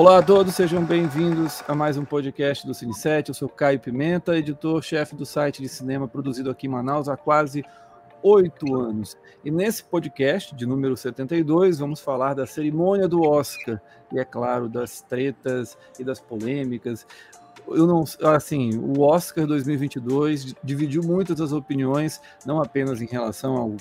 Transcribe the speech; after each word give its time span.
Olá 0.00 0.16
a 0.16 0.22
todos, 0.22 0.54
sejam 0.54 0.82
bem-vindos 0.82 1.62
a 1.68 1.74
mais 1.74 1.98
um 1.98 2.06
podcast 2.06 2.66
do 2.66 2.72
Cine7. 2.72 3.28
Eu 3.28 3.34
sou 3.34 3.50
Caio 3.50 3.78
Pimenta, 3.78 4.34
editor-chefe 4.34 5.14
do 5.14 5.26
site 5.26 5.60
de 5.60 5.68
cinema 5.68 6.08
produzido 6.08 6.50
aqui 6.50 6.66
em 6.66 6.70
Manaus 6.70 7.06
há 7.06 7.18
quase 7.18 7.62
oito 8.22 8.74
anos. 8.74 9.14
E 9.44 9.50
nesse 9.50 9.84
podcast, 9.84 10.56
de 10.56 10.64
número 10.64 10.96
72, 10.96 11.80
vamos 11.80 12.00
falar 12.00 12.32
da 12.32 12.46
cerimônia 12.46 13.06
do 13.06 13.20
Oscar 13.20 13.78
e, 14.10 14.18
é 14.18 14.24
claro, 14.24 14.70
das 14.70 15.02
tretas 15.02 15.76
e 15.98 16.02
das 16.02 16.18
polêmicas. 16.18 17.06
Eu 17.68 17.86
não, 17.86 18.02
assim, 18.34 18.78
o 18.78 19.02
Oscar 19.02 19.46
2022 19.46 20.54
dividiu 20.64 21.02
muitas 21.02 21.42
as 21.42 21.52
opiniões, 21.52 22.22
não 22.46 22.62
apenas 22.62 23.02
em 23.02 23.06
relação 23.06 23.54
ao 23.54 23.76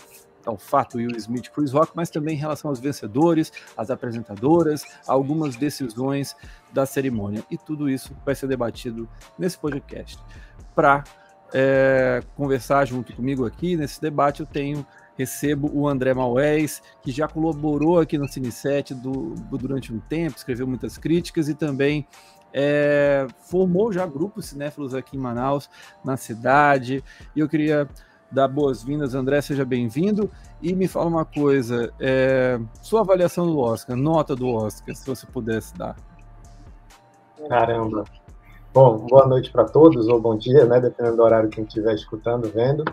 ao 0.50 0.58
fato 0.58 0.98
Will 0.98 1.16
Smith 1.16 1.50
Chris 1.50 1.72
Rock, 1.72 1.92
mas 1.96 2.10
também 2.10 2.36
em 2.36 2.40
relação 2.40 2.70
aos 2.70 2.80
vencedores, 2.80 3.52
às 3.78 3.90
apresentadoras, 3.90 4.84
algumas 5.08 5.56
decisões 5.56 6.36
da 6.72 6.86
cerimônia. 6.86 7.44
E 7.50 7.58
tudo 7.58 7.90
isso 7.90 8.16
vai 8.26 8.36
ser 8.36 8.48
debatido 8.48 9.08
nesse 9.38 9.58
podcast. 9.58 10.20
Para 10.76 11.04
é, 11.54 12.22
conversar 12.36 12.86
junto 12.86 13.16
comigo 13.16 13.46
aqui 13.46 13.76
nesse 13.76 14.02
debate, 14.02 14.42
eu 14.42 14.46
tenho 14.46 14.86
recebo 15.20 15.70
o 15.74 15.86
André 15.86 16.14
Maués, 16.14 16.82
que 17.04 17.12
já 17.12 17.28
colaborou 17.28 18.00
aqui 18.00 18.18
no 18.18 18.26
Cine7 18.26 18.94
do, 18.94 19.36
durante 19.58 19.94
um 19.94 20.00
tempo, 20.00 20.38
escreveu 20.38 20.66
muitas 20.66 20.98
críticas 20.98 21.50
e 21.50 21.54
também 21.54 22.08
é, 22.54 23.28
formou 23.42 23.92
já 23.92 24.06
grupos 24.06 24.46
cinéfilos 24.46 24.94
aqui 24.94 25.18
em 25.18 25.20
Manaus, 25.20 25.70
na 26.06 26.16
cidade. 26.16 27.04
E 27.36 27.40
eu 27.42 27.50
queria 27.50 27.86
dar 28.32 28.48
boas-vindas, 28.48 29.16
André, 29.16 29.42
seja 29.42 29.66
bem-vindo. 29.66 30.30
E 30.62 30.76
me 30.76 30.88
fala 30.88 31.08
uma 31.08 31.26
coisa, 31.26 31.94
é, 32.00 32.60
sua 32.82 33.02
avaliação 33.02 33.48
do 33.48 33.58
Oscar, 33.60 33.96
nota 33.96 34.36
do 34.36 34.50
Oscar, 34.50 34.96
se 34.96 35.06
você 35.06 35.26
pudesse 35.26 35.74
dar. 35.76 35.96
Caramba, 37.48 38.04
Bom, 38.72 38.98
boa 38.98 39.26
noite 39.26 39.52
para 39.52 39.66
todos, 39.66 40.08
ou 40.08 40.22
bom 40.22 40.38
dia, 40.38 40.64
né? 40.66 40.80
Dependendo 40.80 41.18
do 41.18 41.24
horário 41.24 41.50
que 41.50 41.60
a 41.60 41.64
gente 41.64 41.70
estiver 41.70 41.96
escutando, 41.96 42.52
vendo. 42.54 42.86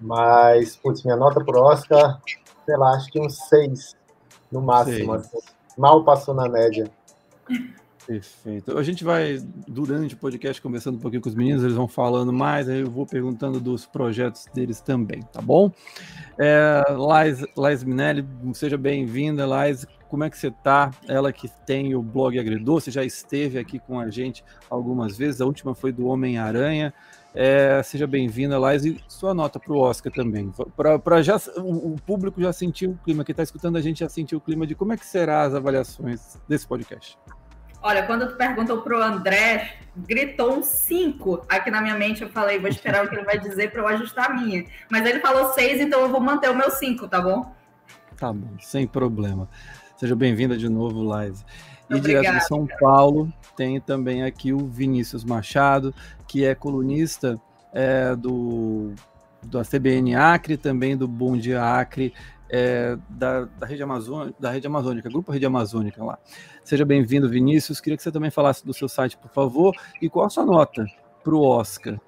Mas, 0.00 0.76
putz, 0.76 1.02
minha 1.02 1.16
nota 1.16 1.44
para 1.44 1.58
o 1.58 1.64
Oscar, 1.64 2.20
sei 2.64 2.76
lá, 2.76 2.94
acho 2.94 3.10
que 3.10 3.20
um 3.20 3.28
6 3.28 3.96
no 4.50 4.62
máximo. 4.62 5.14
Assim. 5.14 5.38
Mal 5.76 6.04
passou 6.04 6.34
na 6.34 6.48
média. 6.48 6.88
Perfeito. 8.06 8.76
A 8.76 8.82
gente 8.82 9.04
vai, 9.04 9.38
durante 9.68 10.14
o 10.14 10.18
podcast, 10.18 10.60
conversando 10.60 10.96
um 10.96 11.00
pouquinho 11.00 11.22
com 11.22 11.28
os 11.28 11.34
meninos, 11.34 11.62
eles 11.62 11.76
vão 11.76 11.86
falando 11.86 12.32
mais, 12.32 12.68
aí 12.68 12.80
eu 12.80 12.90
vou 12.90 13.06
perguntando 13.06 13.60
dos 13.60 13.86
projetos 13.86 14.46
deles 14.52 14.80
também, 14.80 15.20
tá 15.32 15.40
bom? 15.40 15.70
É, 16.38 16.82
Lais, 16.90 17.44
Lais 17.56 17.84
Minelli, 17.84 18.26
seja 18.54 18.76
bem-vinda, 18.76 19.46
Lais 19.46 19.86
como 20.12 20.24
é 20.24 20.28
que 20.28 20.36
você 20.36 20.48
está? 20.48 20.90
Ela 21.08 21.32
que 21.32 21.48
tem 21.64 21.94
o 21.94 22.02
blog 22.02 22.38
Agridoce, 22.38 22.90
já 22.90 23.02
esteve 23.02 23.58
aqui 23.58 23.78
com 23.78 23.98
a 23.98 24.10
gente 24.10 24.44
algumas 24.68 25.16
vezes, 25.16 25.40
a 25.40 25.46
última 25.46 25.74
foi 25.74 25.90
do 25.90 26.04
Homem-Aranha. 26.04 26.92
É, 27.34 27.82
seja 27.82 28.06
bem-vinda, 28.06 28.58
Lais, 28.58 28.84
e 28.84 29.02
sua 29.08 29.32
nota 29.32 29.58
para 29.58 29.72
o 29.72 29.78
Oscar 29.78 30.12
também. 30.12 30.52
Para 30.76 31.22
já 31.22 31.40
o, 31.56 31.94
o, 31.94 31.96
público 32.04 32.42
já 32.42 32.52
sentiu 32.52 32.90
o 32.90 32.98
clima, 32.98 33.24
quem 33.24 33.32
está 33.32 33.42
escutando 33.42 33.76
a 33.76 33.80
gente 33.80 34.00
já 34.00 34.08
sentiu 34.10 34.36
o 34.36 34.40
clima 34.40 34.66
de 34.66 34.74
como 34.74 34.92
é 34.92 34.98
que 34.98 35.06
será 35.06 35.44
as 35.44 35.54
avaliações 35.54 36.38
desse 36.46 36.66
podcast. 36.66 37.16
Olha, 37.82 38.04
quando 38.04 38.28
tu 38.28 38.36
perguntou 38.36 38.80
para 38.80 38.96
o 38.96 39.02
André, 39.02 39.76
gritou 39.96 40.56
um 40.56 40.62
5 40.62 41.46
aqui 41.48 41.70
na 41.70 41.80
minha 41.80 41.96
mente. 41.96 42.22
Eu 42.22 42.28
falei, 42.28 42.58
vou 42.58 42.68
esperar 42.68 43.04
o 43.04 43.08
que 43.08 43.14
ele 43.14 43.24
vai 43.24 43.38
dizer 43.38 43.70
para 43.70 43.82
eu 43.82 43.88
ajustar 43.88 44.30
a 44.30 44.34
minha. 44.34 44.64
Mas 44.88 45.04
ele 45.04 45.20
falou 45.20 45.52
6, 45.52 45.80
então 45.80 46.00
eu 46.00 46.08
vou 46.08 46.20
manter 46.20 46.50
o 46.50 46.56
meu 46.56 46.70
5, 46.70 47.08
tá 47.08 47.20
bom? 47.20 47.52
Tá 48.16 48.32
bom, 48.32 48.56
sem 48.60 48.86
problema. 48.86 49.48
Seja 49.96 50.14
bem-vinda 50.14 50.56
de 50.56 50.68
novo, 50.68 51.02
Laise. 51.02 51.44
E 51.90 52.00
direto 52.00 52.32
de 52.34 52.46
São 52.46 52.66
Paulo, 52.80 53.32
tem 53.56 53.80
também 53.80 54.22
aqui 54.22 54.52
o 54.52 54.66
Vinícius 54.66 55.24
Machado, 55.24 55.94
que 56.26 56.44
é 56.44 56.54
colunista 56.54 57.40
é, 57.72 58.14
do, 58.16 58.92
da 59.42 59.62
CBN 59.62 60.14
Acre, 60.14 60.56
também 60.56 60.96
do 60.96 61.06
Bom 61.06 61.36
Dia 61.36 61.62
Acre, 61.62 62.14
é, 62.52 62.98
da, 63.08 63.46
da, 63.46 63.66
rede 63.66 63.82
da 64.38 64.50
Rede 64.50 64.66
Amazônica, 64.66 65.08
Grupo 65.08 65.32
Rede 65.32 65.46
Amazônica 65.46 66.04
lá. 66.04 66.18
Seja 66.62 66.84
bem-vindo, 66.84 67.26
Vinícius. 67.26 67.80
Queria 67.80 67.96
que 67.96 68.02
você 68.02 68.12
também 68.12 68.30
falasse 68.30 68.64
do 68.64 68.74
seu 68.74 68.88
site, 68.88 69.16
por 69.16 69.30
favor, 69.30 69.74
e 70.02 70.10
qual 70.10 70.26
a 70.26 70.28
sua 70.28 70.44
nota 70.44 70.84
para 71.24 71.34
o 71.34 71.42
Oscar. 71.42 71.98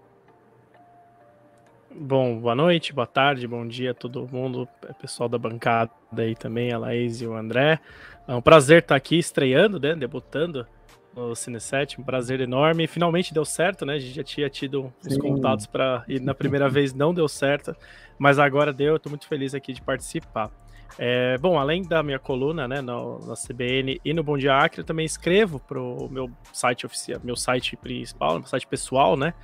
Bom, 1.90 2.38
boa 2.40 2.54
noite, 2.54 2.92
boa 2.92 3.06
tarde, 3.06 3.46
bom 3.46 3.66
dia 3.66 3.92
a 3.92 3.94
todo 3.94 4.28
mundo, 4.30 4.68
pessoal 5.00 5.28
da 5.28 5.38
bancada 5.38 5.90
aí 6.18 6.34
também, 6.34 6.72
a 6.72 6.78
Laís 6.78 7.22
e 7.22 7.26
o 7.26 7.34
André. 7.34 7.80
É 8.28 8.34
um 8.34 8.42
prazer 8.42 8.80
estar 8.82 8.96
aqui 8.96 9.18
estreando, 9.18 9.80
né, 9.80 9.94
debutando 9.94 10.66
no 11.14 11.34
Cine 11.34 11.60
7, 11.60 12.00
um 12.00 12.04
prazer 12.04 12.40
enorme. 12.40 12.86
Finalmente 12.86 13.32
deu 13.32 13.44
certo, 13.44 13.86
né? 13.86 13.94
A 13.94 13.98
gente 13.98 14.14
já 14.14 14.24
tinha 14.24 14.50
tido 14.50 14.92
uns 15.06 15.16
contatos 15.16 15.66
para 15.66 16.04
ir 16.08 16.20
na 16.20 16.34
primeira 16.34 16.68
vez 16.68 16.92
não 16.92 17.14
deu 17.14 17.28
certo, 17.28 17.74
mas 18.18 18.38
agora 18.38 18.72
deu. 18.72 18.94
Eu 18.94 18.98
tô 18.98 19.08
muito 19.08 19.26
feliz 19.26 19.54
aqui 19.54 19.72
de 19.72 19.80
participar. 19.80 20.50
É, 20.98 21.36
bom, 21.38 21.58
além 21.58 21.82
da 21.82 22.02
minha 22.02 22.18
coluna, 22.18 22.68
né, 22.68 22.80
no, 22.80 23.18
na 23.26 23.34
CBN 23.34 24.00
e 24.04 24.12
no 24.12 24.22
Bom 24.22 24.38
Dia 24.38 24.56
Acre, 24.56 24.80
eu 24.80 24.84
também 24.84 25.04
escrevo 25.04 25.58
para 25.58 25.80
o 25.80 26.08
meu 26.08 26.30
site 26.52 26.86
oficial, 26.86 27.20
meu 27.24 27.34
site 27.34 27.76
principal, 27.76 28.38
meu 28.38 28.46
site 28.46 28.66
pessoal, 28.66 29.16
né, 29.16 29.34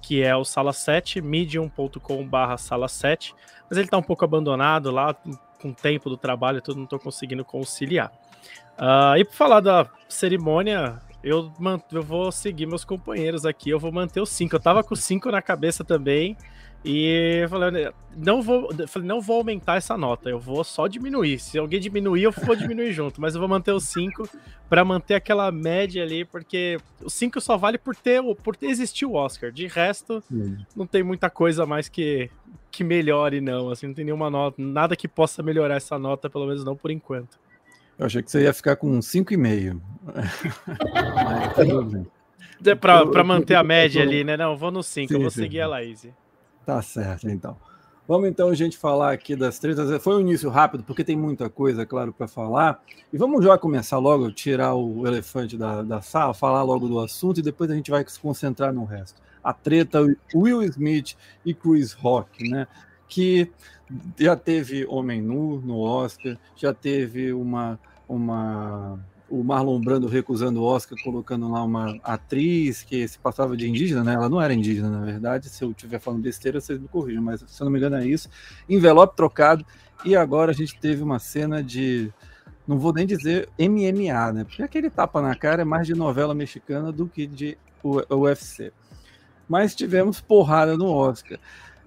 que 0.00 0.22
é 0.22 0.34
o 0.34 0.44
Sala 0.44 0.72
7, 0.72 1.20
medium.com/barra 1.20 2.56
Sala 2.56 2.88
7, 2.88 3.34
mas 3.68 3.76
ele 3.76 3.86
está 3.86 3.98
um 3.98 4.02
pouco 4.02 4.24
abandonado 4.24 4.90
lá, 4.90 5.14
com 5.60 5.68
o 5.68 5.74
tempo 5.74 6.08
do 6.08 6.16
trabalho, 6.16 6.62
tudo 6.62 6.76
não 6.76 6.84
estou 6.84 6.98
conseguindo 6.98 7.44
conciliar. 7.44 8.10
Uh, 8.78 9.16
e 9.18 9.24
para 9.24 9.34
falar 9.34 9.60
da 9.60 9.86
cerimônia, 10.08 11.00
eu, 11.24 11.50
eu 11.90 12.02
vou 12.02 12.30
seguir 12.30 12.66
meus 12.66 12.84
companheiros 12.84 13.46
aqui, 13.46 13.70
eu 13.70 13.80
vou 13.80 13.90
manter 13.90 14.20
os 14.20 14.28
5. 14.28 14.54
Eu 14.54 14.60
tava 14.60 14.84
com 14.84 14.94
5 14.94 15.30
na 15.30 15.40
cabeça 15.40 15.82
também, 15.82 16.36
e 16.84 17.40
eu 17.42 17.48
falei, 17.48 17.90
não 18.14 18.42
vou, 18.42 18.68
falei, 18.86 19.08
não 19.08 19.18
vou 19.18 19.38
aumentar 19.38 19.76
essa 19.76 19.96
nota, 19.96 20.28
eu 20.28 20.38
vou 20.38 20.62
só 20.62 20.86
diminuir. 20.86 21.38
Se 21.38 21.58
alguém 21.58 21.80
diminuir, 21.80 22.24
eu 22.24 22.30
vou 22.30 22.54
diminuir 22.54 22.92
junto, 22.92 23.22
mas 23.22 23.34
eu 23.34 23.40
vou 23.40 23.48
manter 23.48 23.72
os 23.72 23.84
5 23.84 24.28
para 24.68 24.84
manter 24.84 25.14
aquela 25.14 25.50
média 25.50 26.02
ali, 26.02 26.26
porque 26.26 26.76
o 27.02 27.08
5 27.08 27.40
só 27.40 27.56
vale 27.56 27.78
por 27.78 27.96
ter, 27.96 28.22
por 28.42 28.54
ter 28.54 28.66
existido 28.66 29.12
o 29.12 29.14
Oscar. 29.14 29.50
De 29.50 29.66
resto, 29.66 30.22
Sim. 30.28 30.58
não 30.76 30.86
tem 30.86 31.02
muita 31.02 31.30
coisa 31.30 31.64
mais 31.64 31.88
que, 31.88 32.28
que 32.70 32.84
melhore, 32.84 33.40
não. 33.40 33.70
Assim, 33.70 33.86
não 33.86 33.94
tem 33.94 34.04
nenhuma 34.04 34.28
nota, 34.28 34.60
nada 34.60 34.94
que 34.94 35.08
possa 35.08 35.42
melhorar 35.42 35.76
essa 35.76 35.98
nota, 35.98 36.28
pelo 36.28 36.46
menos 36.46 36.64
não 36.64 36.76
por 36.76 36.90
enquanto. 36.90 37.38
Eu 37.98 38.06
achei 38.06 38.22
que 38.22 38.30
você 38.30 38.42
ia 38.42 38.52
ficar 38.52 38.76
com 38.76 38.98
5,5. 38.98 39.80
para 42.80 43.24
manter 43.24 43.54
a 43.54 43.62
média 43.62 44.02
ali, 44.02 44.24
né? 44.24 44.36
Não, 44.36 44.56
vou 44.56 44.70
no 44.70 44.82
5, 44.82 45.12
eu 45.12 45.20
vou 45.20 45.30
sim. 45.30 45.42
seguir 45.42 45.60
a 45.60 45.68
Laís. 45.68 46.06
Tá 46.64 46.80
certo, 46.82 47.28
então. 47.28 47.56
Vamos 48.06 48.28
então, 48.28 48.50
a 48.50 48.54
gente, 48.54 48.76
falar 48.76 49.12
aqui 49.12 49.34
das 49.34 49.58
tretas. 49.58 50.02
Foi 50.02 50.16
um 50.16 50.20
início 50.20 50.50
rápido, 50.50 50.84
porque 50.84 51.02
tem 51.02 51.16
muita 51.16 51.48
coisa, 51.48 51.86
claro, 51.86 52.12
para 52.12 52.28
falar. 52.28 52.82
E 53.10 53.16
vamos 53.16 53.42
já 53.42 53.56
começar 53.56 53.98
logo, 53.98 54.30
tirar 54.30 54.74
o 54.74 55.06
elefante 55.06 55.56
da, 55.56 55.82
da 55.82 56.02
sala, 56.02 56.34
falar 56.34 56.62
logo 56.62 56.86
do 56.86 57.00
assunto 57.00 57.40
e 57.40 57.42
depois 57.42 57.70
a 57.70 57.74
gente 57.74 57.90
vai 57.90 58.04
se 58.06 58.20
concentrar 58.20 58.74
no 58.74 58.84
resto. 58.84 59.22
A 59.42 59.54
treta 59.54 60.00
Will 60.34 60.62
Smith 60.64 61.16
e 61.46 61.54
Chris 61.54 61.92
Rock, 61.92 62.46
né? 62.48 62.66
Que 63.08 63.50
já 64.18 64.36
teve 64.36 64.86
Homem 64.86 65.20
Nu 65.20 65.60
no 65.60 65.78
Oscar, 65.78 66.36
já 66.56 66.72
teve 66.72 67.32
uma, 67.32 67.78
uma 68.08 68.98
o 69.28 69.42
Marlon 69.42 69.80
Brando 69.80 70.06
recusando 70.06 70.60
o 70.60 70.64
Oscar, 70.64 70.98
colocando 71.02 71.50
lá 71.50 71.62
uma 71.64 71.98
atriz 72.02 72.82
que 72.82 73.06
se 73.08 73.18
passava 73.18 73.56
de 73.56 73.68
indígena, 73.68 74.04
né? 74.04 74.14
Ela 74.14 74.28
não 74.28 74.40
era 74.40 74.52
indígena, 74.52 74.88
na 74.88 75.04
verdade. 75.04 75.48
Se 75.48 75.64
eu 75.64 75.70
estiver 75.70 75.98
falando 75.98 76.22
besteira, 76.22 76.60
vocês 76.60 76.78
me 76.78 76.88
corrijam, 76.88 77.22
mas 77.22 77.44
se 77.46 77.60
eu 77.60 77.64
não 77.64 77.72
me 77.72 77.78
engano 77.78 77.96
é 77.96 78.06
isso. 78.06 78.28
Envelope 78.68 79.16
trocado. 79.16 79.64
E 80.04 80.14
agora 80.14 80.50
a 80.50 80.54
gente 80.54 80.78
teve 80.78 81.02
uma 81.02 81.18
cena 81.18 81.62
de. 81.62 82.12
Não 82.66 82.78
vou 82.78 82.92
nem 82.92 83.06
dizer 83.06 83.48
MMA, 83.58 84.32
né? 84.32 84.44
Porque 84.44 84.62
aquele 84.62 84.90
tapa 84.90 85.20
na 85.20 85.34
cara 85.34 85.62
é 85.62 85.64
mais 85.64 85.86
de 85.86 85.94
novela 85.94 86.34
mexicana 86.34 86.92
do 86.92 87.06
que 87.06 87.26
de 87.26 87.58
UFC. 88.10 88.72
Mas 89.48 89.74
tivemos 89.74 90.20
porrada 90.20 90.76
no 90.76 90.86
Oscar. 90.86 91.38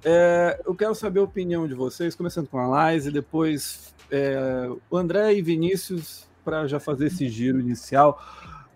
É, 0.03 0.61
eu 0.65 0.75
quero 0.75 0.93
saber 0.95 1.19
a 1.19 1.23
opinião 1.23 1.67
de 1.67 1.73
vocês, 1.73 2.15
começando 2.15 2.47
com 2.47 2.59
a 2.59 2.67
Lais 2.67 3.05
e 3.05 3.11
depois 3.11 3.93
é, 4.11 4.69
o 4.89 4.97
André 4.97 5.33
e 5.33 5.41
Vinícius 5.41 6.27
para 6.43 6.67
já 6.67 6.79
fazer 6.79 7.07
esse 7.07 7.27
giro 7.27 7.59
inicial. 7.59 8.21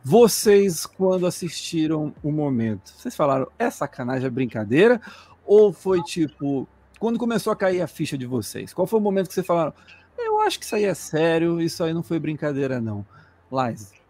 Vocês, 0.03 0.85
quando 0.85 1.27
assistiram 1.27 2.13
o 2.23 2.31
momento, 2.31 2.91
vocês 2.95 3.15
falaram, 3.15 3.47
é 3.57 3.69
sacanagem, 3.69 4.25
é 4.25 4.29
brincadeira? 4.29 4.99
Ou 5.45 5.71
foi 5.71 6.01
tipo, 6.03 6.67
quando 6.99 7.19
começou 7.19 7.53
a 7.53 7.55
cair 7.55 7.81
a 7.81 7.87
ficha 7.87 8.17
de 8.17 8.25
vocês? 8.25 8.73
Qual 8.73 8.87
foi 8.87 8.99
o 8.99 9.01
momento 9.01 9.27
que 9.27 9.33
vocês 9.33 9.45
falaram, 9.45 9.73
eu 10.17 10.41
acho 10.41 10.59
que 10.59 10.65
isso 10.65 10.75
aí 10.75 10.85
é 10.85 10.93
sério, 10.93 11.61
isso 11.61 11.83
aí 11.83 11.93
não 11.93 12.03
foi 12.03 12.19
brincadeira, 12.19 12.81
não? 12.81 13.05
Lais. 13.49 14.00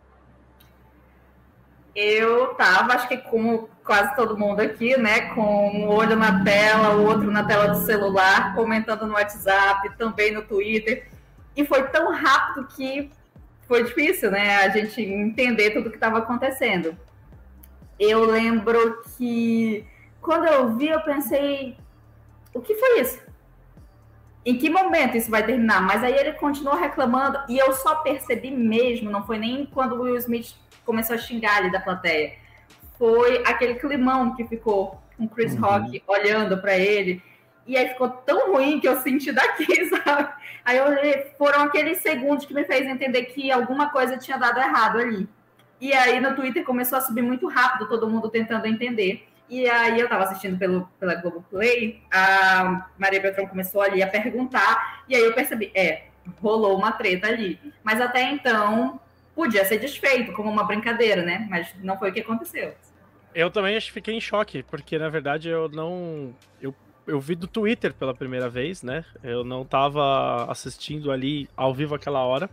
Eu 1.95 2.55
tava, 2.55 2.93
acho 2.93 3.07
que 3.07 3.17
como 3.17 3.69
quase 3.83 4.15
todo 4.15 4.37
mundo 4.37 4.61
aqui, 4.61 4.97
né, 4.97 5.33
com 5.33 5.69
um 5.69 5.87
olho 5.89 6.15
na 6.15 6.43
tela, 6.43 6.95
o 6.95 7.05
outro 7.05 7.29
na 7.29 7.43
tela 7.43 7.67
do 7.67 7.85
celular, 7.85 8.55
comentando 8.55 9.05
no 9.05 9.13
WhatsApp, 9.13 9.97
também 9.97 10.31
no 10.31 10.41
Twitter. 10.41 11.09
E 11.55 11.65
foi 11.65 11.83
tão 11.89 12.13
rápido 12.13 12.67
que 12.67 13.11
foi 13.67 13.83
difícil, 13.83 14.31
né? 14.31 14.57
A 14.57 14.69
gente 14.69 15.01
entender 15.01 15.71
tudo 15.71 15.87
o 15.87 15.89
que 15.89 15.97
estava 15.97 16.19
acontecendo. 16.19 16.97
Eu 17.99 18.25
lembro 18.25 19.03
que 19.17 19.85
quando 20.21 20.45
eu 20.45 20.75
vi, 20.75 20.87
eu 20.87 21.01
pensei, 21.01 21.77
o 22.53 22.61
que 22.61 22.75
foi 22.75 23.01
isso? 23.01 23.19
Em 24.45 24.57
que 24.57 24.69
momento 24.69 25.17
isso 25.17 25.29
vai 25.29 25.45
terminar? 25.45 25.81
Mas 25.81 26.03
aí 26.03 26.13
ele 26.13 26.33
continuou 26.33 26.75
reclamando 26.75 27.39
e 27.47 27.57
eu 27.57 27.73
só 27.73 27.95
percebi 27.95 28.49
mesmo, 28.51 29.09
não 29.11 29.25
foi 29.25 29.37
nem 29.37 29.65
quando 29.65 29.93
o 29.93 30.01
Will 30.01 30.17
Smith 30.17 30.55
começou 30.85 31.15
a 31.15 31.19
xingar 31.19 31.57
ali 31.57 31.71
da 31.71 31.79
plateia. 31.79 32.33
Foi 32.97 33.43
aquele 33.45 33.75
climão 33.75 34.35
que 34.35 34.45
ficou 34.45 35.01
com 35.17 35.27
Chris 35.27 35.53
uhum. 35.53 35.61
Rock 35.61 36.03
olhando 36.07 36.57
para 36.57 36.77
ele. 36.77 37.21
E 37.65 37.77
aí 37.77 37.89
ficou 37.89 38.09
tão 38.09 38.53
ruim 38.53 38.79
que 38.79 38.87
eu 38.87 38.99
senti 39.01 39.31
daqui, 39.31 39.85
sabe? 39.89 40.29
Aí 40.65 40.77
eu 40.77 40.85
olhei, 40.85 41.31
foram 41.37 41.63
aqueles 41.63 41.99
segundos 41.99 42.45
que 42.45 42.53
me 42.53 42.63
fez 42.63 42.87
entender 42.87 43.25
que 43.25 43.51
alguma 43.51 43.89
coisa 43.89 44.17
tinha 44.17 44.37
dado 44.37 44.59
errado 44.59 44.99
ali. 44.99 45.27
E 45.79 45.93
aí 45.93 46.19
no 46.19 46.35
Twitter 46.35 46.63
começou 46.63 46.97
a 46.97 47.01
subir 47.01 47.21
muito 47.21 47.47
rápido, 47.47 47.87
todo 47.87 48.09
mundo 48.09 48.29
tentando 48.29 48.67
entender. 48.67 49.27
E 49.49 49.69
aí 49.69 49.99
eu 49.99 50.05
estava 50.05 50.23
assistindo 50.23 50.57
pelo, 50.57 50.87
pela 50.99 51.15
Globoplay, 51.15 52.01
a 52.09 52.87
Maria 52.97 53.19
Beltrão 53.19 53.45
começou 53.45 53.81
ali 53.81 54.01
a 54.01 54.07
perguntar, 54.07 55.03
e 55.09 55.15
aí 55.15 55.21
eu 55.21 55.33
percebi, 55.33 55.69
é, 55.75 56.03
rolou 56.41 56.77
uma 56.77 56.93
treta 56.93 57.27
ali. 57.27 57.59
Mas 57.83 57.99
até 57.99 58.31
então 58.31 59.01
podia 59.41 59.65
ser 59.65 59.79
desfeito 59.79 60.31
como 60.33 60.51
uma 60.51 60.63
brincadeira, 60.63 61.23
né? 61.23 61.47
Mas 61.49 61.73
não 61.81 61.97
foi 61.97 62.11
o 62.11 62.13
que 62.13 62.19
aconteceu. 62.19 62.75
Eu 63.33 63.49
também 63.49 63.79
fiquei 63.81 64.13
em 64.13 64.21
choque, 64.21 64.61
porque 64.61 64.99
na 64.99 65.09
verdade 65.09 65.49
eu 65.49 65.67
não. 65.67 66.35
Eu, 66.61 66.75
eu 67.07 67.19
vi 67.19 67.33
do 67.33 67.47
Twitter 67.47 67.91
pela 67.91 68.13
primeira 68.13 68.47
vez, 68.47 68.83
né? 68.83 69.03
Eu 69.23 69.43
não 69.43 69.65
tava 69.65 70.45
assistindo 70.51 71.11
ali 71.11 71.49
ao 71.57 71.73
vivo 71.73 71.95
aquela 71.95 72.23
hora. 72.23 72.47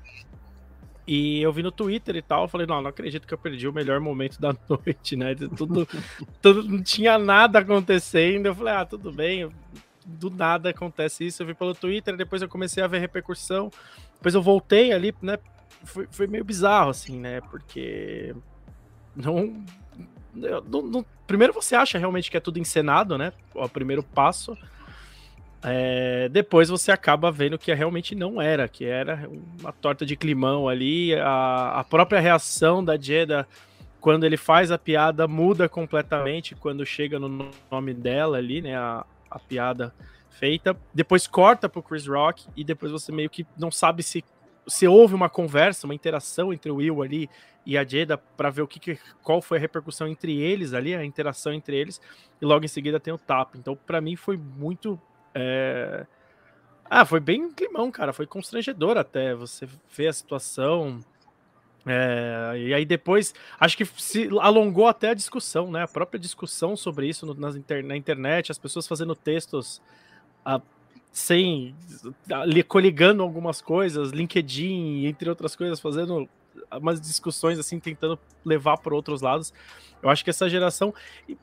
E 1.07 1.43
eu 1.43 1.53
vi 1.53 1.63
no 1.63 1.71
Twitter 1.71 2.17
e 2.17 2.23
tal, 2.23 2.43
eu 2.43 2.49
falei, 2.49 2.67
não, 2.67 2.83
não 2.83 2.91
acredito 2.91 3.27
que 3.27 3.33
eu 3.33 3.39
perdi 3.39 3.67
o 3.67 3.73
melhor 3.73 3.99
momento 4.01 4.41
da 4.41 4.55
noite, 4.69 5.15
né? 5.15 5.35
Tudo, 5.35 5.87
tudo 6.41 6.63
não 6.65 6.83
tinha 6.83 7.19
nada 7.19 7.59
acontecendo. 7.59 8.47
Eu 8.47 8.55
falei, 8.55 8.75
ah, 8.75 8.85
tudo 8.87 9.13
bem, 9.13 9.51
do 10.07 10.31
nada 10.31 10.71
acontece 10.71 11.27
isso. 11.27 11.43
Eu 11.43 11.47
vi 11.47 11.55
pelo 11.55 11.75
Twitter, 11.75 12.17
depois 12.17 12.41
eu 12.41 12.49
comecei 12.49 12.83
a 12.83 12.87
ver 12.87 12.99
repercussão. 12.99 13.71
Depois 14.15 14.35
eu 14.35 14.43
voltei 14.43 14.93
ali, 14.93 15.15
né? 15.21 15.39
Foi, 15.85 16.09
foi 16.11 16.27
meio 16.27 16.45
bizarro, 16.45 16.91
assim, 16.91 17.19
né? 17.19 17.41
Porque 17.41 18.35
não, 19.17 19.65
não, 20.35 20.83
não, 20.83 21.07
Primeiro 21.29 21.53
você 21.53 21.77
acha 21.77 21.99
realmente 21.99 22.31
que 22.31 22.39
é 22.39 22.41
tudo 22.41 22.59
encenado, 22.59 23.19
né? 23.19 23.35
O 23.55 23.69
primeiro 23.69 24.03
passo. 24.03 24.57
É, 25.63 26.29
depois 26.31 26.71
você 26.71 26.91
acaba 26.91 27.31
vendo 27.31 27.59
que 27.59 27.75
realmente 27.75 28.15
não 28.15 28.41
era, 28.41 28.67
que 28.67 28.87
era 28.87 29.29
uma 29.61 29.71
torta 29.71 30.07
de 30.07 30.17
climão 30.17 30.69
ali. 30.69 31.15
A, 31.15 31.81
a 31.81 31.85
própria 31.85 32.19
reação 32.19 32.83
da 32.83 32.97
Jeda 32.97 33.47
quando 34.01 34.25
ele 34.25 34.39
faz 34.39 34.71
a 34.71 34.79
piada 34.79 35.29
muda 35.29 35.69
completamente 35.69 36.55
quando 36.55 36.87
chega 36.87 37.19
no 37.19 37.51
nome 37.71 37.93
dela 37.93 38.39
ali, 38.39 38.63
né? 38.63 38.75
A, 38.75 39.05
a 39.31 39.39
piada 39.39 39.93
feita. 40.31 40.75
Depois 40.95 41.27
corta 41.27 41.69
pro 41.69 41.83
Chris 41.83 42.07
Rock 42.07 42.47
e 42.57 42.65
depois 42.65 42.91
você 42.91 43.13
meio 43.13 43.29
que 43.29 43.47
não 43.59 43.71
sabe 43.71 44.03
se 44.03 44.25
se 44.69 44.87
houve 44.87 45.15
uma 45.15 45.29
conversa, 45.29 45.87
uma 45.87 45.95
interação 45.95 46.53
entre 46.53 46.71
o 46.71 46.77
Will 46.77 47.03
ali 47.03 47.29
e 47.67 47.77
a 47.77 47.85
Jeda 47.85 48.17
para 48.17 48.51
ver 48.51 48.63
o 48.63 48.69
que, 48.69 48.79
que, 48.79 48.99
qual 49.23 49.43
foi 49.43 49.59
a 49.59 49.61
repercussão 49.61 50.07
entre 50.07 50.39
eles 50.39 50.73
ali, 50.73 50.95
a 50.95 51.05
interação 51.05 51.53
entre 51.53 51.77
eles, 51.77 52.01
e 52.41 52.45
logo 52.45 52.65
em 52.65 52.69
seguida 52.69 53.01
tem 53.01 53.13
o 53.13 53.19
tap. 53.19 53.57
Então, 53.57 53.77
para 53.77 54.01
mim 54.01 54.17
foi 54.17 54.37
muito 54.37 55.01
é... 55.35 56.07
Ah, 56.91 57.05
foi 57.05 57.21
bem 57.21 57.51
climão, 57.53 57.91
cara. 57.91 58.13
Foi 58.13 58.27
constrangedor 58.27 58.97
até 58.97 59.35
você 59.35 59.69
ver 59.95 60.09
a 60.09 60.13
situação. 60.13 61.01
É... 61.87 62.55
E 62.57 62.75
aí 62.75 62.85
depois, 62.85 63.35
acho 63.61 63.77
que 63.77 63.85
se 63.85 64.29
alongou 64.41 64.87
até 64.89 65.11
a 65.11 65.15
discussão, 65.15 65.71
né? 65.71 65.83
A 65.83 65.89
própria 65.89 66.19
discussão 66.19 66.77
sobre 66.77 67.07
isso 67.07 67.27
no, 67.27 67.57
inter... 67.57 67.85
na 67.85 67.97
internet, 67.97 68.51
as 68.51 68.59
pessoas 68.59 68.87
fazendo 68.87 69.15
textos 69.15 69.83
ah, 70.45 70.61
sem 71.13 71.75
coligando 72.67 73.23
algumas 73.23 73.61
coisas, 73.61 74.11
LinkedIn, 74.11 75.07
entre 75.07 75.29
outras 75.29 75.57
coisas, 75.57 75.81
fazendo 75.81 76.29
umas 76.77 77.01
discussões 77.01 77.59
assim, 77.59 77.79
tentando 77.79 78.19
levar 78.45 78.77
para 78.79 78.95
outros 78.95 79.21
lados. 79.21 79.53
Eu 80.03 80.09
acho 80.09 80.23
que 80.23 80.31
essa 80.31 80.49
geração, 80.49 80.95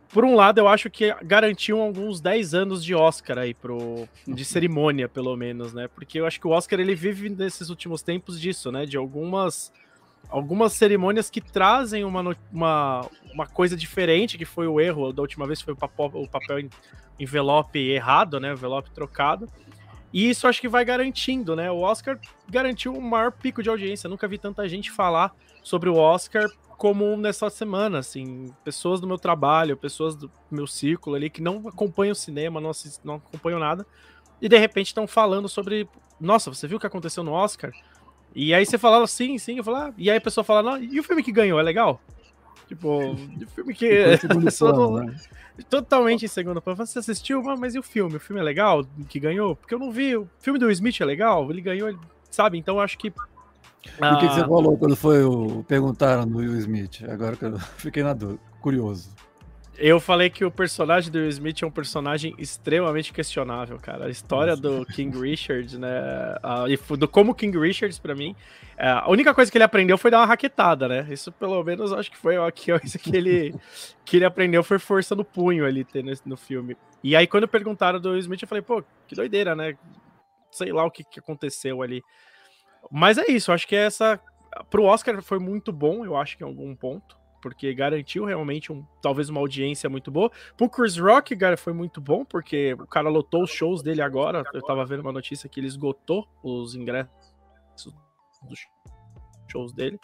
por 0.10 0.24
um 0.24 0.36
lado, 0.36 0.60
eu 0.60 0.68
acho 0.68 0.90
que 0.90 1.14
garantiu 1.24 1.82
alguns 1.82 2.22
10 2.22 2.54
anos 2.54 2.84
de 2.84 2.96
Oscar 2.96 3.38
aí 3.38 3.54
pro 3.54 4.08
de 4.26 4.46
cerimônia, 4.46 5.10
pelo 5.10 5.36
menos, 5.36 5.74
né? 5.74 5.90
Porque 5.90 6.20
eu 6.20 6.26
acho 6.26 6.40
que 6.40 6.48
o 6.48 6.52
Oscar 6.52 6.80
ele 6.80 6.96
vive 6.96 7.30
nesses 7.30 7.70
últimos 7.70 8.02
tempos 8.02 8.40
disso, 8.40 8.72
né? 8.72 8.86
De 8.86 8.96
algumas 8.96 9.74
algumas 10.30 10.74
cerimônias 10.74 11.30
que 11.30 11.42
trazem 11.42 12.04
uma, 12.04 12.36
uma, 12.52 13.10
uma 13.34 13.48
coisa 13.48 13.76
diferente, 13.76 14.38
que 14.38 14.46
foi 14.46 14.68
o 14.68 14.80
erro 14.80 15.12
da 15.12 15.22
última 15.22 15.46
vez 15.48 15.62
foi 15.62 15.74
o 15.74 15.78
papel, 15.78 16.12
o 16.14 16.28
papel 16.28 16.68
envelope 17.20 17.80
errado, 17.80 18.40
né? 18.40 18.52
Envelope 18.52 18.92
trocado. 18.92 19.48
E 20.14 20.30
isso 20.30 20.48
acho 20.48 20.62
que 20.62 20.70
vai 20.70 20.86
garantindo, 20.86 21.56
né? 21.56 21.70
O 21.70 21.80
Oscar 21.80 22.20
garantiu 22.50 22.94
o 22.94 23.02
maior 23.02 23.32
pico 23.32 23.62
de 23.62 23.70
audiência. 23.70 24.10
nunca 24.10 24.28
vi 24.28 24.38
tanta 24.38 24.68
gente 24.68 24.92
falar 24.92 25.34
sobre 25.62 25.90
o 25.90 25.96
Oscar 25.96 26.50
como 26.78 27.16
nessa 27.16 27.50
semana, 27.50 28.00
assim, 28.00 28.54
pessoas 28.64 29.00
do 29.00 29.08
meu 29.08 29.18
trabalho, 29.18 29.78
pessoas 29.78 30.16
do 30.16 30.30
meu 30.52 30.68
círculo 30.68 31.16
ali 31.16 31.30
que 31.30 31.42
não 31.42 31.68
acompanham 31.68 32.12
o 32.12 32.16
cinema, 32.16 32.60
não, 32.60 32.70
assist, 32.70 33.00
não 33.04 33.16
acompanham 33.16 33.60
nada, 33.60 33.86
e 34.42 34.50
de 34.50 34.58
repente 34.58 34.88
estão 34.88 35.08
falando 35.08 35.48
sobre, 35.48 35.88
nossa, 36.20 36.54
você 36.54 36.68
viu 36.68 36.78
o 36.78 36.80
que 36.80 36.88
aconteceu 36.88 37.24
no 37.24 37.32
Oscar? 37.32 37.72
E 38.36 38.54
aí 38.54 38.66
você 38.66 38.78
fala, 38.78 39.08
sim, 39.08 39.38
sim, 39.38 39.58
eu 39.58 39.64
falo, 39.64 39.78
ah, 39.78 39.94
e 39.98 40.12
aí 40.12 40.18
a 40.18 40.22
pessoa 40.22 40.44
fala, 40.44 40.62
não, 40.62 40.84
e 40.84 41.00
o 41.00 41.04
filme 41.04 41.24
que 41.24 41.32
ganhou, 41.32 41.60
é 41.60 41.64
legal? 41.64 42.02
Tipo, 42.68 43.14
o 43.14 43.48
filme 43.56 43.74
que... 43.74 43.90
né? 45.02 45.16
Totalmente 45.70 46.26
em 46.26 46.28
segundo 46.28 46.62
plano. 46.62 46.86
Você 46.86 47.00
assistiu, 47.00 47.42
mas 47.42 47.76
e 47.76 47.80
o 47.80 47.84
filme? 47.84 48.18
O 48.18 48.20
filme 48.20 48.42
é 48.42 48.44
legal 48.44 48.86
que 49.08 49.22
ganhou? 49.22 49.56
Porque 49.56 49.74
eu 49.74 49.80
não 49.80 49.90
vi. 49.90 50.18
O 50.18 50.28
filme 50.40 50.60
do 50.60 50.66
Will 50.66 50.74
Smith 50.74 51.00
é 51.00 51.06
legal? 51.06 51.50
Ele 51.50 51.62
ganhou, 51.62 51.98
sabe? 52.30 52.58
Então 52.58 52.76
eu 52.76 52.82
acho 52.82 52.98
que 52.98 53.14
e 53.86 54.06
o 54.06 54.20
que, 54.20 54.28
que, 54.28 54.34
você 54.34 54.42
ah. 54.42 54.48
falou 54.48 54.78
quando 54.78 54.96
foi 54.96 55.24
o 55.24 55.64
perguntaram 55.64 56.28
do 56.28 56.40
Will 56.40 56.58
Smith? 56.58 57.04
Agora 57.08 57.36
que 57.36 57.46
eu 57.46 57.60
fiquei 57.78 58.04
na 58.04 58.14
dúvida, 58.14 58.40
curioso. 58.60 59.10
Eu 59.78 60.00
falei 60.00 60.30
que 60.30 60.46
o 60.46 60.52
personagem 60.52 61.12
do 61.12 61.18
Will 61.18 61.30
Smith 61.30 61.62
é 61.62 61.66
um 61.66 61.72
personagem 61.72 62.34
extremamente 62.38 63.12
questionável, 63.12 63.78
cara. 63.78 64.06
A 64.06 64.10
história 64.10 64.56
do 64.56 64.86
King 64.86 65.18
Richard, 65.18 65.78
né? 65.78 66.36
Uh, 66.44 66.98
do 66.98 67.08
como 67.08 67.36
King 67.36 67.58
Richard, 67.58 68.00
para 68.00 68.16
mim, 68.16 68.36
uh, 68.78 69.04
a 69.04 69.10
única 69.10 69.34
coisa 69.34 69.52
que 69.52 69.58
ele 69.58 69.66
aprendeu 69.66 69.98
foi 69.98 70.10
dar 70.10 70.20
uma 70.20 70.26
raquetada, 70.26 70.88
né? 70.88 71.06
Isso, 71.10 71.32
pelo 71.32 71.62
menos, 71.64 71.92
acho 71.92 72.10
que 72.10 72.18
foi 72.18 72.38
a 72.38 72.52
coisa 72.52 72.98
que 73.00 73.16
ele, 73.16 73.54
que 74.06 74.18
ele 74.18 74.26
aprendeu 74.26 74.64
foi 74.64 74.80
força 74.80 75.14
no 75.14 75.26
punho 75.26 75.66
ali 75.66 75.86
no, 75.94 76.14
no 76.26 76.38
filme. 76.38 76.78
E 77.04 77.16
aí, 77.16 77.28
quando 77.28 77.48
perguntaram 77.48 78.00
do 78.00 78.12
Will 78.12 78.20
Smith, 78.20 78.42
eu 78.42 78.48
falei, 78.48 78.62
pô, 78.62 78.84
que 79.08 79.16
doideira, 79.16 79.56
né? 79.56 79.78
Sei 80.52 80.72
lá 80.72 80.86
o 80.86 80.92
que, 80.92 81.04
que 81.04 81.20
aconteceu 81.20 81.82
ali. 81.82 82.02
Mas 82.90 83.18
é 83.18 83.26
isso, 83.30 83.52
acho 83.52 83.68
que 83.68 83.76
essa. 83.76 84.20
Pro 84.70 84.84
Oscar 84.84 85.22
foi 85.22 85.38
muito 85.38 85.74
bom, 85.74 86.06
eu 86.06 86.16
acho 86.16 86.38
que 86.38 86.44
em 86.44 86.48
algum 86.48 86.74
ponto, 86.74 87.18
porque 87.46 87.76
garantiu 87.76 88.26
realmente 88.26 88.74
um, 88.74 88.84
talvez 89.00 89.30
uma 89.30 89.40
audiência 89.40 89.88
muito 89.88 90.10
boa. 90.10 90.32
Pro 90.58 90.68
Chris 90.68 90.98
Rock, 90.98 91.38
cara, 91.38 91.56
foi 91.56 91.74
muito 91.74 92.02
bom, 92.02 92.26
porque 92.26 92.74
o 92.74 92.88
cara 92.88 93.08
lotou 93.08 93.44
os 93.44 93.52
shows 93.52 93.84
dele 93.84 94.02
agora. 94.02 94.44
Eu 94.52 94.64
tava 94.64 94.84
vendo 94.84 95.02
uma 95.02 95.12
notícia 95.12 95.48
que 95.48 95.60
ele 95.60 95.68
esgotou 95.68 96.28
os 96.42 96.74
ingressos 96.74 97.94
dos 98.50 98.60
shows 99.48 99.72
dele. 99.74 100.00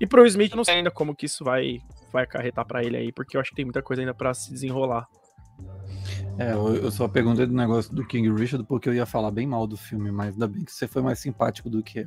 E 0.00 0.06
pro 0.06 0.24
Smith, 0.24 0.54
não 0.54 0.64
sei 0.64 0.76
ainda 0.76 0.90
como 0.90 1.14
que 1.14 1.26
isso 1.26 1.44
vai, 1.44 1.80
vai 2.10 2.24
acarretar 2.24 2.66
para 2.66 2.82
ele 2.82 2.96
aí, 2.96 3.12
porque 3.12 3.36
eu 3.36 3.42
acho 3.42 3.50
que 3.50 3.56
tem 3.56 3.66
muita 3.66 3.82
coisa 3.82 4.00
ainda 4.00 4.14
para 4.14 4.32
se 4.32 4.50
desenrolar. 4.50 5.06
É, 6.40 6.54
eu 6.54 6.90
só 6.90 7.06
perguntei 7.06 7.44
do 7.44 7.52
negócio 7.52 7.94
do 7.94 8.02
King 8.02 8.32
Richard 8.32 8.64
porque 8.66 8.88
eu 8.88 8.94
ia 8.94 9.04
falar 9.04 9.30
bem 9.30 9.46
mal 9.46 9.66
do 9.66 9.76
filme, 9.76 10.10
mas 10.10 10.32
ainda 10.32 10.48
bem 10.48 10.64
que 10.64 10.72
você 10.72 10.88
foi 10.88 11.02
mais 11.02 11.18
simpático 11.18 11.68
do 11.68 11.82
que 11.82 11.98
eu. 11.98 12.04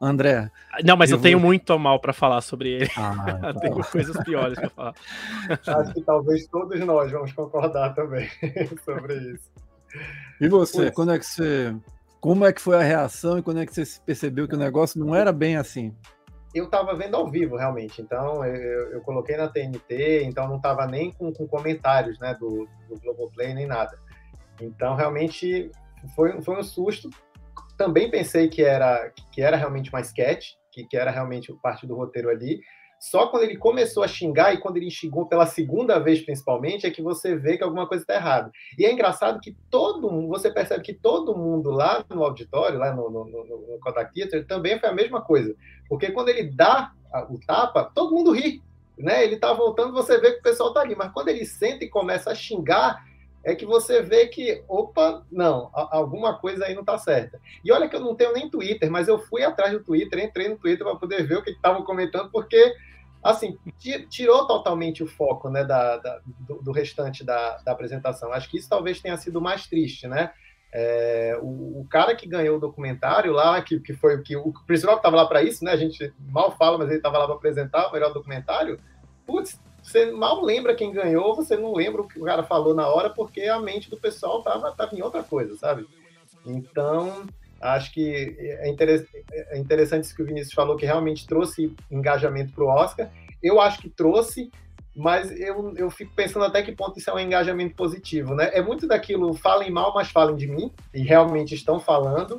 André. 0.00 0.50
Não, 0.82 0.96
mas 0.96 1.10
eu, 1.10 1.18
eu 1.18 1.22
tenho 1.22 1.38
vou... 1.38 1.48
muito 1.48 1.78
mal 1.78 2.00
para 2.00 2.14
falar 2.14 2.40
sobre 2.40 2.70
ele. 2.70 2.90
Ah, 2.96 3.52
tá. 3.52 3.60
tenho 3.60 3.74
coisas 3.84 4.16
piores 4.24 4.58
para 4.58 4.70
falar. 4.70 4.94
Acho 5.66 5.92
que 5.92 6.00
talvez 6.00 6.46
todos 6.46 6.80
nós 6.80 7.12
vamos 7.12 7.32
concordar 7.34 7.94
também 7.94 8.26
sobre 8.82 9.14
isso. 9.34 9.50
E 10.40 10.48
você, 10.48 10.84
pois. 10.84 10.90
quando 10.94 11.12
é 11.12 11.18
que 11.18 11.26
você. 11.26 11.76
Como 12.18 12.46
é 12.46 12.52
que 12.54 12.62
foi 12.62 12.76
a 12.76 12.82
reação 12.82 13.38
e 13.38 13.42
quando 13.42 13.60
é 13.60 13.66
que 13.66 13.74
você 13.74 14.00
percebeu 14.06 14.48
que 14.48 14.54
o 14.54 14.58
negócio 14.58 14.98
não 14.98 15.14
era 15.14 15.32
bem 15.32 15.58
assim? 15.58 15.94
Eu 16.56 16.64
estava 16.64 16.94
vendo 16.94 17.16
ao 17.16 17.30
vivo, 17.30 17.56
realmente. 17.56 18.00
Então, 18.00 18.44
eu, 18.44 18.92
eu 18.92 19.00
coloquei 19.02 19.36
na 19.36 19.48
TNT, 19.48 20.24
então 20.24 20.48
não 20.48 20.56
estava 20.56 20.86
nem 20.86 21.12
com, 21.12 21.32
com, 21.32 21.46
comentários 21.46 22.18
né, 22.18 22.34
do, 22.34 22.68
do 22.88 23.00
Globoplay, 23.00 23.54
nem 23.54 23.66
nada. 23.66 23.98
Então, 24.60 24.94
realmente, 24.94 25.70
foi, 26.14 26.40
foi 26.42 26.58
um 26.58 26.62
susto. 26.62 27.10
Também 27.76 28.10
pensei 28.10 28.48
que 28.48 28.62
era, 28.62 29.12
que 29.30 29.42
era 29.42 29.56
realmente 29.56 29.90
uma 29.90 30.00
sketch, 30.00 30.52
que, 30.72 30.84
que 30.84 30.96
era 30.96 31.10
realmente 31.10 31.52
parte 31.62 31.86
do 31.86 31.94
roteiro 31.94 32.30
ali, 32.30 32.60
Só 32.98 33.26
quando 33.28 33.44
ele 33.44 33.56
começou 33.56 34.02
a 34.02 34.08
xingar 34.08 34.54
e 34.54 34.58
quando 34.58 34.78
ele 34.78 34.90
xingou 34.90 35.26
pela 35.26 35.46
segunda 35.46 35.98
vez, 35.98 36.20
principalmente, 36.22 36.86
é 36.86 36.90
que 36.90 37.02
você 37.02 37.36
vê 37.36 37.56
que 37.56 37.64
alguma 37.64 37.86
coisa 37.86 38.02
está 38.02 38.14
errada. 38.14 38.50
E 38.78 38.84
é 38.84 38.92
engraçado 38.92 39.40
que 39.40 39.56
todo 39.70 40.10
mundo, 40.10 40.28
você 40.28 40.50
percebe 40.50 40.82
que 40.82 40.94
todo 40.94 41.36
mundo 41.36 41.70
lá 41.70 42.04
no 42.08 42.24
auditório, 42.24 42.78
lá 42.78 42.94
no, 42.94 43.10
no, 43.10 43.24
no, 43.24 43.44
no 43.44 43.80
Kodak 43.80 44.12
Theater, 44.14 44.46
também 44.46 44.78
foi 44.78 44.88
a 44.88 44.94
mesma 44.94 45.20
coisa. 45.20 45.54
Porque 45.88 46.10
quando 46.10 46.30
ele 46.30 46.44
dá 46.44 46.92
o 47.30 47.38
tapa, 47.46 47.90
todo 47.94 48.14
mundo 48.14 48.32
ri. 48.32 48.62
Né? 48.98 49.24
Ele 49.24 49.34
está 49.34 49.52
voltando, 49.52 49.92
você 49.92 50.18
vê 50.18 50.32
que 50.32 50.40
o 50.40 50.42
pessoal 50.42 50.70
está 50.70 50.80
ali. 50.80 50.94
Mas 50.96 51.12
quando 51.12 51.28
ele 51.28 51.44
senta 51.44 51.84
e 51.84 51.88
começa 51.88 52.30
a 52.30 52.34
xingar, 52.34 53.04
é 53.46 53.54
que 53.54 53.64
você 53.64 54.02
vê 54.02 54.26
que, 54.26 54.64
opa, 54.68 55.24
não, 55.30 55.70
alguma 55.72 56.36
coisa 56.36 56.64
aí 56.64 56.74
não 56.74 56.80
está 56.80 56.98
certa. 56.98 57.40
E 57.64 57.70
olha 57.70 57.88
que 57.88 57.94
eu 57.94 58.00
não 58.00 58.16
tenho 58.16 58.32
nem 58.32 58.50
Twitter, 58.50 58.90
mas 58.90 59.06
eu 59.06 59.20
fui 59.20 59.44
atrás 59.44 59.72
do 59.72 59.84
Twitter, 59.84 60.18
entrei 60.18 60.48
no 60.48 60.58
Twitter 60.58 60.84
para 60.84 60.96
poder 60.96 61.24
ver 61.24 61.38
o 61.38 61.42
que 61.42 61.50
estavam 61.50 61.84
comentando, 61.84 62.28
porque, 62.32 62.74
assim, 63.30 63.58
tirou 64.08 64.46
totalmente 64.46 65.02
o 65.02 65.06
foco 65.06 65.48
né, 65.48 65.64
da, 65.64 65.96
da 65.96 66.20
do, 66.24 66.62
do, 66.62 66.72
restante 66.72 67.24
da, 67.24 67.58
da, 67.58 67.72
apresentação. 67.72 68.32
Acho 68.32 68.50
que 68.50 68.58
isso 68.58 68.68
talvez 68.68 69.00
tenha 69.00 69.16
sido 69.16 69.40
mais 69.40 69.66
triste, 69.66 70.06
né? 70.06 70.32
É, 70.72 71.38
o, 71.40 71.80
o, 71.80 71.86
cara 71.88 72.14
que 72.14 72.28
ganhou 72.28 72.56
o 72.56 72.60
documentário 72.60 73.32
lá, 73.32 73.62
que, 73.62 73.80
que 73.80 73.94
foi 73.94 74.20
que 74.22 74.36
o 74.36 74.52
principal 74.66 74.96
estava 74.96 75.16
lá 75.16 75.26
para 75.26 75.42
isso, 75.42 75.64
né? 75.64 75.72
A 75.72 75.76
gente 75.76 76.12
mal 76.18 76.50
fala, 76.56 76.76
mas 76.76 76.88
ele 76.88 76.98
estava 76.98 77.18
lá 77.18 77.26
para 77.26 77.36
apresentar 77.36 77.88
o 77.88 77.92
melhor 77.92 78.12
documentário. 78.12 78.78
Putz, 79.26 79.60
você 79.82 80.10
mal 80.10 80.42
lembra 80.42 80.74
quem 80.74 80.92
ganhou, 80.92 81.34
você 81.34 81.56
não 81.56 81.72
lembra 81.72 82.02
o 82.02 82.08
que 82.08 82.20
o 82.20 82.24
cara 82.24 82.42
falou 82.42 82.74
na 82.74 82.88
hora, 82.88 83.08
porque 83.08 83.42
a 83.42 83.60
mente 83.60 83.88
do 83.88 83.96
pessoal 83.96 84.42
tava, 84.42 84.72
tava 84.72 84.94
em 84.94 85.02
outra 85.02 85.22
coisa, 85.22 85.56
sabe? 85.56 85.86
Então, 86.44 87.26
acho 87.60 87.92
que 87.92 88.36
é, 88.38 88.68
é 89.50 89.58
interessante 89.58 90.04
isso 90.04 90.14
que 90.14 90.22
o 90.22 90.26
Vinícius 90.26 90.54
falou, 90.54 90.76
que 90.76 90.86
realmente 90.86 91.26
trouxe 91.26 91.74
engajamento 91.90 92.52
para 92.52 92.64
o 92.64 92.68
Oscar. 92.68 93.10
Eu 93.42 93.60
acho 93.60 93.80
que 93.80 93.88
trouxe, 93.88 94.50
mas 94.94 95.30
eu, 95.38 95.74
eu 95.76 95.90
fico 95.90 96.12
pensando 96.14 96.44
até 96.44 96.62
que 96.62 96.72
ponto 96.72 96.98
isso 96.98 97.10
é 97.10 97.14
um 97.14 97.18
engajamento 97.18 97.74
positivo, 97.74 98.34
né? 98.34 98.50
É 98.52 98.62
muito 98.62 98.86
daquilo, 98.86 99.34
falem 99.34 99.70
mal, 99.70 99.92
mas 99.94 100.10
falem 100.10 100.36
de 100.36 100.46
mim, 100.46 100.72
e 100.94 101.02
realmente 101.02 101.54
estão 101.54 101.78
falando, 101.78 102.38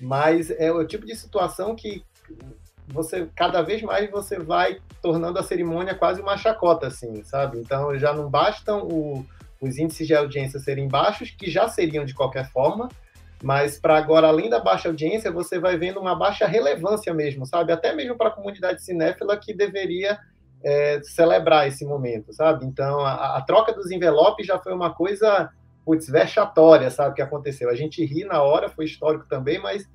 mas 0.00 0.50
é 0.50 0.72
o 0.72 0.86
tipo 0.86 1.04
de 1.04 1.14
situação 1.14 1.74
que 1.74 2.02
você 2.86 3.28
cada 3.36 3.60
vez 3.62 3.82
mais 3.82 4.10
você 4.10 4.38
vai 4.38 4.80
tornando 5.02 5.38
a 5.38 5.42
cerimônia 5.42 5.94
quase 5.94 6.20
uma 6.20 6.36
chacota, 6.36 6.86
assim, 6.86 7.22
sabe? 7.22 7.58
Então 7.58 7.96
já 7.98 8.12
não 8.12 8.30
bastam 8.30 8.86
o, 8.86 9.26
os 9.60 9.78
índices 9.78 10.06
de 10.06 10.14
audiência 10.14 10.58
serem 10.58 10.88
baixos, 10.88 11.30
que 11.30 11.50
já 11.50 11.68
seriam 11.68 12.04
de 12.04 12.14
qualquer 12.14 12.50
forma, 12.50 12.88
mas 13.42 13.78
para 13.78 13.96
agora, 13.96 14.26
além 14.26 14.50
da 14.50 14.58
baixa 14.58 14.88
audiência, 14.88 15.30
você 15.30 15.58
vai 15.58 15.76
vendo 15.76 16.00
uma 16.00 16.14
baixa 16.14 16.46
relevância 16.46 17.14
mesmo, 17.14 17.46
sabe? 17.46 17.72
Até 17.72 17.94
mesmo 17.94 18.16
para 18.16 18.28
a 18.28 18.32
comunidade 18.32 18.82
cinéfila 18.82 19.36
que 19.36 19.54
deveria 19.54 20.18
é, 20.62 21.00
celebrar 21.02 21.68
esse 21.68 21.84
momento, 21.84 22.32
sabe? 22.32 22.66
Então 22.66 23.00
a, 23.00 23.36
a, 23.36 23.42
troca 23.42 23.72
dos 23.72 23.90
envelopes 23.90 24.46
já 24.46 24.58
foi 24.58 24.72
uma 24.72 24.92
coisa, 24.92 25.50
putz, 25.84 26.08
vexatória, 26.08 26.90
sabe? 26.90 27.14
Que 27.14 27.22
aconteceu. 27.22 27.70
A 27.70 27.76
gente 27.76 28.04
ri 28.04 28.24
na 28.24 28.42
hora, 28.42 28.68
foi 28.68 28.84
histórico 28.84 29.26
também, 29.28 29.60
mas 29.60 29.88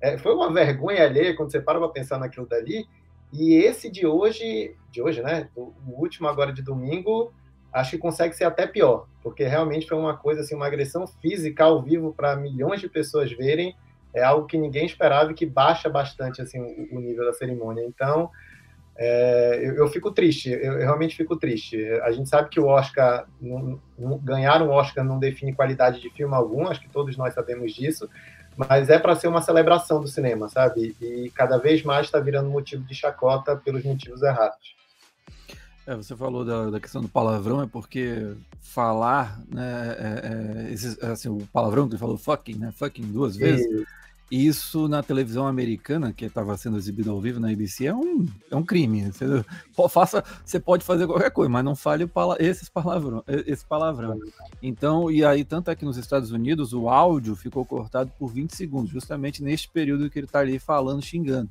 é, 0.00 0.18
foi 0.18 0.34
uma 0.34 0.52
vergonha 0.52 1.04
alheia 1.04 1.34
quando 1.34 1.50
você 1.50 1.60
para 1.60 1.78
para 1.78 1.88
pensar 1.88 2.18
naquilo 2.18 2.46
dali. 2.46 2.86
E 3.32 3.54
esse 3.54 3.90
de 3.90 4.06
hoje, 4.06 4.76
de 4.90 5.00
hoje, 5.00 5.22
né? 5.22 5.48
O, 5.54 5.72
o, 5.86 6.00
último 6.00 6.28
agora 6.28 6.52
de 6.52 6.62
domingo, 6.62 7.32
acho 7.72 7.92
que 7.92 7.98
consegue 7.98 8.34
ser 8.34 8.44
até 8.44 8.66
pior, 8.66 9.06
porque 9.22 9.44
realmente 9.44 9.86
foi 9.86 9.96
uma 9.96 10.16
coisa 10.16 10.40
assim, 10.40 10.54
uma 10.54 10.66
agressão 10.66 11.06
física 11.06 11.64
ao 11.64 11.82
vivo 11.82 12.12
para 12.12 12.36
milhões 12.36 12.80
de 12.80 12.88
pessoas 12.88 13.30
verem. 13.32 13.76
É 14.12 14.24
algo 14.24 14.46
que 14.46 14.58
ninguém 14.58 14.86
esperava 14.86 15.30
e 15.30 15.34
que 15.34 15.46
baixa 15.46 15.88
bastante 15.88 16.42
assim 16.42 16.60
o, 16.60 17.00
nível 17.00 17.24
da 17.24 17.32
cerimônia. 17.32 17.84
Então, 17.84 18.28
é, 18.96 19.60
eu, 19.62 19.76
eu, 19.76 19.88
fico 19.88 20.10
triste, 20.10 20.50
eu, 20.50 20.58
eu, 20.58 20.78
realmente 20.78 21.16
fico 21.16 21.36
triste. 21.36 21.80
A 22.02 22.10
gente 22.10 22.28
sabe 22.28 22.48
que 22.48 22.58
o 22.58 22.66
Oscar, 22.66 23.26
não, 23.40 23.80
não, 23.96 24.18
ganhar 24.18 24.60
um 24.62 24.70
Oscar 24.70 25.04
não 25.04 25.18
define 25.18 25.54
qualidade 25.54 26.00
de 26.00 26.10
filme 26.10 26.34
algum, 26.34 26.66
acho 26.66 26.80
que 26.80 26.88
todos 26.88 27.16
nós 27.16 27.34
sabemos 27.34 27.72
disso, 27.72 28.10
mas 28.56 28.90
é 28.90 28.98
para 28.98 29.14
ser 29.14 29.28
uma 29.28 29.40
celebração 29.40 30.00
do 30.00 30.08
cinema, 30.08 30.48
sabe? 30.48 30.96
E 31.00 31.30
cada 31.30 31.56
vez 31.56 31.84
mais 31.84 32.06
está 32.06 32.18
virando 32.18 32.50
motivo 32.50 32.82
de 32.82 32.94
chacota 32.94 33.56
pelos 33.56 33.84
motivos 33.84 34.22
errados. 34.22 34.79
É, 35.86 35.96
você 35.96 36.16
falou 36.16 36.44
da, 36.44 36.70
da, 36.70 36.80
questão 36.80 37.02
do 37.02 37.08
palavrão, 37.08 37.62
é 37.62 37.66
porque 37.66 38.34
falar, 38.60 39.40
né, 39.48 39.96
é, 39.98 40.74
é, 41.02 41.06
assim, 41.06 41.28
o 41.28 41.46
palavrão 41.52 41.86
que 41.88 41.94
ele 41.94 42.00
falou, 42.00 42.16
fucking, 42.16 42.56
né, 42.56 42.72
fucking 42.72 43.10
duas 43.10 43.36
vezes, 43.36 43.66
isso 44.30 44.86
na 44.86 45.02
televisão 45.02 45.46
americana, 45.46 46.12
que 46.12 46.24
estava 46.24 46.56
sendo 46.56 46.78
exibido 46.78 47.10
ao 47.10 47.20
vivo 47.20 47.40
na 47.40 47.50
ABC, 47.50 47.86
é 47.86 47.94
um, 47.94 48.24
é 48.48 48.54
um 48.54 48.62
crime. 48.62 49.10
Você, 49.10 49.26
faça, 49.88 50.22
você 50.44 50.60
pode 50.60 50.84
fazer 50.84 51.06
qualquer 51.08 51.32
coisa, 51.32 51.50
mas 51.50 51.64
não 51.64 51.74
fale 51.74 52.06
pala 52.06 52.36
esses 52.38 52.68
palavrão, 52.68 53.24
esse 53.26 53.64
palavrão. 53.66 54.20
Então, 54.62 55.10
e 55.10 55.24
aí, 55.24 55.44
tanto 55.44 55.68
aqui 55.68 55.84
nos 55.84 55.96
Estados 55.96 56.30
Unidos, 56.30 56.72
o 56.72 56.88
áudio 56.88 57.34
ficou 57.34 57.64
cortado 57.64 58.12
por 58.20 58.28
20 58.28 58.54
segundos, 58.54 58.92
justamente 58.92 59.42
neste 59.42 59.68
período 59.68 60.08
que 60.08 60.20
ele 60.20 60.26
está 60.26 60.38
ali 60.38 60.60
falando, 60.60 61.02
xingando. 61.02 61.50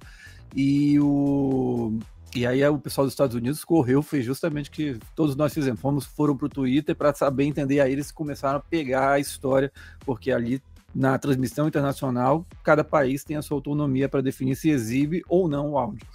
E 0.55 0.97
o. 1.01 1.99
E 2.35 2.45
aí 2.45 2.63
o 2.67 2.77
pessoal 2.77 3.05
dos 3.05 3.13
Estados 3.13 3.35
Unidos 3.35 3.63
correu, 3.63 4.03
fez 4.03 4.23
justamente 4.23 4.69
o 4.69 4.71
que 4.71 4.99
todos 5.15 5.35
nós 5.35 5.53
fizemos. 5.53 5.79
Fomos, 5.81 6.05
foram 6.05 6.37
para 6.37 6.45
o 6.45 6.49
Twitter 6.49 6.95
para 6.95 7.13
saber 7.13 7.45
entender. 7.45 7.79
Aí 7.79 7.91
eles 7.91 8.11
começaram 8.11 8.57
a 8.57 8.61
pegar 8.61 9.13
a 9.13 9.19
história, 9.19 9.71
porque 10.05 10.31
ali 10.31 10.61
na 10.93 11.17
transmissão 11.17 11.67
internacional, 11.67 12.45
cada 12.63 12.83
país 12.83 13.23
tem 13.23 13.37
a 13.37 13.41
sua 13.41 13.57
autonomia 13.57 14.09
para 14.09 14.21
definir 14.21 14.55
se 14.55 14.69
exibe 14.69 15.21
ou 15.27 15.47
não 15.47 15.71
o 15.71 15.77
áudio. 15.77 16.05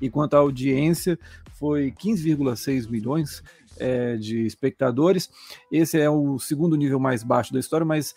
E 0.00 0.10
quanto 0.10 0.34
à 0.34 0.38
audiência, 0.38 1.18
foi 1.52 1.92
15,6 1.92 2.88
milhões 2.88 3.42
é, 3.78 4.16
de 4.16 4.46
espectadores. 4.46 5.30
Esse 5.70 6.00
é 6.00 6.10
o 6.10 6.38
segundo 6.38 6.76
nível 6.76 6.98
mais 6.98 7.22
baixo 7.22 7.52
da 7.52 7.60
história, 7.60 7.86
mas 7.86 8.14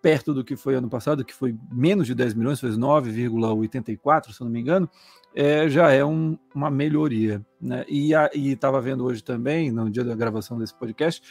perto 0.00 0.32
do 0.32 0.44
que 0.44 0.56
foi 0.56 0.74
ano 0.74 0.88
passado, 0.88 1.24
que 1.24 1.34
foi 1.34 1.56
menos 1.70 2.06
de 2.06 2.14
10 2.14 2.34
milhões, 2.34 2.60
foi 2.60 2.70
9,84, 2.70 4.32
se 4.32 4.40
não 4.40 4.50
me 4.50 4.60
engano, 4.60 4.88
é, 5.34 5.68
já 5.68 5.90
é 5.90 6.04
um, 6.04 6.38
uma 6.54 6.70
melhoria. 6.70 7.44
Né? 7.60 7.84
E 7.88 8.12
estava 8.50 8.80
vendo 8.80 9.04
hoje 9.04 9.22
também, 9.22 9.70
no 9.70 9.90
dia 9.90 10.04
da 10.04 10.14
gravação 10.14 10.58
desse 10.58 10.74
podcast, 10.74 11.22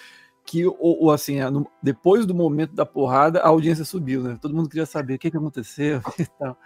que 0.46 0.66
o, 0.66 1.12
assim, 1.12 1.40
depois 1.84 2.26
do 2.26 2.34
momento 2.34 2.74
da 2.74 2.86
porrada, 2.86 3.42
a 3.42 3.50
audiência 3.50 3.84
subiu, 3.84 4.24
né? 4.24 4.38
Todo 4.42 4.56
mundo 4.56 4.70
queria 4.70 4.86
saber 4.86 5.16
o 5.16 5.20
que, 5.20 5.30
que 5.30 5.36
aconteceu 5.36 6.02
e 6.18 6.26
tal. 6.26 6.58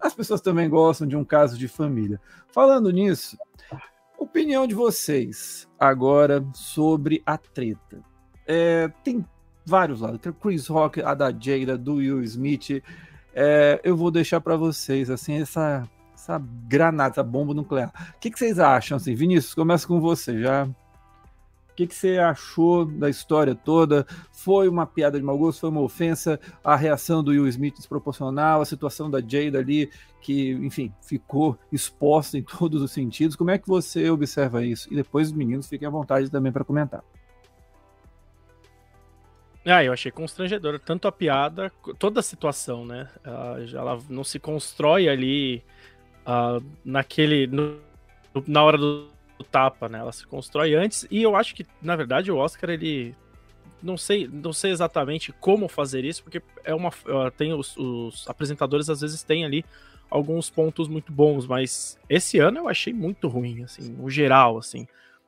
As 0.00 0.14
pessoas 0.14 0.40
também 0.40 0.70
gostam 0.70 1.06
de 1.06 1.14
um 1.14 1.24
caso 1.24 1.58
de 1.58 1.68
família. 1.68 2.18
Falando 2.48 2.90
nisso, 2.90 3.36
opinião 4.18 4.66
de 4.66 4.74
vocês 4.74 5.68
agora 5.78 6.42
sobre 6.54 7.22
a 7.26 7.36
treta. 7.36 8.02
É, 8.46 8.88
tem 9.04 9.22
vários 9.66 10.00
lados. 10.00 10.20
Tem 10.20 10.30
o 10.30 10.34
Chris 10.34 10.66
Rock, 10.68 11.02
a 11.02 11.12
da 11.14 11.30
Jada, 11.30 11.76
do 11.76 11.96
Will 11.96 12.22
Smith. 12.22 12.82
É, 13.34 13.80
eu 13.84 13.96
vou 13.96 14.10
deixar 14.10 14.40
para 14.40 14.56
vocês 14.56 15.10
assim 15.10 15.40
essa 15.40 15.86
essa 16.14 16.42
granada, 16.66 17.12
essa 17.12 17.22
bomba 17.22 17.52
nuclear. 17.52 17.92
O 18.16 18.18
que, 18.18 18.30
que 18.30 18.38
vocês 18.38 18.58
acham? 18.58 18.96
Assim, 18.96 19.14
Vinícius, 19.14 19.54
começa 19.54 19.86
com 19.86 20.00
você. 20.00 20.40
Já 20.40 20.66
que, 21.76 21.86
que 21.86 21.94
você 21.94 22.16
achou 22.16 22.86
da 22.86 23.10
história 23.10 23.54
toda? 23.54 24.06
Foi 24.32 24.66
uma 24.66 24.86
piada 24.86 25.18
de 25.18 25.24
mau 25.24 25.36
gosto? 25.36 25.60
Foi 25.60 25.68
uma 25.68 25.82
ofensa? 25.82 26.40
A 26.64 26.74
reação 26.74 27.22
do 27.22 27.30
Will 27.30 27.46
Smith 27.46 27.76
desproporcional? 27.76 28.62
A 28.62 28.64
situação 28.64 29.10
da 29.10 29.20
Jada 29.20 29.58
ali, 29.58 29.90
que, 30.22 30.52
enfim, 30.52 30.92
ficou 31.02 31.58
exposta 31.70 32.38
em 32.38 32.42
todos 32.42 32.80
os 32.80 32.90
sentidos. 32.90 33.36
Como 33.36 33.50
é 33.50 33.58
que 33.58 33.68
você 33.68 34.08
observa 34.08 34.64
isso? 34.64 34.88
E 34.90 34.96
depois 34.96 35.28
os 35.28 35.34
meninos 35.34 35.68
fiquem 35.68 35.86
à 35.86 35.90
vontade 35.90 36.30
também 36.30 36.50
para 36.50 36.64
comentar. 36.64 37.04
Ah, 39.66 39.82
eu 39.82 39.92
achei 39.92 40.12
constrangedor. 40.12 40.78
Tanto 40.78 41.08
a 41.08 41.12
piada, 41.12 41.72
toda 41.98 42.20
a 42.20 42.22
situação, 42.22 42.86
né? 42.86 43.08
Uh, 43.26 43.76
ela 43.76 43.98
não 44.08 44.22
se 44.22 44.38
constrói 44.38 45.08
ali 45.08 45.62
uh, 46.24 46.64
naquele. 46.84 47.48
No, 47.48 47.80
na 48.46 48.62
hora 48.62 48.78
do 48.78 49.08
tapa, 49.50 49.88
né? 49.88 49.98
Ela 49.98 50.12
se 50.12 50.24
constrói 50.24 50.74
antes 50.74 51.06
e 51.10 51.20
eu 51.20 51.34
acho 51.34 51.54
que, 51.54 51.66
na 51.82 51.96
verdade, 51.96 52.30
o 52.30 52.36
Oscar 52.36 52.70
ele 52.70 53.14
não 53.82 53.96
sei, 53.96 54.28
não 54.32 54.52
sei 54.52 54.70
exatamente 54.70 55.32
como 55.32 55.68
fazer 55.68 56.04
isso, 56.04 56.22
porque 56.22 56.40
é 56.64 56.74
uma 56.74 56.90
tem 57.36 57.52
os, 57.52 57.76
os, 57.76 58.28
apresentadores 58.28 58.88
às 58.88 59.00
vezes 59.00 59.22
têm 59.22 59.44
ali 59.44 59.64
alguns 60.10 60.48
pontos 60.48 60.88
muito 60.88 61.12
bons, 61.12 61.46
mas 61.46 61.98
esse 62.08 62.38
ano 62.38 62.58
eu 62.58 62.68
achei 62.68 62.92
muito 62.92 63.28
ruim, 63.28 63.64
assim, 63.64 63.90
no 63.90 64.08
geral, 64.08 64.58
assim. 64.58 64.86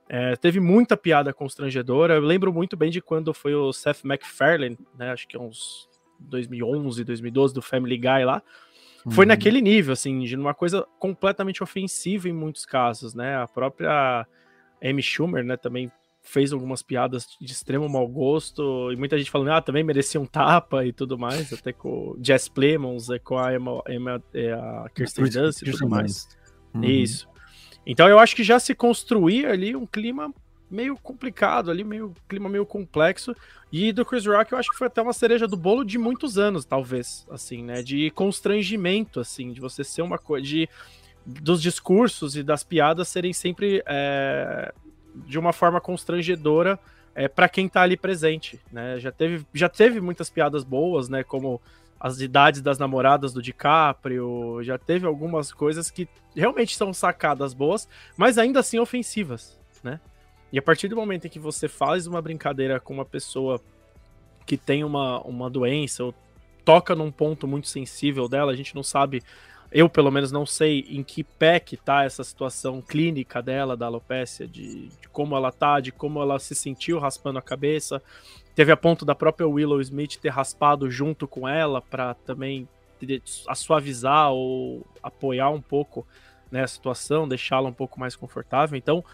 É, 0.09 0.37
teve 0.37 0.59
muita 0.59 0.97
piada 0.97 1.33
constrangedora. 1.33 2.15
Eu 2.15 2.23
lembro 2.23 2.53
muito 2.53 2.77
bem 2.77 2.91
de 2.91 3.01
quando 3.01 3.35
foi 3.35 3.55
o 3.55 3.73
Seth 3.73 4.05
MacFarlane, 4.05 4.79
né? 4.99 5.11
Acho 5.11 5.29
que 5.29 5.37
é 5.37 5.41
uns 5.41 5.89
2011, 6.19 7.05
2012 7.05 7.55
do 7.55 7.63
Family 7.63 7.99
Guy 7.99 8.25
lá 8.25 8.43
foi 9.11 9.25
uhum. 9.25 9.29
naquele 9.29 9.61
nível, 9.61 9.93
assim, 9.93 10.21
de 10.21 10.37
uma 10.37 10.55
coisa 10.55 10.87
completamente 10.99 11.63
ofensiva 11.63 12.29
em 12.29 12.33
muitos 12.33 12.67
casos, 12.67 13.15
né? 13.15 13.37
A 13.37 13.47
própria 13.47 14.27
Amy 14.83 15.03
Schumer, 15.03 15.45
né, 15.45 15.57
também 15.57 15.91
fez 16.21 16.53
algumas 16.53 16.83
piadas 16.83 17.27
de 17.41 17.53
extremo 17.53 17.89
mau 17.89 18.07
gosto, 18.07 18.93
e 18.93 18.97
muita 18.97 19.17
gente 19.17 19.31
falando, 19.31 19.53
ah, 19.53 19.63
também 19.63 19.83
merecia 19.83 20.21
um 20.21 20.27
tapa 20.27 20.85
e 20.85 20.93
tudo 20.93 21.17
mais, 21.17 21.53
até 21.53 21.73
com 21.73 21.89
o 21.89 22.19
Jess 22.23 22.49
Plemons, 22.49 23.07
com 23.25 23.39
a, 23.39 23.55
Emma, 23.55 23.83
Emma, 23.89 24.23
é, 24.35 24.53
a 24.53 24.91
Kirsten 24.95 25.25
Dunst 25.25 25.63
e 25.63 25.71
tudo 25.71 25.89
mais. 25.89 26.29
Uhum. 26.75 26.85
Isso. 26.85 27.29
Então 27.87 28.09
eu 28.09 28.19
acho 28.19 28.37
que 28.37 28.45
já 28.45 28.59
se 28.59 28.75
construía 28.75 29.51
ali 29.51 29.75
um 29.75 29.87
clima 29.87 30.33
meio 30.71 30.97
complicado 30.97 31.71
ali, 31.71 31.83
meio 31.83 32.15
clima 32.29 32.49
meio 32.49 32.67
complexo. 32.67 33.35
E 33.73 33.93
do 33.93 34.05
Chris 34.05 34.27
Rock 34.27 34.53
eu 34.53 34.59
acho 34.59 34.71
que 34.71 34.77
foi 34.77 34.87
até 34.87 35.01
uma 35.01 35.13
cereja 35.13 35.47
do 35.47 35.57
bolo 35.57 35.85
de 35.85 35.99
muitos 35.99 36.39
anos, 36.39 36.65
talvez, 36.65 37.27
assim, 37.31 37.63
né? 37.63 37.83
De 37.83 38.11
constrangimento, 38.11 39.21
assim, 39.21 39.53
de 39.53 39.61
você 39.61 39.83
ser 39.83 40.03
uma 40.03 40.19
coisa 40.19 40.45
de 40.45 40.69
dos 41.25 41.61
discursos 41.61 42.37
e 42.37 42.43
das 42.43 42.65
piadas 42.65 43.09
serem 43.09 43.35
sempre 43.35 43.83
é, 43.87 44.73
de 45.15 45.39
uma 45.39 45.53
forma 45.53 45.79
constrangedora 45.79 46.79
é, 47.15 47.29
para 47.29 47.49
quem 47.51 47.69
tá 47.69 47.83
ali 47.83 47.97
presente, 47.97 48.61
né? 48.73 48.99
Já 48.99 49.13
teve, 49.13 49.45
já 49.53 49.69
teve 49.69 50.01
muitas 50.01 50.31
piadas 50.31 50.65
boas, 50.65 51.09
né? 51.09 51.23
Como 51.23 51.61
as 52.01 52.21
idades 52.21 52.61
das 52.61 52.79
namoradas 52.79 53.33
do 53.33 53.43
DiCaprio, 53.43 54.63
já 54.63 54.79
teve 54.79 55.07
algumas 55.07 55.53
coisas 55.53 55.91
que 55.91 56.09
realmente 56.35 56.77
são 56.77 56.93
sacadas 56.93 57.53
boas, 57.53 57.89
mas 58.17 58.39
ainda 58.39 58.61
assim 58.61 58.79
ofensivas, 58.79 59.59
né? 59.83 60.01
E 60.53 60.59
a 60.59 60.63
partir 60.63 60.89
do 60.89 60.97
momento 60.97 61.27
em 61.27 61.31
que 61.31 61.39
você 61.39 61.69
faz 61.69 62.07
uma 62.07 62.23
brincadeira 62.23 62.81
com 62.81 62.95
uma 62.95 63.05
pessoa 63.05 63.61
que 64.47 64.57
tem 64.57 64.83
uma, 64.83 65.21
uma 65.23 65.51
doença 65.51 66.05
ou 66.05 66.15
toca 66.65 66.95
num 66.95 67.11
ponto 67.11 67.47
muito 67.47 67.69
sensível 67.69 68.29
dela, 68.29 68.53
a 68.53 68.57
gente 68.57 68.75
não 68.75 68.83
sabe, 68.83 69.23
eu 69.71 69.89
pelo 69.89 70.11
menos 70.11 70.33
não 70.33 70.47
sei 70.47 70.87
em 70.89 71.03
que 71.03 71.23
pé 71.23 71.61
que 71.61 71.77
tá 71.77 72.05
essa 72.05 72.25
situação 72.25 72.81
clínica 72.81 73.43
dela, 73.43 73.77
da 73.77 73.87
alopecia, 73.87 74.47
de, 74.47 74.89
de 74.89 75.09
como 75.11 75.37
ela 75.37 75.53
tá, 75.53 75.81
de 75.81 75.93
como 75.93 76.23
ela 76.23 76.39
se 76.39 76.55
sentiu 76.55 76.99
raspando 76.99 77.39
a 77.39 77.43
cabeça. 77.43 78.03
Teve 78.59 78.73
a 78.73 78.77
ponto 78.77 79.05
da 79.05 79.15
própria 79.15 79.47
Willow 79.47 79.81
Smith 79.81 80.17
ter 80.17 80.31
raspado 80.31 80.91
junto 80.91 81.29
com 81.29 81.49
ela 81.49 81.81
para 81.81 82.15
também 82.15 82.69
suavizar 83.55 84.33
ou 84.33 84.85
apoiar 85.01 85.51
um 85.51 85.61
pouco 85.61 86.05
né, 86.51 86.65
a 86.65 86.67
situação, 86.67 87.29
deixá-la 87.29 87.69
um 87.69 87.73
pouco 87.73 88.01
mais 88.01 88.17
confortável. 88.17 88.77
Então, 88.77 89.05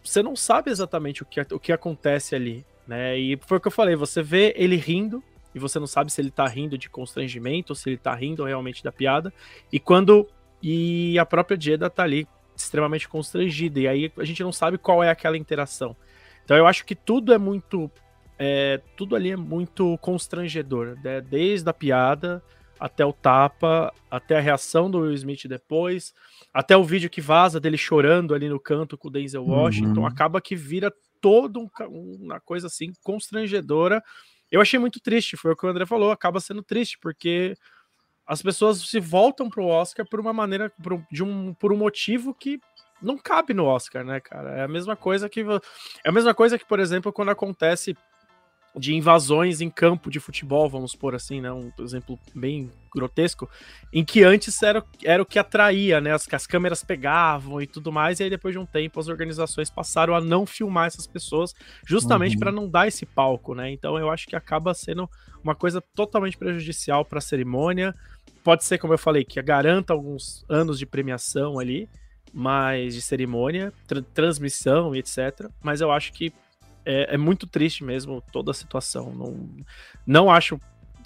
você 0.00 0.22
não 0.22 0.36
sabe 0.36 0.70
exatamente 0.70 1.24
o 1.24 1.26
que, 1.26 1.40
o 1.40 1.58
que 1.58 1.72
acontece 1.72 2.36
ali, 2.36 2.64
né? 2.86 3.18
E 3.18 3.36
foi 3.48 3.58
o 3.58 3.60
que 3.60 3.66
eu 3.66 3.72
falei, 3.72 3.96
você 3.96 4.22
vê 4.22 4.54
ele 4.56 4.76
rindo 4.76 5.24
e 5.52 5.58
você 5.58 5.80
não 5.80 5.88
sabe 5.88 6.12
se 6.12 6.20
ele 6.20 6.30
tá 6.30 6.46
rindo 6.46 6.78
de 6.78 6.88
constrangimento 6.88 7.72
ou 7.72 7.74
se 7.74 7.90
ele 7.90 7.98
tá 7.98 8.14
rindo 8.14 8.44
realmente 8.44 8.84
da 8.84 8.92
piada. 8.92 9.34
E 9.72 9.80
quando 9.80 10.24
e 10.62 11.18
a 11.18 11.26
própria 11.26 11.60
Jeda 11.60 11.90
tá 11.90 12.04
ali 12.04 12.28
extremamente 12.54 13.08
constrangida 13.08 13.80
e 13.80 13.88
aí 13.88 14.12
a 14.16 14.24
gente 14.24 14.44
não 14.44 14.52
sabe 14.52 14.78
qual 14.78 15.02
é 15.02 15.10
aquela 15.10 15.36
interação. 15.36 15.96
Então 16.44 16.56
eu 16.56 16.64
acho 16.64 16.84
que 16.84 16.94
tudo 16.94 17.32
é 17.34 17.38
muito 17.38 17.90
é, 18.38 18.80
tudo 18.96 19.16
ali 19.16 19.32
é 19.32 19.36
muito 19.36 19.98
constrangedor, 19.98 20.96
né? 21.02 21.20
desde 21.20 21.68
a 21.68 21.72
piada 21.72 22.42
até 22.78 23.04
o 23.04 23.12
tapa, 23.12 23.92
até 24.08 24.38
a 24.38 24.40
reação 24.40 24.90
do 24.90 25.00
Will 25.00 25.12
Smith 25.14 25.46
depois, 25.48 26.14
até 26.54 26.76
o 26.76 26.84
vídeo 26.84 27.10
que 27.10 27.20
vaza 27.20 27.58
dele 27.58 27.76
chorando 27.76 28.34
ali 28.34 28.48
no 28.48 28.60
canto 28.60 28.96
com 28.96 29.08
o 29.08 29.10
Denzel 29.10 29.44
Washington, 29.44 30.00
uhum. 30.00 30.06
acaba 30.06 30.40
que 30.40 30.54
vira 30.54 30.92
todo 31.20 31.60
um, 31.60 31.68
uma 32.20 32.38
coisa 32.38 32.68
assim 32.68 32.92
constrangedora. 33.02 34.02
Eu 34.50 34.60
achei 34.60 34.78
muito 34.78 35.00
triste, 35.00 35.36
foi 35.36 35.52
o 35.52 35.56
que 35.56 35.66
o 35.66 35.68
André 35.68 35.84
falou, 35.86 36.12
acaba 36.12 36.38
sendo 36.38 36.62
triste, 36.62 36.98
porque 37.00 37.56
as 38.24 38.40
pessoas 38.40 38.78
se 38.78 39.00
voltam 39.00 39.48
pro 39.48 39.66
Oscar 39.66 40.06
por 40.08 40.20
uma 40.20 40.32
maneira, 40.32 40.70
por, 40.82 41.02
de 41.10 41.24
um, 41.24 41.52
por 41.54 41.72
um 41.72 41.76
motivo 41.76 42.32
que 42.32 42.60
não 43.02 43.16
cabe 43.16 43.54
no 43.54 43.64
Oscar, 43.64 44.04
né, 44.04 44.20
cara? 44.20 44.50
É 44.50 44.62
a 44.62 44.68
mesma 44.68 44.94
coisa 44.94 45.28
que 45.28 45.40
é 45.40 46.08
a 46.08 46.12
mesma 46.12 46.34
coisa 46.34 46.58
que, 46.58 46.64
por 46.64 46.78
exemplo, 46.80 47.12
quando 47.12 47.30
acontece 47.30 47.96
de 48.78 48.94
invasões 48.94 49.60
em 49.60 49.68
campo 49.68 50.10
de 50.10 50.20
futebol, 50.20 50.68
vamos 50.68 50.94
por 50.94 51.14
assim, 51.14 51.40
né? 51.40 51.52
Um 51.52 51.70
exemplo 51.80 52.18
bem 52.34 52.70
grotesco, 52.94 53.48
em 53.92 54.04
que 54.04 54.22
antes 54.22 54.62
era, 54.62 54.82
era 55.04 55.22
o 55.22 55.26
que 55.26 55.38
atraía, 55.38 56.00
né? 56.00 56.12
As, 56.12 56.26
as 56.32 56.46
câmeras 56.46 56.82
pegavam 56.82 57.60
e 57.60 57.66
tudo 57.66 57.92
mais, 57.92 58.20
e 58.20 58.24
aí 58.24 58.30
depois 58.30 58.54
de 58.54 58.58
um 58.58 58.66
tempo 58.66 58.98
as 58.98 59.08
organizações 59.08 59.70
passaram 59.70 60.14
a 60.14 60.20
não 60.20 60.46
filmar 60.46 60.86
essas 60.86 61.06
pessoas, 61.06 61.54
justamente 61.86 62.34
uhum. 62.34 62.40
para 62.40 62.52
não 62.52 62.68
dar 62.68 62.88
esse 62.88 63.04
palco, 63.04 63.54
né? 63.54 63.70
Então 63.70 63.98
eu 63.98 64.10
acho 64.10 64.26
que 64.26 64.36
acaba 64.36 64.72
sendo 64.74 65.08
uma 65.42 65.54
coisa 65.54 65.80
totalmente 65.80 66.36
prejudicial 66.36 67.04
para 67.04 67.18
a 67.18 67.22
cerimônia. 67.22 67.94
Pode 68.42 68.64
ser, 68.64 68.78
como 68.78 68.94
eu 68.94 68.98
falei, 68.98 69.24
que 69.24 69.40
garanta 69.42 69.92
alguns 69.92 70.44
anos 70.48 70.78
de 70.78 70.86
premiação 70.86 71.58
ali, 71.58 71.88
mas 72.32 72.94
de 72.94 73.02
cerimônia, 73.02 73.72
tra 73.86 74.02
transmissão 74.02 74.94
e 74.94 74.98
etc. 74.98 75.48
Mas 75.62 75.80
eu 75.80 75.90
acho 75.90 76.12
que 76.12 76.32
é, 76.88 77.14
é, 77.14 77.18
muito 77.18 77.46
triste 77.46 77.84
mesmo 77.84 78.22
toda 78.32 78.50
a 78.50 78.54
situação. 78.54 79.12
Não, 79.12 79.64
não 80.06 80.30
acho 80.30 80.58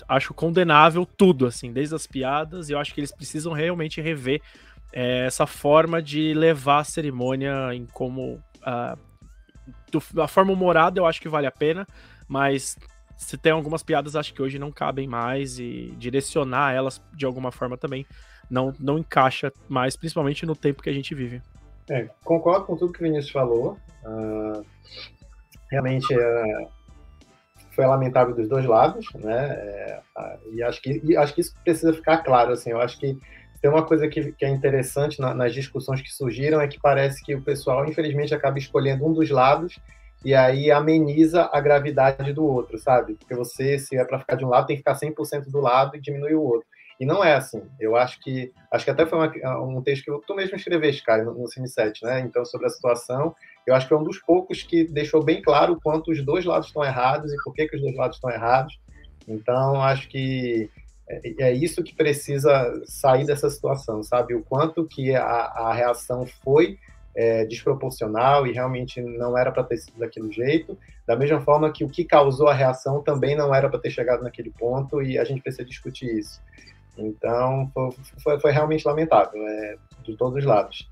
acho 0.08 0.32
condenável 0.32 1.06
tudo, 1.06 1.46
assim, 1.46 1.72
desde 1.72 1.94
as 1.94 2.06
piadas, 2.06 2.68
e 2.68 2.72
eu 2.72 2.78
acho 2.78 2.94
que 2.94 3.00
eles 3.00 3.12
precisam 3.12 3.52
realmente 3.52 4.00
rever 4.00 4.40
é, 4.92 5.26
essa 5.26 5.46
forma 5.46 6.00
de 6.00 6.34
levar 6.34 6.78
a 6.78 6.84
cerimônia 6.84 7.74
em 7.74 7.84
como. 7.86 8.40
Uh, 8.62 8.98
do, 9.90 10.22
a 10.22 10.28
forma 10.28 10.52
humorada 10.52 11.00
eu 11.00 11.06
acho 11.06 11.20
que 11.20 11.28
vale 11.28 11.46
a 11.46 11.50
pena, 11.50 11.86
mas 12.28 12.78
se 13.16 13.36
tem 13.36 13.52
algumas 13.52 13.82
piadas, 13.82 14.14
acho 14.14 14.32
que 14.32 14.42
hoje 14.42 14.58
não 14.58 14.70
cabem 14.70 15.08
mais 15.08 15.58
e 15.58 15.94
direcionar 15.98 16.72
elas 16.74 17.02
de 17.12 17.26
alguma 17.26 17.50
forma 17.50 17.76
também 17.76 18.06
não, 18.48 18.72
não 18.78 18.98
encaixa 18.98 19.52
mais, 19.68 19.96
principalmente 19.96 20.46
no 20.46 20.54
tempo 20.54 20.82
que 20.82 20.90
a 20.90 20.92
gente 20.92 21.14
vive. 21.14 21.42
É, 21.90 22.08
concordo 22.24 22.66
com 22.66 22.76
tudo 22.76 22.92
que 22.92 23.00
o 23.00 23.02
Vinícius 23.02 23.32
falou. 23.32 23.78
Uh, 24.04 24.64
realmente 25.72 26.14
é, 26.14 26.68
foi 27.74 27.86
lamentável 27.86 28.34
dos 28.34 28.48
dois 28.48 28.66
lados, 28.66 29.06
né? 29.14 29.54
É, 29.54 30.00
e 30.52 30.62
acho 30.62 30.80
que 30.82 31.00
e 31.02 31.16
acho 31.16 31.34
que 31.34 31.40
isso 31.40 31.54
precisa 31.64 31.92
ficar 31.92 32.18
claro, 32.18 32.52
assim. 32.52 32.70
Eu 32.70 32.80
acho 32.80 32.98
que 32.98 33.18
tem 33.60 33.70
uma 33.70 33.84
coisa 33.84 34.06
que, 34.08 34.32
que 34.32 34.44
é 34.44 34.50
interessante 34.50 35.18
na, 35.18 35.32
nas 35.34 35.54
discussões 35.54 36.02
que 36.02 36.12
surgiram 36.12 36.60
é 36.60 36.68
que 36.68 36.78
parece 36.78 37.24
que 37.24 37.34
o 37.34 37.42
pessoal, 37.42 37.86
infelizmente, 37.86 38.34
acaba 38.34 38.58
escolhendo 38.58 39.06
um 39.06 39.12
dos 39.12 39.30
lados 39.30 39.78
e 40.24 40.34
aí 40.34 40.70
ameniza 40.70 41.48
a 41.52 41.60
gravidade 41.60 42.32
do 42.32 42.44
outro, 42.44 42.78
sabe? 42.78 43.14
Porque 43.14 43.34
você, 43.34 43.78
se 43.78 43.96
é 43.96 44.04
para 44.04 44.18
ficar 44.18 44.36
de 44.36 44.44
um 44.44 44.48
lado, 44.48 44.66
tem 44.66 44.76
que 44.76 44.80
ficar 44.80 44.94
100% 44.94 45.50
do 45.50 45.60
lado 45.60 45.96
e 45.96 46.00
diminuir 46.00 46.34
o 46.34 46.42
outro. 46.42 46.66
E 47.00 47.06
não 47.06 47.24
é 47.24 47.34
assim. 47.34 47.62
Eu 47.80 47.96
acho 47.96 48.20
que 48.20 48.52
acho 48.70 48.84
que 48.84 48.90
até 48.90 49.06
foi 49.06 49.18
uma, 49.18 49.60
um 49.60 49.82
texto 49.82 50.04
que 50.04 50.26
tu 50.26 50.34
mesmo 50.34 50.56
escreveste, 50.56 51.02
cara, 51.02 51.24
no, 51.24 51.34
no 51.34 51.48
Cine 51.48 51.68
7, 51.68 52.04
né? 52.04 52.20
Então 52.20 52.44
sobre 52.44 52.66
a 52.66 52.70
situação 52.70 53.34
eu 53.66 53.74
acho 53.74 53.86
que 53.86 53.94
é 53.94 53.96
um 53.96 54.04
dos 54.04 54.18
poucos 54.18 54.62
que 54.62 54.84
deixou 54.84 55.22
bem 55.22 55.40
claro 55.40 55.74
o 55.74 55.80
quanto 55.80 56.10
os 56.10 56.24
dois 56.24 56.44
lados 56.44 56.68
estão 56.68 56.84
errados 56.84 57.32
e 57.32 57.36
por 57.44 57.54
que, 57.54 57.68
que 57.68 57.76
os 57.76 57.82
dois 57.82 57.96
lados 57.96 58.16
estão 58.16 58.30
errados. 58.30 58.78
Então, 59.26 59.80
acho 59.80 60.08
que 60.08 60.68
é, 61.08 61.44
é 61.44 61.52
isso 61.52 61.82
que 61.82 61.94
precisa 61.94 62.82
sair 62.84 63.24
dessa 63.24 63.48
situação, 63.50 64.02
sabe? 64.02 64.34
O 64.34 64.42
quanto 64.42 64.86
que 64.86 65.14
a, 65.14 65.24
a 65.24 65.72
reação 65.72 66.26
foi 66.44 66.78
é, 67.14 67.44
desproporcional 67.44 68.46
e 68.46 68.52
realmente 68.52 69.00
não 69.00 69.36
era 69.36 69.52
para 69.52 69.64
ter 69.64 69.76
sido 69.78 69.98
daquele 69.98 70.32
jeito, 70.32 70.78
da 71.06 71.14
mesma 71.14 71.40
forma 71.40 71.70
que 71.70 71.84
o 71.84 71.88
que 71.88 72.04
causou 72.04 72.48
a 72.48 72.54
reação 72.54 73.02
também 73.02 73.36
não 73.36 73.54
era 73.54 73.68
para 73.68 73.78
ter 73.78 73.90
chegado 73.90 74.22
naquele 74.22 74.50
ponto 74.50 75.02
e 75.02 75.18
a 75.18 75.24
gente 75.24 75.42
precisa 75.42 75.64
discutir 75.64 76.18
isso. 76.18 76.40
Então, 76.96 77.70
foi, 77.72 77.90
foi, 78.22 78.40
foi 78.40 78.52
realmente 78.52 78.86
lamentável, 78.86 79.46
é, 79.46 79.76
de 80.02 80.16
todos 80.16 80.38
os 80.38 80.44
lados. 80.44 80.88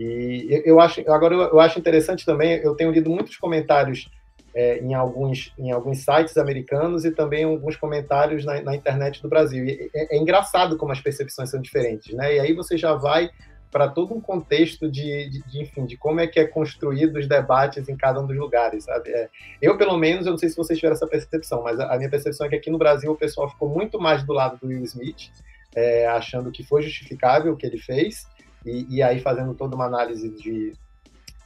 E 0.00 0.62
eu 0.64 0.80
acho, 0.80 1.00
agora 1.10 1.34
eu 1.34 1.60
acho 1.60 1.78
interessante 1.78 2.24
também, 2.24 2.52
eu 2.62 2.74
tenho 2.74 2.90
lido 2.90 3.10
muitos 3.10 3.36
comentários 3.36 4.10
é, 4.54 4.78
em, 4.78 4.94
alguns, 4.94 5.52
em 5.58 5.70
alguns 5.70 5.98
sites 5.98 6.38
americanos 6.38 7.04
e 7.04 7.10
também 7.10 7.44
alguns 7.44 7.76
comentários 7.76 8.42
na, 8.44 8.62
na 8.62 8.74
internet 8.74 9.20
do 9.20 9.28
Brasil. 9.28 9.62
E 9.66 9.90
é, 9.94 10.16
é, 10.16 10.18
engraçado 10.18 10.78
como 10.78 10.90
as 10.90 11.00
percepções 11.00 11.50
são 11.50 11.60
diferentes, 11.60 12.14
né? 12.14 12.36
E 12.36 12.40
aí 12.40 12.54
você 12.54 12.78
já 12.78 12.94
vai 12.94 13.28
para 13.70 13.88
todo 13.88 14.14
um 14.14 14.20
contexto 14.22 14.90
de, 14.90 15.28
de, 15.28 15.42
de, 15.46 15.62
enfim, 15.62 15.84
de 15.84 15.98
como 15.98 16.18
é 16.18 16.26
que 16.26 16.40
é 16.40 16.46
construído 16.46 17.16
os 17.18 17.28
debates 17.28 17.86
em 17.86 17.96
cada 17.96 18.20
um 18.20 18.26
dos 18.26 18.36
lugares, 18.36 18.84
sabe? 18.84 19.10
É, 19.10 19.28
eu, 19.60 19.76
pelo 19.76 19.98
menos, 19.98 20.24
eu 20.24 20.30
não 20.30 20.38
sei 20.38 20.48
se 20.48 20.56
vocês 20.56 20.78
tiveram 20.78 20.96
essa 20.96 21.06
percepção, 21.06 21.62
mas 21.62 21.78
a, 21.78 21.92
a, 21.92 21.98
minha 21.98 22.10
percepção 22.10 22.46
é 22.46 22.50
que 22.50 22.56
aqui 22.56 22.70
no 22.70 22.78
Brasil 22.78 23.12
o 23.12 23.16
pessoal 23.16 23.50
ficou 23.50 23.68
muito 23.68 24.00
mais 24.00 24.24
do 24.24 24.32
lado 24.32 24.58
do 24.58 24.66
Will 24.66 24.82
Smith, 24.82 25.30
é, 25.74 26.06
achando 26.06 26.50
que 26.50 26.64
foi 26.64 26.80
justificável 26.80 27.52
o 27.52 27.56
que 27.56 27.66
ele 27.66 27.78
fez, 27.78 28.26
e, 28.64 28.96
e 28.96 29.02
aí 29.02 29.20
fazendo 29.20 29.54
toda 29.54 29.74
uma 29.74 29.86
análise 29.86 30.28
de, 30.30 30.72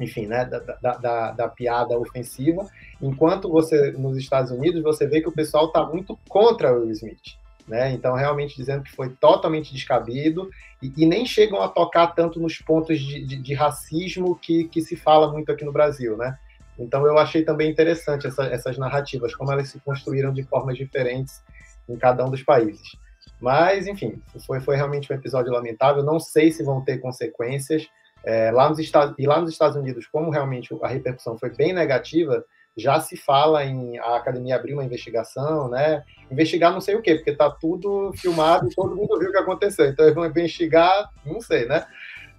enfim, 0.00 0.26
né, 0.26 0.44
da, 0.44 0.58
da, 0.58 0.96
da, 0.96 1.30
da, 1.32 1.48
piada 1.48 1.98
ofensiva, 1.98 2.66
enquanto 3.00 3.48
você, 3.48 3.92
nos 3.92 4.16
Estados 4.16 4.50
Unidos, 4.50 4.82
você 4.82 5.06
vê 5.06 5.20
que 5.20 5.28
o 5.28 5.34
pessoal 5.34 5.66
está 5.66 5.84
muito 5.84 6.18
contra 6.28 6.72
o 6.72 6.80
Will 6.80 6.90
Smith, 6.90 7.36
né, 7.66 7.92
então 7.92 8.14
realmente 8.14 8.56
dizendo 8.56 8.82
que 8.82 8.92
foi 8.92 9.10
totalmente 9.10 9.72
descabido, 9.72 10.50
e, 10.82 10.92
e 10.96 11.06
nem 11.06 11.24
chegam 11.24 11.62
a 11.62 11.68
tocar 11.68 12.08
tanto 12.08 12.40
nos 12.40 12.58
pontos 12.58 12.98
de, 13.00 13.24
de, 13.24 13.36
de, 13.36 13.54
racismo 13.54 14.36
que, 14.36 14.64
que 14.64 14.82
se 14.82 14.96
fala 14.96 15.30
muito 15.30 15.50
aqui 15.52 15.64
no 15.64 15.72
Brasil, 15.72 16.16
né, 16.16 16.36
então 16.78 17.06
eu 17.06 17.16
achei 17.16 17.44
também 17.44 17.70
interessante 17.70 18.26
essa, 18.26 18.44
essas 18.46 18.76
narrativas, 18.76 19.34
como 19.34 19.52
elas 19.52 19.68
se 19.68 19.78
construíram 19.80 20.32
de 20.32 20.42
formas 20.42 20.76
diferentes 20.76 21.42
em 21.88 21.96
cada 21.96 22.24
um 22.24 22.30
dos 22.30 22.42
países. 22.42 22.96
Mas, 23.44 23.86
enfim, 23.86 24.22
foi, 24.46 24.58
foi 24.58 24.74
realmente 24.74 25.12
um 25.12 25.14
episódio 25.14 25.52
lamentável. 25.52 26.02
Não 26.02 26.18
sei 26.18 26.50
se 26.50 26.62
vão 26.62 26.80
ter 26.80 26.96
consequências. 26.96 27.86
É, 28.24 28.50
lá 28.50 28.70
nos 28.70 28.78
Estados, 28.78 29.14
e 29.18 29.26
lá 29.26 29.38
nos 29.38 29.50
Estados 29.50 29.76
Unidos, 29.76 30.06
como 30.06 30.30
realmente 30.30 30.74
a 30.80 30.88
repercussão 30.88 31.36
foi 31.36 31.50
bem 31.50 31.74
negativa, 31.74 32.42
já 32.74 32.98
se 33.00 33.18
fala 33.18 33.62
em 33.62 33.98
a 33.98 34.16
academia 34.16 34.56
abrir 34.56 34.72
uma 34.72 34.82
investigação, 34.82 35.68
né? 35.68 36.02
Investigar 36.30 36.72
não 36.72 36.80
sei 36.80 36.94
o 36.94 37.02
quê, 37.02 37.16
porque 37.16 37.32
está 37.32 37.50
tudo 37.50 38.14
filmado 38.14 38.66
todo 38.74 38.96
mundo 38.96 39.18
viu 39.18 39.28
o 39.28 39.32
que 39.32 39.36
aconteceu. 39.36 39.84
Então 39.90 40.06
eles 40.06 40.14
vão 40.14 40.24
investigar, 40.24 41.10
não 41.26 41.38
sei, 41.38 41.66
né? 41.66 41.84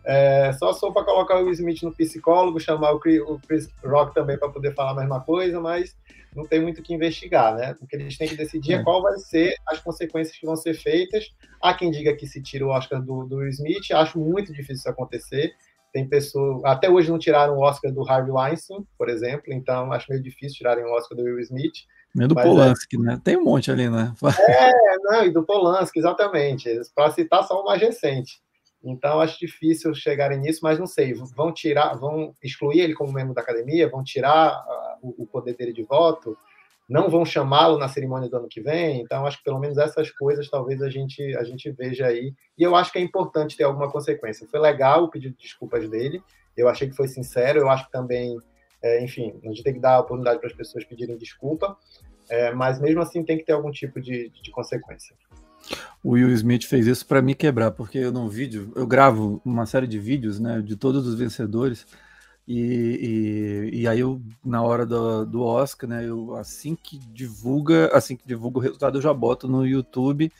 É, 0.03 0.53
só 0.53 0.73
sou 0.73 0.91
para 0.91 1.05
colocar 1.05 1.35
o 1.35 1.43
Will 1.43 1.51
Smith 1.51 1.83
no 1.83 1.93
psicólogo, 1.93 2.59
chamar 2.59 2.93
o 2.93 2.99
Chris 2.99 3.69
Rock 3.83 4.11
também 4.15 4.39
para 4.39 4.49
poder 4.49 4.73
falar 4.73 4.93
a 4.93 4.95
mesma 4.95 5.21
coisa, 5.21 5.61
mas 5.61 5.95
não 6.35 6.45
tem 6.45 6.61
muito 6.61 6.79
o 6.79 6.83
que 6.83 6.93
investigar, 6.93 7.55
né? 7.55 7.75
O 7.81 7.87
que 7.87 7.95
eles 7.95 8.17
têm 8.17 8.27
que 8.27 8.35
decidir 8.35 8.73
é, 8.73 8.75
é 8.77 8.83
qual 8.83 9.01
vai 9.01 9.17
ser 9.17 9.55
as 9.67 9.79
consequências 9.79 10.37
que 10.37 10.45
vão 10.45 10.55
ser 10.55 10.73
feitas. 10.73 11.25
Há 11.61 11.73
quem 11.73 11.89
diga 11.89 12.15
que 12.15 12.27
se 12.27 12.41
tira 12.41 12.65
o 12.65 12.69
Oscar 12.69 13.01
do, 13.01 13.25
do 13.25 13.37
Will 13.37 13.49
Smith, 13.49 13.91
acho 13.91 14.19
muito 14.19 14.51
difícil 14.51 14.75
isso 14.75 14.89
acontecer. 14.89 15.53
Tem 15.93 16.07
pessoas, 16.07 16.61
até 16.65 16.89
hoje 16.89 17.09
não 17.09 17.17
tiraram 17.17 17.55
o 17.55 17.61
Oscar 17.61 17.89
do 17.89 18.07
Harvey 18.07 18.31
Weinstein, 18.31 18.85
por 18.97 19.07
exemplo, 19.07 19.53
então 19.53 19.93
acho 19.93 20.07
meio 20.09 20.21
difícil 20.21 20.57
tirarem 20.57 20.83
o 20.83 20.93
Oscar 20.93 21.17
do 21.17 21.23
Will 21.23 21.39
Smith. 21.39 21.73
Meio 22.13 22.27
do 22.27 22.37
é 22.37 22.43
Polanski, 22.43 22.97
é... 22.97 22.99
né? 22.99 23.21
Tem 23.23 23.37
um 23.37 23.43
monte 23.45 23.71
ali, 23.71 23.89
né? 23.89 24.13
É, 24.49 24.71
não, 25.03 25.25
e 25.25 25.29
do 25.31 25.43
Polanski, 25.45 25.99
exatamente. 25.99 26.69
Para 26.93 27.11
citar 27.11 27.43
só 27.45 27.61
o 27.61 27.65
mais 27.65 27.81
recente. 27.81 28.41
Então, 28.85 29.19
acho 29.19 29.39
difícil 29.39 29.93
chegarem 29.95 30.39
nisso, 30.39 30.59
mas 30.63 30.77
não 30.77 30.85
sei. 30.85 31.13
Vão 31.13 31.51
tirar, 31.51 31.95
vão 31.95 32.35
excluir 32.43 32.81
ele 32.81 32.93
como 32.93 33.11
membro 33.11 33.33
da 33.33 33.41
academia, 33.41 33.89
vão 33.89 34.03
tirar 34.03 34.63
uh, 35.01 35.15
o, 35.17 35.25
poder 35.25 35.55
dele 35.55 35.73
de 35.73 35.83
voto, 35.83 36.37
não 36.87 37.09
vão 37.09 37.25
chamá-lo 37.25 37.79
na 37.79 37.87
cerimônia 37.87 38.29
do 38.29 38.37
ano 38.37 38.47
que 38.47 38.61
vem. 38.61 39.01
Então, 39.01 39.25
acho 39.25 39.39
que 39.39 39.43
pelo 39.43 39.59
menos 39.59 39.77
essas 39.77 40.11
coisas 40.11 40.49
talvez 40.49 40.81
a 40.81 40.89
gente, 40.89 41.35
a 41.35 41.43
gente 41.43 41.71
veja 41.71 42.07
aí. 42.07 42.33
E 42.57 42.63
eu 42.63 42.75
acho 42.75 42.91
que 42.91 42.99
é 42.99 43.01
importante 43.01 43.57
ter 43.57 43.63
alguma 43.63 43.91
consequência. 43.91 44.47
Foi 44.47 44.59
legal 44.59 45.03
o 45.03 45.09
pedido 45.09 45.35
de 45.35 45.41
desculpas 45.41 45.89
dele, 45.89 46.21
eu 46.55 46.69
achei 46.69 46.87
que 46.87 46.95
foi 46.95 47.07
sincero, 47.07 47.59
eu 47.59 47.69
acho 47.69 47.85
que 47.85 47.91
também 47.91 48.37
é, 48.85 49.03
enfim, 49.03 49.33
a 49.43 49.47
gente 49.47 49.63
tem 49.63 49.73
que 49.73 49.79
dar 49.79 49.95
a 49.95 49.99
oportunidade 49.99 50.37
para 50.37 50.47
as 50.47 50.55
pessoas 50.55 50.85
pedirem 50.85 51.17
desculpa, 51.17 51.75
é, 52.29 52.53
mas 52.53 52.79
mesmo 52.79 53.01
assim 53.01 53.23
tem 53.23 53.35
que 53.35 53.43
ter 53.43 53.53
algum 53.53 53.71
tipo 53.71 53.99
de, 53.99 54.29
de 54.29 54.51
consequência. 54.51 55.15
O 56.03 56.11
Will 56.11 56.31
Smith 56.31 56.65
fez 56.65 56.85
isso 56.87 57.05
para 57.05 57.21
me 57.21 57.33
quebrar, 57.33 57.71
porque 57.71 57.97
eu 57.97 58.11
no 58.11 58.29
vídeo, 58.29 58.71
eu 58.75 58.85
gravo 58.85 59.41
uma 59.43 59.65
série 59.65 59.87
de 59.87 59.97
vídeos, 59.97 60.39
né, 60.39 60.61
de 60.61 60.75
todos 60.75 61.07
os 61.07 61.15
vencedores, 61.15 61.85
e, 62.47 63.71
e, 63.73 63.81
e 63.81 63.87
aí 63.87 64.01
eu, 64.01 64.21
na 64.43 64.61
hora 64.61 64.85
do, 64.85 65.25
do 65.25 65.41
Oscar, 65.41 65.89
né, 65.89 66.07
eu 66.07 66.35
assim 66.35 66.75
que 66.75 66.99
divulga, 66.99 67.89
assim 67.91 68.15
que 68.15 68.27
divulga 68.27 68.59
o 68.59 68.61
resultado, 68.61 68.97
eu 68.97 69.01
já 69.01 69.13
boto 69.13 69.47
no 69.47 69.65
YouTube 69.65 70.31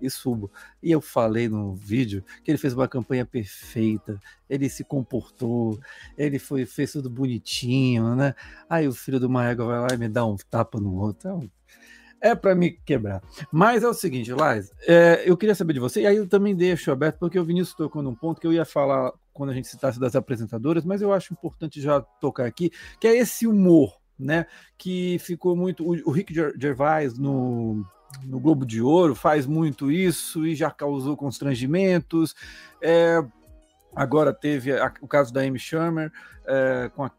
e 0.00 0.10
subo. 0.10 0.50
E 0.82 0.90
eu 0.90 1.00
falei 1.00 1.48
no 1.48 1.74
vídeo 1.74 2.22
que 2.44 2.50
ele 2.50 2.58
fez 2.58 2.74
uma 2.74 2.86
campanha 2.86 3.24
perfeita, 3.24 4.20
ele 4.48 4.68
se 4.68 4.84
comportou, 4.84 5.80
ele 6.16 6.38
foi, 6.38 6.66
fez 6.66 6.92
tudo 6.92 7.08
bonitinho, 7.08 8.14
né? 8.14 8.34
Aí 8.68 8.86
o 8.86 8.92
filho 8.92 9.18
do 9.18 9.30
Maego 9.30 9.64
vai 9.64 9.80
lá 9.80 9.88
e 9.92 9.96
me 9.96 10.08
dá 10.08 10.26
um 10.26 10.36
tapa 10.36 10.78
no 10.78 10.94
outro. 10.96 11.30
É, 11.30 11.48
é 12.20 12.34
para 12.34 12.54
me 12.54 12.70
quebrar. 12.70 13.22
Mas 13.52 13.82
é 13.82 13.88
o 13.88 13.94
seguinte, 13.94 14.32
Lais, 14.32 14.70
é, 14.86 15.22
eu 15.24 15.36
queria 15.36 15.54
saber 15.54 15.74
de 15.74 15.80
você, 15.80 16.02
e 16.02 16.06
aí 16.06 16.16
eu 16.16 16.28
também 16.28 16.54
deixo 16.54 16.90
aberto, 16.90 17.18
porque 17.18 17.38
o 17.38 17.44
Vinícius 17.44 17.76
tocou 17.76 18.02
num 18.02 18.14
ponto 18.14 18.40
que 18.40 18.46
eu 18.46 18.52
ia 18.52 18.64
falar 18.64 19.12
quando 19.32 19.50
a 19.50 19.54
gente 19.54 19.68
citasse 19.68 20.00
das 20.00 20.16
apresentadoras, 20.16 20.84
mas 20.84 21.02
eu 21.02 21.12
acho 21.12 21.32
importante 21.32 21.80
já 21.80 22.00
tocar 22.00 22.46
aqui, 22.46 22.70
que 23.00 23.06
é 23.06 23.16
esse 23.16 23.46
humor, 23.46 23.94
né? 24.18 24.46
Que 24.78 25.18
ficou 25.18 25.54
muito. 25.54 25.84
O, 25.84 26.08
o 26.08 26.10
Rick 26.10 26.32
Gervais 26.32 27.18
no 27.18 27.84
no 28.24 28.40
Globo 28.40 28.64
de 28.64 28.80
Ouro 28.80 29.14
faz 29.14 29.46
muito 29.46 29.90
isso 29.90 30.46
e 30.46 30.54
já 30.54 30.70
causou 30.70 31.16
constrangimentos. 31.16 32.34
É, 32.80 33.22
agora 33.94 34.32
teve 34.32 34.72
a, 34.72 34.92
o 35.00 35.08
caso 35.08 35.32
da 35.32 35.42
Amy 35.42 35.58
Schumer 35.58 36.10
é, 36.46 36.90
com 36.94 37.04
a 37.04 37.10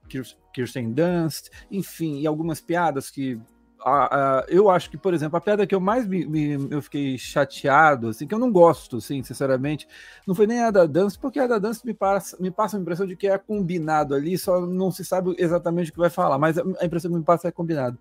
Kirsten 0.53 0.93
Dunst, 0.93 1.49
enfim, 1.69 2.19
e 2.19 2.27
algumas 2.27 2.61
piadas 2.61 3.11
que 3.11 3.39
a, 3.79 4.39
a, 4.39 4.45
eu 4.47 4.69
acho 4.69 4.89
que, 4.89 4.97
por 4.97 5.13
exemplo, 5.13 5.37
a 5.37 5.41
piada 5.41 5.65
que 5.65 5.73
eu 5.73 5.79
mais 5.79 6.07
me, 6.07 6.25
me, 6.25 6.67
eu 6.71 6.81
fiquei 6.81 7.17
chateado, 7.17 8.09
assim, 8.09 8.27
que 8.27 8.33
eu 8.33 8.39
não 8.39 8.51
gosto, 8.51 8.97
assim, 8.97 9.23
sinceramente, 9.23 9.87
não 10.25 10.35
foi 10.35 10.47
nem 10.47 10.61
a 10.61 10.71
da 10.71 10.85
Dance, 10.85 11.17
porque 11.17 11.39
a 11.39 11.47
da 11.47 11.59
Dance 11.59 11.85
me 11.85 11.93
passa, 11.93 12.37
me 12.39 12.51
passa 12.51 12.77
a 12.77 12.79
impressão 12.79 13.05
de 13.05 13.15
que 13.15 13.27
é 13.27 13.37
combinado 13.37 14.15
ali, 14.15 14.37
só 14.37 14.61
não 14.61 14.91
se 14.91 15.05
sabe 15.05 15.35
exatamente 15.37 15.89
o 15.91 15.93
que 15.93 15.99
vai 15.99 16.09
falar, 16.09 16.37
mas 16.37 16.57
a 16.57 16.85
impressão 16.85 17.11
que 17.11 17.17
me 17.17 17.23
passa 17.23 17.47
é 17.47 17.51
combinado. 17.51 17.97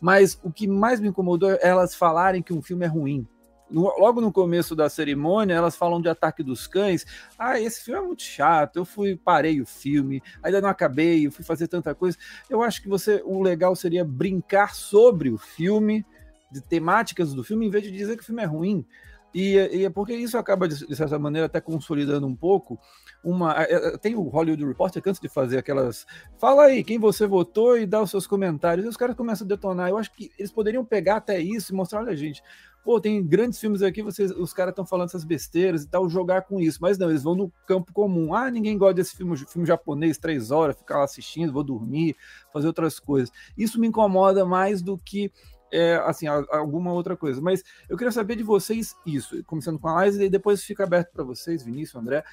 Mas 0.00 0.38
o 0.42 0.50
que 0.50 0.66
mais 0.66 1.00
me 1.00 1.08
incomodou 1.08 1.50
é 1.50 1.58
elas 1.60 1.94
falarem 1.94 2.42
que 2.42 2.52
um 2.52 2.62
filme 2.62 2.84
é 2.84 2.88
ruim 2.88 3.26
logo 3.70 4.20
no 4.20 4.32
começo 4.32 4.74
da 4.74 4.88
cerimônia, 4.88 5.54
elas 5.54 5.76
falam 5.76 6.00
de 6.00 6.08
Ataque 6.08 6.42
dos 6.42 6.66
Cães. 6.66 7.04
Ah, 7.38 7.60
esse 7.60 7.84
filme 7.84 8.00
é 8.00 8.06
muito 8.06 8.22
chato. 8.22 8.76
Eu 8.76 8.84
fui, 8.84 9.16
parei 9.16 9.60
o 9.60 9.66
filme, 9.66 10.22
ainda 10.42 10.60
não 10.60 10.68
acabei, 10.68 11.26
eu 11.26 11.32
fui 11.32 11.44
fazer 11.44 11.68
tanta 11.68 11.94
coisa. 11.94 12.16
Eu 12.48 12.62
acho 12.62 12.82
que 12.82 12.88
você, 12.88 13.22
o 13.24 13.42
legal 13.42 13.74
seria 13.76 14.04
brincar 14.04 14.74
sobre 14.74 15.30
o 15.30 15.38
filme, 15.38 16.04
de 16.50 16.62
temáticas 16.62 17.34
do 17.34 17.44
filme, 17.44 17.66
em 17.66 17.70
vez 17.70 17.84
de 17.84 17.90
dizer 17.90 18.16
que 18.16 18.22
o 18.22 18.26
filme 18.26 18.42
é 18.42 18.46
ruim. 18.46 18.86
E, 19.34 19.56
e 19.56 19.84
é 19.84 19.90
porque 19.90 20.14
isso 20.14 20.38
acaba, 20.38 20.66
de, 20.66 20.86
de 20.86 20.96
certa 20.96 21.18
maneira, 21.18 21.46
até 21.46 21.60
consolidando 21.60 22.26
um 22.26 22.34
pouco 22.34 22.78
uma. 23.22 23.62
É, 23.62 23.74
é, 23.74 23.98
tem 23.98 24.14
o 24.14 24.22
Hollywood 24.22 24.64
Reporter 24.64 25.02
que 25.02 25.08
antes 25.08 25.20
de 25.20 25.28
fazer 25.28 25.58
aquelas. 25.58 26.06
Fala 26.38 26.64
aí 26.64 26.82
quem 26.82 26.98
você 26.98 27.26
votou 27.26 27.76
e 27.76 27.86
dá 27.86 28.00
os 28.00 28.10
seus 28.10 28.26
comentários. 28.26 28.86
E 28.86 28.88
os 28.88 28.96
caras 28.96 29.14
começam 29.14 29.44
a 29.44 29.48
detonar. 29.48 29.90
Eu 29.90 29.98
acho 29.98 30.12
que 30.12 30.30
eles 30.38 30.50
poderiam 30.50 30.84
pegar 30.84 31.16
até 31.16 31.38
isso 31.38 31.72
e 31.72 31.76
mostrar: 31.76 32.00
olha, 32.00 32.16
gente, 32.16 32.42
pô, 32.84 33.00
tem 33.00 33.24
grandes 33.24 33.58
filmes 33.58 33.82
aqui, 33.82 34.02
vocês, 34.02 34.30
os 34.30 34.52
caras 34.52 34.72
estão 34.72 34.86
falando 34.86 35.08
essas 35.08 35.24
besteiras 35.24 35.82
e 35.82 35.88
tal, 35.88 36.08
jogar 36.08 36.42
com 36.42 36.60
isso. 36.60 36.78
Mas 36.80 36.98
não, 36.98 37.10
eles 37.10 37.22
vão 37.22 37.34
no 37.34 37.52
campo 37.66 37.92
comum. 37.92 38.34
Ah, 38.34 38.50
ninguém 38.50 38.78
gosta 38.78 38.94
desse 38.94 39.16
filme, 39.16 39.36
filme 39.36 39.66
japonês, 39.66 40.18
três 40.18 40.50
horas, 40.50 40.76
ficar 40.76 40.98
lá 40.98 41.04
assistindo, 41.04 41.52
vou 41.52 41.64
dormir, 41.64 42.16
fazer 42.52 42.66
outras 42.66 42.98
coisas. 42.98 43.30
Isso 43.56 43.80
me 43.80 43.86
incomoda 43.86 44.44
mais 44.44 44.82
do 44.82 44.98
que. 44.98 45.32
É, 45.70 45.96
assim, 46.06 46.26
alguma 46.26 46.94
outra 46.94 47.14
coisa, 47.14 47.42
mas 47.42 47.62
eu 47.90 47.96
queria 47.98 48.10
saber 48.10 48.36
de 48.36 48.42
vocês 48.42 48.96
isso, 49.04 49.44
começando 49.44 49.78
com 49.78 49.86
a 49.86 50.06
Liza, 50.06 50.24
e 50.24 50.30
depois 50.30 50.64
fica 50.64 50.84
aberto 50.84 51.12
para 51.12 51.22
vocês, 51.22 51.62
Vinícius, 51.62 52.00
André. 52.00 52.24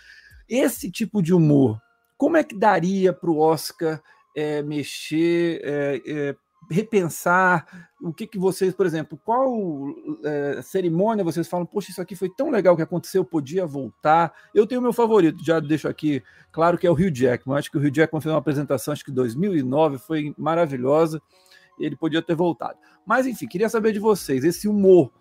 Esse 0.47 0.89
tipo 0.89 1.21
de 1.21 1.33
humor, 1.33 1.81
como 2.17 2.37
é 2.37 2.45
que 2.45 2.57
daria 2.57 3.11
para 3.11 3.29
o 3.29 3.39
Oscar 3.39 4.01
é, 4.35 4.61
mexer, 4.61 5.61
é, 5.63 6.01
é, 6.05 6.35
repensar 6.69 7.87
o 8.01 8.13
que, 8.13 8.27
que 8.27 8.37
vocês, 8.37 8.73
por 8.73 8.85
exemplo, 8.85 9.19
qual 9.23 9.51
é, 10.23 10.61
cerimônia 10.61 11.23
vocês 11.23 11.47
falam, 11.47 11.65
poxa, 11.65 11.91
isso 11.91 12.01
aqui 12.01 12.15
foi 12.15 12.29
tão 12.29 12.49
legal 12.49 12.75
que 12.75 12.81
aconteceu, 12.81 13.25
podia 13.25 13.65
voltar. 13.65 14.33
Eu 14.53 14.67
tenho 14.67 14.81
meu 14.81 14.93
favorito, 14.93 15.43
já 15.43 15.59
deixo 15.59 15.87
aqui 15.87 16.21
claro 16.51 16.77
que 16.77 16.85
é 16.85 16.89
o 16.89 16.93
Hugh 16.93 17.13
Jackman. 17.13 17.57
Acho 17.57 17.71
que 17.71 17.77
o 17.77 17.81
Hugh 17.81 17.93
Jackman 17.93 18.21
fez 18.21 18.31
uma 18.31 18.39
apresentação, 18.39 18.91
acho 18.91 19.03
que 19.03 19.11
em 19.11 19.15
2009, 19.15 19.97
foi 19.97 20.33
maravilhosa. 20.37 21.21
Ele 21.79 21.95
podia 21.95 22.21
ter 22.21 22.35
voltado. 22.35 22.77
Mas 23.05 23.25
enfim, 23.25 23.47
queria 23.47 23.69
saber 23.69 23.91
de 23.91 23.99
vocês, 23.99 24.43
esse 24.43 24.67
humor, 24.67 25.11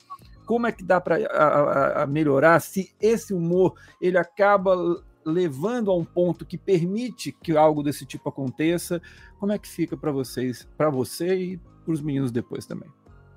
como 0.47 0.67
é 0.67 0.73
que 0.73 0.85
dá 0.85 1.01
para 1.01 2.07
melhorar 2.07 2.61
se 2.61 2.95
esse 3.01 3.33
humor 3.33 3.75
ele 4.01 4.19
acaba 4.19 5.03
levando 5.25 5.91
a 5.91 5.97
um 5.97 6.05
ponto 6.05 6.45
que 6.45 6.59
permite 6.59 7.33
que 7.33 7.57
algo 7.57 7.83
desse 7.83 8.05
tipo 8.05 8.29
aconteça, 8.29 9.01
como 9.39 9.53
é 9.53 9.59
que 9.59 9.69
fica 9.69 9.97
para 9.97 10.13
vocês, 10.13 10.69
para 10.77 10.91
você 10.91 11.35
e 11.35 11.57
para 11.85 11.93
os 11.93 12.01
meninos 12.01 12.31
depois 12.31 12.67
também? 12.67 12.89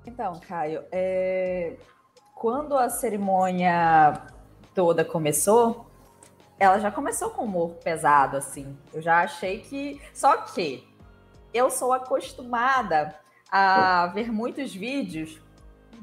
Então, 0.06 0.40
Caio, 0.46 0.84
é... 0.90 1.76
quando 2.34 2.76
a 2.76 2.88
cerimônia 2.88 4.22
toda 4.74 5.04
começou, 5.04 5.86
ela 6.58 6.78
já 6.78 6.90
começou 6.90 7.30
com 7.30 7.44
humor 7.44 7.74
pesado, 7.84 8.36
assim. 8.36 8.76
Eu 8.92 9.00
já 9.00 9.22
achei 9.22 9.60
que. 9.60 10.00
Só 10.12 10.36
que 10.38 10.86
eu 11.52 11.70
sou 11.70 11.92
acostumada 11.92 13.14
a 13.50 14.06
ver 14.08 14.30
muitos 14.32 14.74
vídeos 14.74 15.40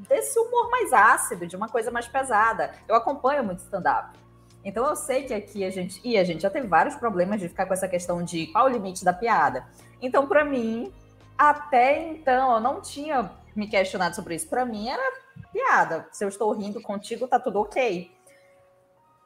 desse 0.08 0.38
humor 0.38 0.70
mais 0.70 0.92
ácido, 0.92 1.46
de 1.46 1.56
uma 1.56 1.68
coisa 1.68 1.90
mais 1.90 2.06
pesada. 2.08 2.72
Eu 2.88 2.94
acompanho 2.94 3.44
muito 3.44 3.60
stand-up. 3.60 4.18
Então 4.66 4.84
eu 4.84 4.96
sei 4.96 5.22
que 5.22 5.32
aqui 5.32 5.64
a 5.64 5.70
gente. 5.70 6.00
E 6.02 6.18
a 6.18 6.24
gente 6.24 6.42
já 6.42 6.50
teve 6.50 6.66
vários 6.66 6.96
problemas 6.96 7.40
de 7.40 7.48
ficar 7.48 7.66
com 7.66 7.72
essa 7.72 7.86
questão 7.86 8.20
de 8.24 8.48
qual 8.48 8.66
o 8.66 8.68
limite 8.68 9.04
da 9.04 9.12
piada. 9.12 9.64
Então, 10.02 10.26
para 10.26 10.44
mim, 10.44 10.92
até 11.38 12.08
então, 12.08 12.54
eu 12.54 12.60
não 12.60 12.80
tinha 12.80 13.30
me 13.54 13.68
questionado 13.68 14.16
sobre 14.16 14.34
isso. 14.34 14.48
Para 14.48 14.66
mim, 14.66 14.88
era 14.88 15.12
piada. 15.52 16.08
Se 16.10 16.24
eu 16.24 16.28
estou 16.28 16.52
rindo 16.52 16.82
contigo, 16.82 17.28
tá 17.28 17.38
tudo 17.38 17.60
ok. 17.60 18.10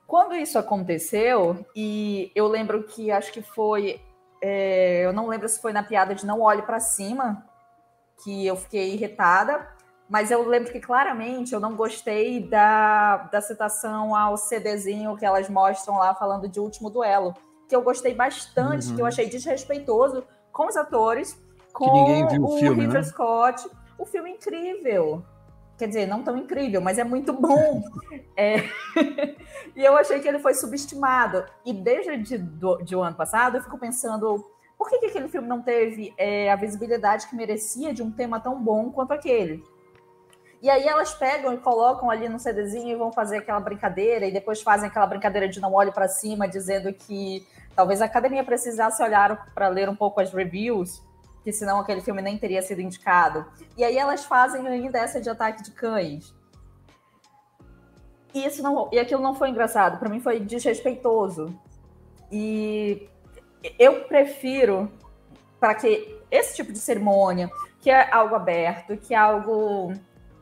Quando 0.07 0.35
isso 0.35 0.59
aconteceu, 0.59 1.65
e 1.75 2.31
eu 2.35 2.47
lembro 2.47 2.83
que 2.83 3.11
acho 3.11 3.33
que 3.33 3.41
foi. 3.41 3.99
É, 4.43 5.07
eu 5.07 5.13
não 5.15 5.27
lembro 5.27 5.49
se 5.49 5.59
foi 5.59 5.73
na 5.73 5.83
piada 5.83 6.15
de 6.15 6.27
não 6.27 6.43
olhe 6.43 6.61
para 6.63 6.81
cima, 6.81 7.47
que 8.23 8.47
eu 8.47 8.57
fiquei 8.57 8.93
irritada 8.93 9.67
mas 10.11 10.33
eu 10.33 10.45
lembro 10.47 10.73
que 10.73 10.81
claramente 10.81 11.55
eu 11.55 11.61
não 11.61 11.77
gostei 11.77 12.43
da, 12.43 13.29
da 13.31 13.41
citação 13.41 14.15
ao 14.15 14.37
CDzinho 14.37 15.17
que 15.17 15.25
elas 15.25 15.49
mostram 15.49 15.99
lá 15.99 16.13
falando 16.17 16.49
de 16.49 16.59
último 16.59 16.91
duelo, 16.91 17.33
que 17.69 17.77
eu 17.77 17.81
gostei 17.81 18.13
bastante, 18.13 18.89
uhum. 18.89 18.97
que 18.97 19.03
eu 19.03 19.07
achei 19.07 19.29
desrespeitoso 19.29 20.25
com 20.51 20.67
os 20.67 20.77
atores, 20.77 21.41
com 21.73 21.85
o, 21.85 22.45
o 22.45 22.59
filme, 22.59 22.89
né? 22.89 23.03
Scott. 23.05 23.71
O 23.97 24.05
filme 24.05 24.33
incrível. 24.33 25.23
Quer 25.79 25.87
dizer, 25.87 26.07
não 26.09 26.25
tão 26.25 26.37
incrível, 26.37 26.81
mas 26.81 26.99
é 26.99 27.05
muito 27.05 27.33
bom. 27.33 27.81
é... 28.37 28.65
e 29.77 29.85
eu 29.85 29.97
achei 29.97 30.19
que 30.19 30.27
ele 30.27 30.41
foi 30.41 30.55
subestimado. 30.55 31.45
E 31.65 31.73
desde 31.73 32.17
de, 32.17 32.37
do, 32.37 32.79
de 32.79 32.97
um 32.97 33.05
ano 33.05 33.17
passado, 33.17 33.59
eu 33.59 33.63
fico 33.63 33.79
pensando 33.79 34.45
por 34.77 34.91
que, 34.91 34.99
que 34.99 35.07
aquele 35.07 35.29
filme 35.29 35.47
não 35.47 35.63
teve 35.63 36.13
é, 36.19 36.51
a 36.51 36.57
visibilidade 36.57 37.29
que 37.29 37.37
merecia 37.37 37.95
de 37.95 38.03
um 38.03 38.11
tema 38.11 38.41
tão 38.41 38.61
bom 38.61 38.91
quanto 38.91 39.13
aquele? 39.13 39.63
E 40.63 40.69
aí 40.69 40.87
elas 40.87 41.15
pegam 41.15 41.55
e 41.55 41.57
colocam 41.57 42.11
ali 42.11 42.29
no 42.29 42.39
CDzinho 42.39 42.89
e 42.89 42.95
vão 42.95 43.11
fazer 43.11 43.39
aquela 43.39 43.61
brincadeira, 43.61 44.27
e 44.27 44.33
depois 44.33 44.61
fazem 44.61 44.89
aquela 44.89 45.07
brincadeira 45.07 45.49
de 45.49 45.59
não 45.59 45.73
olhe 45.73 45.91
para 45.91 46.07
cima, 46.07 46.47
dizendo 46.47 46.93
que 46.93 47.47
talvez 47.75 48.03
a 48.03 48.05
academia 48.05 48.45
precisasse 48.45 49.03
olhar 49.03 49.53
para 49.55 49.69
ler 49.69 49.89
um 49.89 49.97
pouco 49.97 50.21
as 50.21 50.31
reviews, 50.33 51.03
que 51.43 51.51
senão 51.51 51.81
aquele 51.81 52.03
filme 52.03 52.21
nem 52.21 52.37
teria 52.37 52.61
sido 52.61 52.83
indicado. 52.83 53.47
E 53.75 53.83
aí 53.83 53.97
elas 53.97 54.25
fazem 54.27 54.67
ainda 54.69 54.99
essa 54.99 55.19
de 55.19 55.31
ataque 55.31 55.63
de 55.63 55.71
cães. 55.71 56.35
E, 58.35 58.45
isso 58.45 58.63
não, 58.63 58.91
e 58.93 58.99
aquilo 58.99 59.23
não 59.23 59.35
foi 59.35 59.49
engraçado, 59.49 59.99
para 59.99 60.11
mim 60.11 60.21
foi 60.21 60.41
desrespeitoso. 60.41 61.59
E 62.31 63.09
eu 63.79 64.05
prefiro 64.05 64.93
para 65.59 65.75
que 65.75 66.21
esse 66.31 66.57
tipo 66.57 66.71
de 66.71 66.79
cerimônia, 66.79 67.51
que 67.81 67.91
é 67.91 68.13
algo 68.13 68.35
aberto, 68.35 68.97
que 68.97 69.15
é 69.15 69.17
algo 69.17 69.93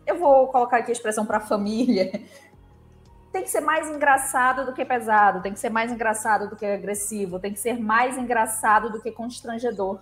eu 0.08 0.16
vou 0.16 0.48
colocar 0.48 0.78
aqui 0.78 0.90
a 0.90 0.92
expressão 0.92 1.26
para 1.26 1.38
família, 1.38 2.10
tem 3.30 3.42
que 3.42 3.50
ser 3.50 3.60
mais 3.60 3.88
engraçado 3.88 4.64
do 4.64 4.72
que 4.72 4.84
pesado, 4.84 5.42
tem 5.42 5.52
que 5.52 5.60
ser 5.60 5.68
mais 5.68 5.92
engraçado 5.92 6.48
do 6.48 6.56
que 6.56 6.64
agressivo, 6.64 7.38
tem 7.38 7.52
que 7.52 7.60
ser 7.60 7.78
mais 7.78 8.16
engraçado 8.16 8.90
do 8.90 9.00
que 9.02 9.12
constrangedor. 9.12 10.00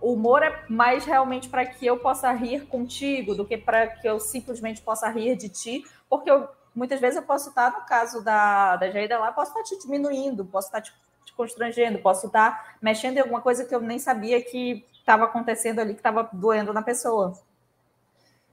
O 0.00 0.12
humor 0.12 0.42
é 0.42 0.64
mais 0.68 1.04
realmente 1.04 1.48
para 1.48 1.66
que 1.66 1.84
eu 1.84 1.98
possa 1.98 2.32
rir 2.32 2.66
contigo 2.66 3.34
do 3.34 3.44
que 3.44 3.58
para 3.58 3.88
que 3.88 4.08
eu 4.08 4.20
simplesmente 4.20 4.80
possa 4.80 5.08
rir 5.08 5.36
de 5.36 5.48
ti, 5.48 5.84
porque 6.08 6.30
eu, 6.30 6.48
muitas 6.74 7.00
vezes 7.00 7.16
eu 7.16 7.24
posso 7.24 7.48
estar, 7.48 7.72
no 7.72 7.84
caso 7.84 8.22
da, 8.22 8.76
da 8.76 8.88
Jaida 8.88 9.18
lá, 9.18 9.32
posso 9.32 9.50
estar 9.50 9.64
te 9.64 9.78
diminuindo, 9.82 10.44
posso 10.44 10.68
estar 10.68 10.80
te, 10.80 10.92
te 11.24 11.34
constrangendo, 11.34 11.98
posso 11.98 12.28
estar 12.28 12.76
mexendo 12.80 13.16
em 13.16 13.20
alguma 13.20 13.42
coisa 13.42 13.64
que 13.64 13.74
eu 13.74 13.80
nem 13.80 13.98
sabia 13.98 14.40
que 14.42 14.86
estava 14.92 15.24
acontecendo 15.24 15.80
ali, 15.80 15.92
que 15.92 16.00
estava 16.00 16.30
doendo 16.32 16.72
na 16.72 16.82
pessoa. 16.82 17.34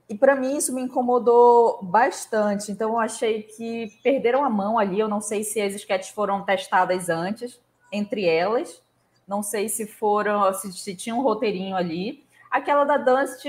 E 0.09 0.15
para 0.15 0.35
mim 0.35 0.55
isso 0.55 0.73
me 0.73 0.81
incomodou 0.81 1.83
bastante. 1.83 2.71
Então 2.71 2.91
eu 2.91 2.99
achei 2.99 3.43
que 3.43 3.87
perderam 4.01 4.43
a 4.43 4.49
mão 4.49 4.79
ali. 4.79 4.99
Eu 4.99 5.07
não 5.07 5.19
sei 5.19 5.43
se 5.43 5.59
as 5.61 5.73
sketches 5.73 6.09
foram 6.09 6.43
testadas 6.43 7.09
antes 7.09 7.59
entre 7.91 8.25
elas. 8.25 8.81
Não 9.27 9.43
sei 9.43 9.67
se 9.67 9.85
foram, 9.85 10.53
se, 10.53 10.71
se 10.71 10.95
tinha 10.95 11.13
um 11.13 11.21
roteirinho 11.21 11.75
ali. 11.75 12.25
Aquela 12.49 12.85
da 12.85 12.97
Dust 12.97 13.43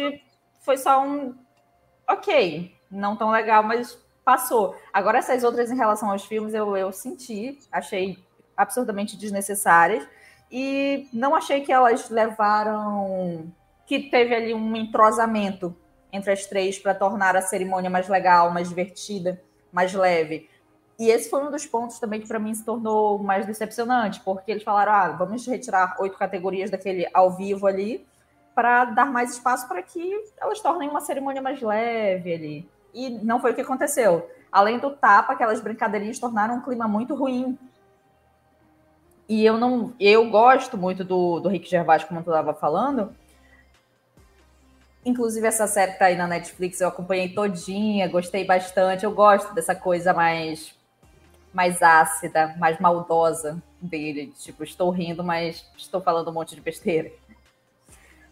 foi 0.61 0.77
só 0.77 1.03
um 1.05 1.35
ok, 2.09 2.75
não 2.91 3.17
tão 3.17 3.31
legal, 3.31 3.63
mas 3.63 3.97
passou. 4.25 4.75
Agora 4.93 5.19
essas 5.19 5.45
outras 5.45 5.71
em 5.71 5.77
relação 5.77 6.11
aos 6.11 6.25
filmes 6.25 6.55
eu, 6.55 6.77
eu 6.77 6.93
senti, 6.93 7.59
achei 7.71 8.19
absurdamente 8.57 9.17
desnecessárias 9.17 10.07
e 10.51 11.09
não 11.13 11.35
achei 11.35 11.61
que 11.61 11.73
elas 11.73 12.11
levaram 12.11 13.53
que 13.87 14.11
teve 14.11 14.35
ali 14.35 14.53
um 14.53 14.75
entrosamento 14.75 15.75
entre 16.13 16.33
as 16.33 16.47
três 16.47 16.79
para 16.79 16.95
tornar 16.95 17.37
a 17.37 17.43
cerimônia 17.43 17.91
mais 17.91 18.09
legal, 18.09 18.51
mais 18.51 18.69
divertida, 18.69 19.41
mais 19.73 19.93
leve. 19.93 20.49
E 20.99 21.11
esse 21.11 21.31
foi 21.31 21.47
um 21.47 21.51
dos 21.51 21.65
pontos 21.65 21.99
também 21.99 22.21
que 22.21 22.27
para 22.27 22.39
mim 22.39 22.53
se 22.53 22.65
tornou 22.65 23.19
mais 23.19 23.47
decepcionante, 23.47 24.21
porque 24.21 24.51
eles 24.51 24.65
falaram: 24.65 24.93
ah, 24.93 25.09
vamos 25.11 25.47
retirar 25.47 25.97
oito 26.01 26.19
categorias 26.19 26.71
daquele 26.71 27.07
ao 27.15 27.31
vivo 27.31 27.67
ali 27.67 28.05
para 28.55 28.87
dar 28.87 29.07
mais 29.07 29.31
espaço 29.31 29.69
para 29.69 29.81
que 29.81 30.25
elas 30.37 30.59
tornem 30.61 30.89
uma 30.89 31.01
cerimônia 31.01 31.41
mais 31.41 31.63
leve 31.63 32.35
ali. 32.35 32.69
E 32.93 33.11
não 33.11 33.41
foi 33.41 33.53
o 33.53 33.55
que 33.55 33.61
aconteceu. 33.61 34.29
Além 34.51 34.81
do 34.81 34.91
tapa, 34.91 35.35
aquelas 35.35 35.61
brincadeirinhas 35.61 36.19
tornaram 36.19 36.57
um 36.57 36.61
clima 36.61 36.89
muito 36.89 37.15
ruim. 37.15 37.57
E 39.29 39.45
eu 39.45 39.57
não, 39.57 39.93
eu 40.01 40.29
gosto 40.29 40.77
muito 40.77 41.05
do, 41.05 41.39
do 41.39 41.49
Rick 41.49 41.71
Gervais, 41.71 42.03
como 42.03 42.21
tu 42.23 42.31
estava 42.31 42.53
falando, 42.53 43.15
Inclusive, 45.09 45.47
essa 45.47 45.67
série 45.67 45.93
que 45.93 45.99
tá 45.99 46.05
aí 46.05 46.17
na 46.17 46.27
Netflix, 46.27 46.83
eu 46.83 46.89
acompanhei 46.89 47.31
todinha, 47.31 48.07
gostei 48.09 48.45
bastante. 48.45 49.07
Eu 49.07 49.11
gosto 49.11 49.55
dessa 49.55 49.75
coisa 49.75 50.13
mais, 50.13 50.75
mais 51.51 51.81
ácida, 51.81 52.55
mais 52.59 52.79
maldosa 52.79 53.59
dele. 53.81 54.35
Tipo, 54.39 54.63
estou 54.63 54.91
rindo, 54.91 55.25
mas 55.25 55.65
estou 55.79 56.03
falando 56.03 56.29
um 56.29 56.35
monte 56.35 56.55
de 56.55 56.61
besteira. 56.61 57.11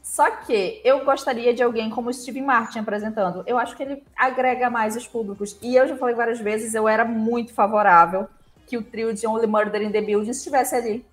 Só 0.03 0.31
que 0.31 0.83
eu 0.85 1.03
gostaria 1.03 1.55
de 1.55 1.63
alguém 1.63 1.89
como 1.89 2.13
Steve 2.13 2.43
Martin 2.43 2.81
apresentando. 2.81 3.43
Eu 3.47 3.57
acho 3.57 3.75
que 3.75 3.83
ele 3.83 4.05
agrega 4.15 4.69
mais 4.69 4.97
os 4.97 5.09
públicos. 5.09 5.57
E 5.63 5.77
eu 5.77 5.89
já 5.89 5.97
falei 5.97 6.15
várias 6.15 6.41
vezes, 6.41 6.75
eu 6.75 6.87
era 6.87 7.07
muito 7.07 7.55
favorável 7.55 8.29
que 8.67 8.77
o 8.77 8.83
trio 8.83 9.15
de 9.15 9.27
Only 9.27 9.47
Murder 9.47 9.81
in 9.81 9.91
the 9.91 10.03
Building 10.03 10.31
estivesse 10.31 10.75
ali. 10.75 11.07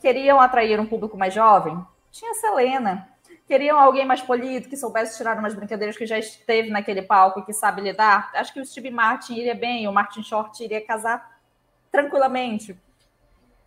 Queriam 0.00 0.40
atrair 0.40 0.80
um 0.80 0.86
público 0.86 1.16
mais 1.16 1.32
jovem? 1.32 1.78
Tinha 2.10 2.34
Selena 2.34 3.06
Queriam 3.46 3.78
alguém 3.78 4.04
mais 4.04 4.20
polido, 4.20 4.68
que 4.68 4.76
soubesse 4.76 5.16
tirar 5.16 5.38
umas 5.38 5.54
brincadeiras, 5.54 5.96
que 5.96 6.04
já 6.04 6.18
esteve 6.18 6.68
naquele 6.68 7.02
palco, 7.02 7.44
que 7.44 7.52
sabe 7.52 7.80
lidar. 7.80 8.30
Acho 8.34 8.52
que 8.52 8.60
o 8.60 8.66
Steve 8.66 8.90
Martin 8.90 9.34
iria 9.34 9.54
bem, 9.54 9.86
o 9.86 9.92
Martin 9.92 10.22
Short 10.22 10.62
iria 10.64 10.84
casar 10.84 11.40
tranquilamente. 11.92 12.76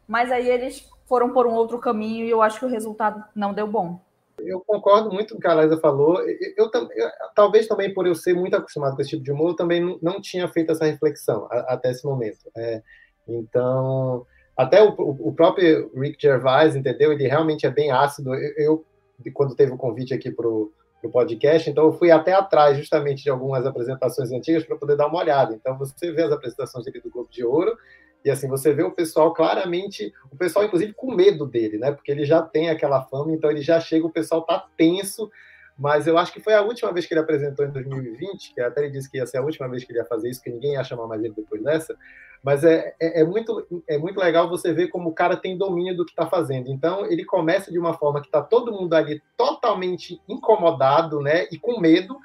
Mas 0.05 0.31
aí 0.31 0.49
eles 0.49 0.89
foram 1.07 1.31
por 1.31 1.47
um 1.47 1.53
outro 1.53 1.79
caminho 1.79 2.25
e 2.25 2.29
eu 2.29 2.41
acho 2.41 2.59
que 2.59 2.65
o 2.65 2.69
resultado 2.69 3.23
não 3.33 3.53
deu 3.53 3.67
bom. 3.67 3.99
Eu 4.37 4.61
concordo 4.61 5.11
muito 5.11 5.33
com 5.33 5.37
o 5.37 5.41
que 5.41 5.47
a 5.47 5.53
Laísa 5.53 5.77
falou. 5.77 6.21
Eu, 6.21 6.37
eu, 6.57 6.69
eu, 6.73 7.09
talvez 7.35 7.67
também 7.67 7.93
por 7.93 8.05
eu 8.05 8.15
ser 8.15 8.33
muito 8.33 8.55
acostumado 8.55 8.95
com 8.95 9.01
esse 9.01 9.11
tipo 9.11 9.23
de 9.23 9.31
humor, 9.31 9.51
eu 9.51 9.55
também 9.55 9.81
não, 9.81 9.99
não 10.01 10.21
tinha 10.21 10.47
feito 10.47 10.71
essa 10.71 10.85
reflexão 10.85 11.47
a, 11.51 11.73
até 11.73 11.91
esse 11.91 12.05
momento. 12.05 12.39
É, 12.55 12.81
então, 13.27 14.25
até 14.55 14.83
o, 14.83 14.93
o, 14.97 15.33
próprio 15.33 15.91
Rick 15.95 16.21
Gervais, 16.21 16.75
entendeu? 16.75 17.11
Ele 17.11 17.27
realmente 17.27 17.65
é 17.65 17.69
bem 17.69 17.91
ácido. 17.91 18.33
Eu, 18.35 18.85
quando 19.33 19.55
teve 19.55 19.71
o 19.71 19.77
convite 19.77 20.13
aqui 20.13 20.31
para 20.31 20.47
o 20.47 20.71
podcast, 21.11 21.69
então 21.69 21.85
eu 21.85 21.93
fui 21.93 22.11
até 22.11 22.33
atrás 22.33 22.77
justamente 22.77 23.23
de 23.23 23.29
algumas 23.29 23.65
apresentações 23.65 24.31
antigas 24.31 24.65
para 24.65 24.75
poder 24.75 24.95
dar 24.97 25.07
uma 25.07 25.19
olhada. 25.19 25.53
Então 25.53 25.77
você 25.77 26.11
vê 26.11 26.23
as 26.23 26.31
apresentações 26.31 26.85
dele 26.85 27.01
do 27.01 27.09
Globo 27.09 27.29
de 27.31 27.43
Ouro, 27.43 27.77
e 28.23 28.29
assim, 28.29 28.49
você 28.49 28.73
vê 28.73 28.83
o 28.83 28.91
pessoal 28.91 29.33
claramente, 29.33 30.13
o 30.29 30.35
pessoal 30.35 30.65
inclusive 30.65 30.93
com 30.93 31.15
medo 31.15 31.45
dele, 31.45 31.77
né? 31.77 31.91
Porque 31.91 32.11
ele 32.11 32.25
já 32.25 32.41
tem 32.41 32.69
aquela 32.69 33.01
fama, 33.03 33.31
então 33.31 33.49
ele 33.49 33.61
já 33.61 33.79
chega, 33.79 34.05
o 34.05 34.11
pessoal 34.11 34.41
tá 34.41 34.67
tenso, 34.75 35.31
mas 35.79 36.07
eu 36.07 36.17
acho 36.17 36.33
que 36.33 36.41
foi 36.41 36.53
a 36.53 36.61
última 36.61 36.91
vez 36.91 37.05
que 37.05 37.13
ele 37.13 37.21
apresentou 37.21 37.65
em 37.65 37.71
2020, 37.71 38.53
que 38.53 38.59
até 38.59 38.81
ele 38.81 38.91
disse 38.91 39.09
que 39.09 39.17
ia 39.17 39.25
ser 39.25 39.37
a 39.37 39.41
última 39.41 39.69
vez 39.69 39.85
que 39.85 39.93
ele 39.93 39.99
ia 39.99 40.05
fazer 40.05 40.29
isso, 40.29 40.43
que 40.43 40.49
ninguém 40.49 40.73
ia 40.73 40.83
chamar 40.83 41.07
mais 41.07 41.23
ele 41.23 41.33
depois 41.33 41.63
dessa. 41.63 41.95
Mas 42.43 42.65
é, 42.65 42.93
é, 42.99 43.21
é, 43.21 43.23
muito, 43.23 43.65
é 43.87 43.97
muito 43.97 44.19
legal 44.19 44.49
você 44.49 44.73
ver 44.73 44.89
como 44.89 45.09
o 45.09 45.13
cara 45.13 45.37
tem 45.37 45.57
domínio 45.57 45.95
do 45.95 46.05
que 46.05 46.11
está 46.11 46.27
fazendo. 46.27 46.69
Então, 46.69 47.05
ele 47.05 47.23
começa 47.23 47.71
de 47.71 47.79
uma 47.79 47.93
forma 47.93 48.19
que 48.19 48.27
está 48.27 48.41
todo 48.41 48.73
mundo 48.73 48.93
ali 48.93 49.21
totalmente 49.37 50.21
incomodado 50.27 51.21
né, 51.21 51.47
e 51.49 51.57
com 51.57 51.79
medo, 51.79 52.17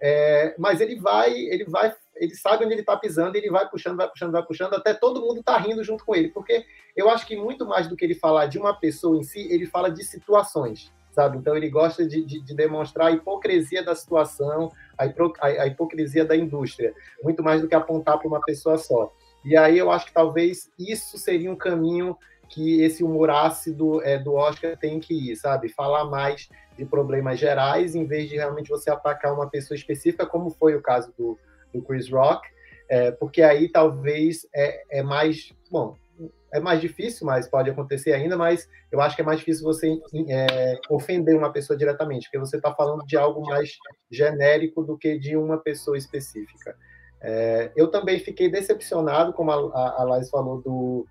é, 0.00 0.54
mas 0.56 0.80
ele 0.80 0.94
vai, 1.00 1.32
ele 1.32 1.64
vai, 1.64 1.92
ele 2.14 2.34
sabe 2.36 2.64
onde 2.64 2.74
ele 2.74 2.82
está 2.82 2.96
pisando, 2.96 3.36
ele 3.36 3.50
vai 3.50 3.68
puxando, 3.68 3.96
vai 3.96 4.08
puxando, 4.08 4.32
vai 4.32 4.42
puxando, 4.44 4.74
até 4.74 4.94
todo 4.94 5.20
mundo 5.20 5.40
está 5.40 5.56
rindo 5.56 5.82
junto 5.82 6.04
com 6.04 6.14
ele. 6.14 6.28
Porque 6.28 6.64
eu 6.96 7.10
acho 7.10 7.26
que 7.26 7.36
muito 7.36 7.66
mais 7.66 7.88
do 7.88 7.96
que 7.96 8.04
ele 8.04 8.14
falar 8.14 8.46
de 8.46 8.56
uma 8.56 8.72
pessoa 8.72 9.16
em 9.16 9.24
si, 9.24 9.52
ele 9.52 9.66
fala 9.66 9.90
de 9.90 10.04
situações. 10.04 10.92
Sabe? 11.10 11.38
Então 11.38 11.56
ele 11.56 11.68
gosta 11.68 12.06
de, 12.06 12.24
de, 12.24 12.40
de 12.40 12.54
demonstrar 12.54 13.08
a 13.08 13.10
hipocrisia 13.10 13.82
da 13.82 13.94
situação, 13.94 14.70
a, 14.96 15.04
a, 15.04 15.46
a 15.62 15.66
hipocrisia 15.66 16.24
da 16.24 16.36
indústria, 16.36 16.94
muito 17.22 17.42
mais 17.42 17.60
do 17.60 17.68
que 17.68 17.74
apontar 17.74 18.18
para 18.18 18.28
uma 18.28 18.40
pessoa 18.40 18.78
só. 18.78 19.12
E 19.44 19.56
aí 19.56 19.78
eu 19.78 19.90
acho 19.90 20.06
que 20.06 20.12
talvez 20.12 20.70
isso 20.78 21.18
seria 21.18 21.50
um 21.50 21.56
caminho 21.56 22.16
que 22.48 22.82
esse 22.82 23.02
humor 23.02 23.30
ácido 23.30 24.02
é, 24.02 24.18
do 24.18 24.34
Oscar 24.34 24.76
tem 24.76 24.98
que 24.98 25.32
ir, 25.32 25.36
sabe? 25.36 25.68
Falar 25.68 26.04
mais 26.04 26.48
de 26.76 26.84
problemas 26.84 27.38
gerais, 27.38 27.94
em 27.94 28.04
vez 28.04 28.28
de 28.28 28.36
realmente 28.36 28.68
você 28.68 28.90
atacar 28.90 29.32
uma 29.32 29.48
pessoa 29.48 29.76
específica, 29.76 30.26
como 30.26 30.50
foi 30.50 30.74
o 30.74 30.82
caso 30.82 31.12
do, 31.16 31.38
do 31.72 31.80
Chris 31.80 32.10
Rock, 32.10 32.48
é, 32.88 33.12
porque 33.12 33.40
aí 33.42 33.68
talvez 33.68 34.46
é, 34.52 34.98
é 34.98 35.02
mais. 35.02 35.52
Bom, 35.70 35.94
é 36.52 36.60
mais 36.60 36.80
difícil, 36.80 37.26
mas 37.26 37.48
pode 37.48 37.70
acontecer 37.70 38.12
ainda, 38.12 38.36
mas 38.36 38.68
eu 38.90 39.00
acho 39.00 39.14
que 39.14 39.22
é 39.22 39.24
mais 39.24 39.38
difícil 39.38 39.64
você 39.64 40.00
é, 40.28 40.80
ofender 40.88 41.36
uma 41.36 41.52
pessoa 41.52 41.76
diretamente, 41.76 42.26
porque 42.26 42.38
você 42.38 42.56
está 42.56 42.74
falando 42.74 43.04
de 43.06 43.16
algo 43.16 43.42
mais 43.46 43.76
genérico 44.10 44.82
do 44.82 44.96
que 44.96 45.18
de 45.18 45.36
uma 45.36 45.58
pessoa 45.58 45.96
específica. 45.96 46.76
É, 47.20 47.70
eu 47.76 47.88
também 47.88 48.18
fiquei 48.18 48.50
decepcionado, 48.50 49.32
como 49.32 49.50
a, 49.52 50.00
a, 50.00 50.04
Laís 50.04 50.30
falou, 50.30 50.60
do, 50.62 51.06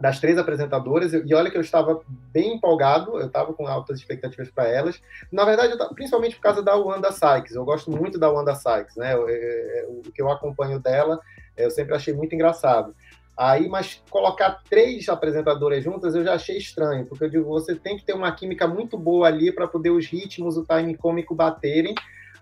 das 0.00 0.20
três 0.20 0.38
apresentadoras, 0.38 1.12
e 1.12 1.34
olha 1.34 1.50
que 1.50 1.56
eu 1.56 1.62
estava 1.62 2.00
bem 2.30 2.54
empolgado, 2.54 3.18
eu 3.18 3.26
estava 3.26 3.52
com 3.54 3.66
altas 3.66 3.98
expectativas 3.98 4.50
para 4.50 4.68
elas. 4.68 5.00
Na 5.32 5.44
verdade, 5.44 5.72
eu, 5.72 5.94
principalmente 5.94 6.36
por 6.36 6.42
causa 6.42 6.62
da 6.62 6.76
Wanda 6.76 7.10
Sykes, 7.10 7.54
eu 7.54 7.64
gosto 7.64 7.90
muito 7.90 8.18
da 8.18 8.30
Wanda 8.30 8.54
Sykes, 8.54 8.96
né? 8.96 9.16
O, 9.16 9.28
é, 9.28 9.86
o 9.88 10.12
que 10.12 10.20
eu 10.20 10.30
acompanho 10.30 10.78
dela, 10.78 11.18
é, 11.56 11.64
eu 11.64 11.70
sempre 11.70 11.94
achei 11.94 12.12
muito 12.12 12.34
engraçado. 12.34 12.94
Aí, 13.40 13.70
mas 13.70 14.02
colocar 14.10 14.60
três 14.68 15.08
apresentadoras 15.08 15.82
juntas 15.82 16.14
eu 16.14 16.22
já 16.22 16.34
achei 16.34 16.58
estranho, 16.58 17.06
porque 17.06 17.24
eu 17.24 17.30
digo, 17.30 17.46
você 17.46 17.74
tem 17.74 17.96
que 17.96 18.04
ter 18.04 18.12
uma 18.12 18.30
química 18.30 18.68
muito 18.68 18.98
boa 18.98 19.28
ali 19.28 19.50
para 19.50 19.66
poder 19.66 19.88
os 19.88 20.06
ritmos, 20.06 20.58
o 20.58 20.66
time 20.66 20.94
cômico 20.94 21.34
baterem. 21.34 21.94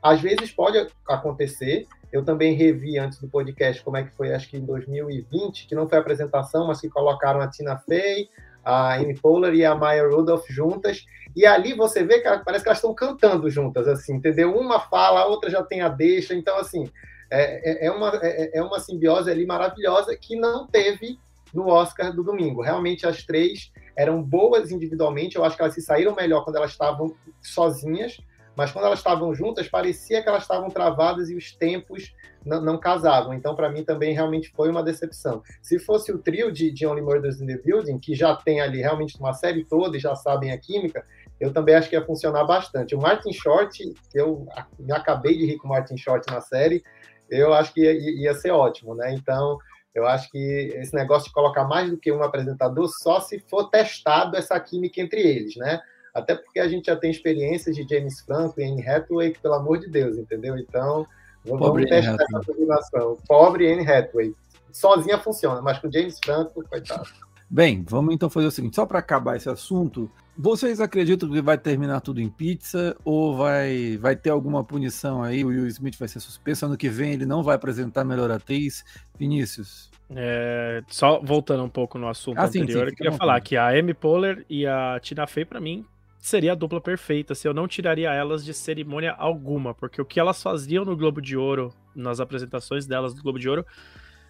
Às 0.03 0.21
vezes 0.21 0.51
pode 0.51 0.77
acontecer, 1.09 1.87
eu 2.13 2.25
também 2.25 2.53
revi 2.53 2.99
antes 2.99 3.21
do 3.21 3.29
podcast 3.29 3.81
como 3.85 3.97
é 3.97 4.03
que 4.03 4.11
foi, 4.11 4.35
acho 4.35 4.51
que 4.51 4.57
em 4.57 4.67
2020, 4.67 5.69
que 5.69 5.75
não 5.77 5.89
foi 5.89 5.99
apresentação, 5.99 6.67
mas 6.67 6.81
que 6.81 6.89
colocaram 6.89 7.41
a 7.41 7.47
Tina 7.47 7.79
Fey, 7.79 8.29
a 8.65 8.95
Amy 8.95 9.17
Poehler 9.17 9.55
e 9.55 9.65
a 9.65 9.77
Maya 9.77 10.05
Rudolph 10.05 10.49
juntas, 10.49 11.07
e 11.37 11.47
ali 11.47 11.75
você 11.75 12.03
vê 12.03 12.19
que 12.19 12.29
parece 12.45 12.65
que 12.65 12.69
elas 12.71 12.79
estão 12.79 12.93
cantando 12.93 13.49
juntas, 13.49 13.87
assim, 13.87 14.15
entendeu? 14.15 14.53
Uma 14.53 14.81
fala, 14.81 15.21
a 15.21 15.27
outra 15.27 15.49
já 15.49 15.63
tem 15.63 15.81
a 15.81 15.89
deixa, 15.89 16.35
então, 16.35 16.59
assim, 16.59 16.91
é, 17.31 17.85
é, 17.85 17.87
é 17.87 17.91
uma, 17.91 18.13
é, 18.23 18.59
é 18.59 18.63
uma 18.63 18.81
simbiose 18.81 19.31
ali 19.31 19.47
maravilhosa 19.47 20.17
que 20.17 20.37
não 20.37 20.67
teve 20.67 21.19
no 21.53 21.67
Oscar 21.69 22.15
do 22.15 22.23
domingo. 22.23 22.63
Realmente 22.63 23.07
as 23.07 23.25
três 23.25 23.71
eram 23.97 24.23
boas 24.23 24.71
individualmente, 24.71 25.37
eu 25.37 25.45
acho 25.45 25.57
que 25.57 25.63
elas 25.63 25.75
se 25.75 25.83
saíram 25.83 26.15
melhor 26.15 26.45
quando 26.45 26.57
elas 26.57 26.71
estavam 26.71 27.15
sozinhas, 27.43 28.19
mas 28.57 28.73
quando 28.73 28.87
elas 28.87 28.99
estavam 28.99 29.35
juntas, 29.35 29.69
parecia 29.69 30.23
que 30.23 30.29
elas 30.29 30.43
estavam 30.43 30.69
travadas 30.69 31.31
e 31.31 31.37
os 31.37 31.53
tempos 31.53 32.13
não, 32.45 32.61
não 32.61 32.79
casavam. 32.79 33.33
Então, 33.33 33.55
para 33.55 33.71
mim, 33.71 33.85
também 33.85 34.13
realmente 34.13 34.51
foi 34.51 34.69
uma 34.69 34.83
decepção. 34.83 35.43
Se 35.63 35.79
fosse 35.79 36.11
o 36.11 36.19
trio 36.19 36.51
de, 36.51 36.73
de 36.73 36.87
Only 36.87 37.03
Murders 37.03 37.41
in 37.41 37.47
the 37.47 37.57
Building, 37.59 37.99
que 37.99 38.15
já 38.15 38.35
tem 38.35 38.61
ali 38.61 38.81
realmente 38.81 39.17
uma 39.19 39.33
série 39.33 39.65
toda 39.65 39.97
e 39.97 40.01
já 40.01 40.15
sabem 40.17 40.51
a 40.51 40.59
química, 40.59 41.05
eu 41.39 41.53
também 41.53 41.77
acho 41.77 41.89
que 41.89 41.95
ia 41.95 42.05
funcionar 42.05 42.45
bastante. 42.45 42.97
O 42.97 43.01
Martin 43.01 43.33
Short, 43.33 43.79
eu 44.13 44.47
me 44.79 44.93
acabei 44.93 45.39
de 45.39 45.47
rir 45.47 45.59
com 45.59 45.69
o 45.69 45.71
Martin 45.71 45.97
Short 45.97 46.29
na 46.29 46.41
série, 46.41 46.83
eu 47.31 47.53
acho 47.55 47.73
que 47.73 47.81
ia, 47.81 47.93
ia 47.93 48.35
ser 48.35 48.51
ótimo, 48.51 48.95
né? 48.95 49.13
Então, 49.15 49.59
eu 49.95 50.07
acho 50.07 50.31
que 50.31 50.39
esse 50.77 50.95
negócio 50.95 51.29
de 51.29 51.35
colocar 51.35 51.65
mais 51.65 51.91
do 51.91 51.97
que 51.97 52.13
um 52.13 52.23
apresentador 52.23 52.89
só 53.03 53.21
se 53.21 53.39
for 53.49 53.69
testado 53.69 54.37
essa 54.37 54.59
química 54.61 55.01
entre 55.01 55.21
eles, 55.21 55.57
né? 55.57 55.81
Até 56.15 56.35
porque 56.35 56.59
a 56.59 56.69
gente 56.69 56.87
já 56.87 56.97
tem 56.97 57.11
experiências 57.11 57.77
de 57.77 57.87
James 57.89 58.21
Franco 58.21 58.61
e 58.61 58.65
Anne 58.65 58.87
Hathaway, 58.87 59.33
que, 59.33 59.41
pelo 59.41 59.55
amor 59.55 59.79
de 59.79 59.89
Deus, 59.89 60.17
entendeu? 60.17 60.57
Então, 60.57 61.07
vamos 61.45 61.67
Pobre 61.67 61.87
testar 61.87 62.15
essa 62.15 62.47
combinação. 62.47 63.17
Pobre 63.27 63.73
Anne 63.73 63.89
Hathaway. 63.89 64.35
Sozinha 64.73 65.19
funciona, 65.19 65.61
mas 65.63 65.79
com 65.79 65.91
James 65.91 66.19
Franco, 66.25 66.63
coitado. 66.69 67.09
Bem, 67.51 67.83
vamos 67.89 68.15
então 68.15 68.29
fazer 68.29 68.47
o 68.47 68.51
seguinte, 68.51 68.77
só 68.77 68.85
para 68.85 68.99
acabar 68.99 69.37
esse 69.37 69.49
assunto, 69.49 70.11
vocês 70.37 70.81
acreditam 70.81 71.31
que 71.31 71.41
vai 71.41 71.57
terminar 71.57 72.03
tudo 72.03 72.21
em 72.21 72.29
pizza 72.29 72.95
ou 73.03 73.35
vai, 73.35 73.97
vai 73.97 74.15
ter 74.15 74.29
alguma 74.29 74.63
punição 74.63 75.23
aí? 75.23 75.43
O 75.43 75.49
Will 75.49 75.67
Smith 75.67 75.99
vai 75.99 76.09
ser 76.09 76.21
suspenso, 76.21 76.67
ano 76.67 76.77
que 76.77 76.91
vem 76.91 77.13
ele 77.13 77.25
não 77.25 77.43
vai 77.43 77.57
apresentar 77.57 78.05
melhor 78.05 78.31
atriz? 78.31 78.85
Vinícius? 79.19 79.91
É, 80.15 80.83
só 80.89 81.21
voltando 81.21 81.65
um 81.65 81.69
pouco 81.71 81.99
no 81.99 82.07
assunto 82.07 82.39
ah, 82.39 82.45
anterior, 82.45 82.69
sim, 82.69 82.73
sim, 82.73 82.91
eu 82.91 82.97
queria 82.97 83.13
falar 83.13 83.41
que 83.41 83.57
a 83.57 83.69
Amy 83.69 83.95
Poehler 83.95 84.45
e 84.49 84.67
a 84.67 85.01
Tina 85.01 85.27
Fey, 85.27 85.47
para 85.47 85.61
mim, 85.61 85.87
seria 86.19 86.53
a 86.53 86.55
dupla 86.55 86.81
perfeita, 86.81 87.35
se 87.35 87.49
eu 87.49 87.55
não 87.55 87.67
tiraria 87.67 88.13
elas 88.13 88.45
de 88.45 88.53
cerimônia 88.53 89.13
alguma, 89.13 89.75
porque 89.75 90.01
o 90.01 90.05
que 90.05 90.21
elas 90.21 90.43
faziam 90.43 90.85
no 90.85 90.97
Globo 90.97 91.21
de 91.21 91.37
Ouro, 91.37 91.73
nas 91.95 92.21
apresentações 92.21 92.87
delas 92.87 93.15
do 93.15 93.23
Globo 93.23 93.39
de 93.39 93.49
Ouro, 93.49 93.65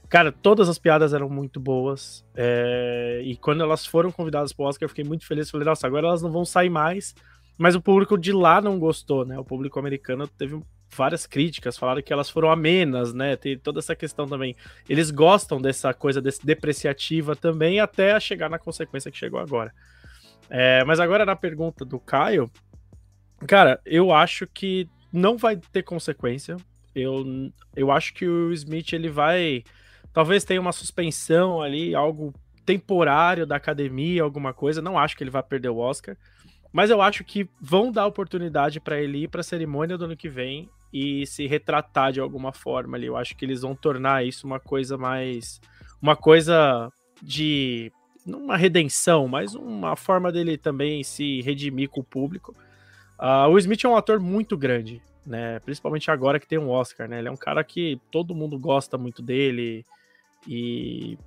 Cara, 0.08 0.32
todas 0.32 0.68
as 0.68 0.78
piadas 0.78 1.12
eram 1.12 1.28
muito 1.28 1.60
boas. 1.60 2.24
É... 2.34 3.20
E 3.24 3.36
quando 3.36 3.62
elas 3.62 3.84
foram 3.84 4.10
convidadas 4.10 4.52
pro 4.52 4.64
Oscar, 4.64 4.86
eu 4.86 4.88
fiquei 4.88 5.04
muito 5.04 5.26
feliz. 5.26 5.50
Falei, 5.50 5.66
nossa, 5.66 5.86
agora 5.86 6.06
elas 6.06 6.22
não 6.22 6.30
vão 6.30 6.44
sair 6.44 6.70
mais. 6.70 7.14
Mas 7.58 7.74
o 7.74 7.80
público 7.80 8.16
de 8.16 8.32
lá 8.32 8.60
não 8.60 8.78
gostou, 8.78 9.24
né? 9.26 9.38
O 9.38 9.44
público 9.44 9.78
americano 9.78 10.26
teve 10.26 10.60
várias 10.90 11.26
críticas, 11.26 11.76
falaram 11.76 12.00
que 12.00 12.12
elas 12.12 12.30
foram 12.30 12.50
amenas, 12.50 13.12
né? 13.12 13.36
Tem 13.36 13.58
toda 13.58 13.80
essa 13.80 13.94
questão 13.94 14.26
também. 14.26 14.54
Eles 14.88 15.10
gostam 15.10 15.60
dessa 15.60 15.92
coisa 15.92 16.22
desse 16.22 16.46
depreciativa 16.46 17.36
também, 17.36 17.80
até 17.80 18.18
chegar 18.18 18.48
na 18.48 18.58
consequência 18.58 19.10
que 19.10 19.18
chegou 19.18 19.40
agora. 19.40 19.74
É... 20.48 20.84
Mas 20.84 21.00
agora 21.00 21.26
na 21.26 21.36
pergunta 21.36 21.84
do 21.84 21.98
Caio, 21.98 22.50
cara, 23.46 23.80
eu 23.84 24.12
acho 24.12 24.46
que 24.46 24.88
não 25.12 25.36
vai 25.36 25.56
ter 25.56 25.82
consequência. 25.82 26.56
Eu, 26.94 27.50
eu 27.76 27.90
acho 27.90 28.14
que 28.14 28.26
o 28.26 28.52
Smith 28.52 28.92
ele 28.92 29.10
vai 29.10 29.62
Talvez 30.12 30.44
tenha 30.44 30.60
uma 30.60 30.72
suspensão 30.72 31.60
ali, 31.62 31.94
algo 31.94 32.34
temporário 32.64 33.46
da 33.46 33.56
academia, 33.56 34.22
alguma 34.22 34.52
coisa. 34.52 34.82
Não 34.82 34.98
acho 34.98 35.16
que 35.16 35.22
ele 35.22 35.30
vai 35.30 35.42
perder 35.42 35.70
o 35.70 35.78
Oscar. 35.78 36.16
Mas 36.72 36.90
eu 36.90 37.00
acho 37.00 37.24
que 37.24 37.48
vão 37.60 37.90
dar 37.90 38.06
oportunidade 38.06 38.78
para 38.78 39.00
ele 39.00 39.24
ir 39.24 39.28
para 39.28 39.40
a 39.40 39.44
cerimônia 39.44 39.96
do 39.96 40.04
ano 40.04 40.16
que 40.16 40.28
vem 40.28 40.68
e 40.92 41.26
se 41.26 41.46
retratar 41.46 42.12
de 42.12 42.20
alguma 42.20 42.52
forma 42.52 42.96
ali. 42.96 43.06
Eu 43.06 43.16
acho 43.16 43.36
que 43.36 43.44
eles 43.44 43.62
vão 43.62 43.74
tornar 43.74 44.24
isso 44.24 44.46
uma 44.46 44.60
coisa 44.60 44.96
mais. 44.96 45.60
Uma 46.00 46.16
coisa 46.16 46.92
de. 47.22 47.92
Uma 48.26 48.58
redenção, 48.58 49.26
mas 49.26 49.54
uma 49.54 49.96
forma 49.96 50.30
dele 50.30 50.58
também 50.58 51.02
se 51.02 51.40
redimir 51.40 51.88
com 51.88 52.00
o 52.00 52.04
público. 52.04 52.54
Uh, 53.18 53.48
o 53.48 53.58
Smith 53.58 53.84
é 53.84 53.88
um 53.88 53.96
ator 53.96 54.20
muito 54.20 54.56
grande, 54.56 55.02
né? 55.24 55.58
Principalmente 55.60 56.10
agora 56.10 56.38
que 56.38 56.46
tem 56.46 56.58
um 56.58 56.68
Oscar, 56.68 57.08
né? 57.08 57.18
Ele 57.18 57.28
é 57.28 57.30
um 57.30 57.36
cara 57.36 57.64
que 57.64 57.98
todo 58.10 58.34
mundo 58.34 58.58
gosta 58.58 58.98
muito 58.98 59.22
dele. 59.22 59.84
E 60.46 61.18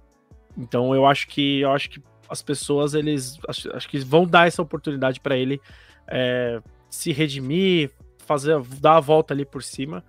então 0.58 0.94
eu 0.94 1.06
acho 1.06 1.28
que 1.28 1.62
eu 1.62 1.72
acho 1.72 1.90
que 1.90 2.04
as 2.30 2.42
pessoas 2.42 2.94
eles 2.94 3.40
acho, 3.48 3.76
acho 3.76 3.90
que 3.90 4.00
vão 4.00 4.26
dar 4.26 4.48
essa 4.48 4.62
oportunidade 4.62 5.20
para 5.20 5.36
ele 5.36 5.62
é, 6.08 6.62
se 6.90 7.12
redimir, 7.12 7.92
fazer 8.26 8.60
dar 8.80 8.98
a 8.98 9.00
volta 9.00 9.34
ali 9.34 9.46
por 9.46 9.64
cima. 9.64 10.04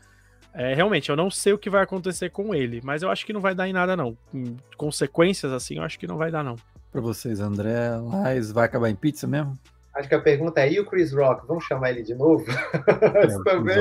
É, 0.54 0.74
realmente, 0.74 1.08
eu 1.08 1.16
não 1.16 1.30
sei 1.30 1.52
o 1.54 1.58
que 1.58 1.70
vai 1.70 1.82
acontecer 1.82 2.30
com 2.30 2.54
ele, 2.54 2.80
mas 2.84 3.02
eu 3.02 3.10
acho 3.10 3.24
que 3.24 3.32
não 3.32 3.40
vai 3.40 3.54
dar 3.54 3.68
em 3.68 3.72
nada 3.72 3.96
não. 3.96 4.16
Em 4.34 4.56
consequências 4.76 5.50
assim, 5.50 5.76
eu 5.76 5.82
acho 5.82 5.98
que 5.98 6.06
não 6.06 6.18
vai 6.18 6.30
dar 6.30 6.44
não. 6.44 6.56
Para 6.90 7.00
vocês, 7.00 7.40
André, 7.40 7.96
Lais, 7.96 8.52
vai 8.52 8.66
acabar 8.66 8.90
em 8.90 8.94
pizza 8.94 9.26
mesmo? 9.26 9.58
Acho 9.94 10.08
que 10.08 10.14
a 10.14 10.20
pergunta 10.20 10.60
é: 10.60 10.72
e 10.72 10.80
o 10.80 10.86
Chris 10.86 11.12
Rock? 11.12 11.46
Vamos 11.46 11.64
chamar 11.64 11.90
ele 11.90 12.02
de 12.02 12.14
novo? 12.14 12.44
É, 13.14 13.26
Isso 13.26 13.42
também 13.44 13.76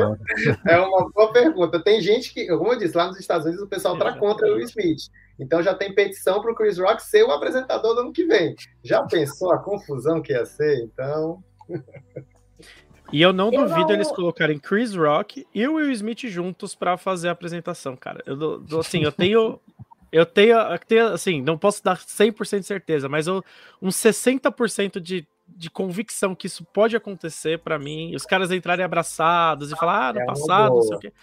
é 0.68 0.80
uma 0.80 1.10
boa 1.10 1.32
pergunta. 1.32 1.82
Tem 1.82 2.02
gente 2.02 2.34
que, 2.34 2.48
como 2.48 2.74
eu 2.74 2.78
disse, 2.78 2.98
lá 2.98 3.08
nos 3.08 3.20
Estados 3.20 3.46
Unidos 3.46 3.64
o 3.64 3.68
pessoal 3.68 3.94
está 3.94 4.18
contra 4.18 4.48
o 4.48 4.56
Will 4.56 4.66
Smith. 4.66 5.10
Então 5.40 5.62
já 5.62 5.74
tem 5.74 5.94
petição 5.94 6.42
para 6.42 6.52
o 6.52 6.56
Chris 6.56 6.78
Rock 6.78 7.02
ser 7.02 7.24
o 7.24 7.32
apresentador 7.32 7.96
do 7.96 8.02
ano 8.02 8.14
que 8.14 8.26
vem. 8.26 8.56
Já 8.84 9.04
pensou 9.04 9.54
a 9.54 9.60
confusão 9.60 10.22
que 10.22 10.34
ia 10.34 10.46
ser? 10.46 10.84
Então. 10.84 11.44
E 13.12 13.22
eu 13.22 13.34
não 13.34 13.52
eu 13.52 13.62
duvido 13.62 13.88
não... 13.88 13.94
eles 13.94 14.12
colocarem 14.12 14.60
Chris 14.60 14.96
Rock 14.96 15.46
e 15.54 15.68
o 15.68 15.76
Will 15.76 15.92
Smith 15.92 16.28
juntos 16.28 16.76
para 16.76 16.98
fazer 16.98 17.30
a 17.30 17.32
apresentação, 17.32 17.96
cara. 17.96 18.24
Eu, 18.26 18.64
assim, 18.80 19.04
eu 19.04 19.12
tenho 19.12 19.60
eu 20.12 20.26
tenho, 20.26 20.58
eu 20.58 20.80
tenho, 20.80 21.08
assim, 21.08 21.42
não 21.42 21.58
posso 21.58 21.82
dar 21.82 21.98
100% 21.98 22.60
de 22.60 22.66
certeza, 22.66 23.08
mas 23.08 23.28
eu, 23.28 23.44
uns 23.82 23.96
60% 23.96 25.00
de 25.00 25.26
de 25.62 25.70
convicção 25.70 26.34
que 26.34 26.48
isso 26.48 26.66
pode 26.66 26.96
acontecer 26.96 27.60
para 27.60 27.78
mim, 27.78 28.16
os 28.16 28.26
caras 28.26 28.52
entrarem 28.52 28.84
abraçados 28.84 29.72
e 29.72 29.76
falar, 29.76 30.10
ah, 30.10 30.14
no 30.14 30.20
é 30.22 30.26
passado, 30.26 30.76
não 30.76 30.82
sei 30.82 30.98
o 30.98 31.00
quê. 31.00 31.14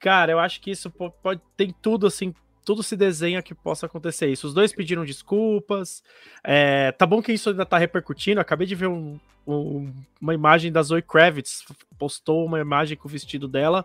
Cara, 0.00 0.32
eu 0.32 0.38
acho 0.40 0.60
que 0.60 0.72
isso 0.72 0.90
pode, 0.90 1.40
tem 1.56 1.72
tudo 1.80 2.08
assim, 2.08 2.34
tudo 2.64 2.82
se 2.82 2.96
desenha 2.96 3.40
que 3.40 3.54
possa 3.54 3.86
acontecer 3.86 4.26
isso. 4.26 4.48
Os 4.48 4.54
dois 4.54 4.72
pediram 4.72 5.04
desculpas. 5.04 6.02
É, 6.42 6.90
tá 6.92 7.06
bom 7.06 7.22
que 7.22 7.32
isso 7.32 7.50
ainda 7.50 7.64
tá 7.64 7.78
repercutindo. 7.78 8.40
Acabei 8.40 8.66
de 8.66 8.74
ver 8.74 8.88
um, 8.88 9.18
um, 9.46 9.92
uma 10.20 10.34
imagem 10.34 10.72
da 10.72 10.82
Zoe 10.82 11.00
Kravitz, 11.00 11.64
postou 11.96 12.44
uma 12.44 12.58
imagem 12.58 12.96
com 12.96 13.06
o 13.06 13.10
vestido 13.10 13.46
dela, 13.46 13.84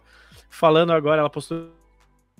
falando 0.50 0.92
agora, 0.92 1.20
ela 1.20 1.30
postou 1.30 1.70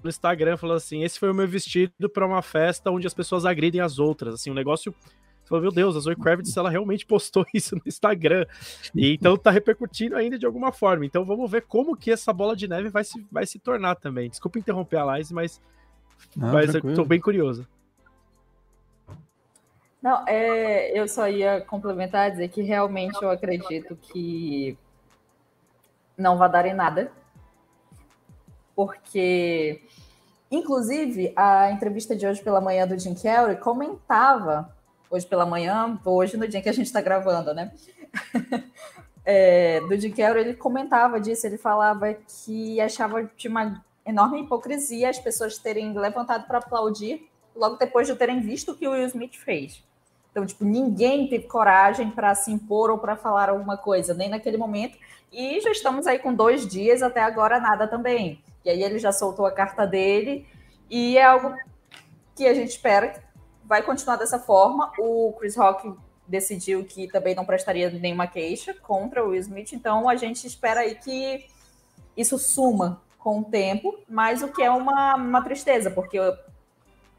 no 0.04 0.10
Instagram, 0.10 0.58
falou 0.58 0.76
assim: 0.76 1.04
esse 1.04 1.20
foi 1.20 1.30
o 1.30 1.36
meu 1.36 1.48
vestido 1.48 2.10
para 2.12 2.26
uma 2.26 2.42
festa 2.42 2.90
onde 2.90 3.06
as 3.06 3.14
pessoas 3.14 3.46
agridem 3.46 3.80
as 3.80 4.00
outras. 4.00 4.34
Assim, 4.34 4.50
um 4.50 4.56
negócio 4.56 4.94
falou, 5.54 5.62
meu 5.62 5.72
Deus, 5.72 5.96
a 5.96 6.00
Zoe 6.00 6.16
Kravitz, 6.16 6.56
ela 6.58 6.70
realmente 6.70 7.06
postou 7.06 7.46
isso 7.54 7.76
no 7.76 7.82
Instagram. 7.86 8.46
E 8.96 9.14
então 9.14 9.38
tá 9.38 9.52
repercutindo 9.52 10.16
ainda 10.16 10.38
de 10.38 10.46
alguma 10.46 10.72
forma. 10.72 11.06
Então 11.06 11.24
vamos 11.24 11.50
ver 11.50 11.64
como 11.64 11.96
que 11.96 12.12
essa 12.12 12.34
bola 12.34 12.56
de 12.56 12.68
neve 12.68 12.90
vai 12.90 13.04
se, 13.04 13.26
vai 13.32 13.46
se 13.46 13.60
tornar 13.60 13.96
também. 13.96 14.30
Desculpa 14.30 14.60
interromper 14.60 14.98
a 14.98 15.06
Laís, 15.06 15.32
mas, 15.32 15.62
Não, 16.36 16.52
mas 16.52 16.74
eu 16.74 16.82
tô 16.96 17.06
bem 17.06 17.20
curioso. 17.20 17.68
Não, 20.02 20.28
é, 20.28 20.92
eu 21.00 21.08
só 21.08 21.30
ia 21.30 21.62
complementar, 21.62 22.32
dizer 22.32 22.50
que 22.50 22.62
realmente 22.62 23.18
eu 23.22 23.30
acredito 23.30 23.96
que 23.96 24.78
não 26.18 26.38
vai 26.38 26.52
dar 26.52 26.66
em 26.66 26.74
nada. 26.74 27.10
Porque, 28.76 29.82
inclusive, 30.52 31.32
a 31.36 31.72
entrevista 31.72 32.16
de 32.16 32.26
hoje 32.26 32.42
pela 32.42 32.60
manhã 32.60 32.86
do 32.86 33.00
Jim 33.00 33.14
Carrey 33.14 33.56
comentava 33.56 34.76
hoje 35.14 35.28
pela 35.28 35.46
manhã, 35.46 36.00
hoje 36.04 36.36
no 36.38 36.48
dia 36.48 36.60
que 36.60 36.70
a 36.70 36.74
gente 36.74 36.88
está 36.88 37.00
gravando, 37.00 37.54
né? 37.54 37.72
é, 39.24 39.80
do 39.82 39.96
Jim 39.96 40.12
Carrey, 40.12 40.44
ele 40.44 40.54
comentava 40.56 41.20
disso, 41.22 41.46
ele 41.46 41.58
falava 41.58 42.12
que 42.14 42.82
achava 42.82 43.30
de 43.38 43.48
uma 43.48 43.84
enorme 44.04 44.42
hipocrisia 44.42 45.12
as 45.12 45.20
pessoas 45.20 45.60
terem 45.60 45.94
levantado 45.94 46.48
para 46.48 46.58
aplaudir 46.58 47.30
logo 47.56 47.76
depois 47.76 48.08
de 48.08 48.16
terem 48.16 48.42
visto 48.42 48.72
o 48.72 48.76
que 48.76 48.88
o 48.88 48.92
Will 48.92 49.06
Smith 49.06 49.36
fez. 49.36 49.84
Então, 50.32 50.48
tipo, 50.48 50.66
ninguém 50.66 51.28
teve 51.28 51.44
coragem 51.44 52.10
para 52.10 52.34
se 52.34 52.52
impor 52.52 52.90
ou 52.90 52.98
para 52.98 53.16
falar 53.16 53.50
alguma 53.50 53.78
coisa, 53.78 54.16
nem 54.16 54.30
naquele 54.30 54.58
momento. 54.58 54.98
E 55.32 55.62
já 55.62 55.70
estamos 55.70 56.08
aí 56.08 56.18
com 56.18 56.34
dois 56.34 56.68
dias, 56.68 57.04
até 57.04 57.22
agora 57.22 57.60
nada 57.60 57.88
também. 57.88 58.42
E 58.66 58.70
aí 58.72 58.82
ele 58.82 58.98
já 58.98 59.12
soltou 59.12 59.46
a 59.46 59.52
carta 59.52 59.86
dele, 59.86 60.48
e 60.90 61.20
é 61.20 61.24
algo 61.24 61.56
que 62.36 62.48
a 62.48 62.54
gente 62.56 62.70
espera 62.70 63.24
vai 63.66 63.82
continuar 63.82 64.16
dessa 64.16 64.40
forma. 64.40 64.92
O 64.98 65.34
Chris 65.40 65.56
Rock 65.56 65.94
decidiu 66.28 66.84
que 66.86 67.08
também 67.08 67.36
não 67.36 67.46
prestaria 67.46 67.90
nenhuma 67.90 68.28
queixa 68.28 68.74
contra 68.74 69.24
o 69.24 69.30
Will 69.30 69.42
Smith, 69.42 69.74
então 69.74 70.08
a 70.08 70.16
gente 70.16 70.48
espera 70.48 70.82
aí 70.82 70.96
que 70.96 71.46
isso 72.16 72.38
suma 72.38 73.02
com 73.20 73.40
o 73.40 73.44
tempo, 73.44 73.98
mas 74.08 74.42
o 74.42 74.48
que 74.48 74.62
é 74.62 74.70
uma, 74.70 75.16
uma 75.16 75.42
tristeza, 75.42 75.90
porque 75.90 76.18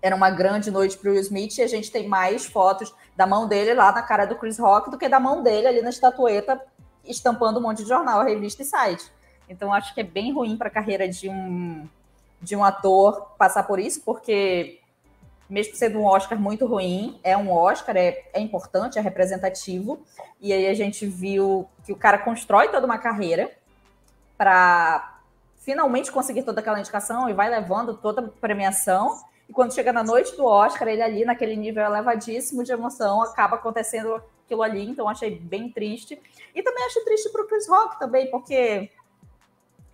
era 0.02 0.14
uma 0.14 0.30
grande 0.30 0.70
noite 0.70 0.98
para 0.98 1.10
o 1.10 1.12
Will 1.12 1.20
Smith 1.22 1.56
e 1.56 1.62
a 1.62 1.66
gente 1.66 1.90
tem 1.90 2.06
mais 2.06 2.44
fotos 2.44 2.94
da 3.16 3.26
mão 3.26 3.48
dele 3.48 3.72
lá 3.72 3.90
na 3.92 4.02
cara 4.02 4.26
do 4.26 4.36
Chris 4.36 4.58
Rock 4.58 4.90
do 4.90 4.98
que 4.98 5.08
da 5.08 5.18
mão 5.18 5.42
dele 5.42 5.66
ali 5.66 5.80
na 5.80 5.90
estatueta 5.90 6.60
estampando 7.04 7.58
um 7.58 7.62
monte 7.62 7.82
de 7.82 7.88
jornal, 7.88 8.22
revista 8.22 8.62
e 8.62 8.66
site. 8.66 9.04
Então 9.48 9.72
acho 9.72 9.94
que 9.94 10.00
é 10.00 10.04
bem 10.04 10.32
ruim 10.32 10.56
para 10.56 10.68
a 10.68 10.70
carreira 10.70 11.08
de 11.08 11.28
um 11.28 11.88
de 12.40 12.54
um 12.54 12.62
ator 12.62 13.34
passar 13.38 13.62
por 13.62 13.78
isso, 13.78 14.02
porque 14.04 14.78
mesmo 15.54 15.76
sendo 15.76 16.00
um 16.00 16.04
Oscar 16.04 16.36
muito 16.36 16.66
ruim, 16.66 17.20
é 17.22 17.36
um 17.36 17.52
Oscar, 17.52 17.96
é, 17.96 18.24
é 18.32 18.40
importante, 18.40 18.98
é 18.98 19.00
representativo. 19.00 20.00
E 20.40 20.52
aí 20.52 20.66
a 20.66 20.74
gente 20.74 21.06
viu 21.06 21.68
que 21.86 21.92
o 21.92 21.96
cara 21.96 22.18
constrói 22.18 22.68
toda 22.70 22.84
uma 22.84 22.98
carreira 22.98 23.52
para 24.36 25.20
finalmente 25.60 26.10
conseguir 26.10 26.42
toda 26.42 26.60
aquela 26.60 26.80
indicação 26.80 27.30
e 27.30 27.32
vai 27.32 27.48
levando 27.48 27.94
toda 27.94 28.20
a 28.20 28.28
premiação. 28.40 29.16
E 29.48 29.52
quando 29.52 29.72
chega 29.72 29.92
na 29.92 30.02
noite 30.02 30.36
do 30.36 30.44
Oscar, 30.44 30.88
ele 30.88 31.02
ali 31.02 31.24
naquele 31.24 31.54
nível 31.54 31.84
elevadíssimo 31.84 32.64
de 32.64 32.72
emoção, 32.72 33.22
acaba 33.22 33.54
acontecendo 33.54 34.20
aquilo 34.44 34.62
ali. 34.62 34.90
Então 34.90 35.08
achei 35.08 35.38
bem 35.38 35.70
triste. 35.70 36.20
E 36.52 36.62
também 36.64 36.84
acho 36.84 37.04
triste 37.04 37.30
para 37.30 37.42
o 37.42 37.46
Chris 37.46 37.68
Rock 37.68 37.96
também, 38.00 38.28
porque 38.28 38.90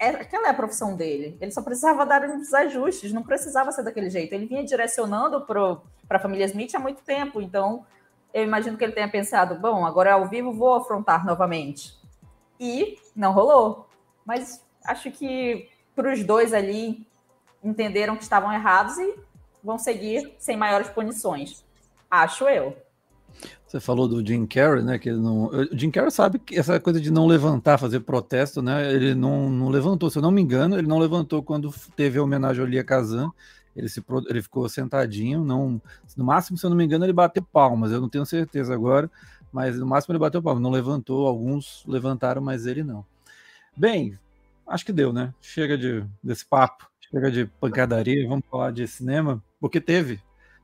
aquela 0.07 0.49
é 0.49 0.51
a 0.51 0.55
profissão 0.55 0.97
dele. 0.97 1.37
Ele 1.41 1.51
só 1.51 1.61
precisava 1.61 2.07
dar 2.07 2.25
uns 2.25 2.55
ajustes, 2.55 3.13
não 3.13 3.23
precisava 3.23 3.71
ser 3.71 3.83
daquele 3.83 4.09
jeito. 4.09 4.33
Ele 4.33 4.47
vinha 4.47 4.65
direcionando 4.65 5.43
para 5.43 5.83
a 6.09 6.19
família 6.19 6.47
Smith 6.47 6.75
há 6.75 6.79
muito 6.79 7.03
tempo, 7.03 7.41
então 7.41 7.85
eu 8.33 8.43
imagino 8.43 8.79
que 8.79 8.85
ele 8.85 8.93
tenha 8.93 9.09
pensado: 9.09 9.57
bom, 9.57 9.85
agora 9.85 10.15
ao 10.15 10.27
vivo 10.27 10.53
vou 10.53 10.75
afrontar 10.75 11.27
novamente. 11.27 11.99
E 12.59 12.99
não 13.15 13.33
rolou. 13.33 13.89
Mas 14.25 14.65
acho 14.85 15.11
que 15.11 15.69
para 15.95 16.13
os 16.13 16.25
dois 16.25 16.55
ali 16.55 17.07
entenderam 17.63 18.17
que 18.17 18.23
estavam 18.23 18.53
errados 18.53 18.97
e 18.99 19.15
vão 19.63 19.79
seguir 19.79 20.35
sem 20.39 20.57
maiores 20.57 20.89
punições. 20.89 21.65
Acho 22.11 22.49
eu. 22.49 22.77
Você 23.71 23.79
falou 23.79 24.09
do 24.09 24.27
Jim 24.27 24.47
Carrey, 24.47 24.83
né? 24.83 24.99
Que 24.99 25.11
ele 25.11 25.19
não. 25.21 25.45
O 25.45 25.79
Jim 25.79 25.93
Carrey 25.93 26.11
sabe 26.11 26.41
que 26.41 26.59
essa 26.59 26.81
coisa 26.81 27.01
de 27.01 27.09
não 27.09 27.25
levantar, 27.25 27.79
fazer 27.79 28.01
protesto, 28.01 28.61
né? 28.61 28.93
Ele 28.93 29.15
não, 29.15 29.49
não 29.49 29.69
levantou, 29.69 30.11
se 30.11 30.19
eu 30.19 30.23
não 30.23 30.33
me 30.33 30.43
engano, 30.43 30.77
ele 30.77 30.89
não 30.89 30.99
levantou 30.99 31.41
quando 31.41 31.73
teve 31.95 32.19
a 32.19 32.23
homenagem 32.25 32.65
ali 32.65 32.81
a 32.81 32.85
Kazan. 32.85 33.31
Ele, 33.77 33.89
se, 33.89 34.03
ele 34.29 34.43
ficou 34.43 34.69
sentadinho, 34.69 35.45
não. 35.45 35.81
No 36.17 36.25
máximo, 36.25 36.59
se 36.59 36.67
eu 36.67 36.71
não 36.71 36.77
me 36.77 36.85
engano, 36.85 37.05
ele 37.05 37.13
bateu 37.13 37.45
palmas. 37.45 37.93
Eu 37.93 38.01
não 38.01 38.09
tenho 38.09 38.27
certeza 38.27 38.75
agora, 38.75 39.09
mas 39.53 39.79
no 39.79 39.87
máximo 39.87 40.11
ele 40.15 40.19
bateu 40.19 40.43
palmas. 40.43 40.61
Não 40.61 40.71
levantou, 40.71 41.29
alguns 41.29 41.85
levantaram, 41.87 42.43
mas 42.43 42.67
ele 42.67 42.83
não. 42.83 43.07
Bem, 43.77 44.19
acho 44.67 44.85
que 44.85 44.93
deu, 44.93 45.13
né? 45.13 45.33
Chega 45.41 45.79
de, 45.79 46.05
desse 46.21 46.45
papo, 46.45 46.91
chega 47.09 47.31
de 47.31 47.47
pancadaria, 47.61 48.29
vamos 48.29 48.45
falar 48.51 48.73
de 48.73 48.89
cinema, 48.89 49.41
porque 49.61 49.81
teve 49.81 50.21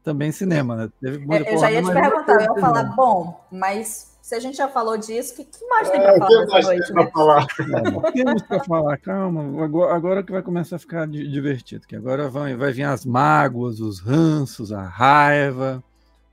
também 0.07 0.31
cinema, 0.31 0.77
né? 0.77 0.89
Teve 1.01 1.17
é, 1.35 1.53
eu 1.53 1.59
já 1.59 1.69
ia 1.69 1.83
te 1.83 1.93
perguntar, 1.93 2.35
eu 2.35 2.41
ia 2.43 2.61
falar, 2.61 2.85
bom, 2.95 3.45
mas 3.51 4.17
se 4.23 4.37
a 4.37 4.39
gente 4.39 4.57
já 4.57 4.69
falou 4.69 4.97
disso, 4.97 5.33
o 5.33 5.37
que, 5.37 5.45
que, 5.45 5.67
mais 5.67 5.91
tem 5.91 6.01
para 6.01 6.15
é, 6.15 6.19
falar 6.19 6.47
nessa 6.47 6.61
noite? 6.61 6.93
Né? 6.93 7.11
Falar? 7.13 7.47
É, 8.07 8.13
temos 8.13 8.43
para 8.43 8.63
falar, 8.63 8.99
calma, 8.99 9.65
agora, 9.65 9.97
agora, 9.97 10.23
que 10.23 10.31
vai 10.31 10.43
começar 10.43 10.77
a 10.77 10.79
ficar 10.79 11.09
divertido, 11.09 11.89
que 11.89 11.97
agora 11.97 12.29
vai, 12.29 12.55
vai 12.55 12.71
vir 12.71 12.85
as 12.85 13.05
mágoas, 13.05 13.81
os 13.81 13.99
ranços, 13.99 14.71
a 14.71 14.83
raiva. 14.83 15.83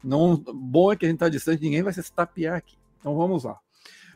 Não, 0.03 0.37
bom 0.37 0.91
é 0.91 0.95
que 0.95 1.07
a 1.07 1.09
gente 1.09 1.15
está 1.15 1.29
distante, 1.29 1.63
ninguém 1.63 1.81
vai 1.81 1.93
se 1.93 2.13
tapear 2.13 2.57
aqui. 2.57 2.77
Então 2.99 3.17
vamos 3.17 3.43
lá. 3.43 3.57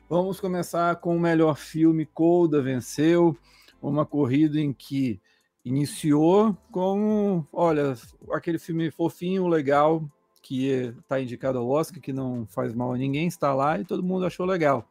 Vamos 0.08 0.40
começar 0.40 0.98
com 0.98 1.18
o 1.18 1.20
melhor 1.20 1.58
filme, 1.58 2.06
Colda 2.06 2.62
venceu, 2.62 3.36
uma 3.82 4.06
corrida 4.06 4.60
em 4.60 4.72
que 4.72 5.20
iniciou 5.68 6.56
com, 6.72 7.44
olha, 7.52 7.96
aquele 8.32 8.58
filme 8.58 8.90
fofinho, 8.90 9.48
legal, 9.48 10.04
que 10.42 10.70
está 10.70 11.20
indicado 11.20 11.58
ao 11.58 11.68
Oscar, 11.68 12.02
que 12.02 12.14
não 12.14 12.46
faz 12.48 12.74
mal 12.74 12.94
a 12.94 12.98
ninguém, 12.98 13.28
está 13.28 13.54
lá 13.54 13.78
e 13.80 13.84
todo 13.84 14.02
mundo 14.02 14.26
achou 14.26 14.46
legal. 14.46 14.88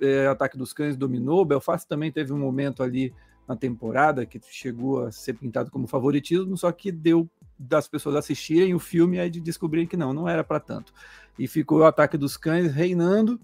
É, 0.00 0.26
Ataque 0.26 0.56
dos 0.56 0.72
Cães 0.72 0.96
dominou, 0.96 1.44
Belfast 1.44 1.86
também 1.86 2.10
teve 2.10 2.32
um 2.32 2.38
momento 2.38 2.82
ali 2.82 3.14
na 3.46 3.54
temporada 3.54 4.24
que 4.24 4.40
chegou 4.50 5.04
a 5.04 5.12
ser 5.12 5.34
pintado 5.34 5.70
como 5.70 5.86
favoritismo, 5.86 6.56
só 6.56 6.72
que 6.72 6.90
deu 6.90 7.28
das 7.58 7.88
pessoas 7.88 8.14
assistirem 8.16 8.74
o 8.74 8.78
filme 8.78 9.18
e 9.18 9.28
de 9.28 9.40
descobrirem 9.40 9.86
que 9.86 9.96
não, 9.96 10.12
não 10.14 10.28
era 10.28 10.44
para 10.44 10.60
tanto. 10.60 10.92
E 11.38 11.46
ficou 11.46 11.80
o 11.80 11.84
Ataque 11.84 12.16
dos 12.16 12.36
Cães 12.36 12.72
reinando 12.72 13.38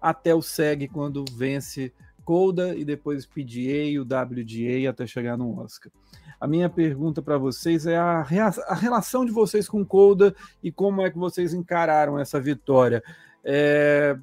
até 0.00 0.34
o 0.34 0.42
SEG 0.42 0.88
quando 0.88 1.24
vence 1.32 1.92
Coda 2.24 2.74
e 2.74 2.84
depois 2.84 3.26
PGA, 3.26 4.00
o 4.00 4.02
WGA 4.02 4.88
até 4.88 5.06
chegar 5.06 5.36
no 5.36 5.60
Oscar. 5.60 5.92
A 6.40 6.46
minha 6.46 6.68
pergunta 6.68 7.22
para 7.22 7.38
vocês 7.38 7.86
é 7.86 7.96
a, 7.96 8.20
a, 8.20 8.74
relação 8.74 9.24
de 9.24 9.32
vocês 9.32 9.68
com 9.68 9.84
Coda 9.84 10.34
e 10.62 10.72
como 10.72 11.02
é 11.02 11.10
que 11.10 11.18
vocês 11.18 11.54
encararam 11.54 12.18
essa 12.18 12.40
vitória. 12.40 13.02
É, 13.44 14.18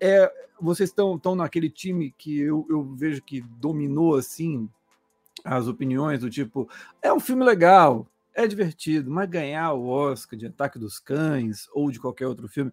é, 0.00 0.32
vocês 0.60 0.90
estão 0.90 1.34
naquele 1.34 1.68
time 1.68 2.14
que 2.16 2.40
eu, 2.40 2.66
eu 2.70 2.84
vejo 2.94 3.22
que 3.22 3.40
dominou 3.40 4.16
assim 4.16 4.68
as 5.44 5.66
opiniões 5.66 6.20
do 6.20 6.30
tipo 6.30 6.68
é 7.02 7.12
um 7.12 7.20
filme 7.20 7.44
legal, 7.44 8.06
é 8.34 8.46
divertido, 8.46 9.10
mas 9.10 9.28
ganhar 9.28 9.72
o 9.72 9.88
Oscar 9.88 10.38
de 10.38 10.46
Ataque 10.46 10.78
dos 10.78 10.98
Cães 10.98 11.68
ou 11.72 11.90
de 11.90 12.00
qualquer 12.00 12.26
outro 12.26 12.48
filme 12.48 12.72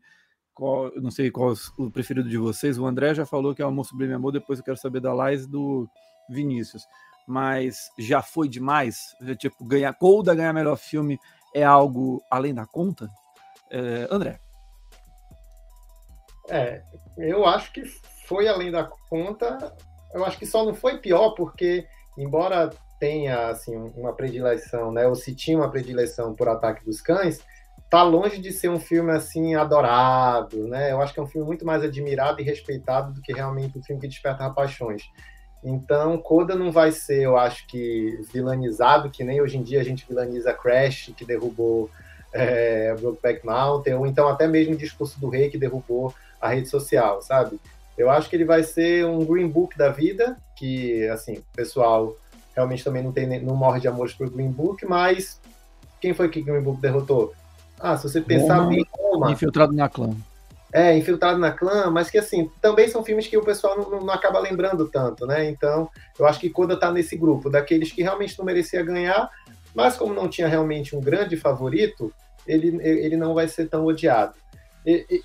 qual, 0.53 0.91
não 0.95 1.11
sei 1.11 1.31
qual 1.31 1.53
o 1.77 1.91
preferido 1.91 2.29
de 2.29 2.37
vocês. 2.37 2.77
O 2.77 2.85
André 2.85 3.13
já 3.13 3.25
falou 3.25 3.53
que 3.55 3.61
é 3.61 3.65
o 3.65 3.69
Amor 3.69 3.85
Sublime 3.85 4.13
Amor, 4.13 4.31
depois 4.31 4.59
eu 4.59 4.65
quero 4.65 4.77
saber 4.77 4.99
da 4.99 5.13
Lais 5.13 5.47
do 5.47 5.87
Vinícius. 6.29 6.85
Mas 7.27 7.89
já 7.97 8.21
foi 8.21 8.47
demais? 8.47 9.15
Tipo, 9.37 9.63
ganhar 9.65 9.93
Colda 9.93 10.35
ganhar 10.35 10.53
melhor 10.53 10.75
filme 10.75 11.19
é 11.53 11.63
algo 11.63 12.21
além 12.29 12.53
da 12.53 12.65
conta? 12.65 13.09
É, 13.69 14.07
André. 14.09 14.39
É, 16.49 16.83
eu 17.17 17.45
acho 17.45 17.71
que 17.71 17.83
foi 18.27 18.47
além 18.47 18.71
da 18.71 18.83
conta. 19.09 19.75
Eu 20.13 20.25
acho 20.25 20.37
que 20.37 20.45
só 20.45 20.65
não 20.65 20.73
foi 20.73 20.97
pior 20.97 21.31
porque, 21.31 21.87
embora 22.17 22.71
tenha 22.99 23.47
assim 23.49 23.75
uma 23.95 24.13
predileção, 24.13 24.91
né? 24.91 25.07
Ou 25.07 25.15
se 25.15 25.33
tinha 25.33 25.57
uma 25.57 25.71
predileção 25.71 26.35
por 26.35 26.47
Ataque 26.47 26.85
dos 26.85 27.01
Cães, 27.01 27.41
tá 27.91 28.03
longe 28.03 28.39
de 28.39 28.53
ser 28.53 28.69
um 28.69 28.79
filme 28.79 29.11
assim 29.11 29.53
adorado, 29.53 30.65
né? 30.65 30.93
Eu 30.93 31.01
acho 31.01 31.13
que 31.13 31.19
é 31.19 31.23
um 31.23 31.27
filme 31.27 31.45
muito 31.45 31.65
mais 31.65 31.83
admirado 31.83 32.39
e 32.39 32.43
respeitado 32.43 33.11
do 33.11 33.21
que 33.21 33.33
realmente 33.33 33.77
um 33.77 33.83
filme 33.83 34.01
que 34.01 34.07
desperta 34.07 34.49
paixões. 34.49 35.03
Então, 35.61 36.17
Coda 36.17 36.55
não 36.55 36.71
vai 36.71 36.93
ser, 36.93 37.23
eu 37.23 37.37
acho 37.37 37.67
que, 37.67 38.17
vilanizado, 38.33 39.09
que 39.11 39.25
nem 39.25 39.41
hoje 39.41 39.57
em 39.57 39.61
dia 39.61 39.81
a 39.81 39.83
gente 39.83 40.07
vilaniza 40.07 40.53
Crash, 40.53 41.11
que 41.17 41.25
derrubou 41.25 41.89
é, 42.31 42.95
Brokeback 42.95 43.45
Mountain, 43.45 43.95
ou 43.95 44.07
então 44.07 44.25
até 44.29 44.47
mesmo 44.47 44.73
o 44.73 44.77
Discurso 44.77 45.19
do 45.19 45.27
Rei, 45.27 45.49
que 45.49 45.57
derrubou 45.57 46.15
a 46.39 46.47
rede 46.47 46.69
social, 46.69 47.21
sabe? 47.21 47.59
Eu 47.97 48.09
acho 48.09 48.29
que 48.29 48.37
ele 48.37 48.45
vai 48.45 48.63
ser 48.63 49.05
um 49.05 49.25
Green 49.25 49.49
Book 49.49 49.77
da 49.77 49.89
vida, 49.89 50.37
que, 50.55 51.05
assim, 51.09 51.39
o 51.39 51.43
pessoal 51.53 52.15
realmente 52.55 52.85
também 52.85 53.03
não, 53.03 53.11
tem, 53.11 53.27
não 53.41 53.55
morre 53.55 53.81
de 53.81 53.89
amores 53.89 54.13
por 54.13 54.29
Green 54.29 54.49
Book, 54.49 54.85
mas 54.85 55.41
quem 55.99 56.13
foi 56.13 56.29
que 56.29 56.41
Green 56.41 56.61
Book 56.61 56.79
derrotou? 56.79 57.33
Ah, 57.81 57.97
se 57.97 58.03
você 58.03 58.21
pensar 58.21 58.57
Roma, 58.57 58.69
bem, 58.69 58.87
Roma. 58.91 59.31
Infiltrado 59.31 59.73
na 59.73 59.89
clã. 59.89 60.15
É, 60.73 60.97
Infiltrado 60.97 61.37
na 61.37 61.51
Clã, 61.51 61.89
mas 61.89 62.09
que 62.09 62.17
assim, 62.17 62.49
também 62.61 62.87
são 62.87 63.03
filmes 63.03 63.27
que 63.27 63.35
o 63.35 63.43
pessoal 63.43 63.77
não, 63.77 64.05
não 64.05 64.13
acaba 64.13 64.39
lembrando 64.39 64.87
tanto, 64.87 65.25
né? 65.25 65.49
Então, 65.49 65.89
eu 66.17 66.25
acho 66.25 66.39
que 66.39 66.49
Coda 66.49 66.77
tá 66.77 66.89
nesse 66.91 67.17
grupo, 67.17 67.49
daqueles 67.49 67.91
que 67.91 68.01
realmente 68.01 68.37
não 68.39 68.45
merecia 68.45 68.81
ganhar, 68.81 69.29
mas 69.75 69.97
como 69.97 70.13
não 70.13 70.29
tinha 70.29 70.47
realmente 70.47 70.95
um 70.95 71.01
grande 71.01 71.35
favorito, 71.35 72.13
ele, 72.47 72.79
ele 72.81 73.17
não 73.17 73.33
vai 73.33 73.49
ser 73.49 73.67
tão 73.67 73.85
odiado. 73.85 74.33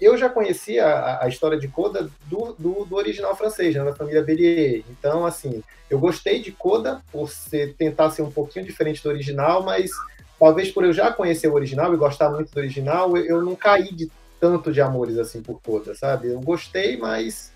Eu 0.01 0.19
já 0.19 0.29
conhecia 0.29 0.85
a, 0.85 1.25
a 1.25 1.29
história 1.29 1.59
de 1.59 1.69
Coda 1.69 2.11
do, 2.27 2.55
do, 2.59 2.85
do, 2.85 2.95
original 2.97 3.35
francês, 3.35 3.75
né, 3.75 3.83
da 3.85 3.95
família 3.95 4.23
Bellier. 4.23 4.83
Então, 4.91 5.25
assim, 5.25 5.63
eu 5.89 5.99
gostei 5.99 6.43
de 6.43 6.53
Coda 6.53 7.01
por 7.11 7.31
ser, 7.31 7.75
tentar 7.75 8.11
ser 8.11 8.23
um 8.23 8.31
pouquinho 8.31 8.67
diferente 8.67 9.03
do 9.03 9.09
original, 9.09 9.63
mas 9.63 9.91
talvez 10.39 10.71
por 10.71 10.85
eu 10.85 10.93
já 10.93 11.13
conhecer 11.13 11.49
o 11.49 11.55
original 11.55 11.93
e 11.93 11.97
gostar 11.97 12.31
muito 12.31 12.53
do 12.53 12.59
original, 12.59 13.17
eu 13.17 13.43
não 13.43 13.55
caí 13.55 13.93
de 13.93 14.11
tanto 14.41 14.73
de 14.73 14.81
amores 14.81 15.19
assim 15.19 15.43
por 15.43 15.61
Coda, 15.61 15.95
sabe? 15.95 16.29
Eu 16.29 16.41
gostei, 16.41 16.97
mas 16.97 17.53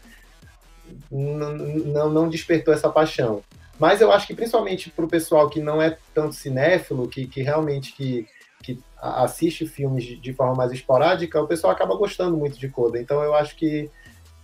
não, 1.10 2.10
não 2.10 2.28
despertou 2.28 2.72
essa 2.72 2.88
paixão. 2.88 3.42
Mas 3.78 4.00
eu 4.00 4.12
acho 4.12 4.26
que 4.26 4.34
principalmente 4.34 4.90
para 4.90 5.04
o 5.04 5.08
pessoal 5.08 5.48
que 5.48 5.60
não 5.60 5.80
é 5.80 5.96
tanto 6.14 6.34
cinéfilo, 6.34 7.08
que, 7.08 7.26
que 7.26 7.42
realmente 7.42 7.94
que, 7.94 8.26
que 8.62 8.78
assiste 9.00 9.66
filmes 9.66 10.04
de, 10.04 10.16
de, 10.16 10.32
forma 10.34 10.54
mais 10.54 10.72
esporádica, 10.72 11.40
o 11.40 11.46
pessoal 11.46 11.72
acaba 11.72 11.94
gostando 11.96 12.36
muito 12.36 12.58
de 12.58 12.68
Coda. 12.68 13.00
Então 13.00 13.22
eu 13.22 13.34
acho 13.34 13.56
que 13.56 13.90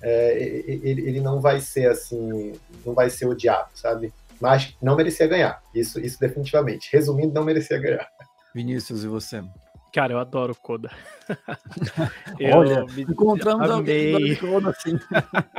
é, 0.01 0.63
ele, 0.67 1.09
ele 1.09 1.21
não 1.21 1.41
vai 1.41 1.61
ser 1.61 1.91
assim, 1.91 2.53
não 2.85 2.95
vai 2.95 3.11
ser 3.11 3.27
odiado, 3.27 3.69
sabe? 3.75 4.13
Mas 4.41 4.75
não 4.81 4.97
merecia 4.97 5.27
ganhar. 5.27 5.63
Isso, 5.75 6.01
isso 6.01 6.19
definitivamente. 6.21 6.89
Resumindo, 6.93 7.35
não 7.35 7.45
merecia 7.45 7.79
ganhar. 7.79 8.09
Vinícius, 8.57 9.05
e 9.05 9.07
você? 9.07 9.45
Cara, 9.93 10.15
eu 10.15 10.19
adoro 10.19 10.55
Coda. 10.55 10.91
eu 12.41 12.57
Olha, 12.57 12.87
me... 12.87 13.03
encontramos 13.03 13.71
amei. 13.71 14.35
Coda 14.37 14.71
assim. 14.71 14.99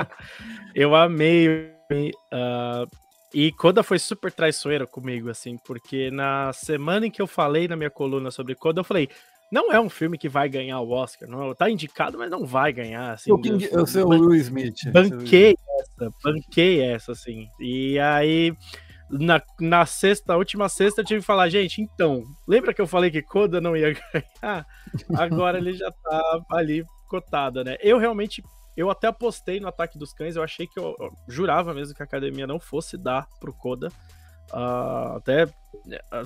eu 0.74 0.96
amei. 0.96 1.72
Uh, 2.34 2.90
E 3.32 3.52
Coda 3.52 3.84
foi 3.84 4.00
super 4.00 4.32
traiçoeira 4.32 4.88
comigo, 4.88 5.30
assim, 5.30 5.58
porque 5.58 6.10
na 6.10 6.52
semana 6.54 7.06
em 7.06 7.12
que 7.12 7.22
eu 7.22 7.28
falei 7.28 7.68
na 7.68 7.76
minha 7.76 7.92
coluna 7.92 8.32
sobre 8.32 8.56
Coda, 8.56 8.80
eu 8.80 8.84
falei, 8.84 9.10
não 9.52 9.72
é 9.72 9.80
um 9.80 9.90
filme 9.90 10.18
que 10.18 10.28
vai 10.28 10.50
ganhar 10.50 10.80
o 10.80 10.90
Oscar, 10.90 11.30
não, 11.30 11.54
tá 11.54 11.70
indicado, 11.70 12.18
mas 12.18 12.32
não 12.32 12.46
vai 12.46 12.74
ganhar. 12.74 13.14
Assim, 13.14 13.30
eu, 13.30 13.40
eu, 13.44 13.60
eu 13.60 13.86
sei 13.86 14.02
o 14.02 14.10
Will 14.10 14.34
Smith. 14.36 14.92
Banquei 14.92 15.56
essa, 15.80 16.12
banquei 16.24 16.82
essa, 16.82 17.12
assim. 17.12 17.48
E 17.60 18.00
aí, 18.00 18.54
na, 19.10 19.42
na 19.60 19.86
sexta, 19.86 20.36
última 20.36 20.68
sexta, 20.70 21.02
eu 21.02 21.06
tive 21.06 21.20
que 21.22 21.26
falar, 21.26 21.50
gente, 21.50 21.82
então, 21.82 22.24
lembra 22.48 22.74
que 22.74 22.82
eu 22.82 22.88
falei 22.88 23.10
que 23.10 23.22
Coda 23.22 23.62
não 23.62 23.76
ia 23.76 23.94
ganhar? 24.14 24.66
Agora 25.18 25.58
ele 25.58 25.74
já 25.74 25.92
tá 25.92 26.42
ali 26.52 26.86
cotada, 27.08 27.64
né? 27.64 27.78
Eu 27.80 27.98
realmente, 27.98 28.44
eu 28.76 28.90
até 28.90 29.08
apostei 29.08 29.60
no 29.60 29.68
Ataque 29.68 29.98
dos 29.98 30.14
Cães, 30.14 30.36
eu 30.36 30.44
achei 30.44 30.68
que 30.68 30.80
eu, 30.80 30.96
eu 31.00 31.12
jurava 31.28 31.74
mesmo 31.74 31.96
que 31.96 32.02
a 32.02 32.06
academia 32.06 32.46
não 32.46 32.60
fosse 32.60 32.98
dar 32.98 33.28
pro 33.40 33.54
Coda. 33.54 33.90
Uh, 34.52 35.18
até 35.18 35.48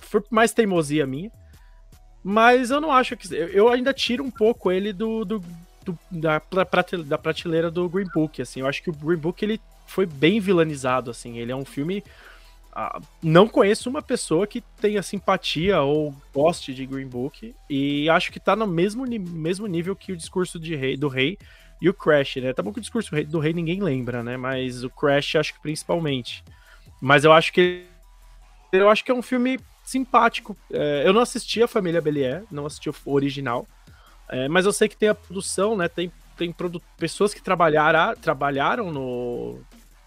foi 0.01 0.23
mais 0.29 0.53
teimosia 0.53 1.05
minha. 1.05 1.31
Mas 2.23 2.69
eu 2.69 2.79
não 2.79 2.91
acho 2.91 3.17
que. 3.17 3.33
Eu 3.33 3.69
ainda 3.69 3.93
tiro 3.93 4.23
um 4.23 4.29
pouco 4.29 4.71
ele 4.71 4.93
do, 4.93 5.25
do, 5.25 5.43
do 5.83 5.97
da, 6.09 6.41
da 6.51 7.17
prateleira 7.17 7.71
do 7.71 7.89
Green 7.89 8.07
Book. 8.13 8.41
Assim, 8.41 8.59
eu 8.59 8.67
acho 8.67 8.83
que 8.83 8.89
o 8.89 8.93
Green 8.93 9.17
Book 9.17 9.43
ele 9.43 9.59
foi 9.87 10.05
bem 10.05 10.39
vilanizado. 10.39 11.09
Assim, 11.09 11.39
ele 11.39 11.51
é 11.51 11.55
um 11.55 11.65
filme. 11.65 12.03
Uh, 12.71 13.01
não 13.21 13.49
conheço 13.49 13.89
uma 13.89 14.01
pessoa 14.01 14.47
que 14.47 14.61
tenha 14.79 15.03
simpatia 15.03 15.81
ou 15.81 16.15
goste 16.33 16.73
de 16.73 16.85
Green 16.85 17.07
Book 17.07 17.53
e 17.69 18.09
acho 18.09 18.31
que 18.31 18.39
tá 18.39 18.55
no 18.55 18.65
mesmo, 18.65 19.05
mesmo 19.05 19.67
nível 19.67 19.93
que 19.93 20.13
o 20.13 20.17
discurso 20.17 20.57
de 20.57 20.73
rei, 20.73 20.95
do 20.95 21.09
rei 21.09 21.37
e 21.81 21.89
o 21.89 21.93
Crash, 21.93 22.37
né? 22.37 22.53
Tá 22.53 22.63
bom 22.63 22.71
que 22.71 22.79
o 22.79 22.81
discurso 22.81 23.11
do 23.25 23.39
rei 23.39 23.53
ninguém 23.53 23.81
lembra, 23.81 24.23
né? 24.23 24.37
Mas 24.37 24.83
o 24.83 24.89
Crash 24.89 25.35
acho 25.35 25.53
que 25.53 25.59
principalmente. 25.59 26.43
Mas 27.01 27.25
eu 27.25 27.33
acho 27.33 27.51
que 27.51 27.85
eu 28.71 28.89
acho 28.89 29.03
que 29.03 29.11
é 29.11 29.13
um 29.13 29.21
filme 29.21 29.59
simpático. 29.83 30.55
É, 30.71 31.03
eu 31.05 31.11
não 31.11 31.21
assisti 31.21 31.61
a 31.61 31.67
Família 31.67 31.99
Belier, 31.99 32.43
não 32.49 32.65
assisti 32.65 32.89
o 32.89 32.95
original, 33.05 33.67
é, 34.29 34.47
mas 34.47 34.65
eu 34.65 34.71
sei 34.71 34.87
que 34.87 34.95
tem 34.95 35.09
a 35.09 35.15
produção, 35.15 35.75
né? 35.75 35.89
Tem, 35.89 36.09
tem 36.37 36.55
pessoas 36.97 37.33
que 37.33 37.41
trabalharam, 37.41 38.15
trabalharam 38.15 38.91
no, 38.91 39.59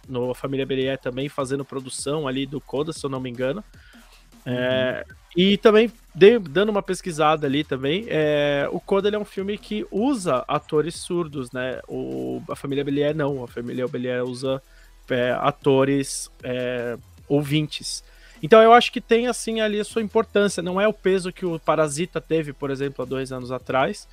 no 0.08 0.34
Família 0.34 0.66
Belier 0.66 0.98
também, 0.98 1.28
fazendo 1.28 1.64
produção 1.64 2.26
ali 2.26 2.46
do 2.46 2.60
Coda, 2.60 2.92
se 2.92 3.04
eu 3.04 3.10
não 3.10 3.20
me 3.20 3.30
engano. 3.30 3.62
É, 4.46 5.04
uhum. 5.08 5.14
E 5.36 5.56
também, 5.56 5.90
de, 6.14 6.38
dando 6.38 6.68
uma 6.68 6.82
pesquisada 6.82 7.46
ali 7.46 7.64
também, 7.64 8.06
é, 8.08 8.68
o 8.70 8.78
Coda 8.78 9.08
é 9.08 9.18
um 9.18 9.24
filme 9.24 9.58
que 9.58 9.86
usa 9.90 10.44
atores 10.46 10.96
surdos, 10.96 11.50
né? 11.50 11.80
O, 11.88 12.42
a 12.48 12.54
família 12.54 12.84
Belier 12.84 13.14
não, 13.14 13.42
a 13.42 13.48
família 13.48 13.88
Belier 13.88 14.22
usa 14.22 14.62
é, 15.10 15.32
atores 15.32 16.30
é, 16.42 16.96
ouvintes. 17.28 18.04
Então 18.42 18.62
eu 18.62 18.72
acho 18.72 18.92
que 18.92 19.00
tem 19.00 19.26
assim 19.26 19.60
ali 19.60 19.80
a 19.80 19.84
sua 19.84 20.02
importância. 20.02 20.62
Não 20.62 20.80
é 20.80 20.86
o 20.86 20.92
peso 20.92 21.32
que 21.32 21.46
o 21.46 21.58
Parasita 21.58 22.20
teve, 22.20 22.52
por 22.52 22.70
exemplo, 22.70 23.02
há 23.02 23.06
dois 23.06 23.32
anos 23.32 23.50
atrás, 23.50 24.06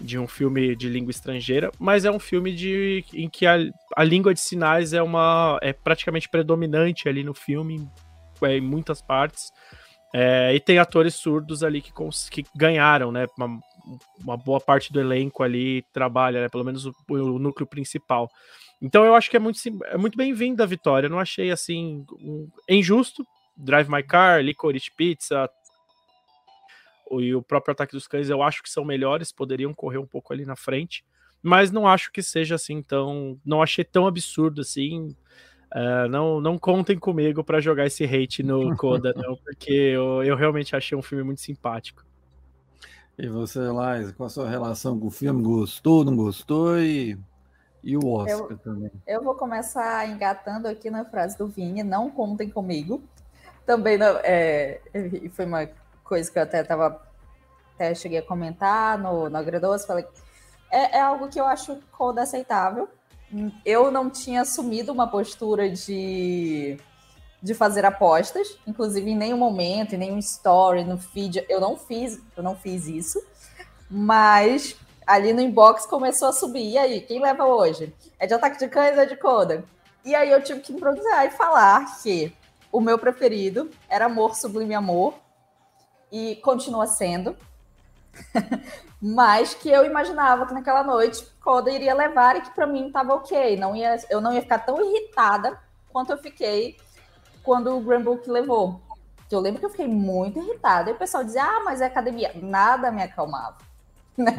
de 0.00 0.18
um 0.18 0.26
filme 0.26 0.74
de 0.74 0.88
língua 0.88 1.10
estrangeira, 1.10 1.70
mas 1.78 2.04
é 2.04 2.10
um 2.10 2.18
filme 2.18 2.52
de, 2.52 3.04
em 3.12 3.28
que 3.28 3.46
a, 3.46 3.56
a 3.96 4.04
língua 4.04 4.34
de 4.34 4.40
sinais 4.40 4.92
é 4.92 5.02
uma 5.02 5.58
é 5.62 5.72
praticamente 5.72 6.28
predominante 6.28 7.08
ali 7.08 7.22
no 7.22 7.34
filme, 7.34 7.88
é, 8.42 8.56
em 8.56 8.60
muitas 8.60 9.00
partes. 9.00 9.52
É, 10.12 10.54
e 10.54 10.60
tem 10.60 10.78
atores 10.78 11.14
surdos 11.16 11.64
ali 11.64 11.82
que, 11.82 11.92
que 12.30 12.44
ganharam, 12.54 13.10
né? 13.10 13.26
Uma, 13.36 13.60
uma, 14.20 14.36
boa 14.36 14.60
parte 14.60 14.92
do 14.92 15.00
elenco 15.00 15.42
ali 15.42 15.82
trabalha, 15.92 16.42
né, 16.42 16.48
pelo 16.48 16.62
menos 16.62 16.86
o, 16.86 16.94
o, 17.08 17.38
núcleo 17.38 17.66
principal. 17.66 18.30
Então 18.80 19.04
eu 19.04 19.14
acho 19.16 19.28
que 19.28 19.36
é 19.36 19.40
muito, 19.40 19.58
é 19.86 19.96
muito 19.96 20.16
bem-vinda 20.16 20.62
a 20.62 20.66
vitória. 20.66 21.06
Eu 21.06 21.10
não 21.10 21.18
achei 21.18 21.50
assim 21.50 22.04
um, 22.20 22.48
injusto, 22.68 23.26
Drive 23.56 23.88
My 23.88 24.04
Car, 24.04 24.40
Licorice 24.40 24.90
Pizza 24.96 25.50
e 27.12 27.34
o 27.34 27.42
próprio 27.42 27.72
Ataque 27.72 27.92
dos 27.92 28.06
Cães, 28.06 28.28
eu 28.28 28.42
acho 28.42 28.62
que 28.62 28.70
são 28.70 28.84
melhores, 28.84 29.32
poderiam 29.32 29.72
correr 29.74 29.98
um 29.98 30.06
pouco 30.06 30.32
ali 30.32 30.44
na 30.44 30.56
frente, 30.56 31.04
mas 31.42 31.70
não 31.70 31.86
acho 31.86 32.10
que 32.10 32.22
seja 32.22 32.54
assim 32.54 32.82
tão. 32.82 33.38
Não 33.44 33.62
achei 33.62 33.84
tão 33.84 34.06
absurdo 34.06 34.62
assim. 34.62 35.14
Uh, 35.74 36.08
não, 36.08 36.40
não 36.40 36.56
contem 36.56 36.98
comigo 36.98 37.42
para 37.42 37.60
jogar 37.60 37.86
esse 37.86 38.04
hate 38.04 38.42
no 38.42 38.74
Coda, 38.78 39.12
não, 39.16 39.36
porque 39.36 39.72
eu, 39.72 40.22
eu 40.22 40.36
realmente 40.36 40.76
achei 40.76 40.96
um 40.96 41.02
filme 41.02 41.24
muito 41.24 41.40
simpático. 41.40 42.04
E 43.18 43.28
você, 43.28 43.58
Lais, 43.58 44.12
qual 44.12 44.26
a 44.26 44.30
sua 44.30 44.48
relação 44.48 44.98
com 44.98 45.08
o 45.08 45.10
filme? 45.10 45.42
Gostou, 45.42 46.04
não 46.04 46.16
gostou? 46.16 46.78
E, 46.78 47.18
e 47.82 47.96
o 47.96 48.06
Oscar 48.06 48.50
eu, 48.50 48.58
também? 48.58 48.90
Eu 49.06 49.22
vou 49.22 49.34
começar 49.34 50.08
engatando 50.08 50.68
aqui 50.68 50.90
na 50.90 51.04
frase 51.04 51.36
do 51.36 51.48
Vini, 51.48 51.82
não 51.82 52.10
contem 52.10 52.48
comigo 52.48 53.02
também 53.64 53.96
não, 53.96 54.18
é, 54.22 54.80
foi 55.32 55.46
uma 55.46 55.68
coisa 56.04 56.30
que 56.30 56.38
eu 56.38 56.42
até 56.42 56.62
tava 56.62 57.02
até 57.74 57.94
cheguei 57.94 58.18
a 58.18 58.22
comentar 58.22 58.98
no, 58.98 59.28
no 59.28 59.36
Agredoce, 59.36 59.86
falei 59.86 60.06
é, 60.70 60.98
é 60.98 61.00
algo 61.00 61.28
que 61.28 61.40
eu 61.40 61.46
acho 61.46 61.78
coda 61.92 62.22
aceitável. 62.22 62.88
Eu 63.64 63.90
não 63.90 64.10
tinha 64.10 64.42
assumido 64.42 64.92
uma 64.92 65.08
postura 65.08 65.68
de, 65.68 66.76
de 67.42 67.54
fazer 67.54 67.84
apostas, 67.84 68.58
inclusive 68.66 69.10
em 69.10 69.16
nenhum 69.16 69.38
momento, 69.38 69.94
em 69.94 69.98
nenhum 69.98 70.18
story, 70.18 70.84
no 70.84 70.98
feed, 70.98 71.44
eu 71.48 71.60
não 71.60 71.76
fiz, 71.76 72.20
eu 72.36 72.42
não 72.42 72.54
fiz 72.54 72.86
isso. 72.86 73.24
Mas 73.90 74.76
ali 75.06 75.32
no 75.32 75.40
inbox 75.40 75.86
começou 75.86 76.28
a 76.28 76.32
subir. 76.32 76.72
E 76.72 76.78
aí, 76.78 77.00
quem 77.00 77.20
leva 77.20 77.44
hoje? 77.44 77.94
É 78.18 78.26
de 78.26 78.34
ataque 78.34 78.58
de 78.58 78.68
cães 78.68 78.96
ou 78.96 79.02
é 79.02 79.06
de 79.06 79.16
coda? 79.16 79.64
E 80.04 80.14
aí 80.14 80.30
eu 80.30 80.42
tive 80.42 80.60
que 80.60 80.72
improvisar 80.72 81.26
e 81.26 81.30
falar 81.30 82.02
que 82.02 82.32
o 82.70 82.80
meu 82.80 82.98
preferido 82.98 83.70
era 83.88 84.06
Amor 84.06 84.34
Sublime 84.34 84.74
Amor, 84.74 85.14
e 86.14 86.36
continua 86.36 86.86
sendo. 86.86 87.36
Mas 89.02 89.52
que 89.52 89.68
eu 89.68 89.84
imaginava 89.84 90.46
que 90.46 90.54
naquela 90.54 90.84
noite 90.84 91.26
Coda 91.40 91.70
iria 91.70 91.92
levar 91.92 92.36
e 92.36 92.40
que 92.40 92.54
para 92.54 92.68
mim 92.68 92.86
estava 92.86 93.14
ok. 93.14 93.56
Não 93.56 93.74
ia, 93.74 93.96
eu 94.08 94.20
não 94.20 94.32
ia 94.32 94.40
ficar 94.40 94.60
tão 94.60 94.80
irritada 94.80 95.58
quanto 95.92 96.12
eu 96.12 96.16
fiquei 96.16 96.76
quando 97.42 97.76
o 97.76 97.80
Grand 97.80 98.02
Book 98.02 98.30
levou. 98.30 98.80
Eu 99.30 99.40
lembro 99.40 99.58
que 99.58 99.66
eu 99.66 99.70
fiquei 99.70 99.88
muito 99.88 100.38
irritada. 100.38 100.88
E 100.88 100.92
o 100.94 100.96
pessoal 100.96 101.24
dizia, 101.24 101.42
ah, 101.42 101.62
mas 101.64 101.80
é 101.80 101.86
academia. 101.86 102.30
Nada 102.36 102.92
me 102.92 103.02
acalmava. 103.02 103.56
Né? 104.16 104.32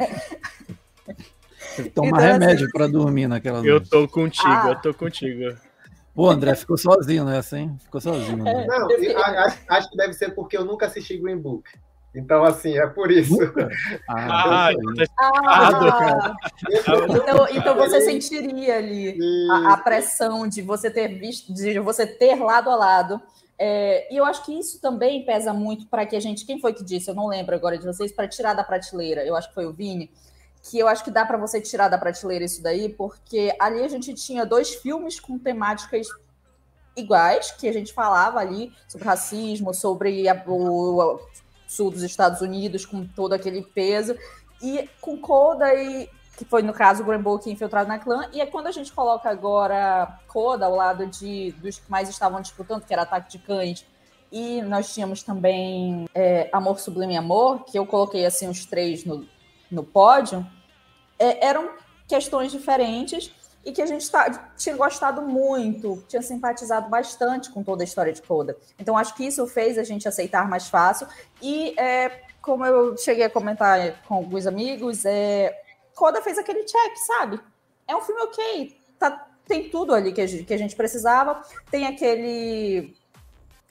Tomar 1.94 2.08
então, 2.08 2.18
remédio 2.18 2.64
assim, 2.64 2.72
para 2.72 2.86
dormir 2.86 3.28
naquela 3.28 3.62
noite. 3.62 3.68
Eu 3.68 3.86
tô 3.86 4.08
contigo, 4.08 4.48
ah, 4.48 4.68
eu 4.70 4.80
tô 4.80 4.94
contigo. 4.94 5.54
Pô, 6.16 6.30
André 6.30 6.54
ficou 6.54 6.78
sozinho 6.78 7.26
nessa, 7.26 7.58
hein? 7.58 7.76
Ficou 7.78 8.00
sozinho. 8.00 8.42
Né? 8.42 8.66
Não, 8.66 8.88
acho, 8.88 9.58
acho, 9.68 9.90
que 9.90 9.96
deve 9.98 10.14
ser 10.14 10.34
porque 10.34 10.56
eu 10.56 10.64
nunca 10.64 10.86
assisti 10.86 11.18
Green 11.18 11.36
Book. 11.36 11.68
Então, 12.14 12.42
assim, 12.42 12.78
é 12.78 12.86
por 12.86 13.12
isso. 13.12 13.36
Ah, 14.08 14.70
ah, 14.70 14.70
ah 15.46 16.32
então, 17.10 17.46
então 17.50 17.76
você 17.76 18.00
sentiria 18.00 18.78
ali 18.78 19.18
a, 19.50 19.74
a, 19.74 19.76
pressão 19.76 20.48
de 20.48 20.62
você 20.62 20.90
ter 20.90 21.08
visto, 21.08 21.52
de 21.52 21.78
você 21.80 22.06
ter 22.06 22.36
lado 22.36 22.70
a 22.70 22.76
lado. 22.76 23.20
É, 23.58 24.10
e 24.10 24.16
eu 24.16 24.24
acho 24.24 24.42
que 24.46 24.58
isso 24.58 24.80
também 24.80 25.26
pesa 25.26 25.52
muito 25.52 25.86
para 25.86 26.06
que 26.06 26.16
a 26.16 26.20
gente. 26.20 26.46
Quem 26.46 26.58
foi 26.58 26.72
que 26.72 26.82
disse? 26.82 27.10
Eu 27.10 27.14
não 27.14 27.26
lembro 27.26 27.54
agora 27.54 27.76
de 27.76 27.84
vocês, 27.84 28.10
para 28.10 28.26
tirar 28.26 28.54
da 28.54 28.64
prateleira. 28.64 29.22
Eu 29.22 29.36
acho 29.36 29.48
que 29.48 29.54
foi 29.54 29.66
o 29.66 29.72
Vini 29.74 30.10
que 30.70 30.78
eu 30.78 30.88
acho 30.88 31.04
que 31.04 31.10
dá 31.10 31.24
para 31.24 31.36
você 31.36 31.60
tirar 31.60 31.88
da 31.88 31.98
prateleira 31.98 32.44
isso 32.44 32.62
daí, 32.62 32.88
porque 32.88 33.54
ali 33.60 33.82
a 33.82 33.88
gente 33.88 34.12
tinha 34.14 34.44
dois 34.44 34.74
filmes 34.74 35.20
com 35.20 35.38
temáticas 35.38 36.08
iguais, 36.96 37.52
que 37.52 37.68
a 37.68 37.72
gente 37.72 37.92
falava 37.92 38.40
ali 38.40 38.72
sobre 38.88 39.06
racismo, 39.06 39.72
sobre 39.72 40.28
a, 40.28 40.42
o, 40.46 41.00
o 41.00 41.20
sul 41.68 41.90
dos 41.90 42.02
Estados 42.02 42.40
Unidos, 42.40 42.86
com 42.86 43.06
todo 43.06 43.34
aquele 43.34 43.62
peso, 43.62 44.16
e 44.60 44.88
com 45.00 45.18
Coda 45.18 45.72
e 45.74 46.08
que 46.36 46.44
foi 46.44 46.62
no 46.62 46.72
caso 46.72 47.02
o 47.02 47.06
Rainbow 47.06 47.38
que 47.38 47.50
infiltrado 47.50 47.88
na 47.88 47.98
clã, 47.98 48.28
e 48.32 48.40
é 48.40 48.46
quando 48.46 48.66
a 48.66 48.72
gente 48.72 48.92
coloca 48.92 49.28
agora 49.30 50.18
Coda 50.26 50.66
ao 50.66 50.74
lado 50.74 51.06
de 51.06 51.52
dos 51.52 51.78
que 51.78 51.90
mais 51.90 52.10
estavam 52.10 52.40
disputando, 52.40 52.84
que 52.84 52.92
era 52.92 53.02
Ataque 53.02 53.30
de 53.30 53.38
Cães, 53.38 53.86
e 54.30 54.60
nós 54.62 54.92
tínhamos 54.92 55.22
também 55.22 56.06
é, 56.14 56.50
Amor 56.52 56.78
Sublime 56.78 57.16
Amor, 57.16 57.64
que 57.64 57.78
eu 57.78 57.86
coloquei 57.86 58.26
assim 58.26 58.48
os 58.48 58.66
três 58.66 59.04
no, 59.04 59.26
no 59.70 59.82
pódio, 59.82 60.46
é, 61.18 61.46
eram 61.46 61.70
questões 62.06 62.52
diferentes 62.52 63.32
e 63.64 63.72
que 63.72 63.82
a 63.82 63.86
gente 63.86 64.08
tá, 64.08 64.52
tinha 64.56 64.76
gostado 64.76 65.22
muito, 65.22 66.02
tinha 66.06 66.22
simpatizado 66.22 66.88
bastante 66.88 67.50
com 67.50 67.64
toda 67.64 67.82
a 67.82 67.84
história 67.84 68.12
de 68.12 68.22
Coda. 68.22 68.56
Então, 68.78 68.96
acho 68.96 69.14
que 69.16 69.26
isso 69.26 69.44
fez 69.48 69.76
a 69.76 69.82
gente 69.82 70.06
aceitar 70.06 70.48
mais 70.48 70.68
fácil. 70.68 71.08
E, 71.42 71.74
é, 71.78 72.22
como 72.40 72.64
eu 72.64 72.96
cheguei 72.96 73.24
a 73.24 73.30
comentar 73.30 74.02
com 74.04 74.14
alguns 74.14 74.46
amigos, 74.46 75.04
é, 75.04 75.52
Coda 75.96 76.22
fez 76.22 76.38
aquele 76.38 76.62
check, 76.62 76.96
sabe? 77.06 77.40
É 77.88 77.96
um 77.96 78.00
filme 78.00 78.22
ok, 78.22 78.80
tá, 79.00 79.26
tem 79.46 79.68
tudo 79.68 79.92
ali 79.92 80.12
que 80.12 80.20
a, 80.20 80.26
gente, 80.26 80.44
que 80.44 80.54
a 80.54 80.58
gente 80.58 80.76
precisava, 80.76 81.42
tem 81.68 81.88
aquele, 81.88 82.96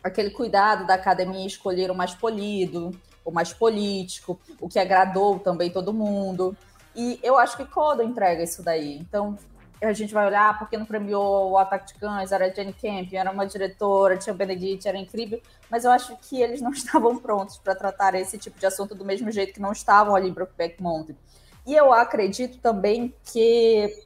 aquele 0.04 0.32
cuidado 0.32 0.86
da 0.86 0.96
academia 0.96 1.48
escolher 1.48 1.90
o 1.90 1.96
mais 1.96 2.14
polido, 2.14 2.92
o 3.24 3.32
mais 3.32 3.54
político, 3.54 4.40
o 4.60 4.68
que 4.68 4.78
agradou 4.78 5.40
também 5.40 5.70
todo 5.70 5.94
mundo. 5.94 6.56
E 6.96 7.20
eu 7.22 7.38
acho 7.38 7.58
que 7.58 7.66
Coda 7.66 8.04
entrega 8.04 8.44
isso 8.44 8.64
daí. 8.64 8.98
Então, 8.98 9.38
a 9.82 9.94
gente 9.94 10.14
vai 10.14 10.26
olhar 10.26 10.58
porque 10.58 10.78
não 10.78 10.86
premiou 10.86 11.52
o 11.52 11.58
Ataque 11.58 11.94
de 11.94 12.00
Cães, 12.00 12.32
era 12.32 12.46
a 12.46 12.50
Jenny 12.50 12.74
Campion, 12.74 13.20
era 13.20 13.32
uma 13.32 13.46
diretora, 13.46 14.18
tinha 14.18 14.34
o 14.34 14.38
Benedict, 14.38 14.88
era 14.88 14.98
incrível, 14.98 15.42
mas 15.70 15.84
eu 15.84 15.92
acho 15.92 16.16
que 16.18 16.42
eles 16.42 16.62
não 16.62 16.72
estavam 16.74 17.18
prontos 17.18 17.58
para 17.58 17.76
tratar 17.76 18.16
esse 18.16 18.38
tipo 18.38 18.60
de 18.60 18.66
assunto 18.66 18.96
do 18.96 19.06
mesmo 19.06 19.30
jeito 19.32 19.54
que 19.54 19.62
não 19.62 19.72
estavam 19.72 20.16
ali 20.16 20.30
em 20.30 20.34
Brokeback 20.34 20.82
Mountain. 20.82 21.18
E 21.66 21.74
eu 21.74 21.92
acredito 21.92 22.60
também 22.60 23.14
que 23.32 24.06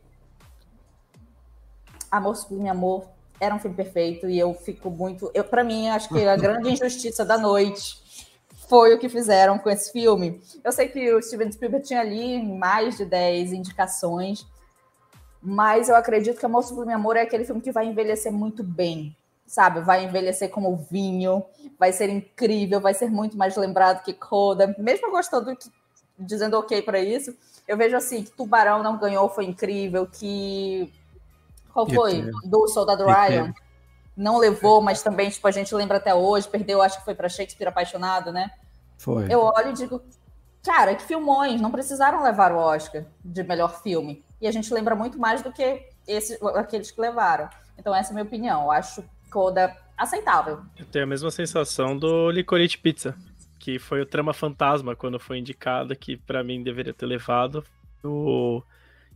Amor 2.09 2.35
Sublime 2.35 2.69
Amor 2.69 3.07
era 3.39 3.53
um 3.53 3.59
filme 3.59 3.75
perfeito 3.75 4.29
e 4.29 4.37
eu 4.37 4.53
fico 4.53 4.89
muito. 4.89 5.29
Eu, 5.33 5.43
para 5.43 5.63
mim, 5.63 5.89
acho 5.89 6.09
que 6.09 6.25
a 6.25 6.35
grande 6.35 6.71
injustiça 6.71 7.23
da 7.23 7.37
noite 7.37 8.01
foi 8.69 8.93
o 8.93 8.99
que 8.99 9.09
fizeram 9.09 9.57
com 9.57 9.67
esse 9.67 9.91
filme. 9.91 10.39
Eu 10.63 10.71
sei 10.71 10.87
que 10.87 11.11
o 11.11 11.21
Steven 11.21 11.51
Spielberg 11.51 11.85
tinha 11.85 12.01
ali 12.01 12.41
mais 12.41 12.95
de 12.95 13.03
10 13.03 13.51
indicações, 13.51 14.45
mas 15.41 15.89
eu 15.89 15.95
acredito 15.95 16.39
que 16.39 16.45
Amor 16.45 16.63
Sublime 16.63 16.93
Amor 16.93 17.17
é 17.17 17.21
aquele 17.21 17.43
filme 17.43 17.61
que 17.61 17.71
vai 17.71 17.87
envelhecer 17.87 18.31
muito 18.31 18.63
bem, 18.63 19.15
sabe? 19.47 19.81
Vai 19.81 20.05
envelhecer 20.05 20.49
como 20.51 20.77
vinho, 20.89 21.43
vai 21.79 21.91
ser 21.91 22.09
incrível, 22.09 22.79
vai 22.79 22.93
ser 22.93 23.09
muito 23.09 23.35
mais 23.35 23.57
lembrado 23.57 24.03
que 24.03 24.13
Coda. 24.13 24.75
Mesmo 24.77 25.09
gostando, 25.09 25.57
dizendo 26.19 26.59
ok 26.59 26.83
para 26.83 26.99
isso, 26.99 27.35
eu 27.67 27.75
vejo 27.75 27.97
assim 27.97 28.23
que 28.23 28.31
Tubarão 28.31 28.83
não 28.83 28.99
ganhou, 28.99 29.29
foi 29.29 29.45
incrível, 29.45 30.05
que 30.05 30.93
qual 31.73 31.89
foi? 31.89 32.29
Do 32.45 32.67
Soldado 32.67 33.05
Ryan. 33.05 33.51
Não 34.19 34.37
levou, 34.37 34.81
mas 34.81 35.01
também, 35.01 35.29
tipo, 35.29 35.47
a 35.47 35.51
gente 35.51 35.73
lembra 35.73 35.95
até 35.95 36.13
hoje, 36.13 36.45
perdeu, 36.45 36.81
acho 36.81 36.99
que 36.99 37.05
foi 37.05 37.15
para 37.15 37.29
Shakespeare 37.29 37.69
Apaixonado, 37.69 38.33
né? 38.33 38.51
Foi. 38.97 39.25
Eu 39.31 39.39
olho 39.39 39.69
e 39.69 39.73
digo, 39.73 40.01
cara, 40.61 40.93
que 40.93 41.03
filmões, 41.03 41.61
não 41.61 41.71
precisaram 41.71 42.21
levar 42.21 42.51
o 42.51 42.57
Oscar 42.57 43.05
de 43.23 43.43
melhor 43.43 43.81
filme. 43.81 44.21
E 44.41 44.47
a 44.47 44.51
gente 44.51 44.73
lembra 44.73 44.93
muito 44.93 45.17
mais 45.17 45.41
do 45.41 45.53
que 45.53 45.87
esses, 46.05 46.37
aqueles 46.55 46.91
que 46.91 46.99
levaram. 46.99 47.47
Então, 47.77 47.95
essa 47.95 48.09
é 48.09 48.11
a 48.11 48.13
minha 48.15 48.25
opinião. 48.25 48.63
Eu 48.63 48.71
acho 48.71 49.01
Coda 49.29 49.73
aceitável. 49.97 50.59
Eu 50.77 50.85
tenho 50.85 51.05
a 51.05 51.07
mesma 51.07 51.31
sensação 51.31 51.97
do 51.97 52.29
Licorice 52.29 52.77
Pizza, 52.77 53.15
que 53.57 53.79
foi 53.79 54.01
o 54.01 54.05
Trama 54.05 54.33
Fantasma 54.33 54.97
quando 54.97 55.19
foi 55.19 55.37
indicado, 55.37 55.95
que 55.95 56.17
para 56.17 56.43
mim 56.43 56.61
deveria 56.61 56.93
ter 56.93 57.05
levado. 57.05 57.63
O 58.03 58.61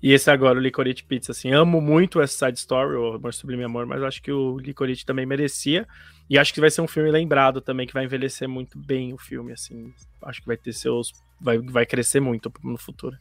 e 0.03 0.11
esse 0.11 0.29
agora, 0.29 0.59
o 0.59 0.61
Licorice 0.61 1.01
Pizza, 1.01 1.31
assim, 1.31 1.53
amo 1.53 1.79
muito 1.79 2.19
essa 2.19 2.45
side 2.47 2.59
story, 2.59 2.97
o 2.97 3.13
Amor 3.13 3.33
Sublime 3.33 3.63
Amor, 3.63 3.85
mas 3.85 4.03
acho 4.03 4.21
que 4.21 4.33
o 4.33 4.57
Licorice 4.57 5.05
também 5.05 5.25
merecia. 5.25 5.87
E 6.29 6.37
acho 6.37 6.53
que 6.53 6.59
vai 6.59 6.69
ser 6.69 6.81
um 6.81 6.87
filme 6.89 7.09
lembrado 7.09 7.61
também, 7.61 7.87
que 7.87 7.93
vai 7.93 8.03
envelhecer 8.03 8.49
muito 8.49 8.77
bem 8.77 9.13
o 9.13 9.17
filme, 9.17 9.53
assim. 9.53 9.93
Acho 10.21 10.41
que 10.41 10.47
vai 10.47 10.57
ter 10.57 10.73
seus. 10.73 11.13
Vai, 11.39 11.57
vai 11.57 11.85
crescer 11.85 12.19
muito 12.19 12.51
no 12.61 12.77
futuro. 12.77 13.17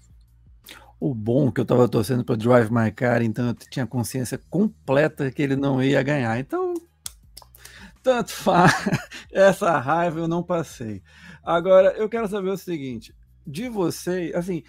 O 0.99 1.14
bom 1.14 1.53
que 1.53 1.61
eu 1.61 1.64
tava 1.64 1.89
torcendo 1.89 2.24
para 2.24 2.35
Drive 2.35 2.72
My 2.72 2.91
Car, 2.91 3.22
então 3.22 3.47
eu 3.47 3.55
tinha 3.55 3.87
consciência 3.87 4.41
completa 4.51 5.30
que 5.30 5.41
ele 5.41 5.55
não 5.55 5.80
ia 5.80 6.03
ganhar. 6.03 6.37
Então, 6.41 6.74
tanto 8.03 8.33
faz. 8.33 8.72
Essa 9.30 9.78
raiva 9.78 10.18
eu 10.18 10.26
não 10.26 10.43
passei. 10.43 11.01
Agora, 11.45 11.93
eu 11.93 12.09
quero 12.09 12.26
saber 12.26 12.51
o 12.51 12.57
seguinte: 12.57 13.14
de 13.47 13.68
você, 13.68 14.33
assim, 14.35 14.64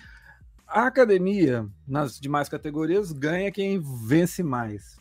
a 0.73 0.87
academia, 0.87 1.69
nas 1.87 2.19
demais 2.19 2.49
categorias, 2.49 3.11
ganha 3.11 3.51
quem 3.51 3.79
vence 3.79 4.41
mais. 4.41 4.97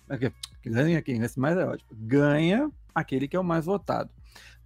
Ganha 0.63 1.01
quem 1.01 1.19
vence 1.19 1.41
mais 1.41 1.57
é 1.57 1.65
ótimo. 1.65 1.89
Ganha 1.93 2.71
aquele 2.95 3.27
que 3.27 3.35
é 3.35 3.41
o 3.41 3.45
mais 3.45 3.65
votado. 3.65 4.11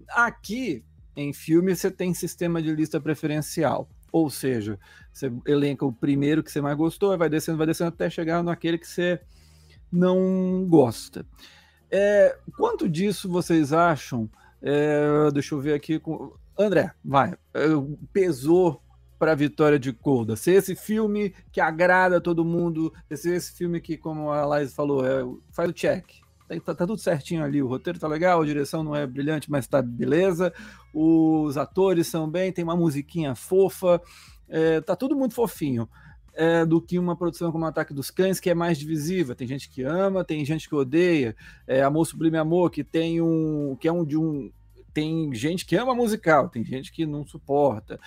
Aqui, 0.08 0.84
em 1.14 1.32
filme, 1.32 1.76
você 1.76 1.92
tem 1.92 2.12
sistema 2.12 2.60
de 2.60 2.74
lista 2.74 3.00
preferencial. 3.00 3.88
Ou 4.10 4.28
seja, 4.28 4.80
você 5.12 5.32
elenca 5.46 5.86
o 5.86 5.92
primeiro 5.92 6.42
que 6.42 6.50
você 6.50 6.60
mais 6.60 6.76
gostou, 6.76 7.16
vai 7.16 7.28
descendo, 7.28 7.58
vai 7.58 7.68
descendo 7.68 7.88
até 7.88 8.10
chegar 8.10 8.42
naquele 8.42 8.76
que 8.76 8.88
você 8.88 9.20
não 9.92 10.66
gosta. 10.68 11.24
É, 11.88 12.36
quanto 12.56 12.88
disso 12.88 13.28
vocês 13.30 13.72
acham? 13.72 14.28
É, 14.60 15.30
deixa 15.32 15.54
eu 15.54 15.60
ver 15.60 15.74
aqui. 15.74 16.00
Com... 16.00 16.34
André, 16.58 16.92
vai. 17.04 17.34
É, 17.54 17.68
pesou 18.12 18.82
para 19.18 19.32
a 19.32 19.34
vitória 19.34 19.78
de 19.78 19.92
Coda. 19.92 20.36
Ser 20.36 20.52
esse 20.52 20.74
filme 20.74 21.34
que 21.50 21.60
agrada 21.60 22.20
todo 22.20 22.44
mundo, 22.44 22.92
ser 23.14 23.36
esse 23.36 23.52
filme 23.52 23.80
que, 23.80 23.96
como 23.96 24.30
a 24.30 24.44
Laís 24.44 24.74
falou, 24.74 25.06
é, 25.06 25.24
faz 25.50 25.70
o 25.70 25.72
check. 25.72 26.26
Tá, 26.48 26.54
tá, 26.60 26.74
tá, 26.74 26.86
tudo 26.86 26.98
certinho 26.98 27.42
ali, 27.42 27.60
o 27.60 27.66
roteiro 27.66 27.98
tá 27.98 28.06
legal, 28.06 28.40
a 28.40 28.46
direção 28.46 28.84
não 28.84 28.94
é 28.94 29.04
brilhante, 29.06 29.50
mas 29.50 29.66
tá 29.66 29.82
beleza. 29.82 30.52
Os 30.94 31.56
atores 31.56 32.06
são 32.06 32.30
bem, 32.30 32.52
tem 32.52 32.62
uma 32.62 32.76
musiquinha 32.76 33.34
fofa, 33.34 34.00
é, 34.48 34.80
tá 34.80 34.94
tudo 34.94 35.16
muito 35.16 35.34
fofinho. 35.34 35.88
É, 36.38 36.66
do 36.66 36.82
que 36.82 36.98
uma 36.98 37.16
produção 37.16 37.50
como 37.50 37.64
Ataque 37.64 37.94
dos 37.94 38.10
Cães, 38.10 38.38
que 38.38 38.50
é 38.50 38.54
mais 38.54 38.76
divisiva. 38.76 39.34
Tem 39.34 39.48
gente 39.48 39.70
que 39.70 39.82
ama, 39.82 40.22
tem 40.22 40.44
gente 40.44 40.68
que 40.68 40.74
odeia. 40.74 41.34
É, 41.66 41.82
Amor 41.82 42.04
Sublime 42.04 42.36
Amor, 42.36 42.70
que 42.70 42.84
tem 42.84 43.22
um. 43.22 43.74
que 43.80 43.88
é 43.88 43.92
um 43.92 44.04
de 44.04 44.18
um. 44.18 44.52
Tem 44.92 45.34
gente 45.34 45.64
que 45.64 45.74
ama 45.76 45.94
musical, 45.94 46.50
tem 46.50 46.62
gente 46.62 46.92
que 46.92 47.06
não 47.06 47.26
suporta. 47.26 47.98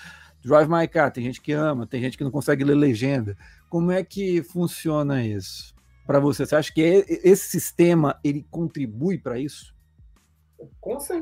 Drive 0.44 0.70
My 0.70 0.88
Car, 0.88 1.12
tem 1.12 1.24
gente 1.24 1.42
que 1.42 1.52
ama, 1.52 1.86
tem 1.86 2.02
gente 2.02 2.18
que 2.18 2.24
não 2.24 2.32
consegue 2.32 2.64
ler 2.64 2.76
legenda. 2.76 3.36
Como 3.70 3.92
é 3.92 4.04
que 4.04 4.42
funciona 4.42 5.24
isso 5.24 5.76
para 6.06 6.20
você? 6.20 6.46
Você 6.46 6.56
acha 6.56 6.74
que 6.74 6.82
esse 6.82 7.50
sistema 7.50 8.20
ele 8.24 8.46
contribui 8.50 9.18
para 9.18 9.40
isso? 9.40 9.78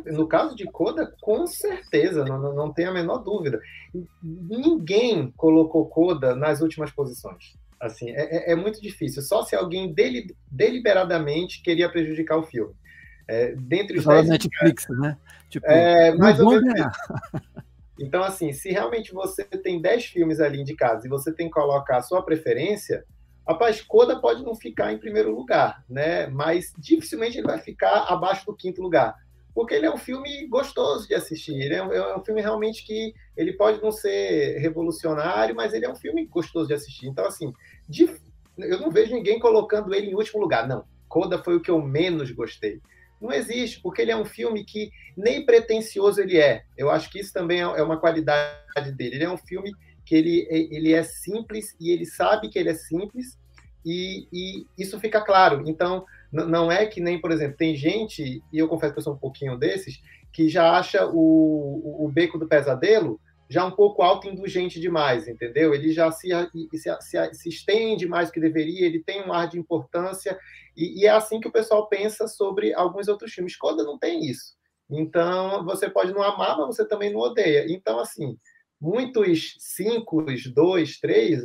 no 0.05 0.28
caso 0.28 0.55
de 0.55 0.65
Coda, 0.65 1.13
com 1.22 1.45
certeza, 1.45 2.26
não, 2.26 2.55
não 2.55 2.74
tem 2.74 2.86
a 2.86 2.91
menor 2.91 3.20
dúvida. 3.20 3.59
Ninguém 4.24 5.32
colocou 5.38 5.86
Coda 5.88 6.36
nas 6.36 6.61
últimas 6.61 6.91
posições. 6.91 7.55
Assim, 7.80 8.09
é, 8.09 8.49
é, 8.49 8.51
é 8.53 8.55
muito 8.55 8.82
difícil. 8.82 9.22
Só 9.22 9.43
se 9.43 9.55
alguém 9.55 9.93
deli, 9.93 10.36
deliberadamente 10.49 11.61
queria 11.61 11.89
prejudicar 11.89 12.38
o 12.38 12.43
filme. 12.43 12.74
É, 13.28 13.53
dentre 13.55 13.99
os 13.99 14.05
dez, 14.05 14.28
Netflix, 14.28 14.88
né? 14.89 15.18
Tipo, 15.49 15.68
é, 15.68 16.15
mais 16.15 16.39
ou 16.39 16.49
menos. 16.49 16.97
Então, 18.00 18.24
assim, 18.24 18.54
se 18.54 18.70
realmente 18.70 19.14
você 19.14 19.43
tem 19.43 19.82
10 19.82 20.06
filmes 20.06 20.39
ali 20.39 20.62
indicados 20.62 21.04
e 21.04 21.10
você 21.10 21.34
tem 21.34 21.48
que 21.48 21.54
colocar 21.54 21.98
a 21.98 22.02
sua 22.02 22.22
preferência, 22.22 23.04
rapaz, 23.48 23.82
Coda 23.82 24.20
pode 24.20 24.43
não 24.43 24.56
ficar 24.56 24.93
em 24.93 25.00
primeiro 25.00 25.34
lugar, 25.34 25.84
né? 25.89 26.28
Mas 26.28 26.72
dificilmente 26.78 27.38
ele 27.38 27.48
vai 27.48 27.58
ficar 27.58 28.06
abaixo 28.08 28.45
do 28.45 28.56
quinto 28.56 28.82
lugar. 28.82 29.16
Porque 29.54 29.74
ele 29.74 29.88
é 29.88 29.91
um 29.91 29.98
filme 29.98 30.45
gostoso 30.45 31.08
de 31.08 31.16
assistir. 31.16 31.56
Ele 31.56 31.74
é 31.74 31.84
um, 31.84 31.91
é 31.91 32.18
um 32.18 32.24
filme 32.24 32.41
realmente 32.41 32.86
que 32.86 33.14
ele 33.36 33.54
pode 33.54 33.82
não 33.82 33.91
ser 33.91 34.60
revolucionário, 34.60 35.56
mas 35.56 35.74
ele 35.74 35.86
é 35.86 35.91
um 35.91 35.95
filme 35.95 36.28
gostoso 36.28 36.68
de 36.68 36.76
assistir. 36.76 37.08
Então, 37.08 37.26
assim, 37.26 37.52
de, 37.89 38.08
eu 38.60 38.80
não 38.80 38.91
vejo 38.91 39.16
ninguém 39.16 39.39
colocando 39.39 39.95
ele 39.95 40.12
em 40.12 40.16
último 40.16 40.39
lugar. 40.39 40.68
Não, 40.68 40.86
Coda 41.08 41.41
foi 41.41 41.56
o 41.56 41.62
que 41.62 41.72
eu 41.72 41.82
menos 41.82 42.30
gostei. 42.30 42.80
Não 43.22 43.32
existe, 43.32 43.82
porque 43.82 44.01
ele 44.01 44.11
é 44.11 44.18
um 44.18 44.26
filme 44.26 44.63
que 44.63 44.91
nem 45.15 45.45
pretencioso 45.45 46.22
ele 46.22 46.38
é. 46.38 46.63
Eu 46.78 46.89
acho 46.89 47.09
que 47.09 47.20
isso 47.20 47.34
também 47.34 47.59
é, 47.59 47.63
é 47.63 47.84
uma 47.84 47.99
qualidade 47.99 48.91
dele. 48.91 49.15
Ele 49.15 49.24
é 49.24 49.30
um 49.30 49.38
filme 49.38 49.72
que 50.05 50.15
ele, 50.15 50.47
ele 50.49 50.93
é 50.93 51.03
simples 51.03 51.76
e 51.80 51.91
ele 51.91 52.05
sabe 52.05 52.49
que 52.49 52.57
ele 52.57 52.70
é 52.70 52.74
simples 52.74 53.38
e, 53.86 54.28
e 54.32 54.68
isso 54.78 54.99
fica 54.99 55.22
claro. 55.22 55.63
Então, 55.65 56.05
não 56.32 56.72
é 56.72 56.86
que 56.86 57.01
nem, 57.01 57.20
por 57.20 57.32
exemplo, 57.32 57.57
tem 57.57 57.76
gente, 57.76 58.43
e 58.51 58.57
eu 58.57 58.68
confesso 58.68 58.93
que 58.93 58.99
eu 58.99 59.03
sou 59.03 59.13
um 59.13 59.20
pouquinho 59.20 59.57
desses, 59.57 60.01
que 60.32 60.49
já 60.49 60.78
acha 60.78 61.05
o, 61.07 62.05
o 62.05 62.11
Beco 62.11 62.38
do 62.38 62.47
Pesadelo 62.47 63.20
já 63.50 63.66
um 63.66 63.72
pouco 63.72 64.02
autoindulgente 64.02 64.80
demais, 64.80 65.28
entendeu? 65.28 65.74
Ele 65.74 65.91
já 65.91 66.12
se, 66.12 66.30
se, 66.74 66.98
se, 67.02 67.34
se 67.34 67.50
estende 67.50 68.08
mais 68.08 68.30
do 68.30 68.34
que 68.34 68.39
deveria, 68.39 68.86
ele 68.86 69.04
tem 69.04 69.26
um 69.26 69.32
ar 69.32 69.48
de 69.48 69.58
importância 69.58 70.38
e, 70.76 71.02
e, 71.02 71.06
é 71.06 71.10
assim 71.10 71.39
que 71.39 71.48
o 71.48 71.52
pessoal 71.52 71.88
pensa 71.88 72.28
sobre 72.28 72.74
alguns 72.74 73.08
outros 73.08 73.34
filmes. 73.34 73.58
Coda 73.58 73.84
não 73.84 73.98
tem 73.98 74.26
isso. 74.26 74.56
Então, 74.89 75.66
você 75.66 75.89
pode 75.89 76.14
não 76.14 76.22
amar, 76.22 76.58
mas 76.58 76.68
você 76.68 76.88
também 76.88 77.12
não 77.12 77.20
odeia. 77.20 77.66
Então, 77.68 78.00
assim, 78.00 78.38
muitos 78.80 79.56
cinco, 79.60 80.24
dois, 80.54 81.00
três, 81.00 81.41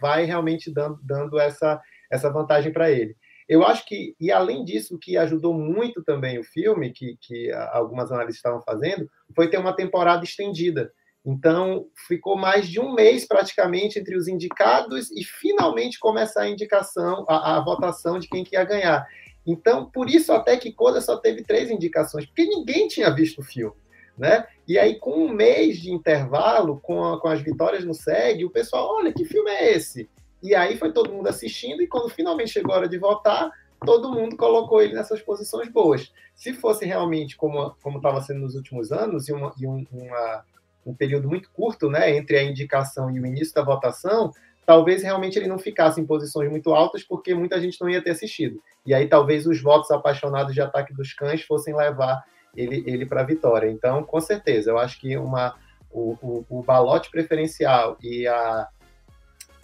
vai 0.00 0.24
realmente 0.24 0.72
dando, 0.72 0.98
dando 1.02 1.38
essa, 1.38 1.80
essa 2.10 2.30
vantagem 2.30 2.72
para 2.72 2.90
ele. 2.90 3.14
Eu 3.48 3.64
acho 3.64 3.84
que, 3.84 4.16
e 4.18 4.32
além 4.32 4.64
disso, 4.64 4.94
o 4.94 4.98
que 4.98 5.18
ajudou 5.18 5.52
muito 5.52 6.02
também 6.02 6.38
o 6.38 6.44
filme, 6.44 6.92
que, 6.92 7.18
que 7.20 7.52
algumas 7.52 8.10
análises 8.10 8.36
estavam 8.36 8.62
fazendo, 8.62 9.06
foi 9.34 9.50
ter 9.50 9.58
uma 9.58 9.76
temporada 9.76 10.24
estendida. 10.24 10.90
Então, 11.24 11.86
ficou 12.08 12.36
mais 12.36 12.68
de 12.68 12.80
um 12.80 12.94
mês 12.94 13.26
praticamente 13.26 13.98
entre 13.98 14.16
os 14.16 14.26
indicados 14.26 15.10
e 15.12 15.22
finalmente 15.22 15.98
começar 15.98 16.42
a 16.42 16.50
indicação, 16.50 17.24
a, 17.28 17.56
a 17.56 17.60
votação 17.60 18.18
de 18.18 18.28
quem 18.28 18.42
que 18.42 18.56
ia 18.56 18.64
ganhar. 18.64 19.06
Então, 19.46 19.88
por 19.90 20.08
isso 20.08 20.32
até 20.32 20.56
que 20.56 20.72
Coda 20.72 21.00
só 21.00 21.16
teve 21.16 21.42
três 21.42 21.70
indicações, 21.70 22.26
porque 22.26 22.44
ninguém 22.44 22.88
tinha 22.88 23.10
visto 23.10 23.40
o 23.40 23.44
filme. 23.44 23.76
Né? 24.18 24.46
E 24.68 24.78
aí, 24.78 24.98
com 24.98 25.12
um 25.12 25.32
mês 25.32 25.78
de 25.78 25.90
intervalo, 25.90 26.80
com, 26.80 27.04
a, 27.04 27.20
com 27.20 27.28
as 27.28 27.40
vitórias 27.40 27.84
no 27.84 27.94
SEG, 27.94 28.44
o 28.44 28.50
pessoal, 28.50 28.96
olha, 28.96 29.12
que 29.12 29.24
filme 29.24 29.50
é 29.50 29.72
esse? 29.72 30.08
E 30.42 30.54
aí 30.54 30.76
foi 30.76 30.92
todo 30.92 31.12
mundo 31.12 31.28
assistindo, 31.28 31.82
e 31.82 31.86
quando 31.86 32.08
finalmente 32.08 32.50
chegou 32.50 32.74
a 32.74 32.78
hora 32.78 32.88
de 32.88 32.98
votar, 32.98 33.50
todo 33.84 34.12
mundo 34.12 34.36
colocou 34.36 34.82
ele 34.82 34.94
nessas 34.94 35.22
posições 35.22 35.68
boas. 35.68 36.12
Se 36.34 36.52
fosse 36.52 36.84
realmente 36.84 37.36
como 37.36 37.74
estava 37.96 38.20
sendo 38.20 38.40
nos 38.40 38.54
últimos 38.54 38.92
anos, 38.92 39.28
e, 39.28 39.32
uma, 39.32 39.52
e 39.58 39.66
um, 39.66 39.84
uma 39.92 40.44
um 40.84 40.94
período 40.94 41.28
muito 41.28 41.50
curto, 41.50 41.88
né, 41.88 42.16
entre 42.16 42.36
a 42.36 42.42
indicação 42.42 43.10
e 43.10 43.20
o 43.20 43.26
início 43.26 43.54
da 43.54 43.62
votação, 43.62 44.32
talvez 44.66 45.02
realmente 45.02 45.38
ele 45.38 45.48
não 45.48 45.58
ficasse 45.58 46.00
em 46.00 46.06
posições 46.06 46.50
muito 46.50 46.72
altas, 46.72 47.02
porque 47.02 47.34
muita 47.34 47.60
gente 47.60 47.80
não 47.80 47.88
ia 47.88 48.02
ter 48.02 48.10
assistido. 48.10 48.60
E 48.84 48.94
aí 48.94 49.08
talvez 49.08 49.46
os 49.46 49.60
votos 49.60 49.90
apaixonados 49.90 50.54
de 50.54 50.60
Ataque 50.60 50.92
dos 50.94 51.12
Cães 51.12 51.42
fossem 51.42 51.74
levar 51.74 52.24
ele, 52.56 52.82
ele 52.86 53.06
para 53.06 53.22
a 53.22 53.24
vitória. 53.24 53.70
Então, 53.70 54.02
com 54.02 54.20
certeza, 54.20 54.70
eu 54.70 54.78
acho 54.78 55.00
que 55.00 55.16
uma, 55.16 55.56
o, 55.90 56.16
o, 56.22 56.44
o 56.48 56.62
balote 56.62 57.10
preferencial 57.10 57.96
e 58.02 58.26
a, 58.26 58.68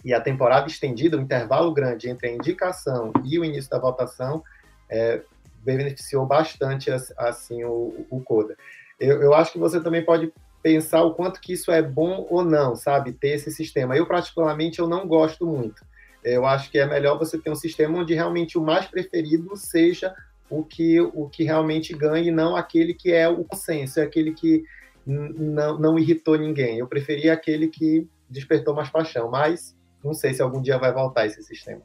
e 0.03 0.13
a 0.13 0.21
temporada 0.21 0.67
estendida, 0.67 1.17
o 1.17 1.21
intervalo 1.21 1.73
grande 1.73 2.09
entre 2.09 2.27
a 2.27 2.33
indicação 2.33 3.11
e 3.25 3.37
o 3.39 3.45
início 3.45 3.69
da 3.69 3.79
votação, 3.79 4.43
é, 4.89 5.21
beneficiou 5.63 6.25
bastante 6.25 6.89
assim 7.17 7.63
o, 7.63 8.05
o 8.09 8.21
Coda. 8.21 8.57
Eu, 8.99 9.21
eu 9.21 9.33
acho 9.33 9.51
que 9.51 9.59
você 9.59 9.81
também 9.81 10.03
pode 10.03 10.33
pensar 10.61 11.03
o 11.03 11.13
quanto 11.13 11.39
que 11.39 11.53
isso 11.53 11.71
é 11.71 11.81
bom 11.81 12.27
ou 12.29 12.43
não, 12.43 12.75
sabe? 12.75 13.13
Ter 13.13 13.29
esse 13.29 13.51
sistema. 13.51 13.95
Eu, 13.95 14.05
particularmente, 14.05 14.79
eu 14.79 14.87
não 14.87 15.07
gosto 15.07 15.45
muito. 15.45 15.85
Eu 16.23 16.45
acho 16.45 16.69
que 16.69 16.77
é 16.77 16.85
melhor 16.85 17.17
você 17.17 17.37
ter 17.37 17.49
um 17.49 17.55
sistema 17.55 17.97
onde 17.97 18.13
realmente 18.13 18.57
o 18.57 18.61
mais 18.61 18.85
preferido 18.85 19.55
seja 19.55 20.13
o 20.49 20.63
que, 20.63 20.99
o 20.99 21.29
que 21.29 21.43
realmente 21.43 21.93
ganha 21.93 22.27
e 22.27 22.31
não 22.31 22.55
aquele 22.55 22.93
que 22.93 23.11
é 23.11 23.29
o 23.29 23.43
consenso, 23.43 23.99
é 23.99 24.03
aquele 24.03 24.33
que 24.33 24.63
não, 25.05 25.79
não 25.79 25.99
irritou 25.99 26.37
ninguém. 26.37 26.79
Eu 26.79 26.87
preferia 26.87 27.33
aquele 27.33 27.67
que 27.67 28.07
despertou 28.29 28.75
mais 28.75 28.89
paixão, 28.89 29.29
mas 29.29 29.75
não 30.03 30.13
sei 30.13 30.33
se 30.33 30.41
algum 30.41 30.61
dia 30.61 30.77
vai 30.77 30.93
voltar 30.93 31.25
esse 31.25 31.41
sistema. 31.43 31.81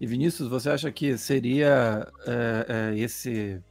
E 0.00 0.06
Vinícius, 0.06 0.48
você 0.48 0.70
acha 0.70 0.90
que 0.90 1.16
seria 1.16 2.06
é, 2.26 2.66
é, 2.68 2.98
esse 2.98 3.62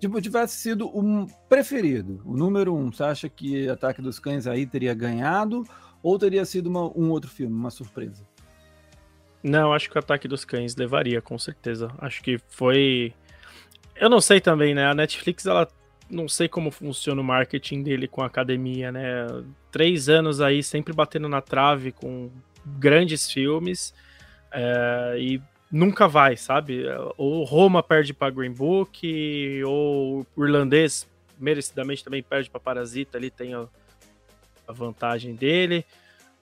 tipo, 0.00 0.20
tivesse 0.20 0.56
sido 0.56 0.88
o 0.88 1.26
preferido, 1.48 2.22
o 2.24 2.36
número 2.36 2.74
um, 2.74 2.90
você 2.90 3.04
acha 3.04 3.28
que 3.28 3.68
Ataque 3.68 4.00
dos 4.00 4.18
Cães 4.18 4.46
aí 4.46 4.66
teria 4.66 4.94
ganhado 4.94 5.64
ou 6.02 6.18
teria 6.18 6.44
sido 6.44 6.68
uma, 6.68 6.84
um 6.98 7.10
outro 7.10 7.30
filme, 7.30 7.54
uma 7.54 7.70
surpresa? 7.70 8.26
Não, 9.42 9.72
acho 9.72 9.90
que 9.90 9.96
o 9.96 9.98
Ataque 9.98 10.26
dos 10.26 10.44
Cães 10.44 10.74
levaria, 10.76 11.20
com 11.20 11.38
certeza. 11.38 11.90
Acho 11.98 12.22
que 12.22 12.38
foi. 12.48 13.14
Eu 13.96 14.10
não 14.10 14.20
sei 14.20 14.40
também, 14.40 14.74
né? 14.74 14.86
A 14.86 14.94
Netflix, 14.94 15.46
ela. 15.46 15.68
Não 16.10 16.28
sei 16.28 16.48
como 16.48 16.72
funciona 16.72 17.20
o 17.20 17.24
marketing 17.24 17.84
dele 17.84 18.08
com 18.08 18.20
a 18.20 18.26
academia, 18.26 18.90
né? 18.90 19.26
Três 19.70 20.08
anos 20.08 20.40
aí 20.40 20.62
sempre 20.62 20.92
batendo 20.92 21.28
na 21.28 21.40
trave 21.40 21.92
com 21.92 22.28
grandes 22.66 23.30
filmes. 23.30 23.94
É, 24.52 25.16
e 25.18 25.40
nunca 25.70 26.08
vai, 26.08 26.36
sabe? 26.36 26.84
Ou 27.16 27.44
Roma 27.44 27.82
perde 27.82 28.12
para 28.12 28.30
Green 28.30 28.52
Book, 28.52 29.62
ou 29.64 30.26
o 30.36 30.44
irlandês 30.44 31.08
merecidamente 31.38 32.04
também 32.04 32.22
perde 32.22 32.50
para 32.50 32.60
Parasita, 32.60 33.16
ali 33.16 33.30
tem 33.30 33.54
a, 33.54 33.66
a, 34.68 34.72
vantagem 34.72 35.34
dele. 35.34 35.84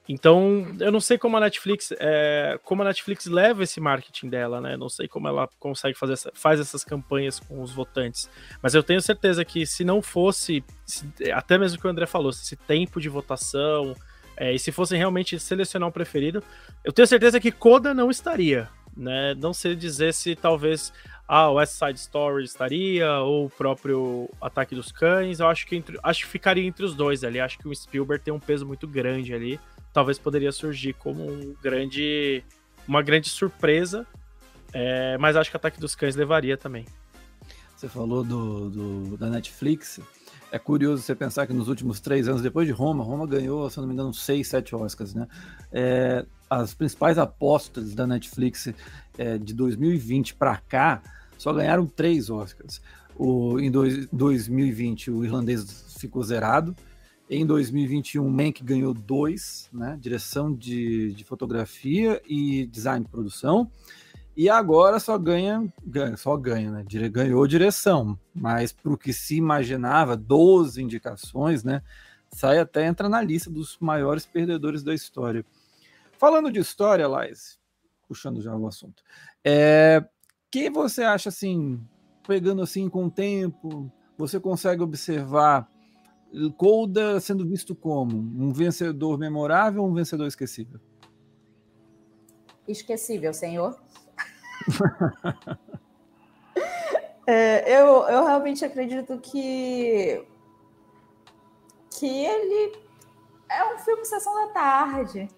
Então, 0.08 0.66
eu 0.80 0.90
não 0.90 1.00
sei 1.00 1.18
como 1.18 1.36
a 1.36 1.40
Netflix, 1.40 1.92
é, 1.98 2.58
como 2.64 2.80
a 2.80 2.86
Netflix 2.86 3.26
leva 3.26 3.62
esse 3.62 3.78
marketing 3.78 4.30
dela, 4.30 4.58
né? 4.58 4.74
Não 4.74 4.88
sei 4.88 5.06
como 5.06 5.28
ela 5.28 5.46
consegue 5.60 5.96
fazer 5.96 6.14
essa, 6.14 6.32
faz 6.34 6.58
essas 6.58 6.82
campanhas 6.82 7.38
com 7.38 7.62
os 7.62 7.72
votantes. 7.72 8.28
Mas 8.62 8.74
eu 8.74 8.82
tenho 8.82 9.02
certeza 9.02 9.44
que 9.44 9.66
se 9.66 9.84
não 9.84 10.00
fosse, 10.00 10.64
se, 10.86 11.06
até 11.30 11.58
mesmo 11.58 11.76
o 11.76 11.80
que 11.80 11.86
o 11.86 11.90
André 11.90 12.06
falou, 12.06 12.30
esse 12.30 12.56
tempo 12.56 13.00
de 13.00 13.08
votação, 13.10 13.94
é, 14.34 14.54
e 14.54 14.58
se 14.58 14.72
fossem 14.72 14.96
realmente 14.98 15.38
selecionar 15.38 15.88
um 15.88 15.92
preferido, 15.92 16.42
eu 16.82 16.92
tenho 16.92 17.06
certeza 17.06 17.38
que 17.38 17.52
Coda 17.52 17.92
não 17.92 18.10
estaria 18.10 18.70
né? 18.98 19.34
Não 19.34 19.54
sei 19.54 19.76
dizer 19.76 20.12
se 20.12 20.34
talvez 20.34 20.92
a 21.26 21.50
West 21.50 21.74
Side 21.74 21.98
Story 21.98 22.44
estaria 22.44 23.18
ou 23.20 23.46
o 23.46 23.50
próprio 23.50 24.28
Ataque 24.40 24.74
dos 24.74 24.90
Cães. 24.90 25.40
Eu 25.40 25.46
acho 25.46 25.66
que 25.66 25.76
entre, 25.76 25.98
acho 26.02 26.24
que 26.24 26.30
ficaria 26.30 26.66
entre 26.66 26.84
os 26.84 26.94
dois 26.94 27.22
ali. 27.22 27.38
Acho 27.38 27.58
que 27.58 27.68
o 27.68 27.74
Spielberg 27.74 28.24
tem 28.24 28.34
um 28.34 28.40
peso 28.40 28.66
muito 28.66 28.88
grande 28.88 29.32
ali. 29.32 29.60
Talvez 29.92 30.18
poderia 30.18 30.50
surgir 30.50 30.94
como 30.94 31.30
um 31.30 31.54
grande, 31.62 32.42
uma 32.86 33.02
grande 33.02 33.28
surpresa. 33.28 34.06
É, 34.72 35.16
mas 35.18 35.36
acho 35.36 35.50
que 35.50 35.56
Ataque 35.56 35.80
dos 35.80 35.94
Cães 35.94 36.16
levaria 36.16 36.56
também. 36.56 36.84
Você 37.76 37.88
falou 37.88 38.24
do, 38.24 38.70
do, 38.70 39.16
da 39.16 39.28
Netflix. 39.28 40.00
É 40.50 40.58
curioso 40.58 41.02
você 41.02 41.14
pensar 41.14 41.46
que 41.46 41.52
nos 41.52 41.68
últimos 41.68 42.00
três 42.00 42.26
anos, 42.26 42.40
depois 42.40 42.66
de 42.66 42.72
Roma, 42.72 43.04
Roma 43.04 43.26
ganhou, 43.26 43.68
se 43.68 43.78
não 43.78 43.86
me 43.86 43.92
engano, 43.92 44.12
seis, 44.14 44.48
sete 44.48 44.74
Oscars, 44.74 45.14
né? 45.14 45.28
É, 45.70 46.24
as 46.48 46.74
principais 46.74 47.18
apostas 47.18 47.94
da 47.94 48.06
Netflix 48.06 48.72
é, 49.16 49.38
de 49.38 49.52
2020 49.54 50.34
para 50.34 50.56
cá 50.56 51.02
só 51.36 51.52
ganharam 51.52 51.86
três 51.86 52.30
Oscars. 52.30 52.80
O, 53.16 53.58
em 53.58 53.70
dois, 53.70 54.06
2020, 54.12 55.10
o 55.10 55.24
irlandês 55.24 55.96
ficou 55.98 56.22
zerado. 56.22 56.74
Em 57.30 57.44
2021, 57.44 58.28
Mank 58.28 58.62
ganhou 58.64 58.94
dois, 58.94 59.68
né? 59.72 59.98
Direção 60.00 60.52
de, 60.54 61.12
de 61.12 61.24
fotografia 61.24 62.22
e 62.26 62.66
design 62.66 63.04
de 63.04 63.10
produção. 63.10 63.70
E 64.36 64.48
agora 64.48 65.00
só 65.00 65.18
ganha, 65.18 65.66
ganha 65.84 66.16
só 66.16 66.36
ganha, 66.36 66.70
né? 66.70 66.84
Ganhou 67.10 67.46
direção, 67.46 68.18
mas 68.32 68.72
para 68.72 68.92
o 68.92 68.96
que 68.96 69.12
se 69.12 69.36
imaginava, 69.36 70.16
12 70.16 70.80
indicações, 70.80 71.64
né? 71.64 71.82
Sai 72.30 72.58
até 72.58 72.86
entra 72.86 73.08
na 73.08 73.20
lista 73.20 73.50
dos 73.50 73.76
maiores 73.80 74.24
perdedores 74.24 74.82
da 74.82 74.94
história. 74.94 75.44
Falando 76.18 76.50
de 76.50 76.58
história, 76.58 77.06
Lais, 77.06 77.58
puxando 78.08 78.42
já 78.42 78.54
o 78.54 78.66
assunto, 78.66 79.02
é, 79.44 80.04
que 80.50 80.68
você 80.68 81.02
acha 81.02 81.28
assim, 81.28 81.80
pegando 82.26 82.60
assim 82.60 82.88
com 82.88 83.06
o 83.06 83.10
tempo, 83.10 83.90
você 84.16 84.40
consegue 84.40 84.82
observar 84.82 85.68
Colda 86.56 87.20
sendo 87.20 87.46
visto 87.46 87.74
como 87.74 88.16
um 88.16 88.52
vencedor 88.52 89.18
memorável 89.18 89.82
ou 89.82 89.88
um 89.88 89.94
vencedor 89.94 90.26
esquecível? 90.26 90.80
Esquecível, 92.66 93.32
senhor. 93.32 93.80
é, 97.26 97.80
eu, 97.80 97.86
eu 98.08 98.26
realmente 98.26 98.64
acredito 98.64 99.18
que 99.20 100.22
que 101.98 102.06
ele 102.06 102.78
é 103.50 103.74
um 103.74 103.78
filme 103.78 104.04
sessão 104.04 104.46
da 104.46 104.52
tarde. 104.52 105.28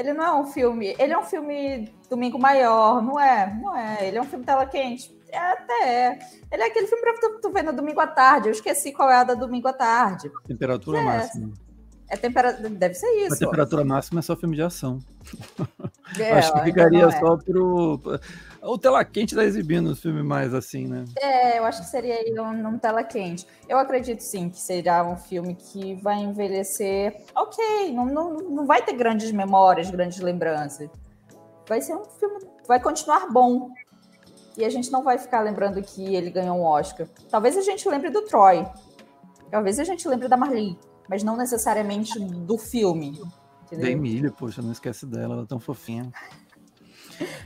Ele 0.00 0.14
não 0.14 0.24
é 0.24 0.34
um 0.34 0.46
filme. 0.46 0.96
Ele 0.98 1.12
é 1.12 1.18
um 1.18 1.24
filme 1.24 1.92
Domingo 2.08 2.38
Maior, 2.38 3.02
não 3.02 3.20
é? 3.20 3.54
Não 3.60 3.76
é. 3.76 4.08
Ele 4.08 4.16
é 4.16 4.22
um 4.22 4.24
filme 4.24 4.46
tela 4.46 4.64
quente. 4.64 5.14
É, 5.28 5.38
até 5.38 5.88
é. 5.88 6.18
Ele 6.50 6.62
é 6.62 6.66
aquele 6.66 6.86
filme 6.86 7.02
pra 7.02 7.12
tu, 7.20 7.40
tu 7.42 7.50
ver 7.52 7.62
no 7.62 7.74
domingo 7.74 8.00
à 8.00 8.06
tarde. 8.06 8.48
Eu 8.48 8.52
esqueci 8.52 8.92
qual 8.92 9.10
é 9.10 9.16
a 9.16 9.24
da 9.24 9.34
domingo 9.34 9.68
à 9.68 9.74
tarde. 9.74 10.30
Temperatura 10.46 11.00
é. 11.00 11.02
máxima. 11.02 11.52
É 12.08 12.16
temperatura. 12.16 12.70
Deve 12.70 12.94
ser 12.94 13.10
isso. 13.26 13.34
A 13.34 13.38
temperatura 13.38 13.84
máxima 13.84 14.20
é 14.20 14.22
só 14.22 14.34
filme 14.34 14.56
de 14.56 14.62
ação. 14.62 15.00
É, 16.18 16.32
Acho 16.38 16.54
que 16.54 16.60
ficaria 16.62 17.04
é. 17.04 17.10
só 17.10 17.36
pro. 17.36 18.00
O 18.62 18.76
tela 18.76 19.04
quente 19.04 19.34
tá 19.34 19.44
exibindo 19.44 19.88
os 19.88 20.00
filmes 20.00 20.24
mais 20.24 20.52
assim, 20.52 20.86
né? 20.86 21.04
É, 21.18 21.58
eu 21.58 21.64
acho 21.64 21.82
que 21.82 21.88
seria 21.88 22.42
um, 22.42 22.68
um 22.68 22.78
tela 22.78 23.02
quente. 23.02 23.46
Eu 23.68 23.78
acredito 23.78 24.20
sim 24.20 24.50
que 24.50 24.60
será 24.60 25.02
um 25.02 25.16
filme 25.16 25.54
que 25.54 25.94
vai 25.96 26.18
envelhecer 26.18 27.22
ok, 27.34 27.92
não, 27.92 28.06
não, 28.06 28.34
não 28.34 28.66
vai 28.66 28.82
ter 28.82 28.92
grandes 28.92 29.32
memórias, 29.32 29.90
grandes 29.90 30.20
lembranças. 30.20 30.90
Vai 31.66 31.80
ser 31.80 31.94
um 31.94 32.04
filme, 32.04 32.40
vai 32.68 32.80
continuar 32.80 33.30
bom. 33.30 33.70
E 34.56 34.64
a 34.64 34.68
gente 34.68 34.90
não 34.90 35.02
vai 35.02 35.16
ficar 35.16 35.40
lembrando 35.40 35.80
que 35.80 36.14
ele 36.14 36.30
ganhou 36.30 36.58
um 36.58 36.62
Oscar. 36.64 37.06
Talvez 37.30 37.56
a 37.56 37.62
gente 37.62 37.88
lembre 37.88 38.10
do 38.10 38.22
Troy. 38.22 38.66
Talvez 39.50 39.78
a 39.78 39.84
gente 39.84 40.06
lembre 40.06 40.28
da 40.28 40.36
Marlene 40.36 40.78
mas 41.10 41.24
não 41.24 41.36
necessariamente 41.36 42.16
do 42.20 42.56
filme. 42.56 43.20
Entendeu? 43.64 43.86
Da 43.86 43.90
Emília, 43.90 44.30
poxa, 44.30 44.62
não 44.62 44.70
esquece 44.70 45.04
dela, 45.04 45.34
ela 45.34 45.42
é 45.42 45.46
tão 45.46 45.58
fofinha. 45.58 46.08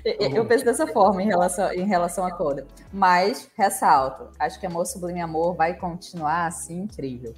Eu 0.05 0.47
penso 0.47 0.65
dessa 0.65 0.87
forma 0.87 1.23
em 1.23 1.27
relação, 1.27 1.73
em 1.73 1.87
relação 1.87 2.25
a 2.25 2.31
Coda. 2.31 2.67
Mas, 2.93 3.51
ressalto, 3.57 4.29
acho 4.39 4.59
que 4.61 4.67
Amor 4.67 4.87
Sublime 4.87 5.21
Amor 5.21 5.55
vai 5.55 5.75
continuar 5.75 6.47
assim 6.47 6.83
incrível. 6.83 7.35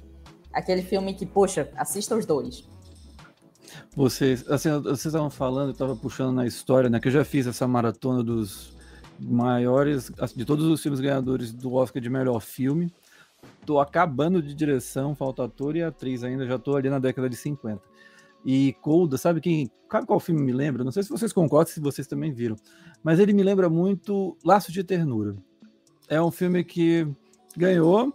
Aquele 0.53 0.81
filme 0.81 1.13
que, 1.13 1.25
poxa, 1.25 1.69
assista 1.75 2.15
os 2.15 2.25
dois. 2.25 2.67
Vocês, 3.95 4.47
assim, 4.49 4.69
vocês 4.81 5.05
estavam 5.05 5.29
falando, 5.29 5.67
eu 5.67 5.73
estava 5.73 5.95
puxando 5.95 6.35
na 6.35 6.45
história, 6.45 6.89
né? 6.89 6.99
Que 6.99 7.07
eu 7.07 7.11
já 7.11 7.25
fiz 7.25 7.47
essa 7.47 7.67
maratona 7.67 8.23
dos 8.23 8.75
maiores, 9.19 10.11
de 10.35 10.45
todos 10.45 10.65
os 10.65 10.81
filmes 10.81 10.99
ganhadores 10.99 11.51
do 11.51 11.73
Oscar 11.73 12.01
de 12.01 12.09
melhor 12.09 12.39
filme 12.39 12.91
tô 13.67 13.81
acabando 13.81 14.41
de 14.41 14.53
direção, 14.53 15.13
falta 15.13 15.43
ator 15.43 15.75
e 15.75 15.83
atriz 15.83 16.23
ainda, 16.23 16.47
já 16.47 16.57
tô 16.57 16.77
ali 16.77 16.89
na 16.89 16.99
década 16.99 17.29
de 17.29 17.35
50. 17.35 17.81
E 18.45 18.73
Colda, 18.81 19.17
sabe 19.17 19.41
quem? 19.41 19.69
Sabe 19.91 20.05
qual 20.05 20.19
filme 20.19 20.41
me 20.41 20.51
lembra? 20.51 20.83
Não 20.83 20.91
sei 20.91 21.03
se 21.03 21.09
vocês 21.09 21.33
concordam, 21.33 21.73
se 21.73 21.79
vocês 21.79 22.07
também 22.07 22.31
viram, 22.31 22.55
mas 23.03 23.19
ele 23.19 23.33
me 23.33 23.43
lembra 23.43 23.69
muito 23.69 24.37
Laço 24.43 24.71
de 24.71 24.83
Ternura. 24.83 25.35
É 26.09 26.21
um 26.21 26.31
filme 26.31 26.63
que 26.63 27.07
ganhou 27.55 28.13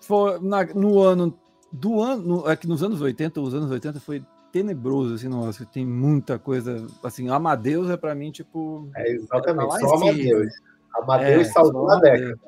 foi 0.00 0.38
na, 0.40 0.64
no 0.66 1.00
ano 1.00 1.36
do 1.72 2.00
ano, 2.00 2.48
é 2.48 2.54
que 2.54 2.68
nos 2.68 2.82
anos 2.82 3.00
80, 3.00 3.40
os 3.40 3.54
anos 3.54 3.70
80 3.70 3.98
foi 4.00 4.24
tenebroso 4.52 5.14
assim, 5.14 5.28
nossa, 5.28 5.66
tem 5.66 5.84
muita 5.84 6.38
coisa, 6.38 6.86
assim, 7.02 7.28
Amadeus 7.28 7.90
é 7.90 7.96
para 7.96 8.14
mim 8.14 8.30
tipo 8.30 8.88
É 8.94 9.10
exatamente, 9.10 9.80
só 9.80 9.94
Amadeus. 9.94 10.52
Amadeus 10.94 11.48
é, 11.48 11.50
salvou 11.50 11.90
a 11.90 11.96
década. 11.96 12.38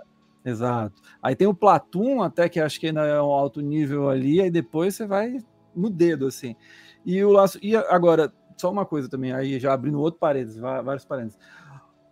Exato. 0.45 1.03
Aí 1.21 1.35
tem 1.35 1.49
o 1.49 1.55
Platum, 1.55 2.23
até 2.23 2.49
que 2.49 2.61
acho 2.61 2.79
que 2.79 2.87
ainda 2.87 3.05
é 3.05 3.21
um 3.21 3.33
alto 3.33 3.61
nível 3.61 4.09
ali, 4.09 4.41
aí 4.41 4.51
depois 4.51 4.95
você 4.95 5.05
vai 5.05 5.39
no 5.77 5.91
dedo, 5.91 6.27
assim. 6.27 6.57
E 7.05 7.23
o 7.23 7.31
laço. 7.31 7.59
E 7.63 7.77
agora, 7.77 8.33
só 8.57 8.71
uma 8.71 8.87
coisa 8.87 9.09
também, 9.09 9.33
aí 9.33 9.61
já 9.61 9.73
abrindo 9.73 10.01
outro 10.01 10.19
parênteses, 10.19 10.59
vários 10.59 11.05
parênteses. 11.05 11.39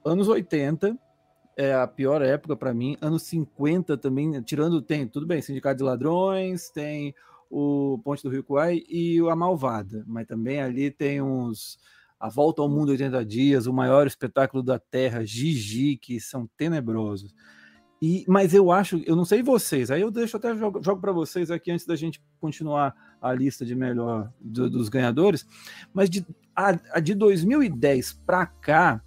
Anos 0.05 0.29
80 0.29 0.99
é 1.57 1.75
a 1.75 1.87
pior 1.87 2.21
época 2.23 2.57
para 2.57 2.75
mim. 2.75 2.97
Anos 3.01 3.23
50 3.23 3.97
também, 3.97 4.41
tirando, 4.43 4.83
tem, 4.83 5.09
tudo 5.09 5.27
bem, 5.27 5.41
Sindicato 5.41 5.79
de 5.79 5.85
Ladrões, 5.85 6.69
tem 6.71 7.15
o 7.51 7.99
Ponte 8.05 8.23
do 8.23 8.29
Rio 8.29 8.45
Kuai 8.45 8.83
e 8.89 9.19
a 9.29 9.37
Malvada, 9.37 10.05
mas 10.07 10.27
também 10.27 10.61
ali 10.61 10.91
tem 10.91 11.23
uns. 11.23 11.79
A 12.19 12.29
Volta 12.29 12.63
ao 12.63 12.69
Mundo 12.69 12.91
80 12.91 13.25
Dias, 13.25 13.67
o 13.67 13.73
maior 13.73 14.07
espetáculo 14.07 14.63
da 14.63 14.79
Terra, 14.79 15.25
Gigi, 15.25 15.97
que 15.97 16.19
são 16.19 16.49
tenebrosos. 16.57 17.35
E, 18.07 18.23
mas 18.29 18.53
eu 18.53 18.71
acho, 18.71 19.01
eu 19.07 19.17
não 19.17 19.25
sei 19.25 19.43
vocês, 19.43 19.91
aí 19.91 20.03
eu 20.03 20.11
deixo 20.11 20.37
até 20.37 20.55
jogo, 20.55 20.83
jogo 20.83 21.01
para 21.01 21.11
vocês 21.11 21.51
aqui 21.51 21.71
antes 21.71 21.87
da 21.87 21.97
gente 21.97 22.23
continuar 22.39 22.95
a 23.19 23.33
lista 23.33 23.65
de 23.65 23.75
melhor 23.75 24.31
do, 24.39 24.69
dos 24.69 24.91
ganhadores, 24.91 25.47
mas 25.91 26.11
de, 26.11 26.23
a, 26.55 26.79
a 26.93 27.01
de 27.01 27.15
2010 27.15 28.13
para 28.27 28.45
cá, 28.45 29.03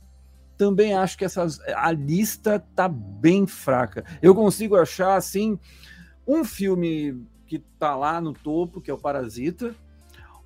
também 0.58 0.96
acho 0.96 1.16
que 1.16 1.24
essas, 1.24 1.60
a 1.76 1.92
lista 1.92 2.58
tá 2.76 2.88
bem 2.88 3.46
fraca. 3.46 4.04
Eu 4.20 4.34
consigo 4.34 4.76
achar 4.76 5.16
assim 5.16 5.60
um 6.28 6.44
filme 6.44 7.24
que 7.46 7.60
tá 7.78 7.96
lá 7.96 8.20
no 8.20 8.34
topo, 8.34 8.82
que 8.82 8.90
é 8.90 8.94
o 8.96 8.98
Parasita, 8.98 9.76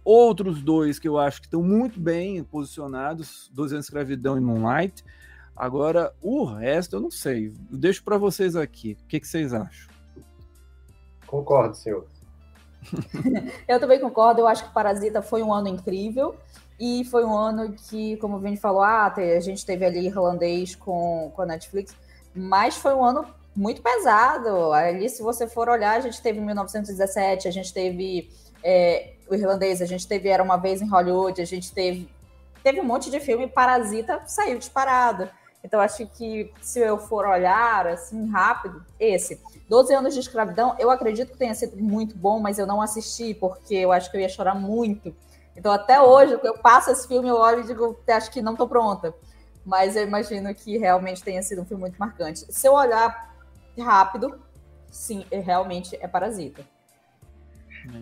outros 0.03 0.61
dois 0.61 0.99
que 0.99 1.07
eu 1.07 1.17
acho 1.17 1.39
que 1.39 1.47
estão 1.47 1.63
muito 1.63 2.01
bem 2.01 2.43
posicionados, 2.43 3.49
12 3.53 3.75
anos 3.75 3.85
de 3.85 3.87
escravidão 3.91 4.37
e 4.37 4.41
Moonlight. 4.41 5.05
Agora, 5.61 6.11
o 6.19 6.43
resto 6.43 6.95
eu 6.95 6.99
não 6.99 7.11
sei. 7.11 7.53
Eu 7.71 7.77
deixo 7.77 8.03
para 8.03 8.17
vocês 8.17 8.55
aqui. 8.55 8.97
O 9.03 9.07
que, 9.07 9.19
que 9.19 9.27
vocês 9.27 9.53
acham? 9.53 9.93
Concordo, 11.27 11.75
senhor. 11.75 12.07
eu 13.67 13.79
também 13.79 13.99
concordo. 13.99 14.41
Eu 14.41 14.47
acho 14.47 14.65
que 14.65 14.73
Parasita 14.73 15.21
foi 15.21 15.43
um 15.43 15.53
ano 15.53 15.67
incrível. 15.67 16.35
E 16.79 17.05
foi 17.05 17.23
um 17.23 17.37
ano 17.37 17.73
que, 17.73 18.17
como 18.17 18.37
o 18.37 18.39
Vini 18.39 18.57
falou, 18.57 18.81
ah, 18.81 19.13
a 19.15 19.39
gente 19.39 19.63
teve 19.63 19.85
ali 19.85 20.07
irlandês 20.07 20.75
com, 20.75 21.31
com 21.35 21.43
a 21.43 21.45
Netflix, 21.45 21.95
mas 22.33 22.75
foi 22.75 22.95
um 22.95 23.05
ano 23.05 23.23
muito 23.55 23.83
pesado. 23.83 24.73
Ali, 24.73 25.07
se 25.09 25.21
você 25.21 25.47
for 25.47 25.69
olhar, 25.69 25.95
a 25.95 25.99
gente 25.99 26.19
teve 26.23 26.41
1917, 26.41 27.47
a 27.47 27.51
gente 27.51 27.71
teve 27.71 28.31
é, 28.63 29.13
o 29.29 29.35
irlandês, 29.35 29.79
a 29.79 29.85
gente 29.85 30.07
teve 30.07 30.27
Era 30.27 30.41
Uma 30.41 30.57
Vez 30.57 30.81
em 30.81 30.89
Hollywood, 30.89 31.39
a 31.39 31.45
gente 31.45 31.71
teve, 31.71 32.09
teve 32.63 32.81
um 32.81 32.83
monte 32.83 33.11
de 33.11 33.19
filme, 33.19 33.47
Parasita 33.47 34.23
saiu 34.25 34.57
disparado. 34.57 35.29
Então, 35.63 35.79
acho 35.79 36.07
que 36.07 36.51
se 36.61 36.79
eu 36.79 36.97
for 36.97 37.25
olhar 37.25 37.87
assim 37.87 38.29
rápido, 38.29 38.83
esse. 38.99 39.39
12 39.69 39.93
anos 39.93 40.13
de 40.13 40.19
escravidão, 40.19 40.75
eu 40.79 40.89
acredito 40.89 41.31
que 41.31 41.37
tenha 41.37 41.53
sido 41.53 41.77
muito 41.77 42.17
bom, 42.17 42.39
mas 42.39 42.57
eu 42.57 42.65
não 42.65 42.81
assisti, 42.81 43.33
porque 43.33 43.75
eu 43.75 43.91
acho 43.91 44.09
que 44.09 44.17
eu 44.17 44.21
ia 44.21 44.29
chorar 44.29 44.55
muito. 44.55 45.15
Então, 45.55 45.71
até 45.71 46.01
hoje, 46.01 46.39
eu 46.43 46.57
passo 46.57 46.91
esse 46.91 47.07
filme, 47.07 47.29
eu 47.29 47.35
olho 47.35 47.61
e 47.61 47.67
digo, 47.67 47.99
acho 48.07 48.31
que 48.31 48.41
não 48.41 48.53
estou 48.53 48.67
pronta. 48.67 49.13
Mas 49.63 49.95
eu 49.95 50.03
imagino 50.03 50.53
que 50.55 50.77
realmente 50.77 51.23
tenha 51.23 51.43
sido 51.43 51.61
um 51.61 51.65
filme 51.65 51.81
muito 51.81 51.97
marcante. 51.97 52.45
Se 52.49 52.67
eu 52.67 52.73
olhar 52.73 53.35
rápido, 53.79 54.41
sim, 54.91 55.25
é, 55.29 55.39
realmente 55.39 55.97
é 56.01 56.07
Parasita. 56.07 56.63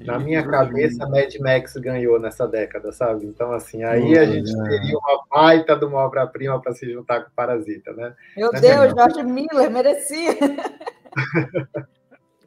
Na 0.05 0.19
minha 0.19 0.45
cabeça, 0.47 1.07
Mad 1.07 1.33
Max 1.39 1.73
ganhou 1.75 2.19
nessa 2.19 2.47
década, 2.47 2.91
sabe? 2.91 3.25
Então, 3.25 3.51
assim, 3.51 3.83
aí 3.83 4.17
a 4.17 4.25
gente 4.25 4.51
teria 4.63 4.97
uma 4.97 5.23
baita 5.29 5.75
de 5.75 5.85
uma 5.85 5.99
obra-prima 5.99 6.61
para 6.61 6.73
se 6.73 6.91
juntar 6.91 7.23
com 7.23 7.31
Parasita, 7.31 7.93
né? 7.93 8.13
Meu 8.35 8.49
Mas 8.51 8.61
Deus, 8.61 8.75
é 8.75 8.89
George 8.89 9.23
Miller, 9.23 9.71
merecia! 9.71 10.37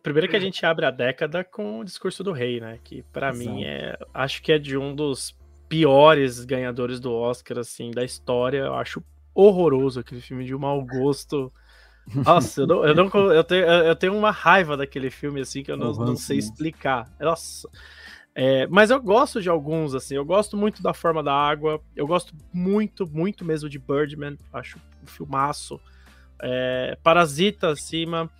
Primeiro 0.02 0.28
que 0.28 0.36
a 0.36 0.40
gente 0.40 0.66
abre 0.66 0.84
a 0.84 0.90
década 0.90 1.44
com 1.44 1.78
o 1.78 1.84
discurso 1.84 2.24
do 2.24 2.32
rei, 2.32 2.60
né? 2.60 2.78
Que 2.82 3.02
para 3.12 3.32
mim 3.32 3.64
é, 3.64 3.96
acho 4.12 4.42
que 4.42 4.52
é 4.52 4.58
de 4.58 4.76
um 4.76 4.94
dos 4.94 5.38
piores 5.68 6.44
ganhadores 6.44 6.98
do 6.98 7.12
Oscar 7.12 7.58
assim 7.58 7.92
da 7.92 8.02
história. 8.02 8.58
Eu 8.58 8.74
acho 8.74 9.02
horroroso 9.32 10.00
aquele 10.00 10.20
filme 10.20 10.44
de 10.44 10.54
um 10.54 10.58
mau 10.58 10.84
gosto. 10.84 11.52
Nossa, 12.14 12.62
eu, 12.62 12.66
não, 12.66 12.84
eu, 12.84 12.94
não, 12.94 13.08
eu, 13.32 13.44
tenho, 13.44 13.64
eu 13.64 13.96
tenho 13.96 14.16
uma 14.16 14.30
raiva 14.30 14.76
daquele 14.76 15.10
filme 15.10 15.40
assim 15.40 15.62
que 15.62 15.70
eu 15.70 15.76
não, 15.76 15.92
não 15.92 16.16
sei 16.16 16.38
explicar. 16.38 17.08
Nossa. 17.20 17.68
É, 18.34 18.66
mas 18.68 18.90
eu 18.90 19.00
gosto 19.00 19.42
de 19.42 19.48
alguns, 19.48 19.94
assim. 19.94 20.14
Eu 20.14 20.24
gosto 20.24 20.56
muito 20.56 20.82
da 20.82 20.94
Forma 20.94 21.22
da 21.22 21.34
Água. 21.34 21.80
Eu 21.94 22.06
gosto 22.06 22.34
muito, 22.52 23.06
muito 23.06 23.44
mesmo 23.44 23.68
de 23.68 23.78
Birdman. 23.78 24.38
Acho 24.52 24.78
um 25.02 25.06
filmaço. 25.06 25.80
É, 26.40 26.98
Parasita 27.02 27.68
acima 27.68 28.30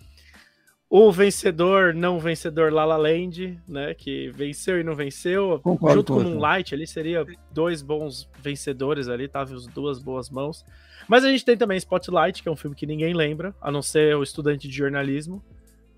o 0.95 1.11
vencedor, 1.11 1.91
não 1.91 2.19
vencedor 2.19 2.71
La 2.71 2.85
La 2.85 2.97
Land, 2.97 3.59
né, 3.67 3.95
que 3.95 4.29
venceu 4.29 4.79
e 4.79 4.83
não 4.83 4.93
venceu, 4.93 5.59
Concordo 5.63 5.95
junto 5.95 6.13
com 6.13 6.19
o 6.19 6.23
Moonlight, 6.23 6.75
ali 6.75 6.85
seria 6.85 7.25
dois 7.51 7.81
bons 7.81 8.29
vencedores 8.39 9.07
ali, 9.07 9.27
tava 9.27 9.55
as 9.55 9.65
duas 9.65 9.97
boas 9.97 10.29
mãos. 10.29 10.63
Mas 11.07 11.25
a 11.25 11.31
gente 11.31 11.43
tem 11.43 11.57
também 11.57 11.79
Spotlight, 11.79 12.43
que 12.43 12.47
é 12.47 12.51
um 12.51 12.55
filme 12.55 12.75
que 12.75 12.85
ninguém 12.85 13.15
lembra, 13.15 13.55
a 13.59 13.71
não 13.71 13.81
ser 13.81 14.15
o 14.15 14.21
estudante 14.21 14.67
de 14.67 14.77
jornalismo. 14.77 15.43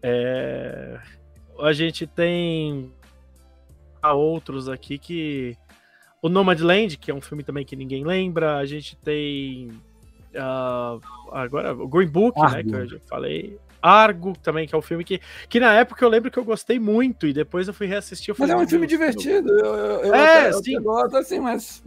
É... 0.02 0.98
A 1.60 1.74
gente 1.74 2.08
tem 2.08 2.90
outros 4.02 4.70
aqui 4.70 4.98
que 4.98 5.58
o 6.22 6.30
Nomadland, 6.30 6.96
que 6.96 7.12
é 7.12 7.14
um 7.14 7.20
filme 7.20 7.44
também 7.44 7.66
que 7.66 7.76
ninguém 7.76 8.06
lembra. 8.06 8.56
A 8.56 8.66
gente 8.66 8.96
tem 8.96 9.72
uh, 10.36 11.02
agora 11.34 11.74
o 11.74 11.86
Green 11.86 12.08
Book, 12.08 12.40
né, 12.40 12.64
que 12.64 12.74
eu 12.74 12.88
já 12.88 13.00
falei. 13.10 13.60
Argo 13.86 14.34
também, 14.42 14.68
que 14.68 14.74
é 14.74 14.78
um 14.78 14.82
filme 14.82 15.04
que, 15.04 15.22
que 15.48 15.60
na 15.60 15.74
época 15.74 16.04
eu 16.04 16.10
lembro 16.10 16.32
que 16.32 16.40
eu 16.40 16.44
gostei 16.44 16.80
muito 16.80 17.28
e 17.28 17.34
depois 17.34 17.68
eu 17.68 17.74
fui 17.74 17.86
reassistir. 17.86 18.34
Eu 18.34 18.36
mas 18.40 18.50
é 18.50 18.56
um 18.56 18.68
filme 18.68 18.88
divertido. 18.88 19.50
Eu, 19.60 19.66
eu, 19.66 20.02
eu 20.06 20.16
é, 20.16 20.48
até, 20.48 20.54
sim. 20.54 20.76
Eu 20.76 20.84
gosto 20.84 21.18
assim, 21.18 21.40
mas. 21.40 21.84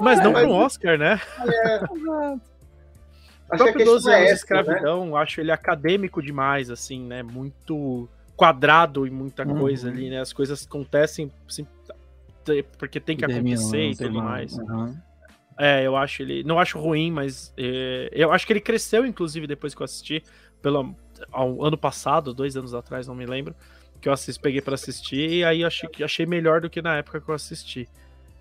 Mas 0.00 0.20
não 0.22 0.32
para 0.32 0.46
um 0.46 0.52
Oscar, 0.52 0.98
né? 0.98 1.20
É. 1.40 1.84
o 3.52 3.56
próprio 3.56 3.84
12 3.84 4.08
anos 4.08 4.20
de 4.20 4.26
né? 4.26 4.32
escravidão, 4.32 5.06
né? 5.06 5.16
acho 5.18 5.40
ele 5.40 5.52
acadêmico 5.52 6.22
demais, 6.22 6.70
assim, 6.70 7.04
né? 7.04 7.22
Muito 7.22 8.08
quadrado 8.36 9.06
e 9.06 9.10
muita 9.10 9.46
uhum. 9.46 9.58
coisa 9.58 9.88
ali, 9.88 10.08
né? 10.08 10.20
As 10.20 10.32
coisas 10.32 10.66
acontecem 10.66 11.30
assim, 11.48 11.66
porque 12.78 12.98
tem 12.98 13.16
que 13.16 13.24
acontecer 13.24 13.90
e 13.90 13.96
tudo 13.96 14.22
mais. 14.22 14.56
Uhum. 14.56 14.96
É, 15.58 15.86
eu 15.86 15.96
acho 15.96 16.22
ele. 16.22 16.42
Não 16.42 16.58
acho 16.58 16.78
ruim, 16.78 17.10
mas 17.10 17.52
é, 17.56 18.10
eu 18.12 18.32
acho 18.32 18.46
que 18.46 18.52
ele 18.52 18.60
cresceu, 18.60 19.06
inclusive, 19.06 19.46
depois 19.46 19.74
que 19.74 19.82
eu 19.82 19.84
assisti. 19.84 20.22
Pela, 20.60 20.82
ao 21.30 21.64
ano 21.64 21.76
passado, 21.76 22.34
dois 22.34 22.56
anos 22.56 22.74
atrás, 22.74 23.06
não 23.06 23.14
me 23.14 23.26
lembro, 23.26 23.54
que 24.00 24.08
eu 24.08 24.12
assisti, 24.12 24.40
peguei 24.40 24.60
para 24.60 24.74
assistir 24.74 25.30
e 25.30 25.44
aí 25.44 25.64
achei, 25.64 25.88
achei 26.02 26.26
melhor 26.26 26.60
do 26.60 26.70
que 26.70 26.82
na 26.82 26.96
época 26.96 27.20
que 27.20 27.28
eu 27.28 27.34
assisti. 27.34 27.88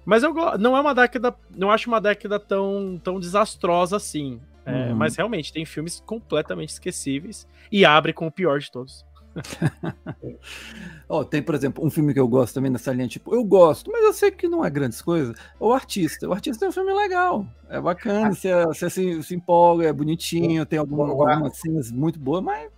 Mas 0.05 0.23
eu 0.23 0.33
não 0.57 0.75
é 0.75 0.81
uma 0.81 0.93
década, 0.93 1.33
não 1.49 1.71
acho 1.71 1.87
uma 1.87 2.01
década 2.01 2.39
tão, 2.39 2.99
tão 3.01 3.19
desastrosa 3.19 3.95
assim. 3.95 4.41
É, 4.65 4.71
uhum. 4.71 4.95
Mas 4.95 5.15
realmente 5.15 5.51
tem 5.51 5.65
filmes 5.65 6.01
completamente 6.05 6.69
esquecíveis 6.69 7.47
e 7.71 7.85
abre 7.85 8.13
com 8.13 8.27
o 8.27 8.31
pior 8.31 8.59
de 8.59 8.71
todos 8.71 9.05
oh, 11.07 11.23
tem, 11.25 11.41
por 11.41 11.55
exemplo, 11.55 11.85
um 11.85 11.89
filme 11.89 12.13
que 12.13 12.19
eu 12.19 12.27
gosto 12.27 12.55
também 12.55 12.71
nessa 12.71 12.91
linha, 12.91 13.07
tipo, 13.07 13.33
eu 13.33 13.43
gosto, 13.43 13.91
mas 13.91 14.03
eu 14.03 14.13
sei 14.13 14.31
que 14.31 14.47
não 14.47 14.63
é 14.63 14.69
grandes 14.69 15.01
coisas. 15.01 15.35
O 15.59 15.73
Artista. 15.73 16.27
O 16.27 16.33
Artista 16.33 16.65
é 16.65 16.69
um 16.69 16.71
filme 16.71 16.93
legal, 16.93 17.45
é 17.69 17.79
bacana, 17.79 18.33
você, 18.33 18.53
você 18.65 18.89
se, 18.89 19.23
se 19.23 19.35
empolga, 19.35 19.87
é 19.87 19.93
bonitinho, 19.93 20.65
tem 20.65 20.79
alguma, 20.79 21.09
algumas 21.09 21.57
cenas 21.57 21.91
muito 21.91 22.19
boas, 22.19 22.43
mas. 22.43 22.71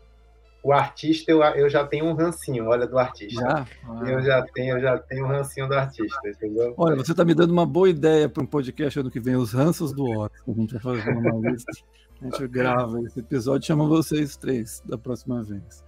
O 0.63 0.73
artista, 0.73 1.31
eu, 1.31 1.43
eu 1.43 1.69
já 1.69 1.85
tenho 1.85 2.05
um 2.05 2.15
rancinho, 2.15 2.65
olha, 2.65 2.87
do 2.87 2.97
artista. 2.97 3.39
Já? 3.39 3.67
Ah. 3.87 4.09
Eu 4.09 4.19
já 4.23 4.41
tenho, 4.51 4.77
eu 4.77 4.81
já 4.81 4.97
tenho 4.97 5.25
um 5.25 5.27
rancinho 5.27 5.67
do 5.67 5.75
artista, 5.75 6.27
entendeu? 6.27 6.73
Olha, 6.75 6.95
você 6.95 7.11
está 7.11 7.23
me 7.23 7.35
dando 7.35 7.51
uma 7.51 7.67
boa 7.67 7.87
ideia 7.87 8.27
para 8.27 8.41
um 8.41 8.47
podcast 8.47 8.99
ano 8.99 9.11
que 9.11 9.19
vem, 9.19 9.35
os 9.35 9.53
ranços 9.53 9.93
do 9.93 10.03
Oscar. 10.09 10.41
A 10.47 10.59
gente 10.59 10.73
vai 10.73 10.81
fazer 10.81 11.11
uma 11.11 11.51
lista. 11.51 11.71
A 12.19 12.25
gente 12.25 12.47
grava 12.47 12.99
esse 13.01 13.19
episódio 13.19 13.63
e 13.63 13.67
chama 13.67 13.87
vocês 13.87 14.37
três 14.37 14.81
da 14.83 14.97
próxima 14.97 15.43
vez. 15.43 15.83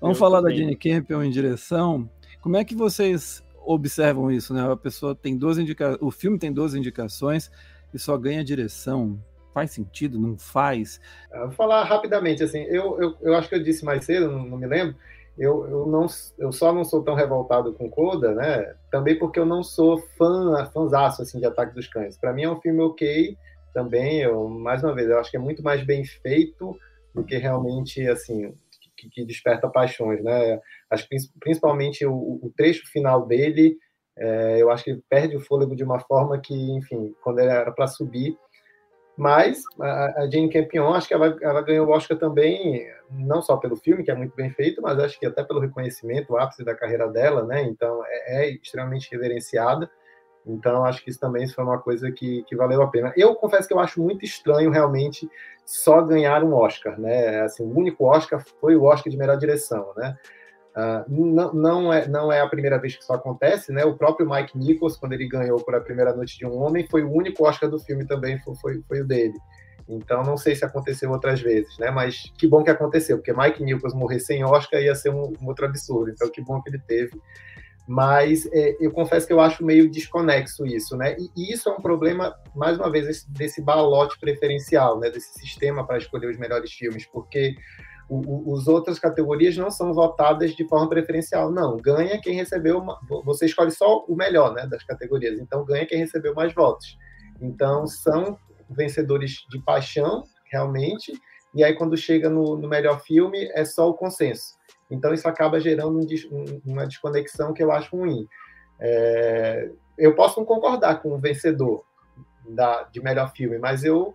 Vamos 0.00 0.16
eu 0.16 0.20
falar 0.20 0.40
também. 0.40 0.56
da 0.56 0.62
Jane 0.62 0.76
Campion 0.76 1.22
em 1.22 1.30
direção. 1.30 2.08
Como 2.40 2.56
é 2.56 2.64
que 2.64 2.74
vocês 2.74 3.42
observam 3.64 4.30
isso, 4.30 4.54
né? 4.54 4.70
A 4.70 4.76
pessoa 4.76 5.14
tem 5.14 5.36
duas 5.36 5.58
indicações, 5.58 5.98
o 6.00 6.10
filme 6.10 6.38
tem 6.38 6.52
duas 6.52 6.74
indicações 6.74 7.50
e 7.92 7.98
só 7.98 8.16
ganha 8.16 8.44
direção. 8.44 9.18
Faz 9.52 9.72
sentido? 9.72 10.18
Não 10.18 10.38
faz? 10.38 11.00
vou 11.32 11.50
falar 11.50 11.82
rapidamente, 11.84 12.42
assim, 12.42 12.60
eu, 12.64 13.00
eu, 13.00 13.16
eu 13.22 13.34
acho 13.34 13.48
que 13.48 13.54
eu 13.54 13.62
disse 13.62 13.84
mais 13.84 14.04
cedo, 14.04 14.30
não, 14.30 14.44
não 14.44 14.58
me 14.58 14.66
lembro, 14.66 14.94
eu, 15.38 15.66
eu, 15.68 15.86
não, 15.86 16.06
eu 16.38 16.52
só 16.52 16.72
não 16.72 16.84
sou 16.84 17.02
tão 17.02 17.14
revoltado 17.14 17.72
com 17.72 17.90
Coda, 17.90 18.34
né? 18.34 18.74
Também 18.90 19.18
porque 19.18 19.38
eu 19.38 19.46
não 19.46 19.62
sou 19.62 19.98
fã, 20.16 20.70
fãzaço, 20.72 21.22
assim, 21.22 21.38
de 21.38 21.46
Ataque 21.46 21.74
dos 21.74 21.88
Cães. 21.88 22.16
Para 22.16 22.32
mim 22.32 22.44
é 22.44 22.50
um 22.50 22.60
filme 22.60 22.80
ok, 22.80 23.36
também, 23.76 24.22
eu, 24.22 24.48
mais 24.48 24.82
uma 24.82 24.94
vez, 24.94 25.08
eu 25.08 25.18
acho 25.18 25.30
que 25.30 25.36
é 25.36 25.40
muito 25.40 25.62
mais 25.62 25.84
bem 25.84 26.04
feito 26.04 26.74
do 27.14 27.22
que 27.22 27.36
realmente, 27.36 28.06
assim, 28.08 28.54
que, 29.08 29.20
que 29.20 29.24
desperta 29.24 29.68
paixões, 29.68 30.22
né? 30.22 30.60
Acho 30.90 31.08
que 31.08 31.16
principalmente 31.40 32.04
o, 32.06 32.14
o 32.14 32.52
trecho 32.56 32.86
final 32.90 33.26
dele, 33.26 33.76
é, 34.16 34.62
eu 34.62 34.70
acho 34.70 34.84
que 34.84 35.00
perde 35.08 35.36
o 35.36 35.40
fôlego 35.40 35.76
de 35.76 35.84
uma 35.84 36.00
forma 36.00 36.38
que, 36.38 36.54
enfim, 36.54 37.14
quando 37.22 37.38
ele 37.38 37.50
era 37.50 37.70
para 37.72 37.86
subir. 37.86 38.36
Mas 39.16 39.62
a, 39.80 40.22
a 40.22 40.30
Jane 40.30 40.50
Campion, 40.50 40.92
acho 40.92 41.08
que 41.08 41.14
ela, 41.14 41.36
ela 41.40 41.62
ganhou 41.62 41.86
o 41.86 41.90
Oscar 41.90 42.18
também, 42.18 42.86
não 43.10 43.40
só 43.40 43.56
pelo 43.56 43.76
filme, 43.76 44.04
que 44.04 44.10
é 44.10 44.14
muito 44.14 44.36
bem 44.36 44.50
feito, 44.50 44.82
mas 44.82 44.98
acho 44.98 45.18
que 45.18 45.24
até 45.24 45.42
pelo 45.42 45.60
reconhecimento, 45.60 46.32
o 46.32 46.36
ápice 46.36 46.62
da 46.64 46.74
carreira 46.74 47.08
dela, 47.08 47.44
né? 47.44 47.62
Então 47.62 48.04
é, 48.06 48.44
é 48.44 48.50
extremamente 48.50 49.10
reverenciada. 49.10 49.90
Então, 50.46 50.84
acho 50.84 51.02
que 51.02 51.10
isso 51.10 51.18
também 51.18 51.48
foi 51.48 51.64
uma 51.64 51.78
coisa 51.78 52.10
que, 52.12 52.44
que 52.44 52.54
valeu 52.54 52.80
a 52.80 52.86
pena. 52.86 53.12
Eu 53.16 53.34
confesso 53.34 53.66
que 53.66 53.74
eu 53.74 53.80
acho 53.80 54.00
muito 54.00 54.24
estranho, 54.24 54.70
realmente, 54.70 55.28
só 55.64 56.00
ganhar 56.00 56.44
um 56.44 56.54
Oscar, 56.54 56.98
né? 57.00 57.40
Assim, 57.40 57.64
o 57.64 57.76
único 57.76 58.04
Oscar 58.04 58.42
foi 58.60 58.76
o 58.76 58.84
Oscar 58.84 59.10
de 59.10 59.16
melhor 59.16 59.36
direção, 59.36 59.92
né? 59.96 60.16
Uh, 60.76 61.04
não, 61.08 61.54
não, 61.54 61.92
é, 61.92 62.06
não 62.06 62.30
é 62.30 62.40
a 62.40 62.46
primeira 62.46 62.78
vez 62.78 62.94
que 62.94 63.02
isso 63.02 63.12
acontece, 63.12 63.72
né? 63.72 63.84
O 63.84 63.96
próprio 63.96 64.28
Mike 64.28 64.56
Nichols, 64.56 64.96
quando 64.96 65.14
ele 65.14 65.26
ganhou 65.26 65.58
por 65.58 65.74
A 65.74 65.80
Primeira 65.80 66.14
Noite 66.14 66.38
de 66.38 66.46
um 66.46 66.54
Homem, 66.62 66.86
foi 66.86 67.02
o 67.02 67.10
único 67.10 67.48
Oscar 67.48 67.68
do 67.68 67.78
filme 67.78 68.06
também, 68.06 68.38
foi, 68.40 68.54
foi, 68.56 68.82
foi 68.86 69.00
o 69.00 69.06
dele. 69.06 69.38
Então, 69.88 70.22
não 70.22 70.36
sei 70.36 70.54
se 70.54 70.64
aconteceu 70.64 71.10
outras 71.10 71.40
vezes, 71.40 71.78
né? 71.78 71.90
Mas 71.90 72.30
que 72.36 72.46
bom 72.46 72.62
que 72.62 72.70
aconteceu, 72.70 73.16
porque 73.16 73.32
Mike 73.32 73.64
Nichols 73.64 73.94
morrer 73.94 74.20
sem 74.20 74.44
Oscar 74.44 74.80
ia 74.80 74.94
ser 74.94 75.10
um, 75.10 75.32
um 75.40 75.46
outro 75.46 75.64
absurdo. 75.64 76.10
Então, 76.10 76.30
que 76.30 76.42
bom 76.42 76.60
que 76.60 76.68
ele 76.68 76.78
teve. 76.86 77.20
Mas 77.86 78.46
é, 78.52 78.76
eu 78.80 78.90
confesso 78.90 79.26
que 79.26 79.32
eu 79.32 79.40
acho 79.40 79.64
meio 79.64 79.88
desconexo 79.88 80.66
isso, 80.66 80.96
né? 80.96 81.16
E, 81.18 81.30
e 81.36 81.52
isso 81.52 81.68
é 81.68 81.72
um 81.72 81.80
problema, 81.80 82.34
mais 82.54 82.76
uma 82.76 82.90
vez, 82.90 83.24
desse, 83.28 83.62
balote 83.62 84.18
preferencial, 84.18 84.98
né? 84.98 85.08
Desse 85.08 85.32
sistema 85.38 85.86
para 85.86 85.98
escolher 85.98 86.28
os 86.28 86.36
melhores 86.36 86.72
filmes, 86.72 87.06
porque 87.06 87.54
o, 88.08 88.50
o, 88.50 88.56
as 88.56 88.66
outras 88.66 88.98
categorias 88.98 89.56
não 89.56 89.70
são 89.70 89.94
votadas 89.94 90.54
de 90.54 90.66
forma 90.66 90.88
preferencial, 90.88 91.52
não. 91.52 91.76
Ganha 91.76 92.20
quem 92.20 92.34
recebeu, 92.34 92.78
uma, 92.78 92.98
você 93.24 93.46
escolhe 93.46 93.70
só 93.70 94.04
o 94.08 94.16
melhor, 94.16 94.52
né? 94.52 94.66
Das 94.66 94.82
categorias. 94.82 95.38
Então, 95.38 95.64
ganha 95.64 95.86
quem 95.86 95.98
recebeu 95.98 96.34
mais 96.34 96.52
votos. 96.52 96.98
Então, 97.40 97.86
são 97.86 98.36
vencedores 98.68 99.44
de 99.48 99.60
paixão, 99.62 100.24
realmente, 100.50 101.12
e 101.54 101.64
aí 101.64 101.74
quando 101.74 101.96
chega 101.96 102.28
no, 102.28 102.56
no 102.56 102.68
melhor 102.68 103.00
filme 103.00 103.48
é 103.54 103.64
só 103.64 103.88
o 103.88 103.94
consenso. 103.94 104.56
Então 104.90 105.12
isso 105.12 105.28
acaba 105.28 105.60
gerando 105.60 105.98
um, 105.98 106.60
uma 106.64 106.86
desconexão 106.86 107.52
que 107.52 107.62
eu 107.62 107.72
acho 107.72 107.96
ruim. 107.96 108.26
É, 108.78 109.70
eu 109.98 110.14
posso 110.14 110.38
não 110.38 110.46
concordar 110.46 111.00
com 111.02 111.10
o 111.10 111.18
vencedor 111.18 111.84
da, 112.48 112.84
de 112.84 113.02
melhor 113.02 113.32
filme, 113.32 113.58
mas 113.58 113.84
eu 113.84 114.14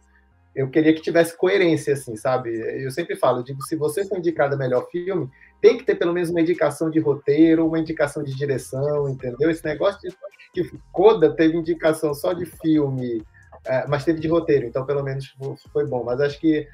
eu 0.53 0.69
queria 0.69 0.93
que 0.93 1.01
tivesse 1.01 1.37
coerência, 1.37 1.93
assim, 1.93 2.15
sabe? 2.17 2.49
Eu 2.83 2.91
sempre 2.91 3.15
falo, 3.15 3.41
digo, 3.41 3.61
se 3.63 3.75
você 3.75 4.05
for 4.05 4.17
indicado 4.17 4.55
a 4.55 4.57
melhor 4.57 4.85
filme, 4.91 5.29
tem 5.61 5.77
que 5.77 5.83
ter 5.85 5.95
pelo 5.95 6.13
menos 6.13 6.29
uma 6.29 6.41
indicação 6.41 6.89
de 6.89 6.99
roteiro, 6.99 7.65
uma 7.65 7.79
indicação 7.79 8.21
de 8.21 8.35
direção, 8.35 9.07
entendeu? 9.07 9.49
Esse 9.49 9.63
negócio 9.63 10.01
de 10.01 10.13
que 10.53 10.77
Coda 10.91 11.33
teve 11.33 11.55
indicação 11.55 12.13
só 12.13 12.33
de 12.33 12.45
filme, 12.45 13.23
é, 13.65 13.85
mas 13.87 14.03
teve 14.03 14.19
de 14.19 14.27
roteiro, 14.27 14.65
então 14.65 14.85
pelo 14.85 15.03
menos 15.03 15.35
foi 15.71 15.85
bom. 15.85 16.03
Mas 16.03 16.19
acho 16.19 16.39
que 16.39 16.67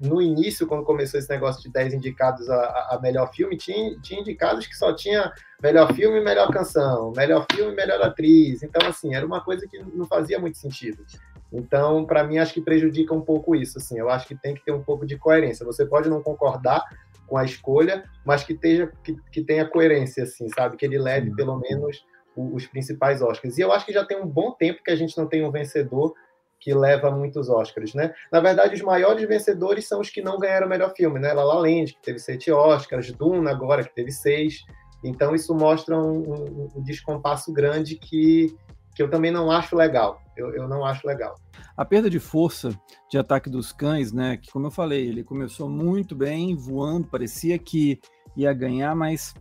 no 0.00 0.20
início, 0.20 0.66
quando 0.66 0.84
começou 0.84 1.18
esse 1.18 1.30
negócio 1.30 1.62
de 1.62 1.70
10 1.70 1.94
indicados 1.94 2.48
a, 2.50 2.94
a, 2.94 2.98
melhor 3.00 3.32
filme, 3.32 3.56
tinha, 3.56 3.98
tinha 4.00 4.20
indicados 4.20 4.66
que 4.66 4.76
só 4.76 4.94
tinha 4.94 5.32
melhor 5.62 5.92
filme 5.94 6.18
e 6.18 6.24
melhor 6.24 6.50
canção, 6.50 7.12
melhor 7.16 7.46
filme 7.50 7.72
e 7.72 7.76
melhor 7.76 8.00
atriz. 8.02 8.62
Então, 8.62 8.86
assim, 8.86 9.14
era 9.14 9.24
uma 9.24 9.42
coisa 9.42 9.66
que 9.66 9.78
não 9.78 10.06
fazia 10.06 10.38
muito 10.38 10.58
sentido. 10.58 11.04
Então, 11.50 12.04
para 12.04 12.24
mim, 12.24 12.38
acho 12.38 12.52
que 12.52 12.60
prejudica 12.60 13.14
um 13.14 13.22
pouco 13.22 13.54
isso. 13.54 13.78
Assim, 13.78 13.98
eu 13.98 14.10
acho 14.10 14.26
que 14.26 14.34
tem 14.34 14.54
que 14.54 14.64
ter 14.64 14.72
um 14.72 14.82
pouco 14.82 15.06
de 15.06 15.16
coerência. 15.16 15.64
Você 15.64 15.86
pode 15.86 16.10
não 16.10 16.22
concordar 16.22 16.84
com 17.26 17.38
a 17.38 17.44
escolha, 17.44 18.04
mas 18.24 18.44
que, 18.44 18.52
esteja, 18.52 18.92
que, 19.02 19.16
que 19.32 19.42
tenha 19.42 19.66
coerência, 19.66 20.24
assim, 20.24 20.48
sabe? 20.50 20.76
Que 20.76 20.84
ele 20.84 20.98
leve 20.98 21.34
pelo 21.34 21.58
menos 21.58 22.04
os 22.36 22.66
principais 22.66 23.22
Oscars. 23.22 23.56
E 23.56 23.60
eu 23.60 23.72
acho 23.72 23.86
que 23.86 23.92
já 23.92 24.04
tem 24.04 24.20
um 24.20 24.26
bom 24.26 24.52
tempo 24.52 24.82
que 24.82 24.90
a 24.90 24.96
gente 24.96 25.16
não 25.16 25.26
tem 25.26 25.44
um 25.44 25.50
vencedor 25.50 26.14
que 26.60 26.72
leva 26.74 27.10
muitos 27.10 27.48
Oscars, 27.48 27.94
né? 27.94 28.14
Na 28.32 28.40
verdade, 28.40 28.74
os 28.74 28.82
maiores 28.82 29.26
vencedores 29.28 29.86
são 29.86 30.00
os 30.00 30.10
que 30.10 30.22
não 30.22 30.38
ganharam 30.38 30.66
o 30.66 30.70
melhor 30.70 30.92
filme, 30.94 31.18
né? 31.18 31.32
La 31.32 31.44
La 31.44 31.58
Land, 31.58 31.94
que 31.94 32.02
teve 32.02 32.18
sete 32.18 32.50
Oscars, 32.50 33.12
Duna 33.12 33.50
agora, 33.50 33.84
que 33.84 33.94
teve 33.94 34.10
seis. 34.10 34.64
Então, 35.04 35.34
isso 35.34 35.54
mostra 35.54 35.96
um, 35.98 36.70
um, 36.74 36.82
descompasso 36.82 37.52
grande 37.52 37.96
que, 37.96 38.56
que 38.94 39.02
eu 39.02 39.10
também 39.10 39.30
não 39.30 39.50
acho 39.50 39.76
legal. 39.76 40.22
Eu, 40.34 40.54
eu 40.54 40.66
não 40.66 40.84
acho 40.84 41.06
legal. 41.06 41.34
A 41.76 41.84
perda 41.84 42.08
de 42.08 42.18
força 42.18 42.70
de 43.10 43.18
ataque 43.18 43.50
dos 43.50 43.70
cães, 43.70 44.12
né? 44.12 44.38
Que, 44.38 44.50
como 44.50 44.66
eu 44.66 44.70
falei, 44.70 45.06
ele 45.06 45.22
começou 45.22 45.68
muito 45.68 46.16
bem, 46.16 46.56
voando, 46.56 47.06
parecia 47.08 47.58
que 47.58 48.00
ia 48.34 48.52
ganhar, 48.54 48.94
mas 48.96 49.34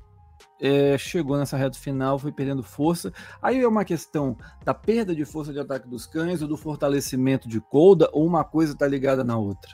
é, 0.64 0.98
chegou 0.98 1.36
nessa 1.36 1.58
reta 1.58 1.78
final, 1.78 2.18
foi 2.18 2.32
perdendo 2.32 2.64
força. 2.64 3.12
Aí 3.42 3.60
é 3.60 3.68
uma 3.68 3.84
questão 3.84 4.38
da 4.64 4.74
perda 4.74 5.14
de 5.14 5.26
força 5.26 5.52
de 5.52 5.60
ataque 5.60 5.90
dos 5.90 6.06
cães 6.06 6.42
ou 6.42 6.48
do 6.48 6.56
fortalecimento 6.56 7.50
de 7.50 7.60
Colda, 7.60 8.10
ou 8.14 8.26
uma 8.26 8.46
coisa 8.46 8.72
está 8.72 8.88
ligada 8.88 9.26
na 9.26 9.38
outra? 9.38 9.74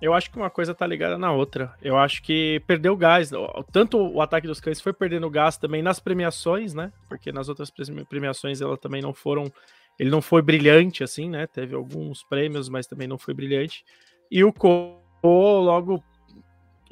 Eu 0.00 0.14
acho 0.14 0.30
que 0.30 0.36
uma 0.36 0.50
coisa 0.50 0.70
está 0.70 0.86
ligada 0.86 1.18
na 1.18 1.32
outra. 1.32 1.74
Eu 1.82 1.98
acho 1.98 2.22
que 2.22 2.62
perdeu 2.64 2.96
gás. 2.96 3.30
Tanto 3.72 3.98
o 3.98 4.20
ataque 4.20 4.46
dos 4.46 4.60
cães 4.60 4.80
foi 4.80 4.92
perdendo 4.92 5.28
gás 5.28 5.56
também 5.56 5.82
nas 5.82 5.98
premiações, 5.98 6.72
né? 6.72 6.92
Porque 7.08 7.32
nas 7.32 7.48
outras 7.48 7.72
premiações 8.08 8.60
ela 8.60 8.76
também 8.76 9.02
não 9.02 9.12
foram. 9.12 9.52
Ele 9.98 10.10
não 10.10 10.22
foi 10.22 10.42
brilhante, 10.42 11.02
assim, 11.02 11.28
né? 11.28 11.46
Teve 11.48 11.74
alguns 11.74 12.22
prêmios, 12.22 12.68
mas 12.68 12.86
também 12.86 13.08
não 13.08 13.18
foi 13.18 13.34
brilhante. 13.34 13.84
E 14.30 14.42
o 14.42 14.52
Cole 14.52 14.96
logo 15.22 16.02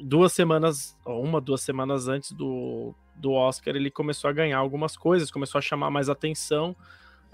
duas 0.01 0.33
semanas, 0.33 0.97
uma, 1.05 1.39
duas 1.39 1.61
semanas 1.61 2.07
antes 2.07 2.31
do, 2.31 2.93
do 3.15 3.31
Oscar, 3.31 3.75
ele 3.75 3.91
começou 3.91 4.29
a 4.29 4.33
ganhar 4.33 4.57
algumas 4.57 4.97
coisas, 4.97 5.31
começou 5.31 5.59
a 5.59 5.61
chamar 5.61 5.89
mais 5.89 6.09
atenção. 6.09 6.75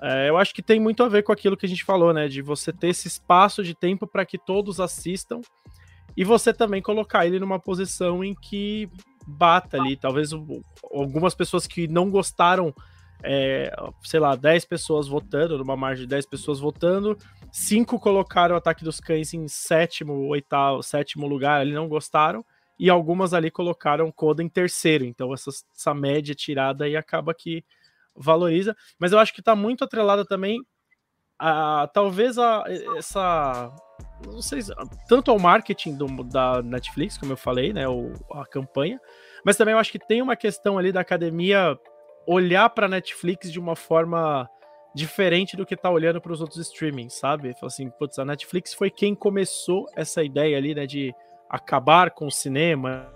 É, 0.02 0.30
eu 0.30 0.38
acho 0.38 0.54
que 0.54 0.62
tem 0.62 0.80
muito 0.80 1.04
a 1.04 1.10
ver 1.10 1.24
com 1.24 1.32
aquilo 1.32 1.58
que 1.58 1.66
a 1.66 1.70
gente 1.70 1.84
falou, 1.84 2.14
né? 2.14 2.28
De 2.28 2.42
você 2.42 2.72
ter 2.72 2.90
esse 2.90 3.08
espaço 3.08 3.64
de 3.64 3.74
tempo 3.74 4.06
para 4.06 4.26
que 4.26 4.38
todos 4.38 4.80
assistam 4.80 5.42
e 6.16 6.24
você 6.24 6.54
também 6.54 6.82
colocar 6.82 7.26
ele 7.26 7.40
numa 7.40 7.60
posição 7.60 8.24
em 8.24 8.36
que 8.36 8.90
bata 9.26 9.78
ali. 9.78 9.96
Talvez 9.96 10.32
algumas 10.92 11.34
pessoas 11.34 11.66
que 11.66 11.88
não 11.88 12.12
gostaram, 12.12 12.74
é, 13.24 13.76
sei 14.04 14.20
lá, 14.20 14.36
10 14.36 14.66
pessoas 14.66 15.08
votando, 15.08 15.58
numa 15.58 15.76
margem 15.76 16.06
de 16.06 16.10
10 16.10 16.28
pessoas 16.28 16.60
votando, 16.60 17.18
cinco 17.52 18.00
colocaram 18.00 18.54
o 18.54 18.58
Ataque 18.58 18.84
dos 18.84 19.00
Cães 19.00 19.34
em 19.34 19.48
sétimo, 19.48 20.28
oitavo, 20.28 20.84
sétimo 20.84 21.28
lugar, 21.28 21.62
ali 21.62 21.74
não 21.74 21.88
gostaram 21.88 22.46
e 22.80 22.90
algumas 22.90 23.34
ali 23.34 23.50
colocaram 23.50 24.12
Coda 24.12 24.44
em 24.44 24.50
terceiro. 24.50 25.06
Então 25.06 25.34
essa, 25.34 25.50
essa 25.76 25.94
média 25.94 26.36
tirada 26.36 26.86
aí 26.86 26.96
acaba 26.96 27.34
que 27.34 27.64
valoriza. 28.16 28.76
Mas 29.00 29.12
eu 29.12 29.20
acho 29.20 29.34
que 29.34 29.42
está 29.42 29.56
muito 29.56 29.84
atrelada 29.84 30.26
também 30.26 30.60
a 31.40 31.88
talvez 31.94 32.38
a 32.38 32.64
essa 32.98 33.72
não 34.26 34.42
sei 34.42 34.62
tanto 35.08 35.30
ao 35.30 35.38
marketing 35.38 35.96
do, 35.96 36.24
da 36.24 36.62
Netflix, 36.64 37.18
como 37.18 37.34
eu 37.34 37.38
falei, 37.38 37.72
né, 37.72 37.88
o, 37.88 38.12
a 38.34 38.46
campanha, 38.46 39.00
mas 39.46 39.56
também 39.56 39.74
eu 39.74 39.80
acho 39.80 39.92
que 39.92 40.00
tem 40.00 40.22
uma 40.22 40.36
questão 40.36 40.78
ali 40.78 40.92
da 40.92 41.02
academia 41.02 41.78
olhar 42.26 42.70
para 42.70 42.88
Netflix 42.88 43.52
de 43.52 43.60
uma 43.60 43.76
forma 43.76 44.50
diferente 44.96 45.56
do 45.56 45.66
que 45.66 45.78
tá 45.78 45.92
olhando 45.92 46.20
para 46.20 46.32
os 46.32 46.42
outros 46.42 46.60
streamings, 46.60 47.14
sabe? 47.14 47.54
Fala 47.54 47.68
assim, 47.68 47.90
putz, 47.92 48.18
a 48.18 48.26
Netflix 48.26 48.74
foi 48.74 48.90
quem 48.90 49.14
começou 49.14 49.86
essa 49.96 50.24
ideia 50.24 50.58
ali, 50.58 50.74
né, 50.74 50.88
de 50.88 51.14
acabar 51.50 52.12
com 52.12 52.28
o 52.28 52.32
cinema, 52.32 53.12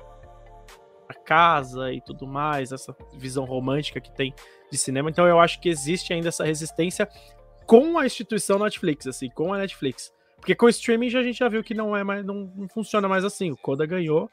a 1.08 1.14
casa 1.14 1.92
e 1.92 2.02
tudo 2.02 2.26
mais, 2.26 2.72
essa 2.72 2.96
visão 3.14 3.46
romântica 3.46 4.00
que 4.00 4.12
tem 4.12 4.34
de 4.72 4.78
cinema. 4.78 5.10
Então 5.10 5.28
eu 5.28 5.40
acho 5.40 5.60
que 5.60 5.70
existe 5.70 6.14
ainda 6.14 6.30
essa 6.30 6.44
resistência 6.44 7.08
com 7.66 7.98
a 7.98 8.06
instituição 8.06 8.60
Netflix, 8.60 9.08
assim, 9.08 9.30
com 9.30 9.54
a 9.54 9.58
Netflix. 9.58 10.12
Porque 10.38 10.56
com 10.56 10.66
o 10.66 10.70
streaming 10.70 11.16
a 11.16 11.24
gente 11.24 11.40
já 11.40 11.48
viu 11.48 11.64
que 11.64 11.74
não 11.74 11.96
é 11.96 12.04
mais, 12.04 12.26
não, 12.26 12.52
não 12.56 12.68
funciona 12.68 13.08
mais 13.08 13.24
assim. 13.24 13.52
O 13.52 13.58
Coda 13.58 13.86
ganhou 13.86 14.30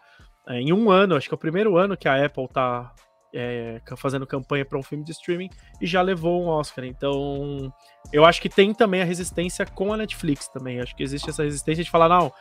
é, 0.48 0.60
em 0.60 0.72
um 0.72 0.90
ano, 0.90 1.14
acho 1.14 1.28
que 1.28 1.34
é 1.34 1.36
o 1.36 1.38
primeiro 1.38 1.76
ano 1.76 1.96
que 1.96 2.08
a 2.08 2.24
Apple 2.24 2.48
tá 2.48 2.94
é, 3.34 3.80
fazendo 3.96 4.26
campanha 4.26 4.64
para 4.64 4.78
um 4.78 4.82
filme 4.82 5.04
de 5.04 5.12
streaming 5.12 5.50
e 5.80 5.86
já 5.86 6.00
levou 6.00 6.42
um 6.42 6.46
Oscar. 6.46 6.84
Então, 6.84 7.72
eu 8.12 8.24
acho 8.24 8.40
que 8.40 8.48
tem 8.48 8.72
também 8.72 9.02
a 9.02 9.04
resistência 9.04 9.66
com 9.66 9.92
a 9.92 9.96
Netflix 9.96 10.48
também. 10.48 10.80
Acho 10.80 10.96
que 10.96 11.02
existe 11.02 11.28
essa 11.28 11.42
resistência 11.42 11.84
de 11.84 11.90
falar, 11.90 12.08
não, 12.08 12.32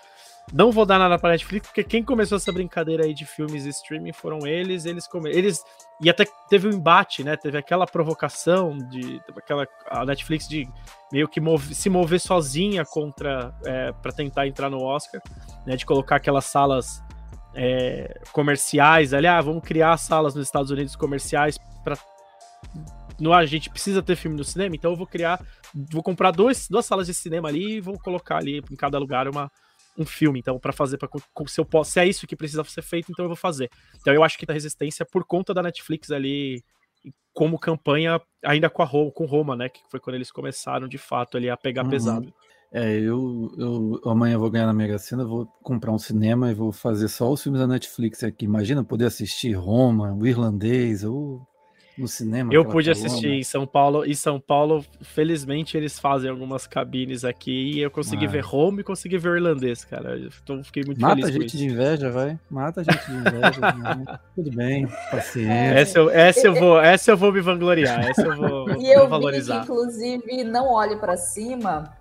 não 0.53 0.71
vou 0.71 0.85
dar 0.85 0.97
nada 0.97 1.19
para 1.19 1.31
Netflix, 1.31 1.67
porque 1.67 1.83
quem 1.83 2.03
começou 2.03 2.37
essa 2.37 2.51
brincadeira 2.51 3.03
aí 3.03 3.13
de 3.13 3.25
filmes 3.25 3.65
e 3.65 3.69
streaming 3.69 4.13
foram 4.13 4.47
eles, 4.47 4.85
eles 4.85 5.05
come... 5.05 5.29
eles 5.29 5.61
e 6.01 6.09
até 6.09 6.25
teve 6.49 6.67
um 6.67 6.71
embate, 6.71 7.23
né? 7.23 7.35
Teve 7.35 7.57
aquela 7.57 7.85
provocação 7.85 8.77
de 8.77 9.21
aquela 9.35 9.67
a 9.89 10.05
Netflix 10.05 10.47
de 10.47 10.67
meio 11.11 11.27
que 11.27 11.41
se 11.73 11.89
mover 11.89 12.19
sozinha 12.19 12.85
contra 12.85 13.53
é, 13.65 13.91
para 13.91 14.11
tentar 14.11 14.47
entrar 14.47 14.69
no 14.69 14.81
Oscar, 14.81 15.21
né? 15.65 15.75
De 15.75 15.85
colocar 15.85 16.15
aquelas 16.15 16.45
salas 16.45 17.03
é, 17.53 18.21
comerciais, 18.31 19.13
ali, 19.13 19.27
ah, 19.27 19.41
vamos 19.41 19.63
criar 19.63 19.97
salas 19.97 20.33
nos 20.33 20.45
Estados 20.45 20.71
Unidos 20.71 20.95
comerciais 20.95 21.57
para 21.83 21.97
no 23.19 23.33
a 23.33 23.45
gente 23.45 23.69
precisa 23.69 24.01
ter 24.03 24.15
filme 24.15 24.37
no 24.37 24.43
cinema, 24.43 24.75
então 24.75 24.91
eu 24.91 24.97
vou 24.97 25.07
criar, 25.07 25.43
vou 25.91 26.03
comprar 26.03 26.29
dois, 26.31 26.67
duas 26.69 26.85
salas 26.85 27.07
de 27.07 27.13
cinema 27.15 27.49
ali 27.49 27.77
e 27.77 27.81
vou 27.81 27.97
colocar 27.97 28.37
ali 28.37 28.61
em 28.71 28.75
cada 28.75 28.99
lugar 28.99 29.27
uma 29.27 29.51
um 29.97 30.05
filme, 30.05 30.39
então, 30.39 30.59
para 30.59 30.71
fazer, 30.71 30.97
para 30.97 31.09
se 31.47 31.59
eu 31.59 31.65
posso, 31.65 31.91
se 31.91 31.99
é 31.99 32.05
isso 32.05 32.27
que 32.27 32.35
precisa 32.35 32.63
ser 32.63 32.81
feito, 32.81 33.11
então 33.11 33.25
eu 33.25 33.29
vou 33.29 33.35
fazer. 33.35 33.69
Então 33.99 34.13
eu 34.13 34.23
acho 34.23 34.37
que 34.37 34.45
da 34.45 34.53
resistência 34.53 35.05
por 35.05 35.25
conta 35.25 35.53
da 35.53 35.63
Netflix 35.63 36.11
ali 36.11 36.63
como 37.33 37.59
campanha 37.59 38.19
ainda 38.43 38.69
com 38.69 38.81
a 38.81 38.85
Roma, 38.85 39.11
com 39.11 39.25
Roma, 39.25 39.55
né, 39.55 39.69
que 39.69 39.79
foi 39.89 39.99
quando 39.99 40.15
eles 40.15 40.31
começaram 40.31 40.87
de 40.87 40.97
fato 40.97 41.37
ali 41.37 41.49
a 41.49 41.57
pegar 41.57 41.83
uhum. 41.83 41.89
pesado. 41.89 42.33
É, 42.71 42.99
eu, 42.99 43.49
eu 43.57 44.01
amanhã 44.11 44.37
vou 44.37 44.49
ganhar 44.49 44.65
na 44.65 44.73
Mega 44.73 44.97
Sena, 44.97 45.23
vou 45.23 45.45
comprar 45.63 45.91
um 45.91 45.97
cinema 45.97 46.51
e 46.51 46.53
vou 46.53 46.71
fazer 46.71 47.07
só 47.07 47.31
os 47.31 47.41
filmes 47.41 47.61
da 47.61 47.67
Netflix 47.67 48.23
aqui. 48.23 48.45
Imagina 48.45 48.83
poder 48.83 49.05
assistir 49.05 49.53
Roma, 49.53 50.13
o 50.13 50.27
Irlandês, 50.27 51.03
ou 51.03 51.47
no 51.97 52.07
cinema. 52.07 52.53
Eu 52.53 52.63
pude 52.63 52.89
assistir 52.91 53.29
em 53.29 53.43
São 53.43 53.65
Paulo. 53.65 54.05
Em 54.05 54.13
São 54.13 54.39
Paulo, 54.39 54.85
felizmente, 55.01 55.75
eles 55.75 55.97
fazem 55.97 56.29
algumas 56.29 56.67
cabines 56.67 57.25
aqui 57.25 57.71
e 57.73 57.79
eu 57.79 57.89
consegui 57.89 58.25
ah. 58.25 58.29
ver 58.29 58.45
home 58.49 58.81
e 58.81 58.83
consegui 58.83 59.17
ver 59.17 59.35
irlandês, 59.37 59.83
cara. 59.83 60.19
Então 60.43 60.63
fiquei 60.63 60.83
muito 60.85 61.01
Mata 61.01 61.15
feliz. 61.15 61.31
Mata 61.31 61.37
a 61.37 61.41
gente 61.41 61.57
de 61.57 61.65
inveja, 61.65 62.11
vai. 62.11 62.39
Mata 62.49 62.81
a 62.81 62.83
gente 62.83 63.05
de 63.05 63.15
inveja. 63.17 63.61
né? 63.73 64.19
Tudo 64.35 64.51
bem, 64.51 64.87
paciência. 65.09 65.79
Essa 65.79 65.99
eu, 65.99 66.09
essa 66.09 66.47
eu 66.47 66.53
vou, 66.53 66.79
essa 66.79 67.11
eu 67.11 67.17
vou 67.17 67.31
me 67.31 67.41
vangloriar, 67.41 68.07
essa 68.07 68.21
eu 68.21 68.35
vou, 68.35 68.69
e 68.77 68.91
eu 68.91 69.07
valorizar. 69.07 69.61
Vi 69.61 69.65
que, 69.65 69.71
inclusive, 69.71 70.43
não 70.43 70.71
olhe 70.71 70.95
para 70.97 71.17
cima. 71.17 71.95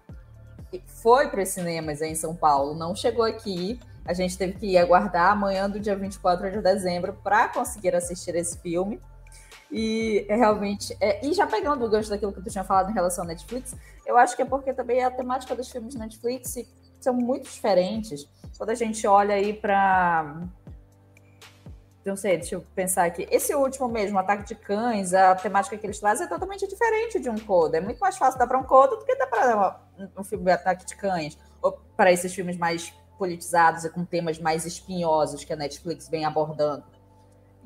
Foi 1.03 1.29
para 1.29 1.43
os 1.43 1.49
cinemas 1.49 2.03
em 2.03 2.15
São 2.15 2.35
Paulo, 2.35 2.75
não 2.75 2.95
chegou 2.95 3.25
aqui. 3.25 3.79
A 4.05 4.13
gente 4.13 4.39
teve 4.39 4.53
que 4.53 4.79
aguardar 4.79 5.33
amanhã 5.33 5.69
do 5.69 5.81
dia 5.81 5.97
24 5.97 6.51
de 6.51 6.61
dezembro 6.61 7.13
para 7.25 7.49
conseguir 7.49 7.95
assistir 7.95 8.37
esse 8.37 8.61
filme. 8.61 9.01
E 9.71 10.25
é 10.29 10.37
realmente. 10.37 10.97
É, 11.01 11.25
e 11.27 11.33
já 11.35 11.47
pegando 11.47 11.85
o 11.85 11.89
gancho 11.89 12.09
daquilo 12.09 12.33
que 12.33 12.41
tu 12.41 12.51
tinha 12.51 12.65
falado 12.65 12.91
em 12.91 12.95
relação 12.95 13.25
à 13.25 13.27
Netflix, 13.27 13.75
eu 14.05 14.17
acho 14.17 14.37
que 14.37 14.43
é 14.43 14.45
porque 14.45 14.73
também 14.73 15.03
a 15.03 15.11
temática 15.11 15.55
dos 15.55 15.71
filmes 15.71 15.95
Netflix 15.95 16.55
são 17.01 17.15
muito 17.15 17.45
diferentes. 17.45 18.29
Quando 18.57 18.71
a 18.71 18.75
gente 18.75 19.07
olha 19.07 19.35
aí 19.35 19.53
para. 19.53 20.43
Não 22.05 22.17
sei, 22.17 22.39
deixa 22.39 22.55
eu 22.55 22.65
pensar 22.75 23.05
aqui. 23.05 23.27
Esse 23.33 23.53
último 23.53 23.89
mesmo, 23.89 24.17
Ataque 24.17 24.45
de 24.45 24.55
Cães, 24.55 25.13
a 25.13 25.35
temática 25.35 25.77
que 25.77 25.85
eles 25.85 25.99
trazem 25.99 26.27
é 26.27 26.29
totalmente 26.29 26.67
diferente 26.69 27.19
de 27.19 27.29
um 27.29 27.37
Coda. 27.37 27.79
É 27.79 27.81
muito 27.81 27.99
mais 27.99 28.17
fácil 28.17 28.39
dar 28.39 28.47
para 28.47 28.59
um 28.59 28.63
Coda 28.63 28.97
do 28.97 29.05
que 29.05 29.17
dar 29.17 29.27
para 29.27 29.81
um 30.17 30.23
filme 30.23 30.53
Ataque 30.53 30.87
de 30.87 30.95
Cães. 30.95 31.37
Ou 31.61 31.73
para 31.97 32.13
esses 32.13 32.33
filmes 32.33 32.57
mais 32.57 32.95
politizados 33.19 33.85
e 33.85 33.91
com 33.91 34.05
temas 34.05 34.39
mais 34.39 34.65
espinhosos 34.65 35.43
que 35.43 35.53
a 35.53 35.57
Netflix 35.57 36.09
vem 36.09 36.25
abordando. 36.25 36.85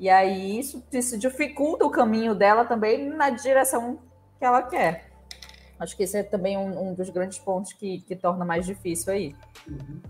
E 0.01 0.09
aí 0.09 0.57
isso, 0.57 0.83
isso 0.91 1.15
dificulta 1.15 1.85
o 1.85 1.91
caminho 1.91 2.33
dela 2.33 2.65
também 2.65 3.07
na 3.07 3.29
direção 3.29 3.99
que 4.39 4.43
ela 4.43 4.63
quer. 4.63 5.11
Acho 5.79 5.95
que 5.95 6.01
esse 6.01 6.17
é 6.17 6.23
também 6.23 6.57
um, 6.57 6.89
um 6.89 6.93
dos 6.95 7.11
grandes 7.11 7.37
pontos 7.37 7.71
que, 7.73 8.01
que 8.01 8.15
torna 8.15 8.43
mais 8.43 8.65
difícil 8.65 9.13
aí. 9.13 9.35
Uhum. 9.69 10.01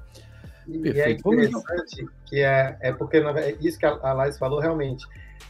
E, 0.66 0.78
e, 0.88 1.02
é 1.02 1.12
interessante 1.12 2.06
que 2.26 2.40
é, 2.40 2.78
é 2.80 2.94
porque 2.94 3.18
é 3.18 3.58
isso 3.60 3.78
que 3.78 3.86
a 3.86 4.14
Laís 4.14 4.40
falou 4.40 4.62
realmente. 4.62 5.06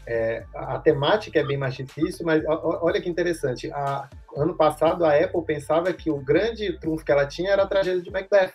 É, 0.07 0.43
a, 0.55 0.75
a, 0.75 0.79
temática 0.79 1.39
é 1.39 1.45
bem 1.45 1.57
mais 1.57 1.75
difícil, 1.75 2.25
mas 2.25 2.43
olha 2.47 2.99
que 2.99 3.07
interessante. 3.07 3.71
A, 3.71 4.09
ano 4.35 4.55
passado 4.55 5.05
a 5.05 5.15
Apple 5.15 5.43
pensava 5.45 5.93
que 5.93 6.09
o 6.09 6.17
grande 6.17 6.79
trunfo 6.79 7.05
que 7.05 7.11
ela 7.11 7.27
tinha 7.27 7.51
era 7.51 7.61
a 7.61 7.67
tragédia 7.67 8.01
de 8.01 8.09
Macbeth. 8.09 8.53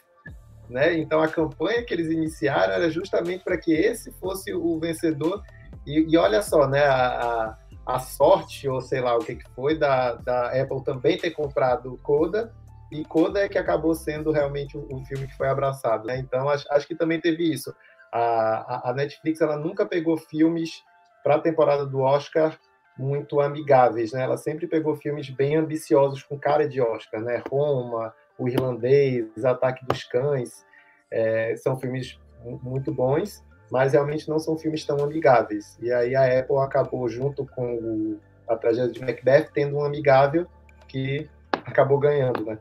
Né? 0.68 0.98
Então 0.98 1.20
a 1.20 1.28
campanha 1.28 1.84
que 1.84 1.94
eles 1.94 2.10
iniciaram 2.10 2.72
era 2.72 2.90
justamente 2.90 3.44
para 3.44 3.56
que 3.56 3.72
esse 3.72 4.10
fosse 4.10 4.52
o 4.52 4.80
vencedor 4.80 5.44
e, 5.86 6.12
e 6.12 6.16
olha 6.16 6.42
só, 6.42 6.66
né, 6.66 6.84
a, 6.84 7.56
a, 7.86 7.98
sorte, 8.00 8.68
ou 8.68 8.80
sei 8.80 9.00
lá 9.00 9.16
o 9.16 9.20
que, 9.20 9.36
que 9.36 9.48
foi, 9.50 9.78
da, 9.78 10.14
da 10.14 10.48
Apple 10.60 10.84
também 10.84 11.16
ter 11.16 11.30
comprado 11.30 11.98
Coda, 12.02 12.52
e 12.90 13.04
Coda 13.04 13.40
é 13.40 13.48
que 13.48 13.58
acabou 13.58 13.94
sendo 13.94 14.30
realmente 14.30 14.76
o, 14.76 15.04
filme 15.04 15.26
que 15.26 15.36
foi 15.36 15.48
abraçado. 15.48 16.06
Né? 16.06 16.18
Então, 16.18 16.48
acho, 16.48 16.66
acho, 16.70 16.86
que 16.86 16.94
também 16.94 17.20
teve 17.20 17.52
isso. 17.52 17.74
A, 18.12 18.90
a 18.90 18.94
Netflix 18.94 19.40
ela 19.40 19.56
nunca 19.56 19.84
pegou 19.84 20.16
filmes 20.16 20.82
para 21.22 21.36
a 21.36 21.40
temporada 21.40 21.84
do 21.84 22.00
Oscar 22.00 22.56
muito 22.96 23.40
amigáveis, 23.40 24.12
né? 24.12 24.22
Ela 24.22 24.38
sempre 24.38 24.66
pegou 24.66 24.96
filmes 24.96 25.28
bem 25.28 25.56
ambiciosos 25.56 26.22
com 26.22 26.38
cara 26.38 26.66
de 26.66 26.80
Oscar, 26.80 27.20
né? 27.20 27.42
Roma, 27.50 28.14
O 28.38 28.48
Irlandês, 28.48 29.44
Ataque 29.44 29.84
dos 29.84 30.04
Cães, 30.04 30.64
é, 31.10 31.54
são 31.56 31.78
filmes 31.78 32.18
muito 32.62 32.94
bons 32.94 33.44
mas 33.70 33.92
realmente 33.92 34.28
não 34.28 34.38
são 34.38 34.56
filmes 34.56 34.84
tão 34.84 35.02
amigáveis. 35.02 35.76
E 35.80 35.92
aí 35.92 36.14
a 36.14 36.40
Apple 36.40 36.58
acabou, 36.58 37.08
junto 37.08 37.46
com 37.46 37.74
o, 37.74 38.20
a 38.48 38.56
tragédia 38.56 38.92
de 38.92 39.00
Macbeth, 39.00 39.50
tendo 39.52 39.76
um 39.76 39.84
amigável 39.84 40.46
que 40.86 41.28
acabou 41.64 41.98
ganhando, 41.98 42.44
né? 42.44 42.58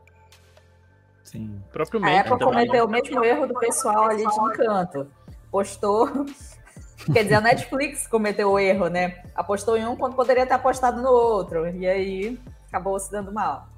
Sim. 1.22 1.60
O 1.68 1.72
próprio 1.72 2.04
a 2.04 2.20
Apple 2.20 2.38
cometeu 2.38 2.84
o 2.84 2.88
mesmo 2.88 3.24
erro 3.24 3.46
do 3.46 3.54
pessoal 3.54 4.04
ali 4.04 4.24
de 4.26 4.40
Encanto. 4.40 5.06
Postou. 5.50 6.26
Quer 7.12 7.24
dizer, 7.24 7.34
a 7.34 7.40
Netflix 7.40 8.06
cometeu 8.06 8.50
o 8.50 8.58
erro, 8.58 8.88
né? 8.88 9.22
Apostou 9.34 9.76
em 9.76 9.86
um 9.86 9.96
quando 9.96 10.14
poderia 10.14 10.46
ter 10.46 10.54
apostado 10.54 11.00
no 11.00 11.10
outro. 11.10 11.68
E 11.68 11.86
aí 11.86 12.38
acabou 12.68 12.98
se 12.98 13.10
dando 13.10 13.32
mal. 13.32 13.68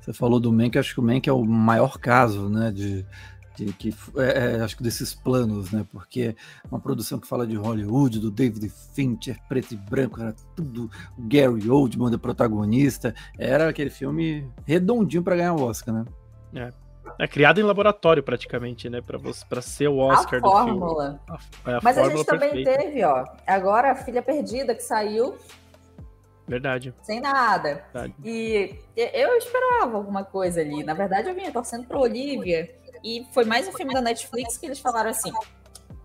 Você 0.00 0.12
falou 0.12 0.38
do 0.38 0.52
Mank, 0.52 0.78
acho 0.78 0.94
que 0.94 1.00
o 1.00 1.02
Mank 1.02 1.28
é 1.28 1.32
o 1.32 1.44
maior 1.44 1.98
caso, 1.98 2.48
né? 2.48 2.70
De 2.70 3.04
que, 3.56 3.72
que 3.72 3.94
é, 4.16 4.56
é, 4.56 4.60
acho 4.60 4.76
que 4.76 4.82
desses 4.82 5.14
planos, 5.14 5.72
né? 5.72 5.84
Porque 5.90 6.36
uma 6.70 6.78
produção 6.78 7.18
que 7.18 7.26
fala 7.26 7.46
de 7.46 7.56
Hollywood, 7.56 8.20
do 8.20 8.30
David 8.30 8.70
Fincher, 8.92 9.38
preto 9.48 9.72
e 9.72 9.76
branco, 9.76 10.20
era 10.20 10.34
tudo 10.54 10.90
o 11.16 11.22
Gary 11.22 11.68
Oldman, 11.68 12.14
o 12.14 12.18
protagonista, 12.18 13.14
era 13.38 13.68
aquele 13.68 13.90
filme 13.90 14.46
redondinho 14.66 15.22
para 15.22 15.36
ganhar 15.36 15.54
o 15.54 15.62
Oscar, 15.62 15.94
né? 15.94 16.04
É. 16.54 16.86
É 17.18 17.26
criado 17.26 17.60
em 17.60 17.62
laboratório 17.62 18.22
praticamente, 18.22 18.90
né? 18.90 19.00
Para 19.00 19.16
você 19.16 19.44
para 19.48 19.62
ser 19.62 19.88
o 19.88 19.96
Oscar 19.96 20.40
a 20.40 20.42
do 20.42 20.50
fórmula. 20.50 21.20
filme. 21.26 21.40
A, 21.64 21.70
é 21.70 21.74
a 21.76 21.80
Mas 21.82 21.96
a 21.96 22.08
gente 22.08 22.24
também 22.24 22.50
perfeita. 22.50 22.78
teve, 22.78 23.04
ó. 23.04 23.24
Agora 23.46 23.92
a 23.92 23.94
Filha 23.94 24.20
Perdida 24.20 24.74
que 24.74 24.82
saiu 24.82 25.36
Verdade. 26.46 26.94
Sem 27.02 27.20
nada. 27.20 27.84
Verdade. 27.92 28.14
E 28.24 28.78
eu 28.96 29.36
esperava 29.36 29.96
alguma 29.96 30.24
coisa 30.24 30.60
ali. 30.60 30.84
Na 30.84 30.94
verdade, 30.94 31.28
eu 31.28 31.34
vinha 31.34 31.50
torcendo 31.50 31.86
para 31.86 31.98
Olivia 31.98 32.70
e 33.06 33.24
foi 33.32 33.44
mais 33.44 33.68
um 33.68 33.72
filme 33.72 33.94
da 33.94 34.00
Netflix 34.00 34.58
que 34.58 34.66
eles 34.66 34.80
falaram 34.80 35.10
assim: 35.10 35.32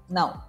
não. 0.08 0.40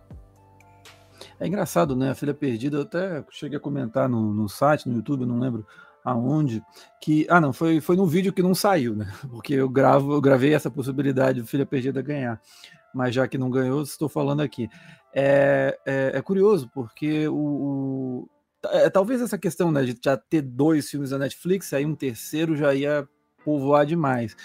É 1.41 1.47
engraçado, 1.47 1.97
né? 1.97 2.11
A 2.11 2.15
Filha 2.15 2.35
Perdida, 2.35 2.77
eu 2.77 2.83
até 2.83 3.25
cheguei 3.31 3.57
a 3.57 3.61
comentar 3.61 4.07
no, 4.07 4.35
no 4.35 4.49
site, 4.51 4.87
no 4.87 4.97
YouTube, 4.97 5.25
não 5.25 5.39
lembro 5.39 5.67
aonde, 6.05 6.63
que. 7.01 7.27
Ah, 7.31 7.41
não, 7.41 7.55
foi, 7.55 7.81
foi 7.81 7.97
no 7.97 8.07
vídeo 8.07 8.35
que 8.35 8.43
não 8.43 8.55
saiu, 8.55 8.95
né? 8.95 9.11
Porque 9.31 9.55
eu 9.55 9.69
gravo, 9.69 10.13
eu 10.13 10.21
gravei 10.21 10.53
essa 10.53 10.71
possibilidade 10.71 11.41
de 11.41 11.49
Filha 11.49 11.65
Perdida 11.65 12.03
ganhar. 12.03 12.39
Mas 12.95 13.15
já 13.15 13.27
que 13.27 13.39
não 13.39 13.49
ganhou, 13.49 13.81
estou 13.81 14.11
falando 14.11 14.43
aqui. 14.43 14.69
É, 15.15 15.79
é, 15.87 16.13
é 16.15 16.23
curioso, 16.23 16.71
porque 16.75 17.27
o, 17.29 17.35
o 17.35 18.29
é, 18.67 18.91
talvez 18.91 19.23
essa 19.23 19.39
questão 19.39 19.73
né, 19.73 19.83
de 19.83 19.99
já 20.03 20.17
ter 20.17 20.43
dois 20.43 20.91
filmes 20.91 21.09
da 21.09 21.19
Netflix, 21.19 21.73
aí 21.73 21.87
um 21.87 21.95
terceiro 21.95 22.55
já 22.55 22.75
ia 22.75 23.09
povoar 23.43 23.87
demais. 23.87 24.37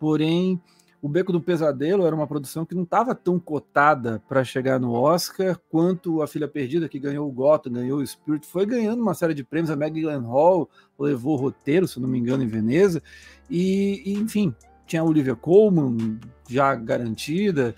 Porém, 0.00 0.60
o 1.02 1.08
Beco 1.08 1.32
do 1.32 1.40
Pesadelo 1.40 2.06
era 2.06 2.14
uma 2.14 2.28
produção 2.28 2.64
que 2.64 2.76
não 2.76 2.84
estava 2.84 3.12
tão 3.12 3.36
cotada 3.36 4.22
para 4.28 4.44
chegar 4.44 4.78
no 4.78 4.92
Oscar 4.92 5.58
quanto 5.68 6.22
A 6.22 6.28
Filha 6.28 6.46
Perdida, 6.46 6.88
que 6.88 7.00
ganhou 7.00 7.28
o 7.28 7.32
Gotham, 7.32 7.72
ganhou 7.72 7.98
o 7.98 8.06
Spirit, 8.06 8.46
foi 8.46 8.64
ganhando 8.64 9.02
uma 9.02 9.12
série 9.12 9.34
de 9.34 9.42
prêmios. 9.42 9.68
A 9.72 9.74
Maggie 9.74 10.04
Hall 10.04 10.70
levou 10.96 11.36
o 11.36 11.40
roteiro, 11.40 11.88
se 11.88 11.98
não 11.98 12.08
me 12.08 12.20
engano, 12.20 12.44
em 12.44 12.46
Veneza. 12.46 13.02
E, 13.50 14.00
e, 14.06 14.12
enfim, 14.12 14.54
tinha 14.86 15.02
a 15.02 15.04
Olivia 15.04 15.34
Colman 15.34 16.20
já 16.48 16.72
garantida. 16.76 17.74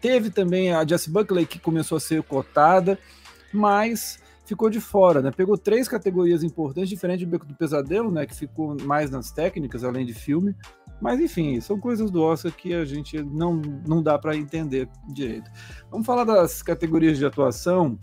Teve 0.00 0.28
também 0.28 0.74
a 0.74 0.84
Jessie 0.84 1.12
Buckley, 1.12 1.46
que 1.46 1.60
começou 1.60 1.96
a 1.96 2.00
ser 2.00 2.24
cotada, 2.24 2.98
mas 3.52 4.18
ficou 4.44 4.68
de 4.68 4.80
fora, 4.80 5.22
né? 5.22 5.30
Pegou 5.30 5.56
três 5.56 5.86
categorias 5.86 6.42
importantes, 6.42 6.90
diferente 6.90 7.24
do 7.24 7.30
Beco 7.30 7.46
do 7.46 7.54
Pesadelo, 7.54 8.10
né? 8.10 8.26
Que 8.26 8.34
ficou 8.34 8.76
mais 8.82 9.12
nas 9.12 9.30
técnicas, 9.30 9.84
além 9.84 10.04
de 10.04 10.12
filme 10.12 10.56
mas 11.00 11.20
enfim, 11.20 11.60
são 11.60 11.78
coisas 11.78 12.10
do 12.10 12.22
Oscar 12.22 12.52
que 12.52 12.72
a 12.74 12.84
gente 12.84 13.22
não, 13.22 13.60
não 13.86 14.02
dá 14.02 14.18
para 14.18 14.36
entender 14.36 14.88
direito. 15.12 15.50
Vamos 15.90 16.06
falar 16.06 16.24
das 16.24 16.62
categorias 16.62 17.18
de 17.18 17.26
atuação. 17.26 17.98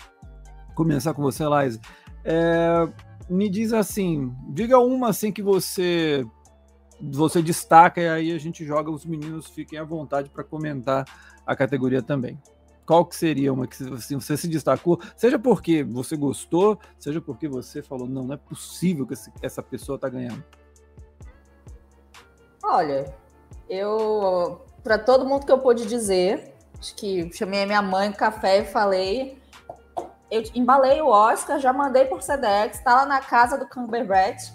Começar 0.76 1.14
com 1.14 1.22
você, 1.22 1.46
Laís. 1.46 1.80
É, 2.24 2.88
me 3.30 3.50
diz 3.50 3.74
assim, 3.74 4.34
diga 4.50 4.78
uma 4.80 5.10
assim 5.10 5.32
que 5.32 5.42
você 5.42 6.26
você 7.02 7.42
destaca 7.42 8.00
e 8.00 8.08
aí 8.08 8.32
a 8.32 8.38
gente 8.38 8.64
joga, 8.64 8.92
os 8.92 9.06
meninos 9.06 9.48
fiquem 9.48 9.80
à 9.80 9.84
vontade 9.84 10.30
para 10.30 10.44
comentar 10.44 11.04
a 11.46 11.56
categoria 11.56 12.02
também. 12.02 12.38
Qual 12.86 13.06
que 13.06 13.16
seria 13.16 13.52
uma 13.52 13.66
que 13.66 13.84
assim, 13.92 14.20
você 14.20 14.38
se 14.38 14.48
destacou, 14.48 15.00
seja 15.16 15.40
porque 15.40 15.84
você 15.84 16.16
gostou, 16.16 16.78
seja 17.00 17.20
porque 17.20 17.48
você 17.48 17.82
falou, 17.82 18.08
não, 18.08 18.26
não 18.26 18.34
é 18.36 18.38
possível 18.38 19.08
que 19.08 19.16
essa 19.42 19.64
pessoa 19.64 19.96
está 19.96 20.10
ganhando. 20.10 20.44
Olha, 22.64 23.14
eu, 23.70 24.62
para 24.84 25.00
todo 25.00 25.26
mundo 25.26 25.46
que 25.46 25.52
eu 25.52 25.60
pude 25.60 25.86
dizer, 25.86 26.54
acho 26.80 26.96
que 26.96 27.32
chamei 27.34 27.64
a 27.64 27.66
minha 27.66 27.82
mãe 27.82 28.10
no 28.10 28.16
café 28.16 28.60
e 28.60 28.66
falei. 28.66 29.42
Eu 30.30 30.44
embalei 30.56 31.02
o 31.02 31.08
Oscar, 31.08 31.60
já 31.60 31.74
mandei 31.74 32.06
por 32.06 32.22
Sedex, 32.22 32.80
tá 32.80 32.96
lá 32.96 33.06
na 33.06 33.20
casa 33.20 33.58
do 33.58 33.68
Cumberbatch. 33.68 34.52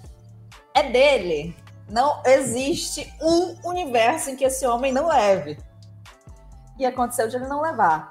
É 0.75 0.85
dele. 0.85 1.57
Não 1.89 2.23
existe 2.25 3.13
um 3.21 3.69
universo 3.69 4.31
em 4.31 4.37
que 4.37 4.45
esse 4.45 4.67
homem 4.67 4.93
não 4.93 5.09
leve. 5.09 5.59
E 6.79 6.87
aconteceu 6.87 7.29
de 7.29 7.37
ele 7.37 7.47
não 7.47 7.61
levar. 7.61 8.11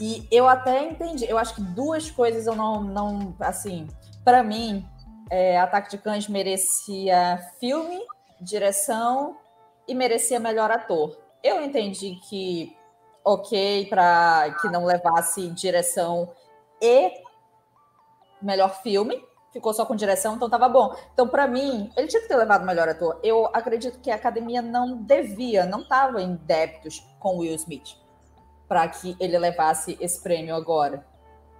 E 0.00 0.28
eu 0.30 0.46
até 0.46 0.84
entendi. 0.84 1.24
Eu 1.28 1.38
acho 1.38 1.54
que 1.54 1.60
duas 1.60 2.10
coisas 2.10 2.46
eu 2.46 2.54
não, 2.54 2.82
não 2.82 3.34
assim, 3.40 3.88
para 4.24 4.42
mim, 4.42 4.86
é, 5.30 5.58
Ataque 5.58 5.90
de 5.90 5.98
Cães 5.98 6.28
merecia 6.28 7.38
filme 7.58 8.00
direção 8.40 9.36
e 9.86 9.94
merecia 9.94 10.38
melhor 10.38 10.70
ator. 10.70 11.16
Eu 11.42 11.62
entendi 11.62 12.18
que 12.28 12.76
ok 13.24 13.86
para 13.86 14.54
que 14.60 14.68
não 14.68 14.84
levasse 14.84 15.48
direção 15.50 16.32
e 16.80 17.12
melhor 18.40 18.82
filme, 18.82 19.22
ficou 19.52 19.72
só 19.74 19.84
com 19.84 19.96
direção, 19.96 20.36
então 20.36 20.48
tava 20.48 20.68
bom. 20.68 20.94
Então, 21.12 21.28
para 21.28 21.46
mim, 21.46 21.90
ele 21.96 22.06
tinha 22.06 22.22
que 22.22 22.28
ter 22.28 22.36
levado 22.36 22.64
melhor 22.64 22.88
ator. 22.88 23.18
Eu 23.22 23.46
acredito 23.46 23.98
que 24.00 24.10
a 24.10 24.14
academia 24.14 24.62
não 24.62 25.02
devia, 25.02 25.66
não 25.66 25.80
estava 25.80 26.22
em 26.22 26.36
débitos 26.36 27.04
com 27.18 27.38
Will 27.38 27.54
Smith 27.54 27.96
para 28.68 28.86
que 28.86 29.16
ele 29.18 29.38
levasse 29.38 29.96
esse 30.00 30.22
prêmio 30.22 30.54
agora. 30.54 31.04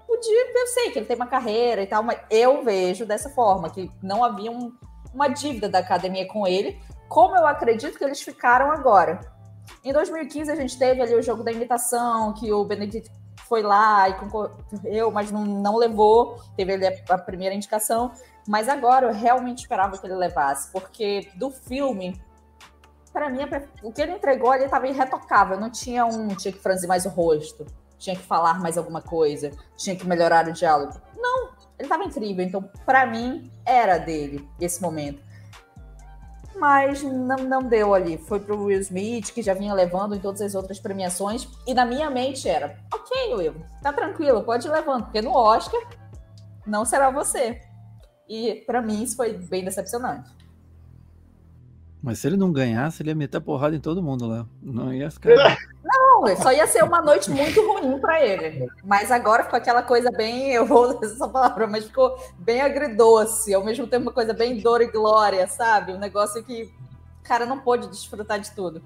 Podia, 0.06 0.52
eu 0.54 0.66
sei 0.68 0.90
que 0.90 0.98
ele 0.98 1.06
tem 1.06 1.16
uma 1.16 1.26
carreira 1.26 1.82
e 1.82 1.86
tal, 1.86 2.02
mas 2.02 2.20
eu 2.30 2.62
vejo 2.62 3.06
dessa 3.06 3.30
forma, 3.30 3.70
que 3.70 3.90
não 4.02 4.22
havia 4.22 4.50
um, 4.50 4.72
uma 5.18 5.28
dívida 5.28 5.68
da 5.68 5.80
academia 5.80 6.28
com 6.28 6.46
ele, 6.46 6.80
como 7.08 7.36
eu 7.36 7.44
acredito 7.44 7.98
que 7.98 8.04
eles 8.04 8.20
ficaram 8.20 8.70
agora. 8.70 9.18
Em 9.84 9.92
2015, 9.92 10.52
a 10.52 10.54
gente 10.54 10.78
teve 10.78 11.02
ali 11.02 11.14
o 11.14 11.22
jogo 11.22 11.42
da 11.42 11.50
imitação, 11.50 12.32
que 12.34 12.52
o 12.52 12.64
Benedict 12.64 13.10
foi 13.48 13.62
lá 13.62 14.08
e 14.08 14.14
concorreu, 14.14 15.10
mas 15.10 15.32
não, 15.32 15.44
não 15.44 15.76
levou, 15.76 16.38
teve 16.56 16.74
ali 16.74 16.86
a, 16.86 16.92
a 17.08 17.18
primeira 17.18 17.52
indicação. 17.52 18.12
Mas 18.46 18.68
agora 18.68 19.08
eu 19.08 19.12
realmente 19.12 19.58
esperava 19.58 19.98
que 19.98 20.06
ele 20.06 20.14
levasse, 20.14 20.70
porque 20.70 21.28
do 21.34 21.50
filme, 21.50 22.20
para 23.12 23.28
mim, 23.28 23.40
o 23.82 23.92
que 23.92 24.00
ele 24.00 24.12
entregou 24.12 24.52
ali 24.52 24.64
estava 24.64 24.86
irretocável. 24.86 25.58
Não 25.58 25.70
tinha 25.70 26.06
um, 26.06 26.28
tinha 26.28 26.52
que 26.52 26.60
franzir 26.60 26.88
mais 26.88 27.04
o 27.04 27.08
rosto, 27.08 27.66
tinha 27.98 28.14
que 28.14 28.22
falar 28.22 28.60
mais 28.60 28.78
alguma 28.78 29.02
coisa, 29.02 29.50
tinha 29.76 29.96
que 29.96 30.06
melhorar 30.06 30.46
o 30.46 30.52
diálogo. 30.52 30.94
Não, 31.16 31.50
ele 31.78 31.86
estava 31.86 32.04
incrível. 32.04 32.44
Então, 32.44 32.62
para 32.84 33.06
mim, 33.06 33.50
era 33.64 33.98
dele 33.98 34.48
esse 34.60 34.82
momento 34.82 35.28
mas 36.58 37.02
não, 37.02 37.36
não 37.36 37.62
deu 37.62 37.94
ali. 37.94 38.18
Foi 38.18 38.40
pro 38.40 38.64
Will 38.64 38.80
Smith, 38.80 39.32
que 39.32 39.40
já 39.42 39.54
vinha 39.54 39.72
levando 39.72 40.14
em 40.14 40.18
todas 40.18 40.40
as 40.42 40.54
outras 40.54 40.78
premiações, 40.78 41.48
e 41.66 41.72
na 41.72 41.86
minha 41.86 42.10
mente 42.10 42.48
era: 42.48 42.76
ok, 42.92 43.34
Will, 43.34 43.54
tá 43.80 43.92
tranquilo, 43.92 44.42
pode 44.42 44.66
ir 44.66 44.70
levando, 44.70 45.04
porque 45.04 45.22
no 45.22 45.32
Oscar 45.32 45.80
não 46.66 46.84
será 46.84 47.10
você. 47.10 47.62
E 48.28 48.62
para 48.66 48.82
mim 48.82 49.02
isso 49.02 49.16
foi 49.16 49.32
bem 49.32 49.64
decepcionante. 49.64 50.36
Mas 52.02 52.18
se 52.18 52.26
ele 52.26 52.36
não 52.36 52.52
ganhasse, 52.52 53.02
ele 53.02 53.10
ia 53.10 53.14
meter 53.14 53.40
porrada 53.40 53.74
em 53.74 53.80
todo 53.80 54.02
mundo 54.02 54.26
lá. 54.26 54.46
Não 54.62 54.92
ia 54.92 55.10
ficar. 55.10 55.30
Não, 56.20 56.36
só 56.36 56.52
ia 56.52 56.66
ser 56.66 56.82
uma 56.82 57.00
noite 57.00 57.30
muito 57.30 57.60
ruim 57.66 57.98
para 57.98 58.24
ele. 58.24 58.68
Mas 58.84 59.10
agora 59.10 59.44
ficou 59.44 59.56
aquela 59.56 59.82
coisa 59.82 60.10
bem, 60.10 60.50
eu 60.50 60.66
vou 60.66 60.88
usar 60.88 61.06
essa 61.06 61.28
palavra, 61.28 61.66
mas 61.66 61.84
ficou 61.84 62.16
bem 62.38 62.60
agridoce, 62.60 63.54
ao 63.54 63.64
mesmo 63.64 63.86
tempo 63.86 64.02
uma 64.02 64.12
coisa 64.12 64.32
bem 64.32 64.60
dor 64.60 64.80
e 64.80 64.86
glória, 64.86 65.46
sabe? 65.46 65.92
Um 65.92 65.98
negócio 65.98 66.42
que 66.42 66.64
o 67.20 67.28
cara 67.28 67.46
não 67.46 67.60
pôde 67.60 67.88
desfrutar 67.88 68.40
de 68.40 68.50
tudo. 68.52 68.82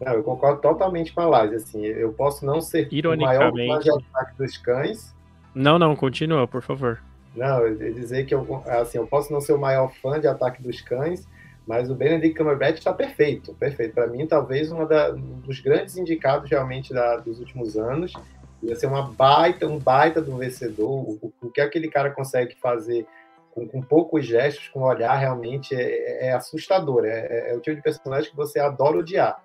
Não, 0.00 0.12
eu 0.12 0.22
concordo 0.22 0.60
totalmente 0.60 1.12
com 1.12 1.20
a 1.20 1.26
Laje. 1.26 1.56
Assim, 1.56 1.84
eu 1.84 2.12
posso 2.12 2.46
não 2.46 2.60
ser 2.60 2.88
o 2.88 3.16
maior 3.18 3.52
fã 3.52 3.78
de 3.80 3.90
ataque 3.90 4.38
dos 4.38 4.56
cães. 4.56 5.14
Não, 5.54 5.78
não, 5.78 5.96
continua, 5.96 6.46
por 6.46 6.62
favor. 6.62 7.02
Não, 7.34 7.60
eu 7.66 7.76
dizer 7.94 8.24
que 8.24 8.34
eu, 8.34 8.62
assim, 8.66 8.98
eu 8.98 9.06
posso 9.06 9.32
não 9.32 9.40
ser 9.40 9.52
o 9.52 9.58
maior 9.58 9.92
fã 10.00 10.20
de 10.20 10.26
ataque 10.26 10.62
dos 10.62 10.80
cães, 10.80 11.26
mas 11.68 11.90
o 11.90 11.94
Benedict 11.94 12.34
Cumberbatch 12.34 12.78
está 12.78 12.94
perfeito, 12.94 13.52
perfeito. 13.52 13.92
Para 13.92 14.06
mim, 14.06 14.26
talvez 14.26 14.72
uma 14.72 14.86
da, 14.86 15.12
um 15.12 15.38
dos 15.40 15.60
grandes 15.60 15.98
indicados 15.98 16.48
realmente 16.48 16.94
da, 16.94 17.16
dos 17.16 17.38
últimos 17.40 17.76
anos. 17.76 18.14
Ia 18.62 18.74
ser 18.74 18.86
uma 18.86 19.02
baita, 19.02 19.66
um 19.66 19.78
baita 19.78 20.22
do 20.22 20.34
vencedor. 20.38 20.90
O, 20.90 21.30
o, 21.42 21.50
que 21.50 21.60
aquele 21.60 21.90
cara 21.90 22.10
consegue 22.10 22.56
fazer 22.58 23.06
com, 23.50 23.68
com 23.68 23.82
poucos 23.82 24.24
gestos, 24.24 24.68
com 24.68 24.80
olhar, 24.80 25.14
realmente 25.16 25.74
é, 25.74 25.82
é, 25.82 26.26
é 26.28 26.32
assustador. 26.32 27.04
É, 27.04 27.26
é, 27.26 27.52
é, 27.52 27.54
o 27.54 27.60
tipo 27.60 27.76
de 27.76 27.82
personagem 27.82 28.30
que 28.30 28.36
você 28.36 28.58
adora 28.58 28.96
odiar. 28.96 29.38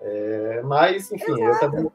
É, 0.00 0.62
mas, 0.64 1.12
enfim, 1.12 1.32
Exato. 1.32 1.44
eu 1.44 1.60
também 1.60 1.92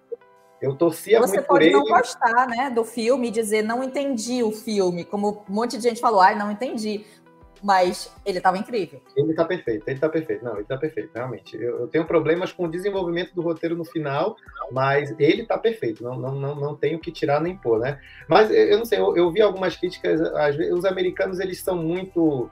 eu 0.61 0.75
torcia 0.75 1.19
Você 1.19 1.35
muito 1.35 1.45
por 1.45 1.61
ele. 1.61 1.71
Você 1.71 1.77
pode 1.77 1.89
não 1.89 1.97
gostar, 1.97 2.47
né, 2.47 2.69
do 2.69 2.85
filme 2.85 3.27
e 3.27 3.31
dizer 3.31 3.63
não 3.63 3.83
entendi 3.83 4.41
o 4.41 4.51
filme, 4.51 5.03
como 5.03 5.43
um 5.47 5.53
monte 5.53 5.77
de 5.77 5.83
gente 5.83 5.99
falou, 5.99 6.21
ai, 6.21 6.35
não 6.35 6.49
entendi 6.49 7.05
mas 7.63 8.13
ele 8.25 8.37
estava 8.37 8.57
incrível. 8.57 9.01
Ele 9.15 9.31
está 9.31 9.45
perfeito, 9.45 9.87
ele 9.87 9.97
está 9.97 10.09
perfeito. 10.09 10.43
Não, 10.43 10.53
ele 10.53 10.61
está 10.61 10.77
perfeito, 10.77 11.11
realmente. 11.13 11.55
Eu, 11.55 11.81
eu, 11.81 11.87
tenho 11.87 12.05
problemas 12.05 12.51
com 12.51 12.65
o 12.65 12.71
desenvolvimento 12.71 13.33
do 13.33 13.41
roteiro 13.41 13.75
no 13.75 13.85
final, 13.85 14.35
mas 14.71 15.13
ele 15.19 15.43
está 15.43 15.57
perfeito. 15.57 16.03
Não, 16.03 16.17
não, 16.17 16.35
não, 16.35 16.55
não 16.55 16.75
tenho 16.75 16.99
que 16.99 17.11
tirar 17.11 17.41
nem 17.41 17.57
pôr, 17.57 17.79
né? 17.79 17.99
Mas 18.27 18.51
eu 18.51 18.77
não 18.77 18.85
sei, 18.85 18.99
eu, 18.99 19.15
eu 19.15 19.31
vi 19.31 19.41
algumas 19.41 19.75
críticas. 19.75 20.21
Às 20.21 20.55
vezes, 20.55 20.73
os 20.73 20.85
americanos 20.85 21.39
eles 21.39 21.61
são 21.61 21.75
muito, 21.75 22.49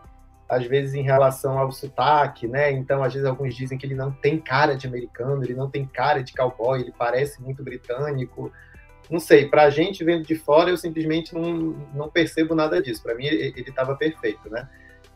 às 0.50 0.66
vezes, 0.66 0.94
em 0.96 1.04
relação 1.04 1.58
ao 1.58 1.72
sotaque, 1.72 2.48
né? 2.48 2.72
Então, 2.72 3.04
às 3.04 3.14
vezes, 3.14 3.28
alguns 3.28 3.56
dizem 3.56 3.78
que 3.78 3.86
ele 3.86 3.96
não 3.96 4.12
tem 4.12 4.40
cara 4.40 4.76
de 4.76 4.88
americano, 4.88 5.44
ele 5.44 5.54
não 5.54 5.70
tem 5.70 5.86
cara 5.86 6.24
de 6.24 6.34
cowboy, 6.34 6.82
ele 6.82 6.94
parece 6.98 7.42
muito 7.42 7.64
britânico 7.64 8.52
não 9.10 9.20
sei, 9.20 9.48
para 9.48 9.64
a 9.64 9.70
gente 9.70 10.04
vendo 10.04 10.26
de 10.26 10.36
fora, 10.36 10.70
eu 10.70 10.78
simplesmente 10.78 11.34
não, 11.34 11.76
não 11.94 12.10
percebo 12.10 12.56
nada 12.56 12.82
disso. 12.82 13.04
Para 13.04 13.16
mim, 13.16 13.26
ele 13.26 13.62
estava 13.62 13.96
perfeito, 13.96 14.50
né? 14.50 14.68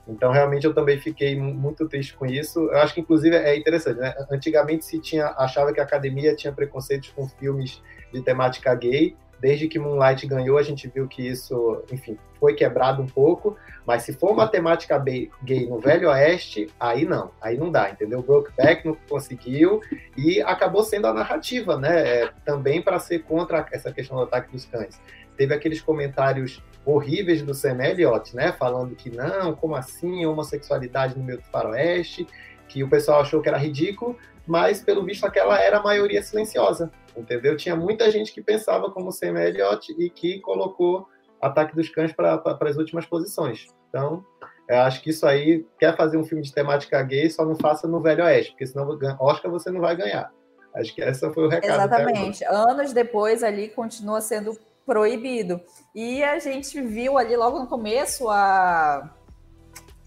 Então, 0.09 0.31
realmente, 0.31 0.65
eu 0.65 0.73
também 0.73 0.99
fiquei 0.99 1.39
muito 1.39 1.87
triste 1.87 2.15
com 2.15 2.25
isso. 2.25 2.59
Eu 2.59 2.77
acho 2.79 2.93
que, 2.93 3.01
inclusive, 3.01 3.35
é 3.35 3.55
interessante, 3.55 3.99
né? 3.99 4.13
Antigamente 4.31 4.83
se 4.83 4.99
tinha, 4.99 5.27
achava 5.37 5.71
que 5.71 5.79
a 5.79 5.83
academia 5.83 6.35
tinha 6.35 6.51
preconceitos 6.51 7.09
com 7.09 7.27
filmes 7.27 7.81
de 8.11 8.21
temática 8.21 8.73
gay. 8.73 9.15
Desde 9.39 9.67
que 9.69 9.79
Moonlight 9.79 10.27
ganhou, 10.27 10.57
a 10.57 10.63
gente 10.63 10.87
viu 10.89 11.07
que 11.07 11.25
isso, 11.25 11.81
enfim, 11.91 12.17
foi 12.39 12.55
quebrado 12.55 13.01
um 13.01 13.07
pouco. 13.07 13.55
Mas 13.85 14.03
se 14.03 14.13
for 14.13 14.31
uma 14.31 14.47
temática 14.47 14.97
gay 14.99 15.67
no 15.67 15.79
Velho 15.79 16.09
Oeste, 16.09 16.67
aí 16.79 17.05
não, 17.05 17.31
aí 17.41 17.57
não 17.57 17.71
dá, 17.71 17.89
entendeu? 17.89 18.21
Brokeback 18.21 18.85
não 18.85 18.97
conseguiu 19.07 19.79
e 20.17 20.41
acabou 20.41 20.83
sendo 20.83 21.07
a 21.07 21.13
narrativa, 21.13 21.77
né? 21.77 22.23
É, 22.23 22.31
também 22.43 22.81
para 22.81 22.99
ser 22.99 23.19
contra 23.19 23.65
essa 23.71 23.93
questão 23.93 24.17
do 24.17 24.23
ataque 24.23 24.51
dos 24.51 24.65
cães. 24.65 24.99
Teve 25.39 25.53
aqueles 25.53 25.79
comentários 25.79 26.61
horríveis 26.85 27.41
do 27.41 27.53
Sam 27.53 27.81
Elliott, 27.81 28.35
né? 28.35 28.51
Falando 28.51 28.93
que 28.93 29.09
não, 29.09 29.55
como 29.55 29.73
assim, 29.73 30.25
homossexualidade 30.25 31.17
no 31.17 31.23
meio 31.23 31.37
do 31.37 31.45
faroeste, 31.45 32.27
que 32.67 32.83
o 32.83 32.89
pessoal 32.89 33.21
achou 33.21 33.41
que 33.41 33.47
era 33.47 33.57
ridículo, 33.57 34.17
mas 34.45 34.81
pelo 34.81 35.01
visto 35.05 35.25
aquela 35.25 35.57
era 35.57 35.77
a 35.77 35.81
maioria 35.81 36.21
silenciosa, 36.21 36.91
entendeu? 37.15 37.55
Tinha 37.55 37.73
muita 37.73 38.11
gente 38.11 38.33
que 38.33 38.41
pensava 38.41 38.91
como 38.91 39.13
Sam 39.13 39.39
Elliott 39.39 39.95
e 39.97 40.09
que 40.09 40.41
colocou 40.41 41.07
Ataque 41.41 41.73
dos 41.73 41.87
Cães 41.87 42.11
para 42.11 42.43
as 42.59 42.75
últimas 42.75 43.05
posições. 43.05 43.67
Então, 43.87 44.25
eu 44.67 44.79
acho 44.81 45.01
que 45.01 45.11
isso 45.11 45.25
aí, 45.25 45.65
quer 45.79 45.95
fazer 45.95 46.17
um 46.17 46.25
filme 46.25 46.43
de 46.43 46.51
temática 46.51 47.01
gay, 47.01 47.29
só 47.29 47.45
não 47.45 47.55
faça 47.55 47.87
no 47.87 48.01
Velho 48.01 48.25
Oeste, 48.25 48.51
porque 48.51 48.67
senão 48.67 48.89
Oscar 49.21 49.49
você 49.49 49.71
não 49.71 49.79
vai 49.79 49.95
ganhar. 49.95 50.29
Acho 50.75 50.93
que 50.93 51.01
essa 51.01 51.31
foi 51.31 51.45
o 51.45 51.47
recado. 51.47 51.71
Exatamente. 51.71 52.43
Anos 52.43 52.91
depois 52.91 53.41
ali 53.41 53.69
continua 53.69 54.19
sendo 54.19 54.57
proibido. 54.89 55.61
E 55.93 56.23
a 56.23 56.39
gente 56.39 56.81
viu 56.81 57.15
ali 57.15 57.37
logo 57.37 57.59
no 57.59 57.67
começo 57.67 58.27
a. 58.27 59.07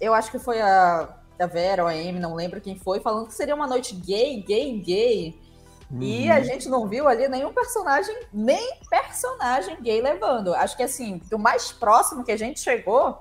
Eu 0.00 0.12
acho 0.12 0.28
que 0.28 0.40
foi 0.40 0.60
a, 0.60 1.16
a 1.38 1.46
Vera 1.46 1.84
ou 1.84 1.88
a 1.88 1.92
Amy, 1.92 2.18
não 2.18 2.34
lembro 2.34 2.60
quem 2.60 2.76
foi, 2.76 2.98
falando 2.98 3.28
que 3.28 3.34
seria 3.34 3.54
uma 3.54 3.68
noite 3.68 3.94
gay, 3.94 4.42
gay, 4.42 4.76
gay. 4.80 5.40
Uhum. 5.88 6.02
E 6.02 6.28
a 6.28 6.42
gente 6.42 6.68
não 6.68 6.88
viu 6.88 7.06
ali 7.06 7.28
nenhum 7.28 7.52
personagem, 7.52 8.12
nem 8.32 8.80
personagem 8.90 9.80
gay 9.80 10.02
levando. 10.02 10.52
Acho 10.52 10.76
que 10.76 10.82
assim, 10.82 11.20
do 11.30 11.38
mais 11.38 11.70
próximo 11.70 12.24
que 12.24 12.32
a 12.32 12.36
gente 12.36 12.58
chegou 12.58 13.20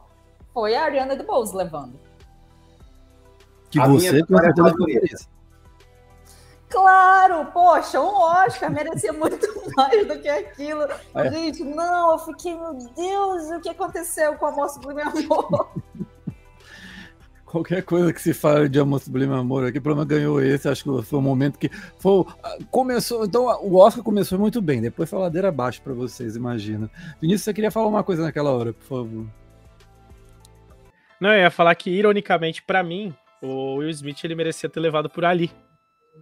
foi 0.52 0.74
a 0.74 0.84
Ariana 0.84 1.16
DeBose 1.16 1.56
levando. 1.56 2.00
Que 3.70 3.80
a 3.80 3.88
você 3.88 4.24
tem 4.26 4.26
certeza 4.26 5.28
Claro, 6.72 7.52
poxa, 7.52 8.00
um 8.00 8.14
Oscar 8.14 8.72
merecia 8.72 9.12
muito 9.12 9.46
mais 9.76 10.08
do 10.08 10.18
que 10.20 10.30
aquilo. 10.30 10.84
É. 11.14 11.30
Gente, 11.30 11.64
não, 11.66 12.14
eu 12.14 12.20
fiquei, 12.20 12.56
meu 12.56 12.74
Deus, 12.74 13.52
o 13.52 13.60
que 13.60 13.70
aconteceu 13.70 14.36
com 14.36 14.46
o 14.46 14.50
Amor 14.50 14.70
Sublime 14.70 15.02
Amor? 15.02 15.70
Qualquer 17.46 17.84
coisa 17.84 18.14
que 18.14 18.22
se 18.22 18.34
fale 18.34 18.70
de 18.70 18.80
Amor 18.80 19.02
Sublime 19.02 19.34
Amor 19.34 19.66
aqui, 19.66 19.80
o 19.80 19.82
problema 19.82 20.06
ganhou 20.06 20.42
esse, 20.42 20.70
acho 20.70 20.86
que 20.86 21.04
foi 21.04 21.20
o 21.20 21.22
momento 21.22 21.60
que 21.60 21.70
foi, 22.00 22.24
começou, 22.70 23.26
então 23.26 23.44
o 23.62 23.76
Oscar 23.76 24.02
começou 24.02 24.40
muito 24.40 24.62
bem, 24.62 24.82
depois 24.82 25.10
foi 25.10 25.20
a 25.20 25.24
ladeira 25.24 25.50
abaixo 25.50 25.82
para 25.82 25.94
vocês, 25.94 26.38
imagina. 26.38 26.90
Vinícius, 27.20 27.44
você 27.44 27.54
queria 27.54 27.70
falar 27.70 27.88
uma 27.88 28.06
coisa 28.06 28.24
naquela 28.24 28.52
hora, 28.52 28.72
por 28.72 28.86
favor. 28.86 29.28
Não, 31.20 31.34
eu 31.34 31.42
ia 31.42 31.52
falar 31.52 31.76
que, 31.76 31.90
ironicamente, 31.90 32.64
para 32.64 32.82
mim, 32.82 33.14
o 33.42 33.76
Will 33.76 33.90
Smith 33.90 34.24
ele 34.24 34.36
merecia 34.36 34.70
ter 34.70 34.80
levado 34.80 35.10
por 35.10 35.26
ali 35.26 35.52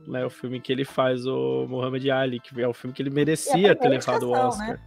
né, 0.08 0.26
o 0.26 0.30
filme 0.30 0.60
que 0.60 0.72
ele 0.72 0.86
faz 0.86 1.26
o 1.26 1.66
Muhammad 1.68 2.08
Ali, 2.10 2.40
que 2.40 2.60
é 2.62 2.68
o 2.68 2.74
filme 2.74 2.94
que 2.94 3.02
ele 3.02 3.10
merecia 3.10 3.76
ter 3.76 3.88
levado 3.88 4.30
o 4.30 4.32
Oscar. 4.32 4.70
Né? 4.70 4.80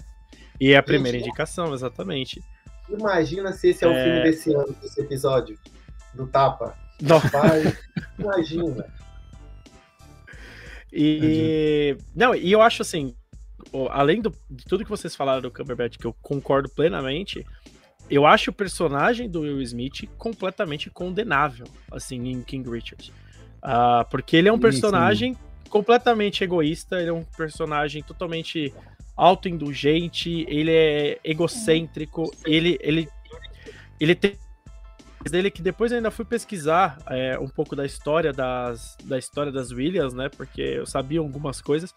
E 0.60 0.72
é 0.72 0.76
a 0.76 0.82
primeira 0.82 1.18
Gente, 1.18 1.28
indicação, 1.28 1.74
exatamente. 1.74 2.42
Imagina 2.88 3.52
se 3.52 3.68
esse 3.68 3.84
é, 3.84 3.88
é... 3.88 3.90
o 3.90 4.04
filme 4.04 4.22
desse 4.22 4.54
ano, 4.54 4.76
desse 4.80 5.00
episódio, 5.00 5.58
do 6.14 6.26
Tapa. 6.26 6.76
Não. 7.00 7.20
imagina. 8.18 8.86
E 10.92 11.96
não, 12.14 12.34
e 12.34 12.52
eu 12.52 12.60
acho 12.60 12.82
assim, 12.82 13.14
além 13.90 14.20
do, 14.20 14.30
de 14.50 14.64
tudo 14.64 14.84
que 14.84 14.90
vocês 14.90 15.16
falaram 15.16 15.40
do 15.40 15.50
Cumberbatch, 15.50 15.96
que 15.96 16.06
eu 16.06 16.14
concordo 16.20 16.68
plenamente, 16.68 17.46
eu 18.10 18.26
acho 18.26 18.50
o 18.50 18.54
personagem 18.54 19.28
do 19.28 19.40
Will 19.40 19.62
Smith 19.62 20.08
completamente 20.18 20.90
condenável, 20.90 21.66
assim, 21.90 22.28
em 22.28 22.42
King 22.42 22.68
Richard. 22.68 23.12
Uh, 23.62 24.08
porque 24.10 24.36
ele 24.36 24.48
é 24.48 24.52
um 24.52 24.58
personagem 24.58 25.36
completamente 25.68 26.42
egoísta, 26.42 27.00
ele 27.00 27.10
é 27.10 27.12
um 27.12 27.24
personagem 27.24 28.02
totalmente 28.02 28.74
autoindulgente, 29.16 30.44
ele 30.48 30.72
é 30.72 31.20
egocêntrico, 31.24 32.30
ele, 32.44 32.78
ele 32.82 33.08
ele 34.00 34.14
tem 34.14 34.36
dele 35.30 35.50
que 35.50 35.62
depois 35.62 35.92
eu 35.92 35.98
ainda 35.98 36.10
fui 36.10 36.24
pesquisar 36.24 36.98
é, 37.06 37.38
um 37.38 37.46
pouco 37.46 37.76
da 37.76 37.86
história 37.86 38.32
das, 38.32 38.96
da 39.04 39.16
história 39.16 39.52
das 39.52 39.70
Williams, 39.70 40.14
né? 40.14 40.28
Porque 40.28 40.60
eu 40.60 40.86
sabia 40.86 41.20
algumas 41.20 41.60
coisas. 41.60 41.94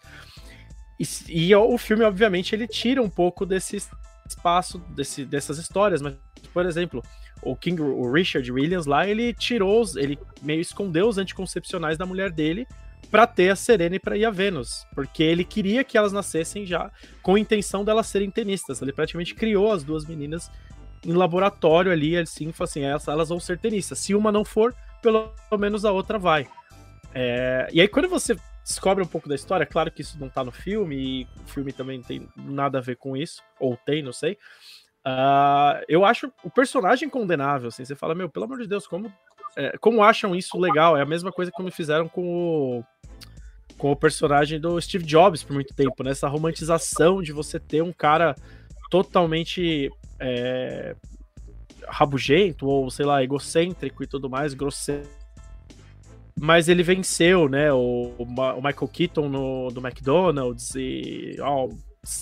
E, 0.98 1.04
e 1.28 1.54
o 1.54 1.76
filme, 1.76 2.04
obviamente, 2.04 2.54
ele 2.54 2.68
tira 2.68 3.02
um 3.02 3.10
pouco 3.10 3.44
desse 3.44 3.82
espaço, 4.28 4.78
desse, 4.90 5.24
dessas 5.24 5.58
histórias. 5.58 6.00
Mas, 6.00 6.14
por 6.52 6.64
exemplo, 6.64 7.02
o 7.46 7.56
King, 7.56 7.80
o 7.80 8.10
Richard 8.10 8.50
Williams 8.50 8.86
lá, 8.86 9.06
ele 9.06 9.32
tirou, 9.32 9.84
ele 9.96 10.18
meio 10.42 10.60
escondeu 10.60 11.08
os 11.08 11.18
anticoncepcionais 11.18 11.96
da 11.96 12.04
mulher 12.04 12.30
dele 12.30 12.66
para 13.10 13.26
ter 13.26 13.50
a 13.50 13.56
Serena 13.56 13.96
e 13.96 14.00
para 14.00 14.16
ir 14.16 14.24
a 14.24 14.30
Vênus, 14.30 14.84
porque 14.94 15.22
ele 15.22 15.44
queria 15.44 15.84
que 15.84 15.96
elas 15.96 16.12
nascessem 16.12 16.66
já 16.66 16.90
com 17.22 17.36
a 17.36 17.40
intenção 17.40 17.84
delas 17.84 18.08
serem 18.08 18.30
tenistas. 18.30 18.82
Ele 18.82 18.92
praticamente 18.92 19.34
criou 19.34 19.72
as 19.72 19.84
duas 19.84 20.04
meninas 20.04 20.50
em 21.04 21.12
laboratório 21.12 21.92
ali, 21.92 22.16
assim, 22.16 22.50
falou 22.50 22.68
assim, 22.68 22.82
elas, 22.82 23.28
vão 23.28 23.38
ser 23.38 23.58
tenistas. 23.58 24.00
Se 24.00 24.14
uma 24.14 24.32
não 24.32 24.44
for, 24.44 24.74
pelo 25.00 25.32
menos 25.56 25.84
a 25.84 25.92
outra 25.92 26.18
vai. 26.18 26.48
É, 27.14 27.68
e 27.72 27.80
aí 27.80 27.86
quando 27.86 28.08
você 28.08 28.36
descobre 28.64 29.04
um 29.04 29.06
pouco 29.06 29.28
da 29.28 29.36
história, 29.36 29.64
claro 29.64 29.92
que 29.92 30.02
isso 30.02 30.18
não 30.18 30.28
tá 30.28 30.42
no 30.42 30.50
filme, 30.50 30.96
e 30.96 31.28
o 31.44 31.48
filme 31.48 31.72
também 31.72 32.02
tem 32.02 32.28
nada 32.36 32.78
a 32.78 32.80
ver 32.80 32.96
com 32.96 33.16
isso, 33.16 33.40
ou 33.60 33.76
tem, 33.76 34.02
não 34.02 34.12
sei. 34.12 34.36
Uh, 35.06 35.84
eu 35.88 36.04
acho 36.04 36.32
o 36.42 36.50
personagem 36.50 37.08
condenável, 37.08 37.68
assim, 37.68 37.84
você 37.84 37.94
fala, 37.94 38.12
meu, 38.12 38.28
pelo 38.28 38.44
amor 38.44 38.58
de 38.58 38.66
Deus, 38.66 38.88
como, 38.88 39.12
é, 39.56 39.78
como 39.78 40.02
acham 40.02 40.34
isso 40.34 40.58
legal? 40.58 40.96
É 40.96 41.02
a 41.02 41.06
mesma 41.06 41.30
coisa 41.30 41.52
que 41.52 41.62
me 41.62 41.70
fizeram 41.70 42.08
com 42.08 42.26
o, 42.26 42.84
com 43.78 43.92
o 43.92 43.96
personagem 43.96 44.58
do 44.58 44.80
Steve 44.80 45.04
Jobs 45.04 45.44
por 45.44 45.54
muito 45.54 45.72
tempo, 45.74 46.02
né? 46.02 46.10
Essa 46.10 46.26
romantização 46.26 47.22
de 47.22 47.32
você 47.32 47.60
ter 47.60 47.82
um 47.82 47.92
cara 47.92 48.34
totalmente 48.90 49.92
é, 50.18 50.96
rabugento 51.86 52.66
ou, 52.66 52.90
sei 52.90 53.06
lá, 53.06 53.22
egocêntrico 53.22 54.02
e 54.02 54.08
tudo 54.08 54.28
mais, 54.28 54.54
grosseiro. 54.54 55.08
Mas 56.38 56.68
ele 56.68 56.82
venceu, 56.82 57.48
né? 57.48 57.72
O, 57.72 58.12
o 58.18 58.56
Michael 58.56 58.88
Keaton 58.92 59.28
no, 59.28 59.70
do 59.70 59.80
McDonald's 59.80 60.74
e 60.74 61.36
ó, 61.40 61.68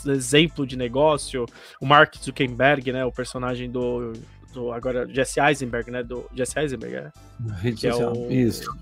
exemplo 0.06 0.66
de 0.66 0.76
negócio. 0.76 1.46
O 1.80 1.86
Mark 1.86 2.14
Zuckerberg, 2.16 2.92
né? 2.92 3.04
O 3.04 3.12
personagem 3.12 3.70
do, 3.70 4.12
do 4.52 4.72
agora 4.72 5.06
Jesse 5.08 5.40
Eisenberg, 5.40 5.90
né? 5.90 6.02
Do 6.02 6.26
Jesse 6.34 6.58
Eisenberg, 6.58 6.96
é. 6.96 7.12
Rede 7.60 7.80
que 7.80 7.90
social. 7.90 8.14
É 8.14 8.18
o, 8.18 8.32
isso. 8.32 8.78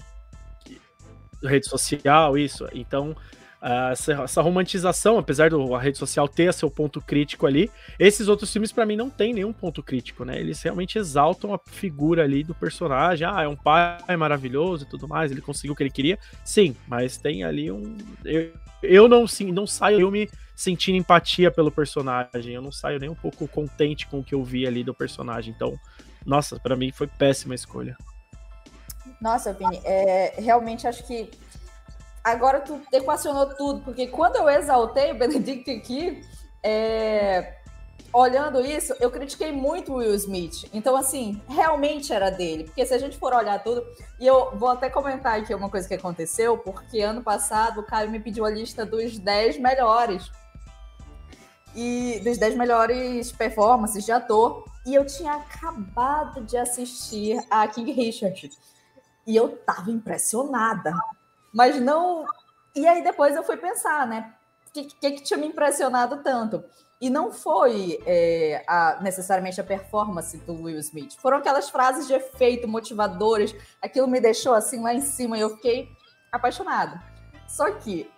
Rede 1.42 1.68
social, 1.68 2.38
isso. 2.38 2.68
Então, 2.72 3.16
Uh, 3.62 3.92
essa, 3.92 4.12
essa, 4.24 4.42
romantização, 4.42 5.18
apesar 5.18 5.48
da 5.48 5.78
rede 5.78 5.96
social 5.96 6.26
ter 6.26 6.52
seu 6.52 6.68
ponto 6.68 7.00
crítico 7.00 7.46
ali, 7.46 7.70
esses 7.96 8.26
outros 8.26 8.52
filmes 8.52 8.72
para 8.72 8.84
mim 8.84 8.96
não 8.96 9.08
tem 9.08 9.32
nenhum 9.32 9.52
ponto 9.52 9.84
crítico, 9.84 10.24
né? 10.24 10.36
Eles 10.40 10.60
realmente 10.60 10.98
exaltam 10.98 11.54
a 11.54 11.60
figura 11.70 12.24
ali 12.24 12.42
do 12.42 12.56
personagem. 12.56 13.24
Ah, 13.24 13.44
é 13.44 13.46
um 13.46 13.54
pai 13.54 14.16
maravilhoso 14.18 14.82
e 14.82 14.88
tudo 14.88 15.06
mais, 15.06 15.30
ele 15.30 15.40
conseguiu 15.40 15.74
o 15.74 15.76
que 15.76 15.82
ele 15.84 15.90
queria. 15.90 16.18
Sim, 16.44 16.74
mas 16.88 17.16
tem 17.16 17.44
ali 17.44 17.70
um. 17.70 17.96
Eu, 18.24 18.52
eu 18.82 19.08
não, 19.08 19.28
sim, 19.28 19.52
não 19.52 19.64
saio 19.64 20.00
eu 20.00 20.10
me 20.10 20.28
sentindo 20.62 20.96
empatia 20.96 21.50
pelo 21.50 21.70
personagem. 21.70 22.54
Eu 22.54 22.62
não 22.62 22.70
saio 22.70 23.00
nem 23.00 23.10
um 23.10 23.14
pouco 23.14 23.48
contente 23.48 24.06
com 24.06 24.20
o 24.20 24.24
que 24.24 24.34
eu 24.34 24.44
vi 24.44 24.66
ali 24.66 24.84
do 24.84 24.94
personagem. 24.94 25.52
Então, 25.54 25.78
nossa, 26.24 26.58
para 26.58 26.76
mim 26.76 26.92
foi 26.92 27.06
péssima 27.06 27.54
escolha. 27.54 27.96
Nossa, 29.20 29.52
Vini, 29.52 29.80
é, 29.84 30.34
realmente 30.38 30.86
acho 30.86 31.04
que 31.04 31.30
agora 32.22 32.60
tu 32.60 32.80
equacionou 32.92 33.54
tudo, 33.54 33.80
porque 33.80 34.06
quando 34.06 34.36
eu 34.36 34.48
exaltei 34.48 35.12
o 35.12 35.14
Benedict 35.18 35.68
aqui, 35.70 36.20
é, 36.62 37.56
olhando 38.12 38.64
isso, 38.64 38.94
eu 39.00 39.10
critiquei 39.10 39.50
muito 39.50 39.92
o 39.92 39.96
Will 39.96 40.14
Smith. 40.14 40.68
Então, 40.72 40.94
assim, 40.96 41.40
realmente 41.48 42.12
era 42.12 42.30
dele. 42.30 42.64
Porque 42.64 42.86
se 42.86 42.94
a 42.94 42.98
gente 42.98 43.16
for 43.16 43.32
olhar 43.32 43.60
tudo, 43.64 43.84
e 44.20 44.26
eu 44.26 44.56
vou 44.56 44.68
até 44.68 44.88
comentar 44.88 45.40
aqui 45.40 45.52
uma 45.52 45.68
coisa 45.68 45.88
que 45.88 45.94
aconteceu, 45.94 46.58
porque 46.58 47.00
ano 47.00 47.22
passado 47.22 47.80
o 47.80 47.84
Caio 47.84 48.10
me 48.10 48.20
pediu 48.20 48.44
a 48.44 48.50
lista 48.50 48.86
dos 48.86 49.18
10 49.18 49.58
melhores. 49.58 50.30
E 51.74 52.20
dos 52.22 52.38
10 52.38 52.56
melhores 52.56 53.32
performances 53.32 54.04
de 54.04 54.12
ator. 54.12 54.64
E 54.86 54.94
eu 54.94 55.06
tinha 55.06 55.34
acabado 55.34 56.42
de 56.42 56.56
assistir 56.56 57.38
a 57.50 57.66
King 57.68 57.92
Richard. 57.92 58.50
E 59.26 59.36
eu 59.36 59.56
tava 59.58 59.90
impressionada 59.90 60.92
mas 61.52 61.80
não. 61.80 62.24
E 62.74 62.86
aí 62.86 63.04
depois 63.04 63.36
eu 63.36 63.42
fui 63.42 63.56
pensar, 63.56 64.06
né? 64.06 64.32
O 64.68 64.72
que, 64.72 64.84
que, 64.84 65.10
que, 65.10 65.22
tinha 65.22 65.38
me 65.38 65.46
impressionado 65.46 66.22
tanto? 66.22 66.64
E 66.98 67.10
não 67.10 67.30
foi 67.30 68.00
é, 68.06 68.64
a, 68.66 69.00
necessariamente 69.02 69.60
a 69.60 69.64
performance 69.64 70.38
do 70.38 70.54
Will 70.54 70.78
Smith. 70.78 71.16
Foram 71.20 71.38
aquelas 71.38 71.68
frases 71.68 72.06
de 72.06 72.14
efeito 72.14 72.66
motivadoras. 72.66 73.54
Aquilo 73.82 74.08
me 74.08 74.20
deixou 74.20 74.54
assim 74.54 74.80
lá 74.80 74.94
em 74.94 75.02
cima 75.02 75.36
e 75.36 75.42
eu 75.42 75.50
fiquei 75.50 75.90
apaixonada. 76.30 77.02
Só 77.46 77.70
que 77.72 78.10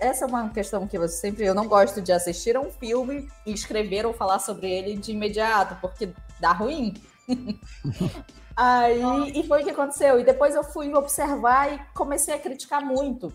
essa 0.00 0.24
é 0.24 0.26
uma 0.26 0.48
questão 0.50 0.86
que 0.86 0.96
eu 0.96 1.06
sempre 1.08 1.44
eu 1.44 1.54
não 1.54 1.66
gosto 1.66 2.00
de 2.00 2.12
assistir 2.12 2.56
a 2.56 2.60
um 2.60 2.70
filme 2.70 3.28
e 3.44 3.52
escrever 3.52 4.06
ou 4.06 4.12
falar 4.12 4.38
sobre 4.38 4.70
ele 4.70 4.96
de 4.96 5.12
imediato, 5.12 5.76
porque 5.80 6.10
dá 6.40 6.52
ruim. 6.52 6.94
Aí, 8.56 9.00
e 9.36 9.46
foi 9.46 9.60
o 9.60 9.64
que 9.64 9.70
aconteceu. 9.70 10.18
E 10.18 10.24
depois 10.24 10.54
eu 10.54 10.64
fui 10.64 10.92
observar 10.92 11.72
e 11.72 11.78
comecei 11.94 12.34
a 12.34 12.38
criticar 12.38 12.84
muito 12.84 13.32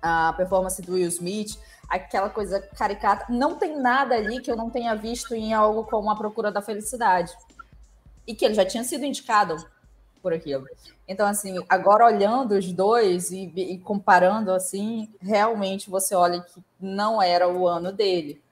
a 0.00 0.32
performance 0.34 0.80
do 0.82 0.92
Will 0.92 1.08
Smith, 1.08 1.58
aquela 1.88 2.30
coisa 2.30 2.60
caricata. 2.60 3.26
Não 3.28 3.56
tem 3.56 3.76
nada 3.76 4.14
ali 4.14 4.40
que 4.40 4.50
eu 4.50 4.56
não 4.56 4.70
tenha 4.70 4.94
visto 4.94 5.34
em 5.34 5.52
algo 5.52 5.84
como 5.84 6.10
A 6.10 6.16
Procura 6.16 6.52
da 6.52 6.62
Felicidade. 6.62 7.36
E 8.24 8.34
que 8.34 8.44
ele 8.44 8.54
já 8.54 8.64
tinha 8.64 8.84
sido 8.84 9.04
indicado 9.04 9.56
por 10.22 10.32
aquilo. 10.32 10.64
Então, 11.08 11.26
assim, 11.26 11.54
agora 11.68 12.04
olhando 12.04 12.52
os 12.52 12.72
dois 12.72 13.30
e, 13.30 13.52
e 13.54 13.78
comparando, 13.78 14.50
assim, 14.50 15.08
realmente 15.20 15.88
você 15.88 16.14
olha 16.14 16.40
que 16.40 16.60
não 16.80 17.22
era 17.22 17.48
o 17.48 17.68
ano 17.68 17.92
dele. 17.92 18.42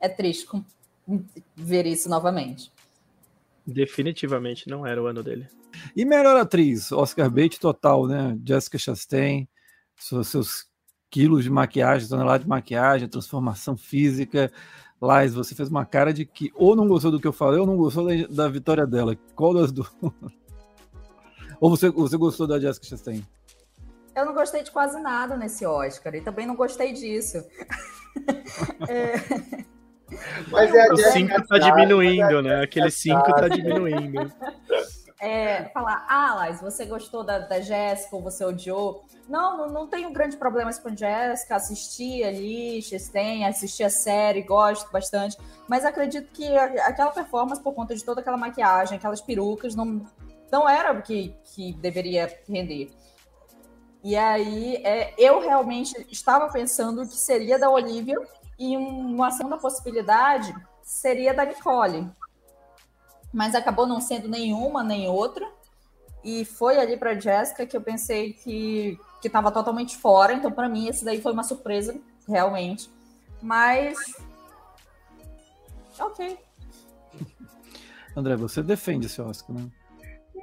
É 0.00 0.08
triste 0.08 0.48
ver 1.54 1.86
isso 1.86 2.08
novamente. 2.08 2.72
Definitivamente 3.66 4.68
não 4.68 4.86
era 4.86 5.02
o 5.02 5.06
ano 5.06 5.22
dele. 5.22 5.46
E 5.94 6.04
melhor 6.04 6.36
atriz, 6.36 6.90
Oscar 6.90 7.30
Bate 7.30 7.60
total, 7.60 8.06
né? 8.06 8.38
Jessica 8.44 8.78
Chastain, 8.78 9.46
seus 9.96 10.66
quilos 11.10 11.44
de 11.44 11.50
maquiagem, 11.50 12.08
tonelada 12.08 12.42
de 12.42 12.48
maquiagem, 12.48 13.08
transformação 13.08 13.76
física. 13.76 14.50
Lais, 15.00 15.34
você 15.34 15.54
fez 15.54 15.68
uma 15.68 15.84
cara 15.84 16.12
de 16.12 16.24
que 16.24 16.50
ou 16.54 16.74
não 16.74 16.88
gostou 16.88 17.10
do 17.10 17.20
que 17.20 17.26
eu 17.26 17.32
falei 17.32 17.60
ou 17.60 17.66
não 17.66 17.76
gostou 17.76 18.06
da, 18.06 18.26
da 18.26 18.48
vitória 18.48 18.86
dela. 18.86 19.16
Qual 19.34 19.52
das 19.52 19.70
duas? 19.70 19.90
Ou 21.60 21.70
você, 21.70 21.90
você 21.90 22.16
gostou 22.16 22.46
da 22.46 22.58
Jessica 22.58 22.86
Chastain? 22.86 23.22
Eu 24.14 24.24
não 24.24 24.34
gostei 24.34 24.62
de 24.62 24.70
quase 24.70 25.00
nada 25.00 25.36
nesse 25.36 25.64
Oscar 25.64 26.14
e 26.14 26.20
também 26.20 26.46
não 26.46 26.56
gostei 26.56 26.92
disso. 26.92 27.38
é... 28.88 29.14
Mas 30.50 30.74
é 30.74 30.92
o 30.92 30.96
5 30.96 31.46
tá 31.46 31.58
diminuindo, 31.58 32.38
é 32.38 32.42
né? 32.42 32.62
Aquele 32.62 32.90
5 32.90 33.22
tá 33.22 33.48
diminuindo. 33.48 34.32
É, 35.20 35.64
falar, 35.66 36.06
ah, 36.08 36.34
Lais, 36.34 36.60
você 36.62 36.86
gostou 36.86 37.22
da, 37.22 37.40
da 37.40 37.60
Jéssica 37.60 38.16
ou 38.16 38.22
você 38.22 38.42
odiou? 38.42 39.04
Não, 39.28 39.56
não, 39.56 39.68
não 39.68 39.86
tenho 39.86 40.12
grande 40.12 40.36
problema 40.36 40.72
com 40.72 40.96
Jéssica, 40.96 41.56
assisti 41.56 42.24
ali, 42.24 42.82
Chastain, 42.82 43.44
assisti 43.44 43.84
a 43.84 43.90
série, 43.90 44.42
gosto 44.42 44.90
bastante, 44.90 45.36
mas 45.68 45.84
acredito 45.84 46.32
que 46.32 46.56
aquela 46.56 47.12
performance, 47.12 47.62
por 47.62 47.74
conta 47.74 47.94
de 47.94 48.02
toda 48.02 48.22
aquela 48.22 48.38
maquiagem, 48.38 48.96
aquelas 48.96 49.20
perucas, 49.20 49.76
não, 49.76 50.04
não 50.50 50.68
era 50.68 50.92
o 50.92 51.02
que, 51.02 51.34
que 51.54 51.72
deveria 51.74 52.32
render. 52.48 52.90
E 54.02 54.16
aí, 54.16 54.76
é, 54.76 55.14
eu 55.18 55.40
realmente 55.40 55.94
estava 56.10 56.50
pensando 56.50 57.06
que 57.06 57.16
seria 57.16 57.58
da 57.58 57.68
Olivia, 57.68 58.16
e 58.58 58.76
uma 58.76 59.30
segunda 59.30 59.56
possibilidade 59.56 60.54
seria 60.82 61.32
da 61.32 61.44
Nicole. 61.44 62.10
Mas 63.32 63.54
acabou 63.54 63.86
não 63.86 64.00
sendo 64.00 64.28
nenhuma 64.28 64.82
nem 64.82 65.08
outra. 65.08 65.50
E 66.22 66.44
foi 66.44 66.78
ali 66.78 66.98
para 66.98 67.18
Jéssica 67.18 67.64
que 67.64 67.74
eu 67.74 67.80
pensei 67.80 68.34
que 68.34 68.98
que 69.20 69.28
estava 69.28 69.52
totalmente 69.52 69.96
fora. 69.96 70.32
Então, 70.32 70.50
para 70.50 70.68
mim, 70.68 70.88
esse 70.88 71.04
daí 71.04 71.20
foi 71.20 71.32
uma 71.32 71.42
surpresa, 71.42 71.94
realmente. 72.26 72.90
Mas. 73.40 73.98
Ok. 75.98 76.38
André, 78.16 78.36
você 78.36 78.62
defende 78.62 79.06
esse 79.06 79.20
Oscar, 79.20 79.54
né? 79.56 79.70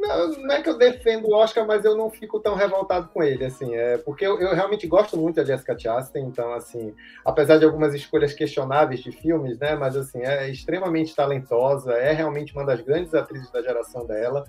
Não, 0.08 0.52
é 0.52 0.62
que 0.62 0.70
eu 0.70 0.78
defendo 0.78 1.26
o 1.26 1.36
Oscar, 1.36 1.66
mas 1.66 1.84
eu 1.84 1.96
não 1.96 2.10
fico 2.10 2.40
tão 2.40 2.56
revoltado 2.56 3.10
com 3.10 3.22
ele, 3.22 3.46
assim, 3.46 3.76
é 3.76 3.98
porque 3.98 4.26
eu, 4.26 4.40
eu 4.40 4.56
realmente 4.56 4.88
gosto 4.88 5.18
muito 5.18 5.36
da 5.36 5.44
Jessica 5.44 5.78
Chastain, 5.78 6.24
então, 6.24 6.54
assim, 6.54 6.96
apesar 7.26 7.58
de 7.58 7.66
algumas 7.66 7.94
escolhas 7.94 8.34
questionáveis 8.34 9.02
de 9.02 9.12
filmes, 9.12 9.60
né, 9.60 9.76
mas, 9.76 9.96
assim, 9.96 10.20
é 10.22 10.50
extremamente 10.50 11.16
talentosa, 11.16 11.94
é 11.94 12.14
realmente 12.14 12.54
uma 12.54 12.66
das 12.66 12.82
grandes 12.82 13.14
atrizes 13.14 13.52
da 13.52 13.62
geração 13.62 14.06
dela, 14.06 14.46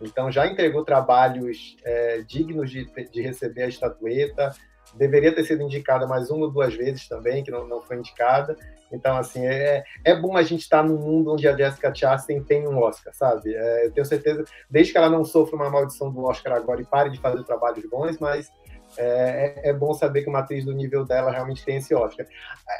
então 0.00 0.30
já 0.30 0.46
entregou 0.46 0.84
trabalhos 0.84 1.76
é, 1.84 2.22
dignos 2.22 2.70
de, 2.70 2.84
de 3.10 3.22
receber 3.22 3.62
a 3.64 3.68
estatueta, 3.68 4.54
deveria 4.94 5.34
ter 5.34 5.44
sido 5.44 5.62
indicada 5.62 6.06
mais 6.06 6.30
uma 6.30 6.46
ou 6.46 6.52
duas 6.52 6.74
vezes 6.74 7.08
também, 7.08 7.42
que 7.42 7.50
não, 7.50 7.66
não 7.66 7.82
foi 7.82 7.96
indicada. 7.96 8.56
Então, 8.92 9.16
assim, 9.16 9.46
é, 9.46 9.84
é 10.04 10.14
bom 10.14 10.36
a 10.36 10.42
gente 10.42 10.62
estar 10.62 10.82
tá 10.82 10.88
num 10.88 10.96
mundo 10.96 11.32
onde 11.32 11.46
a 11.46 11.56
Jessica 11.56 11.94
Chastain 11.94 12.42
tem 12.42 12.66
um 12.66 12.78
Oscar, 12.78 13.12
sabe? 13.14 13.54
É, 13.54 13.86
eu 13.86 13.92
tenho 13.92 14.06
certeza, 14.06 14.44
desde 14.70 14.92
que 14.92 14.98
ela 14.98 15.10
não 15.10 15.24
sofra 15.24 15.56
uma 15.56 15.70
maldição 15.70 16.10
do 16.10 16.24
Oscar 16.24 16.54
agora 16.54 16.80
e 16.80 16.84
pare 16.84 17.10
de 17.10 17.20
fazer 17.20 17.42
trabalhos 17.44 17.84
bons, 17.88 18.18
mas 18.18 18.50
é, 18.96 19.60
é, 19.64 19.70
é, 19.70 19.72
bom 19.72 19.92
saber 19.92 20.22
que 20.22 20.28
uma 20.28 20.38
atriz 20.38 20.64
do 20.64 20.72
nível 20.72 21.04
dela 21.04 21.30
realmente 21.30 21.64
tem 21.64 21.76
esse 21.76 21.94
Oscar. 21.94 22.26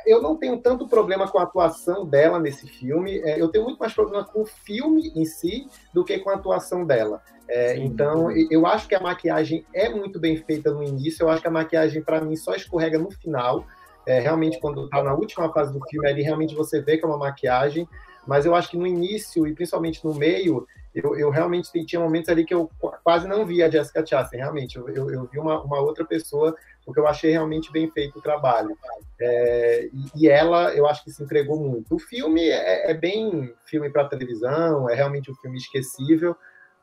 Eu 0.06 0.22
não 0.22 0.36
tenho 0.36 0.56
tanto 0.58 0.88
problema 0.88 1.28
com 1.28 1.38
a 1.38 1.42
atuação 1.42 2.06
dela 2.06 2.38
nesse 2.38 2.66
filme, 2.66 3.20
é, 3.20 3.40
eu 3.40 3.48
tenho 3.48 3.64
muito 3.64 3.78
mais 3.78 3.92
problema 3.92 4.24
com 4.24 4.42
o 4.42 4.46
filme 4.46 5.12
em 5.14 5.24
si 5.24 5.66
do 5.92 6.04
que 6.04 6.18
com 6.18 6.30
a 6.30 6.34
atuação 6.34 6.86
dela. 6.86 7.22
É, 7.48 7.76
então, 7.78 8.30
eu 8.50 8.66
acho 8.66 8.86
que 8.86 8.94
a 8.94 9.00
maquiagem 9.00 9.64
é 9.72 9.88
muito 9.88 10.20
bem 10.20 10.36
feita 10.36 10.70
no 10.70 10.82
início, 10.82 11.24
eu 11.24 11.30
acho 11.30 11.40
que 11.40 11.48
a 11.48 11.50
maquiagem, 11.50 12.02
para 12.02 12.20
mim, 12.20 12.36
só 12.36 12.54
escorrega 12.54 12.98
no 12.98 13.10
final. 13.10 13.66
É, 14.08 14.20
realmente, 14.20 14.58
quando 14.58 14.86
está 14.86 15.02
na 15.02 15.12
última 15.12 15.52
fase 15.52 15.70
do 15.70 15.84
filme, 15.86 16.08
ali 16.08 16.22
realmente 16.22 16.54
você 16.54 16.80
vê 16.80 16.96
que 16.96 17.04
é 17.04 17.06
uma 17.06 17.18
maquiagem, 17.18 17.86
mas 18.26 18.46
eu 18.46 18.54
acho 18.54 18.70
que 18.70 18.76
no 18.78 18.86
início 18.86 19.46
e 19.46 19.54
principalmente 19.54 20.02
no 20.02 20.14
meio, 20.14 20.66
eu, 20.94 21.14
eu 21.14 21.28
realmente 21.28 21.70
tinha 21.84 22.00
momentos 22.00 22.30
ali 22.30 22.42
que 22.42 22.54
eu 22.54 22.70
quase 23.04 23.28
não 23.28 23.44
via 23.44 23.66
a 23.66 23.70
Jessica 23.70 24.04
Chastain, 24.06 24.40
realmente. 24.40 24.78
Eu, 24.78 24.88
eu, 24.88 25.10
eu 25.10 25.26
vi 25.26 25.38
uma, 25.38 25.62
uma, 25.62 25.78
outra 25.80 26.06
pessoa, 26.06 26.56
porque 26.86 26.98
eu 26.98 27.06
achei 27.06 27.32
realmente 27.32 27.70
bem 27.70 27.90
feito 27.90 28.18
o 28.18 28.22
trabalho. 28.22 28.74
É, 29.20 29.90
e, 29.92 30.24
e, 30.24 30.28
ela, 30.28 30.74
eu 30.74 30.86
acho 30.86 31.04
que 31.04 31.10
se 31.10 31.22
entregou 31.22 31.60
muito. 31.60 31.94
O 31.94 31.98
filme 31.98 32.48
é, 32.48 32.90
é 32.90 32.94
bem 32.94 33.54
filme 33.66 33.90
para 33.90 34.08
televisão, 34.08 34.88
é 34.88 34.94
realmente 34.94 35.30
um 35.30 35.34
filme 35.34 35.58
esquecível, 35.58 36.34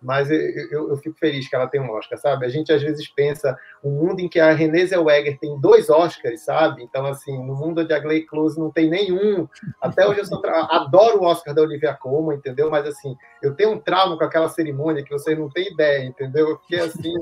mas 0.01 0.29
eu, 0.29 0.37
eu, 0.39 0.89
eu, 0.89 0.97
fico 0.97 1.17
feliz 1.17 1.47
que 1.49 1.55
ela 1.55 1.67
tem 1.67 1.81
um 1.81 1.89
Oscar, 1.91 2.17
sabe? 2.17 2.45
A 2.45 2.49
gente 2.49 2.71
às 2.71 2.81
vezes 2.81 3.07
pensa 3.07 3.57
um 3.83 3.91
mundo 3.91 4.19
em 4.19 4.29
que 4.29 4.39
a 4.39 4.51
Renée 4.51 4.85
Zellweger 4.85 5.39
tem 5.39 5.59
dois 5.59 5.89
Oscars, 5.89 6.43
sabe? 6.43 6.83
Então, 6.83 7.05
assim, 7.05 7.35
no 7.37 7.55
mundo 7.55 7.81
onde 7.81 7.93
a 7.93 7.99
Glenn 7.99 8.25
Close 8.27 8.59
não 8.59 8.71
tem 8.71 8.89
nenhum. 8.89 9.47
Até 9.81 10.07
hoje 10.07 10.19
eu 10.19 10.25
sou 10.25 10.41
tra... 10.41 10.67
adoro 10.69 11.19
o 11.19 11.25
Oscar 11.25 11.55
da 11.55 11.61
Olivia 11.61 11.93
Colman, 11.93 12.37
entendeu? 12.37 12.69
Mas, 12.69 12.85
assim, 12.85 13.15
eu 13.41 13.55
tenho 13.55 13.71
um 13.71 13.79
trauma 13.79 14.17
com 14.17 14.23
aquela 14.23 14.49
cerimônia 14.49 15.03
que 15.03 15.11
vocês 15.11 15.37
não 15.37 15.49
têm 15.49 15.71
ideia, 15.71 16.03
entendeu? 16.03 16.49
Eu 16.49 16.59
fiquei 16.59 16.81
assim, 16.81 17.13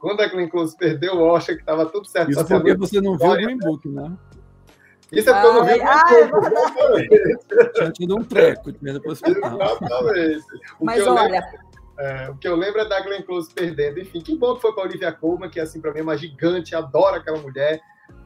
quando 0.00 0.20
a 0.20 0.28
Glenn 0.28 0.48
Close 0.48 0.76
perdeu 0.76 1.14
o 1.16 1.22
Oscar, 1.22 1.56
que 1.56 1.62
estava 1.62 1.86
tudo 1.86 2.06
certo. 2.06 2.30
Isso 2.30 2.46
porque 2.46 2.74
você 2.74 3.00
não 3.00 3.18
viu 3.18 3.28
o 3.28 3.34
Green 3.34 3.58
Book, 3.58 3.88
né? 3.88 4.16
Isso 5.10 5.28
é 5.28 5.34
porque 5.34 5.46
eu 5.46 5.52
não 5.52 5.64
vi 5.66 5.74
o 7.58 7.72
Tinha 7.74 7.90
tido 7.90 8.16
um 8.16 8.24
treco, 8.24 8.70
Exatamente. 8.70 10.44
Mas 10.80 11.06
olha... 11.06 11.42
Lembro 11.44 11.71
é, 11.98 12.30
o 12.30 12.36
que 12.36 12.48
eu 12.48 12.56
lembro 12.56 12.80
é 12.80 12.88
da 12.88 13.00
Glenn 13.00 13.22
Close 13.22 13.52
perdendo. 13.52 14.00
Enfim, 14.00 14.20
que 14.20 14.36
bom 14.36 14.54
que 14.54 14.62
foi 14.62 14.74
para 14.74 14.84
Olivia 14.84 15.12
Colman, 15.12 15.50
que 15.50 15.60
assim 15.60 15.80
para 15.80 15.92
mim 15.92 16.00
é 16.00 16.02
uma 16.02 16.16
gigante, 16.16 16.74
adoro 16.74 17.16
aquela 17.16 17.38
mulher. 17.38 17.80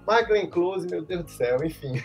Mas 0.06 0.26
Glenn 0.26 0.48
Close, 0.48 0.86
meu 0.88 1.02
Deus 1.02 1.24
do 1.24 1.30
céu, 1.30 1.58
enfim. 1.64 2.02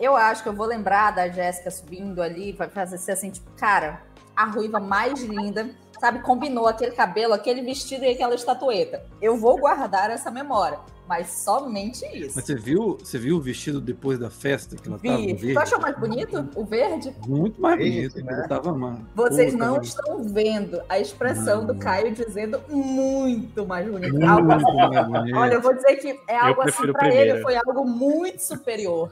Eu 0.00 0.16
acho 0.16 0.42
que 0.42 0.48
eu 0.48 0.54
vou 0.54 0.66
lembrar 0.66 1.10
da 1.10 1.28
Jéssica 1.28 1.70
subindo 1.70 2.22
ali, 2.22 2.52
vai 2.52 2.70
fazer 2.70 3.12
assim, 3.12 3.30
tipo, 3.30 3.50
cara, 3.52 4.02
a 4.34 4.46
ruiva 4.46 4.80
mais 4.80 5.22
linda, 5.22 5.70
sabe? 6.04 6.18
Combinou 6.18 6.66
aquele 6.66 6.90
cabelo, 6.90 7.32
aquele 7.32 7.62
vestido 7.62 8.04
e 8.04 8.08
aquela 8.08 8.34
estatueta. 8.34 9.06
Eu 9.22 9.38
vou 9.38 9.56
guardar 9.58 10.10
essa 10.10 10.30
memória. 10.30 10.78
Mas 11.08 11.28
somente 11.28 12.04
isso. 12.14 12.32
Mas 12.34 12.44
você 12.44 12.54
viu, 12.54 12.98
você 12.98 13.18
viu 13.18 13.36
o 13.36 13.40
vestido 13.40 13.80
depois 13.80 14.18
da 14.18 14.30
festa 14.30 14.76
que 14.76 14.88
ela 14.88 14.98
Vi. 14.98 15.08
tava 15.08 15.20
verde? 15.20 15.52
Tu 15.52 15.58
achou 15.58 15.80
mais 15.80 15.98
bonito 15.98 16.48
o 16.54 16.64
verde? 16.64 17.14
Muito 17.26 17.60
mais 17.60 17.78
bonito, 17.78 18.24
né? 18.24 18.46
tava 18.48 18.70
amando. 18.70 19.06
Vocês 19.14 19.52
Pô, 19.52 19.58
não 19.58 19.80
estão 19.80 20.22
vendo 20.22 20.82
a 20.88 20.98
expressão 20.98 21.58
não. 21.62 21.66
do 21.68 21.74
Caio 21.76 22.12
dizendo 22.12 22.60
muito 22.70 23.66
mais 23.66 23.90
bonito. 23.90 24.12
Muito 24.12 24.26
algo 24.26 24.52
assim. 24.52 24.76
mais 24.76 25.06
bonito. 25.08 25.36
Olha, 25.36 25.54
eu 25.54 25.60
vou 25.60 25.74
dizer 25.74 25.96
que 25.96 26.20
é 26.28 26.38
algo 26.38 26.62
assim 26.62 26.92
para 26.92 27.14
ele, 27.14 27.42
foi 27.42 27.56
algo 27.56 27.84
muito 27.84 28.40
superior. 28.40 29.10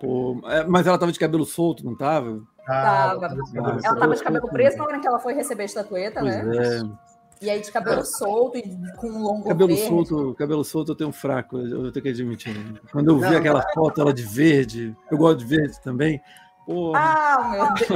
Pô, 0.00 0.40
é, 0.46 0.64
mas 0.64 0.86
ela 0.88 0.98
tava 0.98 1.12
de 1.12 1.18
cabelo 1.18 1.44
solto, 1.44 1.84
não 1.84 1.96
tava? 1.96 2.42
Ah, 2.66 3.16
tava. 3.20 3.36
Ela 3.84 3.96
tava 3.96 4.14
de 4.14 4.22
cabelo 4.22 4.48
preso 4.48 4.76
na 4.78 4.84
hora 4.84 5.00
que 5.00 5.06
ela 5.06 5.18
foi 5.18 5.34
receber 5.34 5.62
a 5.62 5.66
estatueta, 5.66 6.20
pois 6.20 6.44
né? 6.44 6.56
É. 6.56 7.12
E 7.42 7.50
aí 7.50 7.60
de 7.60 7.72
cabelo 7.72 8.04
solto 8.04 8.56
e 8.56 8.62
com 8.96 9.08
um 9.08 9.22
longo 9.22 9.48
cabelo 9.48 9.74
verde. 9.74 9.88
solto 9.88 10.34
Cabelo 10.34 10.64
solto 10.64 10.92
eu 10.92 10.96
tenho 10.96 11.10
um 11.10 11.12
fraco, 11.12 11.58
eu 11.58 11.90
tenho 11.90 12.02
que 12.04 12.08
admitir. 12.08 12.80
Quando 12.92 13.10
eu 13.10 13.18
vi 13.18 13.30
não, 13.30 13.36
aquela 13.36 13.64
não. 13.64 13.74
foto 13.74 14.00
ela 14.00 14.14
de 14.14 14.22
verde, 14.22 14.96
eu 15.10 15.18
gosto 15.18 15.38
de 15.38 15.46
verde 15.46 15.80
também. 15.80 16.22
Porra. 16.64 17.00
Ah, 17.00 17.50
meu 17.50 17.74
Deus. 17.74 17.90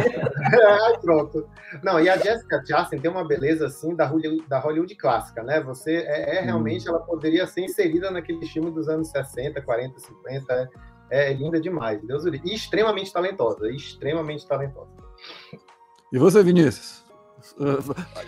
é, 0.53 0.99
pronto. 0.99 1.49
Não, 1.83 2.01
e 2.01 2.09
a 2.09 2.17
Jessica 2.17 2.61
Chastain 2.67 3.01
tem 3.01 3.09
uma 3.09 3.25
beleza 3.25 3.67
assim 3.67 3.95
da 3.95 4.05
Hollywood, 4.05 4.45
da 4.49 4.59
Hollywood 4.59 4.97
clássica, 4.97 5.45
né? 5.45 5.61
Você 5.61 5.99
é, 5.99 6.39
é 6.39 6.41
realmente, 6.41 6.89
hum. 6.89 6.95
ela 6.95 7.01
poderia 7.01 7.47
ser 7.47 7.61
inserida 7.61 8.11
naquele 8.11 8.45
filme 8.47 8.73
dos 8.73 8.89
anos 8.89 9.09
60, 9.11 9.63
40, 9.63 10.01
50. 10.01 10.53
É, 10.53 10.69
é 11.11 11.33
linda 11.33 11.61
demais, 11.61 12.03
Deus 12.03 12.25
o 12.25 12.35
E 12.35 12.55
extremamente 12.55 13.13
talentosa, 13.13 13.71
extremamente 13.71 14.47
talentosa. 14.47 14.91
E 16.13 16.19
você, 16.19 16.43
Vinícius? 16.43 17.07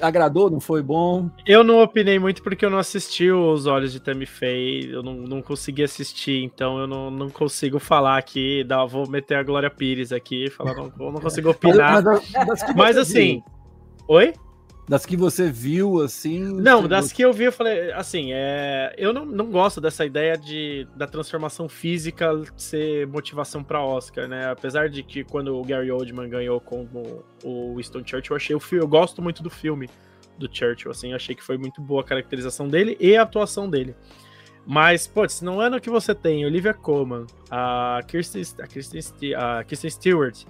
agradou, 0.01 0.51
não 0.51 0.61
foi 0.61 0.83
bom? 0.83 1.31
Eu 1.47 1.65
não 1.65 1.83
opinei 1.83 2.19
muito 2.19 2.43
porque 2.43 2.65
eu 2.65 2.71
não 2.71 2.79
assisti 2.79 3.31
Os 3.31 3.67
Olhos 3.67 3.93
de 3.93 4.01
Tammy 4.01 4.27
Faye, 4.27 4.91
eu 4.91 5.03
não, 5.03 5.15
não 5.15 5.43
consegui 5.43 5.83
assistir, 5.83 6.45
então 6.45 6.79
eu 6.79 6.87
não, 6.87 7.11
não 7.11 7.29
consigo 7.29 7.79
falar 7.79 8.17
aqui, 8.17 8.63
dá, 8.65 8.85
vou 8.85 9.09
meter 9.09 9.37
a 9.37 9.43
Glória 9.43 9.71
Pires 9.71 10.13
aqui, 10.13 10.51
falar, 10.51 10.75
não, 10.75 10.93
não 10.99 11.21
consigo 11.21 11.51
opinar. 11.51 12.03
Mas, 12.03 12.33
mas, 12.33 12.77
mas 12.77 12.97
assim, 12.97 13.43
oi? 14.07 14.35
Das 14.89 15.05
que 15.05 15.17
você 15.19 15.51
viu, 15.51 16.01
assim. 16.01 16.39
Não, 16.39 16.89
das 16.89 17.13
que 17.13 17.23
eu 17.23 17.31
vi, 17.31 17.45
eu 17.45 17.53
falei, 17.53 17.93
assim, 17.93 18.33
é, 18.33 18.95
eu 18.97 19.13
não, 19.13 19.27
não 19.27 19.51
gosto 19.51 19.83
dessa 19.83 20.07
ideia 20.07 20.37
de, 20.37 20.89
da 20.97 21.07
transformação 21.07 21.69
física 21.69 22.31
ser 22.57 23.07
motivação 23.07 23.63
para 23.63 23.83
Oscar, 23.83 24.27
né? 24.27 24.51
Apesar 24.51 24.89
de 24.89 25.03
que 25.03 25.25
quando 25.25 25.55
o 25.55 25.63
Gary 25.63 25.91
Oldman 25.91 26.31
ganhou 26.31 26.59
com 26.59 26.89
o 27.45 27.77
Winston 27.77 27.99
Churchill, 27.99 28.33
eu 28.33 28.37
achei 28.37 28.57
o 28.57 28.61
filme, 28.61 28.83
eu 28.83 28.89
gosto 28.89 29.21
muito 29.21 29.43
do 29.43 29.51
filme 29.51 29.91
do 30.39 30.49
Churchill, 30.51 30.91
assim, 30.91 31.13
achei 31.13 31.35
que 31.35 31.43
foi 31.43 31.59
muito 31.59 31.83
boa 31.83 32.01
a 32.01 32.05
caracterização 32.05 32.67
dele 32.67 32.97
e 32.99 33.15
a 33.15 33.23
atuação 33.23 33.69
dele. 33.69 33.95
Mas, 34.65 35.07
putz, 35.07 35.43
no 35.43 35.61
ano 35.61 35.81
que 35.81 35.91
você 35.91 36.15
tem 36.15 36.47
Olivia 36.47 36.73
Colman, 36.73 37.27
a 37.51 38.01
Kirsten, 38.07 38.43
a 38.63 38.67
Kirsten, 38.67 39.35
a 39.35 39.65
Kirsten 39.65 39.91
Stewart 39.91 40.45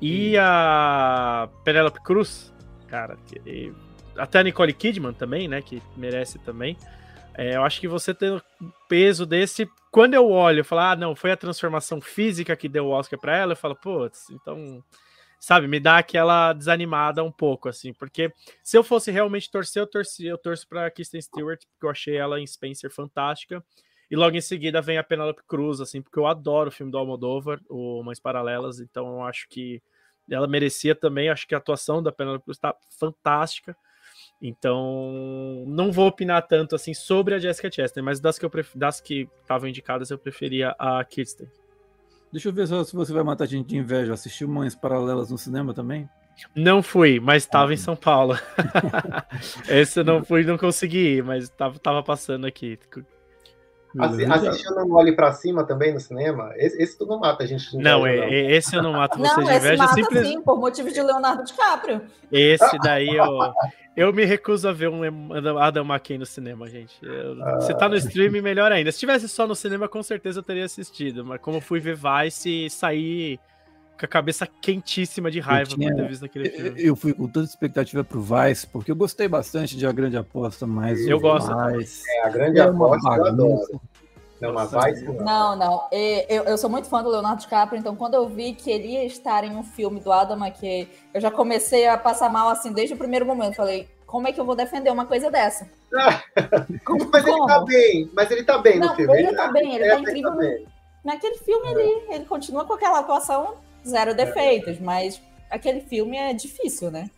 e 0.00 0.36
a 0.36 1.48
Penelope 1.64 2.00
Cruz, 2.02 2.51
cara. 2.92 3.16
Que, 3.26 3.72
até 4.16 4.40
a 4.40 4.42
Nicole 4.42 4.74
Kidman 4.74 5.14
também, 5.14 5.48
né? 5.48 5.62
Que 5.62 5.82
merece 5.96 6.38
também. 6.40 6.76
É, 7.34 7.56
eu 7.56 7.64
acho 7.64 7.80
que 7.80 7.88
você 7.88 8.12
tem 8.12 8.38
peso 8.86 9.24
desse. 9.24 9.66
Quando 9.90 10.12
eu 10.12 10.28
olho, 10.28 10.60
eu 10.60 10.64
falo, 10.64 10.82
ah, 10.82 10.96
não, 10.96 11.16
foi 11.16 11.32
a 11.32 11.36
transformação 11.36 11.98
física 12.02 12.54
que 12.54 12.68
deu 12.68 12.86
o 12.86 12.90
Oscar 12.90 13.18
para 13.18 13.36
ela, 13.36 13.52
eu 13.52 13.56
falo, 13.56 13.74
putz, 13.74 14.28
então. 14.30 14.84
Sabe, 15.40 15.66
me 15.66 15.80
dá 15.80 15.98
aquela 15.98 16.52
desanimada 16.52 17.24
um 17.24 17.32
pouco, 17.32 17.68
assim, 17.68 17.92
porque 17.92 18.32
se 18.62 18.78
eu 18.78 18.84
fosse 18.84 19.10
realmente 19.10 19.50
torcer, 19.50 19.82
eu, 19.82 19.88
torci, 19.88 20.24
eu 20.24 20.38
torço 20.38 20.68
pra 20.68 20.88
Kristen 20.88 21.20
Stewart, 21.20 21.60
porque 21.72 21.84
eu 21.84 21.90
achei 21.90 22.16
ela 22.16 22.38
em 22.38 22.46
Spencer 22.46 22.92
fantástica. 22.92 23.60
E 24.08 24.14
logo 24.14 24.36
em 24.36 24.40
seguida 24.40 24.80
vem 24.80 24.98
a 24.98 25.02
Penelope 25.02 25.42
Cruz, 25.48 25.80
assim, 25.80 26.00
porque 26.00 26.16
eu 26.16 26.28
adoro 26.28 26.68
o 26.68 26.72
filme 26.72 26.92
do 26.92 26.98
Almodóvar, 26.98 27.58
o 27.68 28.04
Mães 28.04 28.20
Paralelas, 28.20 28.78
então 28.78 29.14
eu 29.14 29.22
acho 29.24 29.48
que 29.48 29.82
ela 30.30 30.46
merecia 30.46 30.94
também. 30.94 31.28
Acho 31.28 31.46
que 31.46 31.54
a 31.54 31.58
atuação 31.58 32.02
da 32.02 32.12
Penelope 32.12 32.44
Cruz 32.44 32.56
está 32.56 32.74
fantástica. 32.98 33.76
Então, 34.40 35.64
não 35.68 35.92
vou 35.92 36.08
opinar 36.08 36.42
tanto 36.42 36.74
assim 36.74 36.92
sobre 36.92 37.34
a 37.34 37.38
Jessica 37.38 37.70
Chastain, 37.70 38.02
mas 38.02 38.18
das 38.18 38.38
que 38.38 38.44
eu 38.44 38.50
pref... 38.50 38.76
das 38.76 39.00
que 39.00 39.28
estavam 39.40 39.68
indicadas, 39.68 40.10
eu 40.10 40.18
preferia 40.18 40.74
a 40.78 41.04
Kirsten. 41.04 41.48
Deixa 42.32 42.48
eu 42.48 42.52
ver 42.52 42.66
só 42.66 42.82
se 42.82 42.96
você 42.96 43.12
vai 43.12 43.22
matar 43.22 43.44
a 43.44 43.46
gente 43.46 43.68
de 43.68 43.76
inveja. 43.76 44.14
Assistiu 44.14 44.48
Mães 44.48 44.74
Paralelas 44.74 45.30
no 45.30 45.38
cinema 45.38 45.72
também? 45.72 46.08
Não 46.56 46.82
fui, 46.82 47.20
mas 47.20 47.44
estava 47.44 47.70
ah, 47.70 47.74
em 47.74 47.76
São 47.76 47.94
Paulo. 47.94 48.36
Esse 49.68 50.00
eu 50.00 50.04
não 50.04 50.24
fui, 50.24 50.42
não 50.42 50.58
consegui 50.58 51.18
ir, 51.18 51.22
mas 51.22 51.44
estava 51.44 51.78
tava 51.78 52.02
passando 52.02 52.46
aqui. 52.46 52.78
Assi 53.98 54.24
assistiu 54.24 54.74
Não 54.74 54.90
Olhe 54.92 55.12
Pra 55.12 55.32
Cima 55.32 55.64
também 55.64 55.92
no 55.92 56.00
cinema? 56.00 56.52
Esse, 56.56 56.82
esse 56.82 56.98
tu 56.98 57.06
não 57.06 57.18
mata 57.18 57.44
a 57.44 57.46
gente 57.46 57.70
de 57.70 57.76
inveja, 57.76 57.90
não, 57.90 58.06
é, 58.06 58.16
não, 58.16 58.50
esse 58.50 58.74
eu 58.74 58.82
não 58.82 58.92
mato 58.92 59.18
você 59.18 59.36
não, 59.36 59.44
de 59.44 59.56
inveja. 59.56 59.76
Mata, 59.76 59.94
simples... 59.94 60.28
sim, 60.28 60.40
por 60.40 60.58
motivo 60.58 60.90
de 60.90 61.02
Leonardo 61.02 61.44
DiCaprio. 61.44 62.02
Esse 62.30 62.78
daí 62.78 63.14
eu, 63.14 63.26
eu 63.96 64.12
me 64.12 64.24
recuso 64.24 64.68
a 64.68 64.72
ver 64.72 64.88
um 64.88 65.58
Adam 65.58 65.84
McKay 65.84 66.16
no 66.16 66.26
cinema, 66.26 66.68
gente. 66.68 66.96
Eu, 67.02 67.42
ah. 67.42 67.60
Se 67.60 67.74
tá 67.74 67.88
no 67.88 67.96
streaming, 67.96 68.40
melhor 68.40 68.72
ainda. 68.72 68.90
Se 68.90 68.98
tivesse 68.98 69.28
só 69.28 69.46
no 69.46 69.54
cinema, 69.54 69.88
com 69.88 70.02
certeza 70.02 70.38
eu 70.38 70.42
teria 70.42 70.64
assistido. 70.64 71.24
Mas 71.24 71.40
como 71.40 71.60
fui 71.60 71.78
ver 71.78 71.96
Vice 71.96 72.66
e 72.66 72.70
saí 72.70 73.38
com 74.02 74.06
a 74.06 74.08
cabeça 74.08 74.46
quentíssima 74.46 75.30
de 75.30 75.38
raiva 75.38 75.70
tinha, 75.70 75.88
por 75.88 75.96
ter 75.96 76.08
visto 76.08 76.24
aquele 76.24 76.50
filme. 76.50 76.82
Eu 76.82 76.96
fui 76.96 77.14
com 77.14 77.28
toda 77.28 77.46
expectativa 77.46 78.02
pro 78.02 78.20
Vice, 78.20 78.66
porque 78.66 78.90
eu 78.90 78.96
gostei 78.96 79.28
bastante 79.28 79.76
de 79.76 79.86
A 79.86 79.92
Grande 79.92 80.16
Aposta, 80.16 80.66
mas 80.66 81.06
eu 81.06 81.20
gosto. 81.20 81.54
Vice, 81.68 82.02
é, 82.10 82.26
a 82.26 82.28
Grande 82.28 82.58
é 82.58 82.62
Aposta 82.62 83.08
eu 83.08 83.26
adoro. 83.26 83.80
Não, 84.40 84.52
mas 84.52 84.70
Vice 84.72 85.04
não. 85.04 85.14
Não, 85.14 85.56
não. 85.56 85.88
Eu, 85.92 86.42
eu 86.44 86.58
sou 86.58 86.68
muito 86.68 86.88
fã 86.88 87.00
do 87.00 87.10
Leonardo 87.10 87.40
DiCaprio, 87.42 87.78
então 87.78 87.94
quando 87.94 88.14
eu 88.14 88.28
vi 88.28 88.54
que 88.54 88.72
ele 88.72 88.88
ia 88.88 89.04
estar 89.04 89.44
em 89.44 89.54
um 89.54 89.62
filme 89.62 90.00
do 90.00 90.10
Adam 90.10 90.36
McKay, 90.36 90.88
eu 91.14 91.20
já 91.20 91.30
comecei 91.30 91.86
a 91.86 91.96
passar 91.96 92.28
mal 92.28 92.48
assim 92.48 92.72
desde 92.72 92.94
o 92.94 92.98
primeiro 92.98 93.24
momento. 93.24 93.54
Falei, 93.54 93.88
como 94.04 94.26
é 94.26 94.32
que 94.32 94.40
eu 94.40 94.44
vou 94.44 94.56
defender 94.56 94.90
uma 94.90 95.06
coisa 95.06 95.30
dessa? 95.30 95.70
Como, 96.84 97.08
mas 97.12 97.24
como? 97.24 97.36
ele 97.36 97.46
tá 97.46 97.64
bem, 97.64 98.10
mas 98.12 98.30
ele 98.32 98.42
tá 98.42 98.58
bem 98.58 98.80
Não, 98.80 98.88
no 98.88 98.96
filme. 98.96 99.12
Ele, 99.12 99.28
ele 99.28 99.36
tá 99.36 99.52
bem, 99.52 99.74
ele, 99.76 99.84
ele 99.84 99.94
tá 99.94 100.00
incrível. 100.00 100.30
Tá 100.32 100.36
bem. 100.38 100.66
Naquele 101.04 101.38
filme 101.38 101.68
é. 101.68 101.70
ele, 101.70 102.02
ele 102.10 102.24
continua 102.24 102.64
com 102.64 102.72
aquela 102.72 102.98
atuação 102.98 103.54
zero 103.86 104.14
defeitos, 104.14 104.78
é. 104.78 104.80
mas 104.80 105.20
aquele 105.50 105.80
filme 105.80 106.16
é 106.16 106.32
difícil, 106.32 106.90
né? 106.90 107.10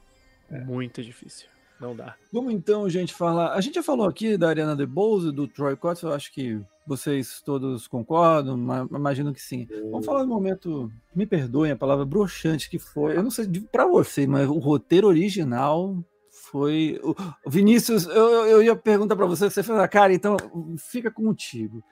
É. 0.51 0.61
Muito 0.61 1.03
difícil. 1.03 1.47
Não 1.81 1.95
dá. 1.95 2.15
Vamos 2.33 2.53
então, 2.53 2.89
gente, 2.89 3.13
falar. 3.13 3.53
A 3.53 3.61
gente 3.61 3.75
já 3.75 3.83
falou 3.83 4.07
aqui 4.07 4.37
da 4.37 4.49
Ariana 4.49 4.77
DeBose, 4.77 5.33
do 5.33 5.49
Troy 5.49 5.77
Cots, 5.77 6.03
eu 6.03 6.13
acho 6.13 6.33
que 6.33 6.61
vocês 6.87 7.41
todos 7.41 7.87
concordam, 7.87 8.59
imagino 8.91 9.33
que 9.33 9.41
sim. 9.41 9.67
Vamos 9.91 10.05
falar 10.05 10.23
do 10.23 10.29
momento, 10.29 10.93
me 11.15 11.27
perdoem 11.27 11.73
a 11.73 11.77
palavra 11.77 12.05
broxante 12.05 12.69
que 12.69 12.79
foi. 12.79 13.17
Eu 13.17 13.23
não 13.23 13.31
sei 13.31 13.47
para 13.73 13.87
você, 13.87 14.27
mas 14.27 14.49
o 14.49 14.59
roteiro 14.59 15.09
original 15.09 15.97
foi. 16.31 17.01
O 17.03 17.15
Vinícius, 17.51 18.07
eu, 18.07 18.47
eu 18.47 18.63
ia 18.63 18.77
perguntar 18.77 19.17
para 19.17 19.27
você, 19.27 19.51
você 19.51 19.63
falou, 19.63 19.87
cara, 19.89 20.13
então 20.13 20.37
fica 20.79 21.11
contigo. 21.11 21.83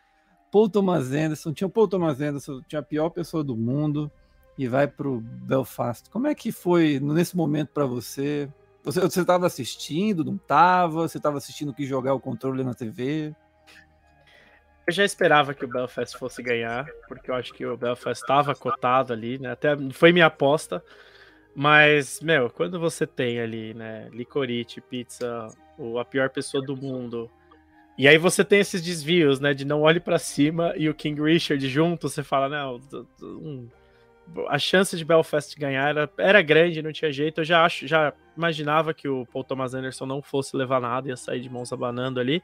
Paul 0.51 0.69
Thomas 0.69 1.11
Anderson, 1.11 1.53
tinha 1.53 1.67
o 1.67 1.71
Paul 1.71 1.89
Thomas 1.89 2.21
Anderson, 2.21 2.61
tinha 2.69 2.81
a 2.81 2.85
pior 2.85 3.09
pessoa 3.09 3.43
do 3.43 3.57
mundo 3.57 4.13
e 4.59 4.69
vai 4.69 4.87
para 4.87 5.09
o 5.09 5.21
Belfast. 5.21 6.11
Como 6.11 6.27
é 6.27 6.35
que 6.35 6.53
foi 6.53 7.01
nesse 7.01 7.37
momento 7.37 7.71
para 7.71 7.87
você? 7.87 8.49
Você 8.85 9.21
estava 9.21 9.47
assistindo, 9.47 10.25
não 10.25 10.37
estava? 10.37 11.03
Você 11.03 11.19
estava 11.19 11.39
assistindo 11.39 11.73
que 11.73 11.87
jogar 11.87 12.15
o 12.15 12.21
controle 12.21 12.65
na 12.65 12.75
TV? 12.75 13.35
Eu 14.87 14.93
já 14.93 15.05
esperava 15.05 15.55
que 15.55 15.65
o 15.65 15.69
Belfast 15.69 16.19
fosse 16.19 16.43
ganhar, 16.43 16.87
porque 17.07 17.31
eu 17.31 17.35
acho 17.35 17.55
que 17.55 17.65
o 17.65 17.77
Belfast 17.77 18.21
estava 18.21 18.55
cotado 18.55 19.13
ali, 19.13 19.39
né? 19.39 19.53
Até 19.53 19.77
foi 19.93 20.13
minha 20.13 20.27
aposta. 20.27 20.83
Mas, 21.55 22.21
meu, 22.21 22.51
quando 22.51 22.81
você 22.81 23.07
tem 23.07 23.39
ali, 23.39 23.75
né, 23.75 24.09
licorice, 24.11 24.81
pizza, 24.81 25.49
o, 25.79 25.99
a 25.99 26.05
pior 26.05 26.31
pessoa 26.31 26.65
do 26.65 26.75
mundo, 26.75 27.31
e 27.97 28.09
aí 28.09 28.17
você 28.17 28.43
tem 28.43 28.61
esses 28.61 28.81
desvios, 28.81 29.39
né, 29.39 29.53
de 29.53 29.65
não 29.65 29.83
olhe 29.83 30.01
para 30.01 30.19
cima 30.19 30.73
e 30.77 30.89
o 30.89 30.95
King 30.95 31.21
Richard 31.21 31.69
junto, 31.69 32.09
você 32.09 32.23
fala, 32.23 32.49
não, 32.49 32.81
um, 33.23 33.69
a 34.49 34.59
chance 34.59 34.97
de 34.97 35.05
Belfast 35.05 35.59
ganhar 35.59 35.91
era, 35.91 36.11
era, 36.17 36.43
grande, 36.43 36.83
não 36.83 36.93
tinha 36.93 37.13
jeito. 37.13 37.41
Eu 37.41 37.45
já 37.45 37.65
acho, 37.65 37.87
já 37.87 38.13
imaginava 38.37 38.95
que 38.95 39.09
o 39.09 39.27
Paul 39.27 39.45
Thomas 39.45 39.75
Anderson 39.75 40.07
não 40.07 40.23
fosse 40.23 40.57
levar 40.57 40.81
nada, 40.81 41.09
ia 41.09 41.17
sair 41.17 41.41
de 41.41 41.51
mãos 41.51 41.73
abanando 41.73 42.21
ali. 42.21 42.43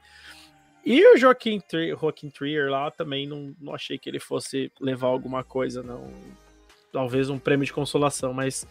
E 0.85 1.05
o 1.07 1.17
Joaquim, 1.17 1.61
Joaquim 2.01 2.31
Trier 2.31 2.71
lá 2.71 2.91
também 2.91 3.27
não, 3.27 3.55
não 3.61 3.75
achei 3.75 3.99
que 3.99 4.09
ele 4.09 4.21
fosse 4.21 4.73
levar 4.81 5.09
alguma 5.09 5.45
coisa, 5.45 5.83
não. 5.83 6.11
Talvez 6.93 7.29
um 7.29 7.39
prêmio 7.39 7.67
de 7.67 7.73
consolação, 7.73 8.33
mas. 8.33 8.67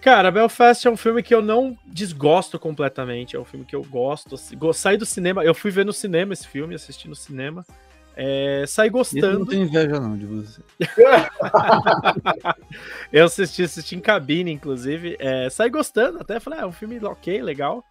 Cara, 0.00 0.30
Belfast 0.30 0.86
é 0.86 0.90
um 0.90 0.96
filme 0.96 1.22
que 1.22 1.34
eu 1.34 1.42
não 1.42 1.76
desgosto 1.86 2.58
completamente. 2.58 3.34
É 3.34 3.40
um 3.40 3.44
filme 3.44 3.64
que 3.64 3.74
eu 3.74 3.82
gosto. 3.82 4.36
Saí 4.74 4.96
do 4.96 5.06
cinema. 5.06 5.42
Eu 5.42 5.54
fui 5.54 5.70
ver 5.70 5.84
no 5.84 5.92
cinema 5.92 6.32
esse 6.32 6.46
filme, 6.46 6.74
assisti 6.74 7.08
no 7.08 7.16
cinema. 7.16 7.64
É, 8.18 8.64
saí 8.66 8.88
gostando. 8.88 9.26
Eu 9.26 9.38
não 9.40 9.46
tenho 9.46 9.64
inveja, 9.64 10.00
não, 10.00 10.16
de 10.16 10.24
você. 10.24 10.62
eu 13.12 13.26
assisti, 13.26 13.62
assisti 13.62 13.94
em 13.94 14.00
cabine, 14.00 14.50
inclusive. 14.50 15.16
É, 15.18 15.50
saí 15.50 15.68
gostando, 15.68 16.18
até 16.18 16.40
falei, 16.40 16.60
ah, 16.60 16.62
é 16.62 16.66
um 16.66 16.72
filme 16.72 16.98
ok, 17.04 17.42
legal. 17.42 17.84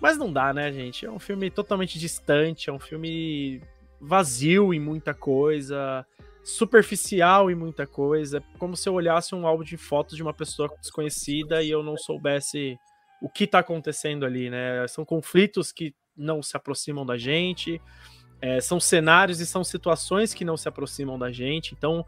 Mas 0.00 0.16
não 0.16 0.32
dá, 0.32 0.54
né, 0.54 0.72
gente? 0.72 1.04
É 1.04 1.10
um 1.10 1.18
filme 1.18 1.50
totalmente 1.50 1.98
distante, 1.98 2.70
é 2.70 2.72
um 2.72 2.78
filme 2.78 3.60
vazio 4.00 4.72
em 4.72 4.80
muita 4.80 5.12
coisa, 5.12 6.04
superficial 6.42 7.50
em 7.50 7.54
muita 7.54 7.86
coisa. 7.86 8.38
É 8.38 8.58
como 8.58 8.74
se 8.74 8.88
eu 8.88 8.94
olhasse 8.94 9.34
um 9.34 9.46
álbum 9.46 9.62
de 9.62 9.76
fotos 9.76 10.16
de 10.16 10.22
uma 10.22 10.32
pessoa 10.32 10.74
desconhecida 10.80 11.62
e 11.62 11.70
eu 11.70 11.82
não 11.82 11.98
soubesse 11.98 12.78
o 13.20 13.28
que 13.28 13.46
tá 13.46 13.58
acontecendo 13.58 14.24
ali, 14.24 14.48
né? 14.48 14.88
São 14.88 15.04
conflitos 15.04 15.70
que 15.70 15.94
não 16.16 16.42
se 16.42 16.56
aproximam 16.56 17.06
da 17.06 17.16
gente, 17.16 17.80
é, 18.42 18.60
são 18.60 18.78
cenários 18.78 19.40
e 19.40 19.46
são 19.46 19.64
situações 19.64 20.34
que 20.34 20.44
não 20.44 20.56
se 20.56 20.68
aproximam 20.68 21.18
da 21.18 21.30
gente. 21.30 21.72
Então, 21.72 22.04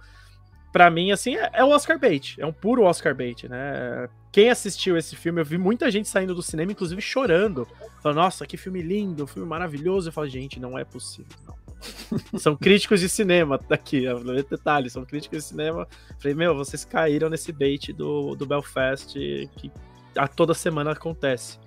para 0.72 0.90
mim, 0.90 1.12
assim, 1.12 1.36
é, 1.36 1.48
é 1.54 1.64
o 1.64 1.70
Oscar 1.70 1.98
bait, 1.98 2.36
é 2.38 2.44
um 2.44 2.52
puro 2.52 2.82
Oscar 2.82 3.14
bait, 3.14 3.48
né? 3.48 4.08
Quem 4.32 4.50
assistiu 4.50 4.96
esse 4.96 5.14
filme, 5.14 5.40
eu 5.40 5.44
vi 5.44 5.56
muita 5.56 5.88
gente 5.88 6.08
saindo 6.08 6.34
do 6.34 6.42
cinema, 6.42 6.72
inclusive 6.72 7.00
chorando. 7.00 7.68
Falando, 8.02 8.18
nossa, 8.18 8.44
que 8.44 8.56
filme 8.56 8.82
lindo, 8.82 9.28
filme 9.28 9.48
maravilhoso. 9.48 10.08
Eu 10.08 10.12
falo, 10.12 10.28
gente, 10.28 10.58
não 10.58 10.76
é 10.76 10.84
possível, 10.84 11.32
não. 11.46 11.54
são 12.38 12.56
críticos 12.56 13.00
de 13.00 13.08
cinema 13.08 13.60
daqui, 13.68 14.04
detalhe, 14.50 14.90
são 14.90 15.04
críticos 15.04 15.38
de 15.38 15.44
cinema. 15.44 15.86
Falei, 16.18 16.34
meu, 16.34 16.54
vocês 16.56 16.84
caíram 16.84 17.30
nesse 17.30 17.52
bait 17.52 17.92
do, 17.92 18.34
do 18.34 18.44
Belfast 18.44 19.14
que 19.56 19.70
a 20.16 20.26
toda 20.26 20.54
semana 20.54 20.92
acontece. 20.92 21.58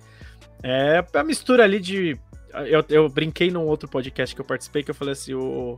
É 0.62 1.04
a 1.14 1.24
mistura 1.24 1.64
ali 1.64 1.80
de. 1.80 2.18
Eu, 2.66 2.84
eu 2.88 3.08
brinquei 3.08 3.50
num 3.50 3.66
outro 3.66 3.88
podcast 3.88 4.34
que 4.34 4.40
eu 4.40 4.44
participei 4.44 4.82
que 4.82 4.90
eu 4.90 4.94
falei 4.94 5.12
assim: 5.12 5.34
o, 5.34 5.76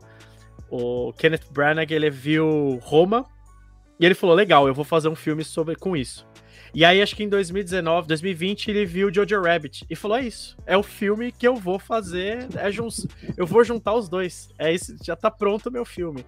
o 0.70 1.12
Kenneth 1.14 1.50
Branagh 1.50 1.90
ele 1.90 2.10
viu 2.10 2.78
Roma 2.82 3.26
e 3.98 4.06
ele 4.06 4.14
falou: 4.14 4.34
legal, 4.34 4.66
eu 4.66 4.74
vou 4.74 4.84
fazer 4.84 5.08
um 5.08 5.16
filme 5.16 5.44
sobre 5.44 5.76
com 5.76 5.96
isso. 5.96 6.26
E 6.72 6.84
aí, 6.84 7.02
acho 7.02 7.16
que 7.16 7.24
em 7.24 7.28
2019, 7.28 8.06
2020, 8.06 8.68
ele 8.68 8.86
viu 8.86 9.12
Jojo 9.12 9.42
Rabbit 9.42 9.84
e 9.90 9.96
falou: 9.96 10.16
é 10.16 10.22
isso. 10.22 10.56
É 10.66 10.76
o 10.76 10.82
filme 10.82 11.32
que 11.32 11.46
eu 11.46 11.56
vou 11.56 11.78
fazer. 11.78 12.46
É 12.56 12.70
jun... 12.70 12.88
Eu 13.36 13.46
vou 13.46 13.64
juntar 13.64 13.94
os 13.94 14.08
dois. 14.08 14.48
É 14.56 14.72
isso, 14.72 14.96
já 15.02 15.16
tá 15.16 15.30
pronto 15.30 15.68
o 15.68 15.72
meu 15.72 15.84
filme. 15.84 16.24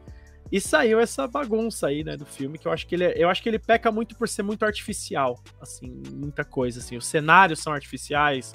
E 0.50 0.60
saiu 0.60 1.00
essa 1.00 1.26
bagunça 1.26 1.86
aí, 1.86 2.04
né, 2.04 2.14
do 2.14 2.26
filme, 2.26 2.58
que 2.58 2.68
eu 2.68 2.72
acho 2.72 2.86
que 2.86 2.94
ele, 2.94 3.04
é, 3.04 3.14
eu 3.16 3.30
acho 3.30 3.42
que 3.42 3.48
ele 3.48 3.58
peca 3.58 3.90
muito 3.90 4.14
por 4.14 4.28
ser 4.28 4.42
muito 4.42 4.66
artificial, 4.66 5.42
assim, 5.58 6.02
muita 6.12 6.44
coisa, 6.44 6.78
assim. 6.78 6.94
Os 6.94 7.06
cenários 7.06 7.60
são 7.60 7.72
artificiais, 7.72 8.52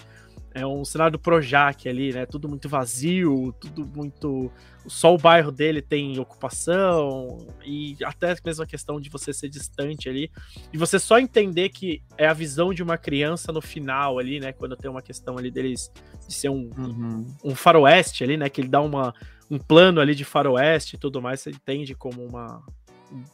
é 0.57 0.65
um 0.65 0.83
cenário 0.83 1.13
do 1.13 1.19
Projac 1.19 1.87
ali, 1.87 2.11
né? 2.11 2.25
Tudo 2.25 2.49
muito 2.49 2.67
vazio, 2.67 3.53
tudo 3.59 3.85
muito. 3.85 4.51
Só 4.87 5.13
o 5.13 5.17
bairro 5.17 5.51
dele 5.51 5.81
tem 5.81 6.17
ocupação, 6.17 7.45
e 7.65 7.97
até 8.03 8.35
mesmo 8.43 8.63
a 8.63 8.67
questão 8.67 8.99
de 9.01 9.09
você 9.09 9.33
ser 9.33 9.49
distante 9.49 10.07
ali, 10.07 10.31
e 10.71 10.77
você 10.77 10.97
só 10.97 11.19
entender 11.19 11.69
que 11.69 12.01
é 12.17 12.25
a 12.25 12.33
visão 12.33 12.73
de 12.73 12.81
uma 12.81 12.97
criança 12.97 13.51
no 13.51 13.61
final 13.61 14.17
ali, 14.17 14.39
né? 14.39 14.53
Quando 14.53 14.77
tem 14.77 14.89
uma 14.89 15.01
questão 15.01 15.37
ali 15.37 15.51
deles 15.51 15.91
de 16.27 16.33
ser 16.33 16.49
um, 16.49 16.69
uhum. 16.77 17.35
um 17.43 17.55
faroeste 17.55 18.23
ali, 18.23 18.37
né? 18.37 18.49
Que 18.49 18.61
ele 18.61 18.69
dá 18.69 18.81
uma, 18.81 19.13
um 19.51 19.57
plano 19.57 19.99
ali 19.99 20.15
de 20.15 20.23
faroeste 20.23 20.95
e 20.95 20.99
tudo 20.99 21.21
mais, 21.21 21.41
você 21.41 21.49
entende 21.49 21.93
como 21.93 22.23
uma, 22.23 22.63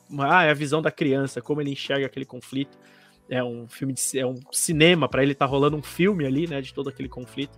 uma. 0.09 0.39
Ah, 0.39 0.43
é 0.43 0.49
a 0.49 0.55
visão 0.55 0.81
da 0.81 0.91
criança, 0.91 1.41
como 1.41 1.61
ele 1.61 1.71
enxerga 1.71 2.05
aquele 2.05 2.25
conflito 2.25 2.77
é 3.29 3.43
um 3.43 3.67
filme 3.67 3.93
de 3.93 4.19
é 4.19 4.25
um 4.25 4.35
cinema 4.51 5.07
para 5.07 5.23
ele 5.23 5.33
tá 5.33 5.45
rolando 5.45 5.77
um 5.77 5.83
filme 5.83 6.25
ali, 6.25 6.47
né, 6.47 6.61
de 6.61 6.73
todo 6.73 6.89
aquele 6.89 7.09
conflito. 7.09 7.57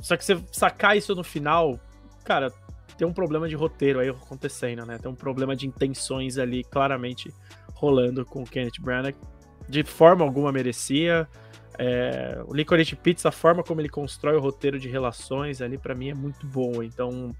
Só 0.00 0.16
que 0.16 0.24
você 0.24 0.42
sacar 0.52 0.96
isso 0.96 1.14
no 1.14 1.24
final, 1.24 1.78
cara, 2.24 2.52
tem 2.96 3.06
um 3.06 3.12
problema 3.12 3.48
de 3.48 3.54
roteiro 3.54 4.00
aí 4.00 4.08
acontecendo, 4.08 4.84
né? 4.84 4.98
Tem 4.98 5.10
um 5.10 5.14
problema 5.14 5.56
de 5.56 5.66
intenções 5.66 6.38
ali 6.38 6.62
claramente 6.62 7.32
rolando 7.74 8.24
com 8.24 8.42
o 8.42 8.44
Kenneth 8.44 8.80
Branagh. 8.80 9.14
De 9.68 9.82
forma 9.82 10.24
alguma 10.24 10.52
merecia. 10.52 11.28
É, 11.76 12.40
o 12.46 12.54
Licorice 12.54 12.94
Pizza, 12.94 13.30
a 13.30 13.32
forma 13.32 13.62
como 13.62 13.80
ele 13.80 13.88
constrói 13.88 14.36
o 14.36 14.40
roteiro 14.40 14.78
de 14.78 14.88
relações 14.88 15.60
ali, 15.60 15.76
para 15.76 15.94
mim 15.94 16.10
é 16.10 16.14
muito 16.14 16.46
boa. 16.46 16.84
Então, 16.84 17.34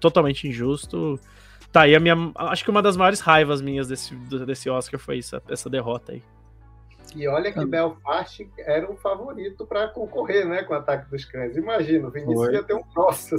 totalmente 0.00 0.48
injusto. 0.48 1.20
Tá 1.70 1.82
aí 1.82 1.94
a 1.94 2.00
minha. 2.00 2.14
Acho 2.36 2.64
que 2.64 2.70
uma 2.70 2.82
das 2.82 2.96
maiores 2.96 3.20
raivas 3.20 3.60
minhas 3.60 3.88
desse, 3.88 4.14
desse 4.46 4.68
Oscar 4.68 4.98
foi 4.98 5.18
isso, 5.18 5.40
essa 5.48 5.70
derrota 5.70 6.12
aí. 6.12 6.22
E 7.14 7.28
olha 7.28 7.52
que 7.52 7.60
ah. 7.60 7.66
Belfast 7.66 8.46
era 8.58 8.90
o 8.90 8.96
favorito 8.96 9.66
para 9.66 9.88
concorrer 9.88 10.46
né, 10.46 10.62
com 10.64 10.74
o 10.74 10.76
Ataque 10.76 11.10
dos 11.10 11.24
Cães. 11.24 11.56
Imagina, 11.56 12.08
o 12.08 12.10
Vinícius 12.10 12.52
ia 12.52 12.62
ter 12.62 12.74
um 12.74 12.82
nossa. 12.94 13.36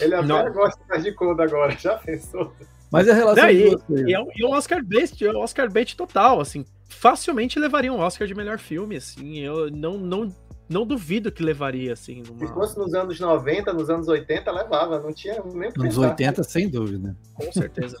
Ele 0.00 0.14
até 0.14 0.26
Não. 0.26 0.52
gosta 0.52 0.80
mais 0.88 1.02
de 1.02 1.12
Coda 1.12 1.44
agora, 1.44 1.72
já 1.78 1.96
pensou? 1.96 2.52
Mas 2.90 3.08
a 3.08 3.14
relação 3.14 3.44
Não, 3.44 3.50
e, 3.50 3.76
e, 4.06 4.14
é 4.14 4.20
um, 4.20 4.28
e 4.36 4.44
um 4.44 4.50
Oscar 4.50 4.84
bait, 4.84 5.24
é 5.24 5.30
um 5.30 5.40
Oscar 5.40 5.70
bait 5.70 5.96
total, 5.96 6.40
assim, 6.40 6.64
facilmente 6.88 7.58
levaria 7.58 7.92
um 7.92 7.98
Oscar 7.98 8.28
de 8.28 8.34
melhor 8.34 8.58
filme, 8.58 8.96
assim, 8.96 9.40
eu 9.40 9.70
não, 9.70 9.98
não, 9.98 10.32
não 10.68 10.86
duvido 10.86 11.32
que 11.32 11.42
levaria, 11.42 11.92
assim. 11.92 12.22
Numa... 12.22 12.38
Se 12.38 12.52
fosse 12.52 12.78
nos 12.78 12.94
anos 12.94 13.18
90, 13.18 13.72
nos 13.72 13.90
anos 13.90 14.08
80, 14.08 14.50
levava, 14.52 15.00
não 15.00 15.12
tinha 15.12 15.42
nem 15.44 15.70
Nos 15.76 15.98
80, 15.98 16.42
sem 16.44 16.68
dúvida. 16.68 17.16
Com 17.34 17.50
certeza. 17.52 17.98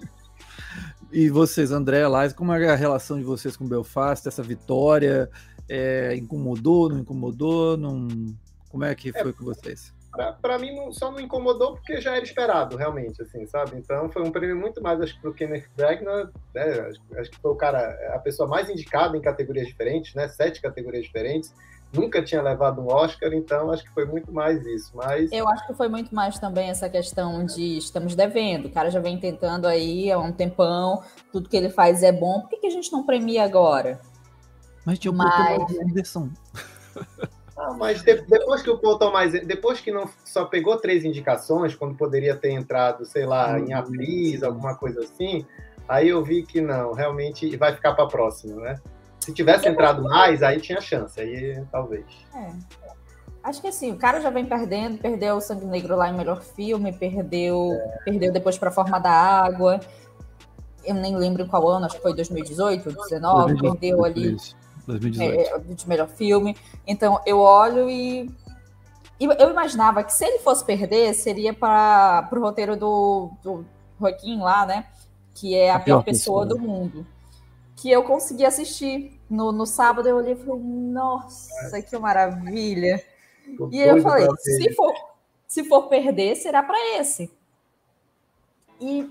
E 1.12 1.30
vocês, 1.30 1.70
André, 1.70 2.06
Laís, 2.06 2.32
como 2.32 2.52
é 2.52 2.68
a 2.68 2.74
relação 2.74 3.18
de 3.18 3.24
vocês 3.24 3.56
com 3.56 3.64
o 3.64 3.68
Belfast, 3.68 4.26
essa 4.26 4.42
vitória? 4.42 5.30
É, 5.68 6.14
incomodou, 6.16 6.88
não 6.88 6.98
incomodou? 6.98 7.76
Não... 7.76 8.08
Como 8.68 8.84
é 8.84 8.94
que 8.94 9.10
é, 9.10 9.12
foi 9.12 9.30
é, 9.30 9.32
com 9.32 9.44
vocês? 9.44 9.94
Para 10.40 10.58
mim, 10.58 10.74
não, 10.74 10.92
só 10.92 11.10
não 11.10 11.20
incomodou 11.20 11.74
porque 11.74 12.00
já 12.00 12.16
era 12.16 12.24
esperado, 12.24 12.76
realmente, 12.76 13.20
assim, 13.22 13.46
sabe? 13.46 13.76
Então, 13.76 14.10
foi 14.10 14.22
um 14.22 14.30
prêmio 14.30 14.56
muito 14.56 14.82
mais, 14.82 15.00
acho 15.00 15.14
que, 15.14 15.20
pro 15.20 15.34
Kenneth 15.34 15.66
Branagh, 15.76 16.02
né? 16.54 16.62
acho, 16.88 17.00
acho, 17.18 17.30
que 17.30 17.38
foi 17.38 17.50
o 17.50 17.56
cara, 17.56 18.14
a 18.14 18.18
pessoa 18.18 18.48
mais 18.48 18.68
indicada 18.70 19.16
em 19.16 19.20
categorias 19.20 19.66
diferentes, 19.66 20.14
né? 20.14 20.26
Sete 20.28 20.60
categorias 20.60 21.04
diferentes 21.04 21.54
nunca 21.96 22.22
tinha 22.22 22.42
levado 22.42 22.80
um 22.80 22.88
Oscar, 22.88 23.32
então 23.32 23.70
acho 23.72 23.84
que 23.84 23.90
foi 23.92 24.04
muito 24.04 24.32
mais 24.32 24.64
isso. 24.66 24.92
Mas 24.94 25.30
eu 25.32 25.48
acho 25.48 25.66
que 25.66 25.74
foi 25.74 25.88
muito 25.88 26.14
mais 26.14 26.38
também 26.38 26.68
essa 26.68 26.88
questão 26.88 27.44
de 27.44 27.78
estamos 27.78 28.14
devendo. 28.14 28.66
O 28.66 28.70
cara 28.70 28.90
já 28.90 29.00
vem 29.00 29.18
tentando 29.18 29.66
aí 29.66 30.10
há 30.10 30.18
um 30.18 30.32
tempão, 30.32 31.02
tudo 31.32 31.48
que 31.48 31.56
ele 31.56 31.70
faz 31.70 32.02
é 32.02 32.12
bom. 32.12 32.40
Por 32.42 32.50
que, 32.50 32.58
que 32.58 32.66
a 32.66 32.70
gente 32.70 32.92
não 32.92 33.04
premia 33.04 33.44
agora? 33.44 34.00
Mas 34.84 34.98
tinha 34.98 35.10
o 35.10 35.16
mas... 35.16 35.58
Anderson. 35.80 36.30
Ah, 37.56 37.72
mas 37.72 38.02
de, 38.02 38.20
depois 38.22 38.60
que 38.60 38.68
o 38.68 38.78
Paul 38.78 38.98
Thomas, 38.98 39.32
depois 39.32 39.80
que 39.80 39.90
não 39.90 40.08
só 40.24 40.44
pegou 40.44 40.76
três 40.76 41.04
indicações, 41.04 41.74
quando 41.74 41.96
poderia 41.96 42.36
ter 42.36 42.50
entrado, 42.50 43.06
sei 43.06 43.24
lá, 43.24 43.58
em 43.58 43.72
atriz, 43.72 44.42
alguma 44.42 44.76
coisa 44.76 45.00
assim, 45.00 45.44
aí 45.88 46.10
eu 46.10 46.22
vi 46.22 46.42
que 46.42 46.60
não, 46.60 46.92
realmente 46.92 47.56
vai 47.56 47.74
ficar 47.74 47.94
para 47.94 48.04
a 48.04 48.08
próxima, 48.08 48.56
né? 48.60 48.80
Se 49.26 49.32
tivesse 49.32 49.68
entrado 49.68 50.04
mais, 50.04 50.40
aí 50.40 50.60
tinha 50.60 50.80
chance, 50.80 51.20
aí 51.20 51.60
talvez. 51.72 52.06
É. 52.32 52.52
Acho 53.42 53.60
que 53.60 53.66
assim, 53.66 53.90
o 53.90 53.96
cara 53.96 54.20
já 54.20 54.30
vem 54.30 54.46
perdendo, 54.46 54.98
perdeu 54.98 55.34
o 55.34 55.40
Sangue 55.40 55.66
Negro 55.66 55.96
lá 55.96 56.08
em 56.08 56.16
melhor 56.16 56.40
filme, 56.40 56.92
perdeu, 56.92 57.72
é. 57.72 57.98
perdeu 58.04 58.32
depois 58.32 58.56
para 58.56 58.68
a 58.68 58.72
Forma 58.72 59.00
da 59.00 59.10
Água. 59.10 59.80
Eu 60.84 60.94
nem 60.94 61.16
lembro 61.16 61.42
em 61.42 61.46
qual 61.48 61.66
ano, 61.66 61.86
acho 61.86 61.96
que 61.96 62.02
foi 62.02 62.14
2018, 62.14 62.84
2019, 62.84 63.60
perdeu 63.60 64.04
ali. 64.04 64.36
2018. 64.86 65.40
É, 65.40 65.74
de 65.74 65.88
melhor 65.88 66.06
filme. 66.06 66.56
Então 66.86 67.20
eu 67.26 67.40
olho 67.40 67.90
e, 67.90 68.30
e, 69.18 69.24
eu 69.24 69.50
imaginava 69.50 70.04
que 70.04 70.12
se 70.12 70.24
ele 70.24 70.38
fosse 70.38 70.64
perder, 70.64 71.12
seria 71.14 71.52
para 71.52 72.28
o 72.30 72.38
roteiro 72.38 72.76
do, 72.76 73.32
do 73.42 73.66
Joaquim 73.98 74.38
lá, 74.38 74.64
né? 74.64 74.86
Que 75.34 75.56
é 75.56 75.72
a, 75.72 75.74
a 75.74 75.80
pior, 75.80 75.96
pior 75.96 76.04
pessoa, 76.04 76.46
pessoa 76.46 76.60
do 76.60 76.64
mundo. 76.64 77.04
Que 77.76 77.90
eu 77.90 78.02
consegui 78.04 78.44
assistir. 78.44 79.20
No, 79.28 79.52
no 79.52 79.66
sábado 79.66 80.08
eu 80.08 80.16
olhei 80.16 80.32
e 80.32 80.36
falei, 80.36 80.60
nossa, 80.60 81.82
que 81.82 81.98
maravilha. 81.98 83.04
Tô 83.56 83.68
e 83.70 83.80
eu 83.80 84.00
falei, 84.02 84.26
se 84.38 84.74
for, 84.74 84.94
se 85.46 85.64
for 85.64 85.88
perder, 85.88 86.34
será 86.36 86.62
para 86.62 86.98
esse. 86.98 87.30
E 88.80 89.10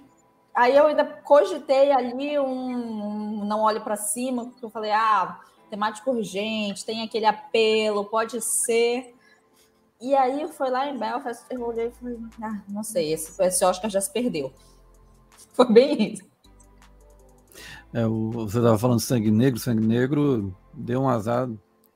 aí 0.54 0.76
eu 0.76 0.88
ainda 0.88 1.06
cogitei 1.06 1.92
ali 1.92 2.40
um, 2.40 3.42
um 3.42 3.46
não 3.46 3.62
olho 3.62 3.82
para 3.82 3.96
cima, 3.96 4.46
porque 4.46 4.66
eu 4.66 4.70
falei, 4.70 4.92
ah, 4.92 5.40
temática 5.70 6.10
urgente, 6.10 6.86
tem 6.86 7.04
aquele 7.04 7.26
apelo, 7.26 8.06
pode 8.06 8.42
ser. 8.42 9.16
E 10.00 10.14
aí 10.16 10.48
foi 10.50 10.70
lá 10.70 10.90
em 10.90 10.98
Belfast, 10.98 11.46
eu 11.50 11.62
olhei 11.62 11.88
e 11.88 11.92
falei, 11.92 12.18
ah, 12.42 12.62
não 12.68 12.84
sei, 12.84 13.14
esse, 13.14 13.42
esse 13.42 13.64
Oscar 13.64 13.90
já 13.90 14.02
se 14.02 14.12
perdeu. 14.12 14.52
Foi 15.54 15.72
bem 15.72 16.14
isso. 16.14 16.35
É, 17.94 18.06
o, 18.06 18.32
você 18.32 18.58
estava 18.58 18.78
falando 18.78 19.00
Sangue 19.00 19.32
Negro, 19.32 19.60
Sangue 19.60 19.86
Negro 19.86 20.56
deu 20.74 21.02
um 21.02 21.10
azar 21.10 21.50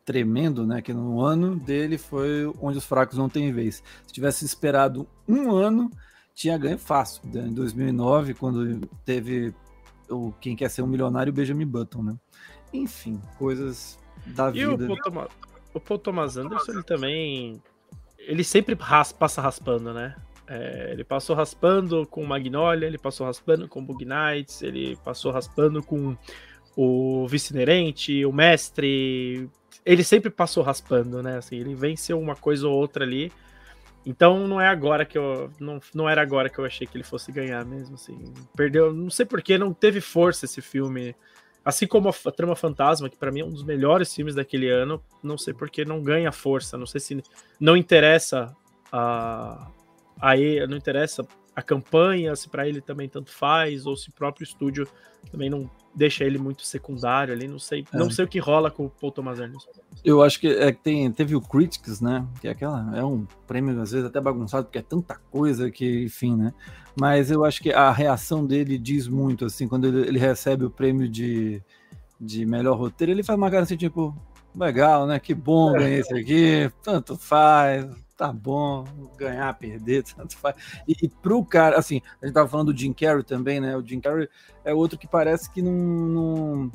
tremendo, 0.06 0.66
né? 0.66 0.82
Que 0.82 0.94
no 0.94 1.22
ano 1.22 1.56
dele 1.56 1.98
foi 1.98 2.52
onde 2.60 2.78
os 2.78 2.86
fracos 2.86 3.18
não 3.18 3.30
têm 3.30 3.52
vez. 3.52 3.84
Se 4.07 4.14
tivesse 4.14 4.44
esperado 4.44 5.07
um 5.28 5.52
ano, 5.52 5.91
tinha 6.34 6.57
ganho 6.57 6.80
fácil. 6.80 7.22
Né? 7.26 7.41
Em 7.48 7.53
2009, 7.53 8.34
quando 8.34 8.80
teve 9.06 9.53
o 10.10 10.32
Quem 10.40 10.56
Quer 10.56 10.70
Ser 10.70 10.82
um 10.82 10.88
Milionário, 10.88 11.34
Benjamin 11.34 11.68
Button, 11.68 12.02
né? 12.02 12.16
Enfim, 12.74 13.22
coisas 13.38 13.99
da 14.26 14.49
e 14.49 14.53
vida. 14.53 14.84
E 14.84 14.86
o 14.86 14.88
Paul, 14.88 14.98
Thomas, 15.03 15.28
o 15.74 15.80
Paul 15.80 15.99
Thomas 15.99 16.38
Anderson, 16.38 16.72
ele 16.72 16.84
também. 16.84 17.61
Ele 18.18 18.44
sempre 18.44 18.76
passa 18.76 19.41
raspando, 19.41 19.94
né? 19.94 20.16
É, 20.49 20.89
ele 20.91 21.03
passou 21.03 21.35
raspando 21.35 22.07
com 22.07 22.26
Magnolia, 22.26 22.88
ele 22.88 22.97
passou 22.97 23.27
raspando 23.27 23.67
com 23.67 23.84
Bug 23.84 24.03
Nights, 24.03 24.63
ele 24.63 24.97
passou 25.03 25.31
raspando 25.31 25.84
com 25.84 26.17
o 26.76 27.27
Vice-Inerente, 27.27 28.26
o 28.26 28.34
Mestre. 28.34 29.49
Ele 29.85 30.03
sempre 30.03 30.30
passou 30.30 30.63
raspando, 30.63 31.21
né? 31.21 31.38
Assim, 31.38 31.57
ele 31.57 31.76
venceu 31.76 32.19
uma 32.19 32.35
coisa 32.35 32.67
ou 32.67 32.76
outra 32.76 33.05
ali. 33.05 33.31
Então 34.05 34.47
não 34.47 34.59
é 34.59 34.67
agora 34.67 35.05
que 35.05 35.17
eu. 35.17 35.51
Não, 35.59 35.80
não 35.93 36.09
era 36.09 36.21
agora 36.21 36.49
que 36.49 36.57
eu 36.57 36.65
achei 36.65 36.88
que 36.88 36.97
ele 36.97 37.03
fosse 37.03 37.31
ganhar 37.31 37.63
mesmo. 37.63 37.95
Assim. 37.95 38.17
Perdeu. 38.55 38.93
Não 38.93 39.09
sei 39.09 39.26
porquê, 39.26 39.57
não 39.57 39.71
teve 39.71 40.01
força 40.01 40.45
esse 40.45 40.61
filme 40.61 41.15
Assim 41.63 41.85
como 41.85 42.09
a 42.09 42.31
Trama 42.31 42.55
Fantasma, 42.55 43.09
que 43.09 43.17
para 43.17 43.31
mim 43.31 43.41
é 43.41 43.45
um 43.45 43.51
dos 43.51 43.63
melhores 43.63 44.13
filmes 44.13 44.34
daquele 44.34 44.69
ano, 44.69 44.99
não 45.21 45.38
sei 45.38 45.53
porque 45.53 45.84
não 45.84 46.01
ganha 46.01 46.31
força, 46.31 46.77
não 46.77 46.85
sei 46.85 47.01
se 47.01 47.23
não 47.59 47.76
interessa 47.76 48.55
a, 48.91 49.69
a 50.19 50.35
não 50.67 50.77
interessa 50.77 51.25
a 51.55 51.61
campanha, 51.61 52.35
se 52.35 52.49
para 52.49 52.67
ele 52.67 52.81
também 52.81 53.09
tanto 53.09 53.31
faz, 53.31 53.85
ou 53.85 53.95
se 53.95 54.09
o 54.09 54.13
próprio 54.13 54.43
estúdio 54.43 54.87
também 55.29 55.49
não 55.49 55.69
deixa 55.93 56.23
ele 56.23 56.37
muito 56.37 56.63
secundário 56.63 57.33
ali, 57.33 57.47
não 57.47 57.59
sei, 57.59 57.85
é. 57.93 57.97
não 57.97 58.09
sei 58.09 58.23
o 58.23 58.27
que 58.27 58.39
rola 58.39 58.71
com 58.71 58.85
o 58.85 58.89
Paul 58.89 59.11
Thomas 59.11 59.39
Anderson. 59.39 59.69
Eu 60.03 60.21
acho 60.21 60.39
que 60.39 60.47
é, 60.47 60.71
tem, 60.71 61.11
teve 61.11 61.35
o 61.35 61.41
Critics, 61.41 61.99
né, 61.99 62.25
que 62.39 62.47
é 62.47 62.51
aquela, 62.51 62.97
é 62.97 63.03
um 63.03 63.25
prêmio 63.45 63.79
às 63.81 63.91
vezes 63.91 64.07
até 64.07 64.21
bagunçado, 64.21 64.65
porque 64.65 64.77
é 64.77 64.81
tanta 64.81 65.15
coisa 65.29 65.69
que, 65.69 66.05
enfim, 66.05 66.35
né, 66.35 66.53
mas 66.99 67.29
eu 67.29 67.43
acho 67.43 67.61
que 67.61 67.73
a 67.73 67.91
reação 67.91 68.45
dele 68.45 68.77
diz 68.77 69.07
muito, 69.07 69.45
assim, 69.45 69.67
quando 69.67 69.87
ele, 69.87 70.07
ele 70.07 70.19
recebe 70.19 70.63
o 70.63 70.69
prêmio 70.69 71.09
de, 71.09 71.61
de 72.19 72.45
melhor 72.45 72.77
roteiro, 72.77 73.11
ele 73.11 73.23
faz 73.23 73.37
uma 73.37 73.51
cara 73.51 73.63
assim, 73.63 73.75
tipo, 73.75 74.15
legal, 74.55 75.05
né, 75.05 75.19
que 75.19 75.33
bom 75.33 75.73
ganhar 75.73 75.99
esse 75.99 76.13
aqui, 76.13 76.71
tanto 76.81 77.17
faz, 77.17 77.85
tá 78.19 78.33
bom, 78.33 78.83
ganhar, 79.17 79.57
perder, 79.57 80.03
tanto 80.13 80.35
faz. 80.35 80.57
E, 80.85 80.93
e 81.03 81.07
pro 81.07 81.43
cara, 81.45 81.79
assim, 81.79 82.01
a 82.21 82.25
gente 82.25 82.35
tava 82.35 82.49
falando 82.49 82.73
do 82.73 82.77
Jim 82.77 82.91
Carrey 82.91 83.23
também, 83.23 83.61
né? 83.61 83.77
O 83.77 83.85
Jim 83.85 84.01
Carrey 84.01 84.27
é 84.65 84.73
outro 84.73 84.99
que 84.99 85.07
parece 85.07 85.49
que 85.49 85.61
não, 85.61 85.71
não. 85.71 86.71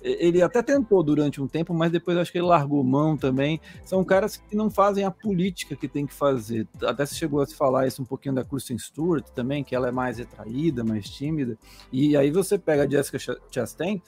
Ele 0.00 0.40
até 0.40 0.62
tentou 0.62 1.02
durante 1.02 1.42
um 1.42 1.48
tempo, 1.48 1.74
mas 1.74 1.90
depois 1.90 2.16
acho 2.16 2.32
que 2.32 2.38
ele 2.38 2.46
largou 2.46 2.82
mão 2.82 3.18
também. 3.18 3.60
São 3.84 4.02
caras 4.02 4.38
que 4.38 4.56
não 4.56 4.70
fazem 4.70 5.04
a 5.04 5.10
política 5.10 5.76
que 5.76 5.86
tem 5.86 6.06
que 6.06 6.14
fazer. 6.14 6.66
Até 6.82 7.04
se 7.04 7.16
chegou 7.16 7.42
a 7.42 7.46
se 7.46 7.54
falar 7.54 7.86
isso 7.86 8.00
um 8.00 8.06
pouquinho 8.06 8.34
da 8.34 8.42
Kristen 8.42 8.78
Stewart 8.78 9.26
também, 9.34 9.62
que 9.62 9.74
ela 9.74 9.88
é 9.88 9.92
mais 9.92 10.16
retraída, 10.16 10.82
mais 10.82 11.10
tímida. 11.10 11.58
E 11.92 12.16
aí 12.16 12.30
você 12.30 12.56
pega 12.58 12.84
a 12.84 12.88
Jessica 12.88 13.18
Chastain, 13.50 14.00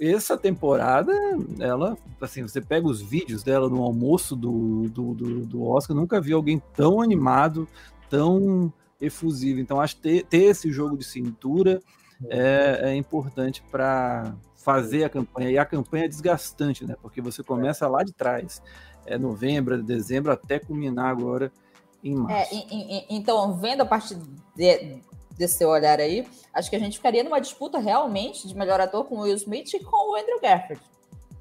essa 0.00 0.36
temporada, 0.36 1.12
ela, 1.58 1.96
assim, 2.20 2.42
você 2.42 2.60
pega 2.60 2.86
os 2.86 3.02
vídeos 3.02 3.42
dela 3.42 3.68
no 3.68 3.82
almoço 3.82 4.36
do, 4.36 4.88
do, 4.88 5.14
do, 5.14 5.46
do 5.46 5.64
Oscar, 5.64 5.96
nunca 5.96 6.20
vi 6.20 6.32
alguém 6.32 6.62
tão 6.74 7.00
animado, 7.00 7.66
tão 8.08 8.72
efusivo. 9.00 9.58
Então, 9.58 9.80
acho 9.80 9.96
que 9.96 10.02
ter, 10.02 10.24
ter 10.26 10.42
esse 10.44 10.70
jogo 10.70 10.96
de 10.96 11.04
cintura 11.04 11.80
é, 12.28 12.90
é 12.90 12.96
importante 12.96 13.62
para 13.70 14.34
fazer 14.56 15.04
a 15.04 15.08
campanha. 15.08 15.50
E 15.50 15.58
a 15.58 15.64
campanha 15.64 16.04
é 16.04 16.08
desgastante, 16.08 16.84
né? 16.84 16.94
Porque 17.00 17.20
você 17.20 17.42
começa 17.42 17.88
lá 17.88 18.04
de 18.04 18.12
trás, 18.12 18.62
é 19.06 19.18
novembro, 19.18 19.82
dezembro, 19.82 20.30
até 20.30 20.58
culminar 20.58 21.06
agora 21.06 21.50
em 22.04 22.14
é, 22.14 22.16
março. 22.16 22.54
É, 22.54 23.06
então, 23.10 23.58
vendo 23.58 23.82
a 23.82 23.86
partir 23.86 24.16
de, 24.54 25.00
desse 25.38 25.58
seu 25.58 25.68
olhar 25.68 26.00
aí, 26.00 26.26
acho 26.52 26.68
que 26.68 26.76
a 26.76 26.78
gente 26.78 26.96
ficaria 26.96 27.22
numa 27.22 27.40
disputa 27.40 27.78
realmente 27.78 28.46
de 28.46 28.54
melhor 28.56 28.80
ator 28.80 29.04
com 29.04 29.16
o 29.16 29.20
Will 29.20 29.36
Smith 29.36 29.72
e 29.72 29.82
com 29.82 30.12
o 30.12 30.16
Andrew 30.16 30.40
Garfield. 30.40 30.82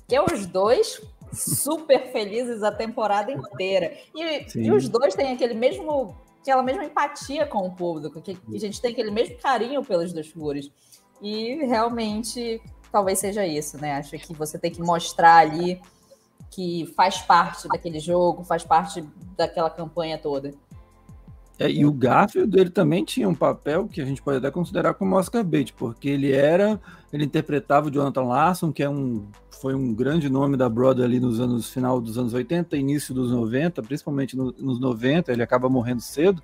Que 0.07 0.15
é 0.15 0.23
os 0.23 0.45
dois 0.45 1.01
super 1.33 2.11
felizes 2.11 2.63
a 2.63 2.71
temporada 2.71 3.31
inteira. 3.31 3.97
E, 4.15 4.45
e, 4.55 4.71
os 4.71 4.87
dois 4.87 5.15
têm 5.15 5.33
aquele 5.33 5.53
mesmo, 5.53 6.15
aquela 6.41 6.63
mesma 6.63 6.85
empatia 6.85 7.45
com 7.45 7.67
o 7.67 7.75
público, 7.75 8.21
que 8.21 8.37
a 8.53 8.59
gente 8.59 8.79
tem 8.79 8.91
aquele 8.91 9.11
mesmo 9.11 9.37
carinho 9.37 9.83
pelas 9.83 10.13
duas 10.13 10.27
figuras. 10.27 10.71
E 11.21 11.55
realmente 11.65 12.61
talvez 12.91 13.19
seja 13.19 13.45
isso, 13.45 13.77
né? 13.81 13.93
Acho 13.93 14.17
que 14.17 14.33
você 14.33 14.57
tem 14.57 14.71
que 14.71 14.81
mostrar 14.81 15.37
ali 15.37 15.81
que 16.51 16.85
faz 16.95 17.17
parte 17.17 17.67
daquele 17.67 17.99
jogo, 17.99 18.43
faz 18.43 18.63
parte 18.63 19.01
daquela 19.35 19.69
campanha 19.69 20.17
toda. 20.17 20.53
É, 21.59 21.69
e 21.71 21.85
o 21.85 21.91
Garfield, 21.91 22.59
ele 22.59 22.69
também 22.69 23.03
tinha 23.03 23.27
um 23.27 23.33
papel 23.33 23.87
que 23.87 23.99
a 23.99 24.05
gente 24.05 24.21
pode 24.21 24.37
até 24.37 24.51
considerar 24.51 24.93
como 24.93 25.15
Oscar 25.15 25.43
bait, 25.43 25.73
porque 25.73 26.07
ele 26.07 26.31
era, 26.31 26.79
ele 27.11 27.25
interpretava 27.25 27.87
o 27.87 27.91
Jonathan 27.91 28.23
Larson, 28.23 28.71
que 28.71 28.83
é 28.83 28.89
um, 28.89 29.25
foi 29.59 29.73
um 29.73 29.91
grande 29.91 30.29
nome 30.29 30.55
da 30.55 30.69
Broadway 30.69 31.05
ali 31.05 31.19
nos 31.19 31.39
anos, 31.39 31.69
final 31.69 31.99
dos 31.99 32.15
anos 32.17 32.33
80, 32.33 32.77
início 32.77 33.11
dos 33.11 33.31
90, 33.31 33.81
principalmente 33.81 34.37
no, 34.37 34.53
nos 34.59 34.79
90, 34.79 35.31
ele 35.31 35.41
acaba 35.41 35.67
morrendo 35.67 36.01
cedo, 36.01 36.43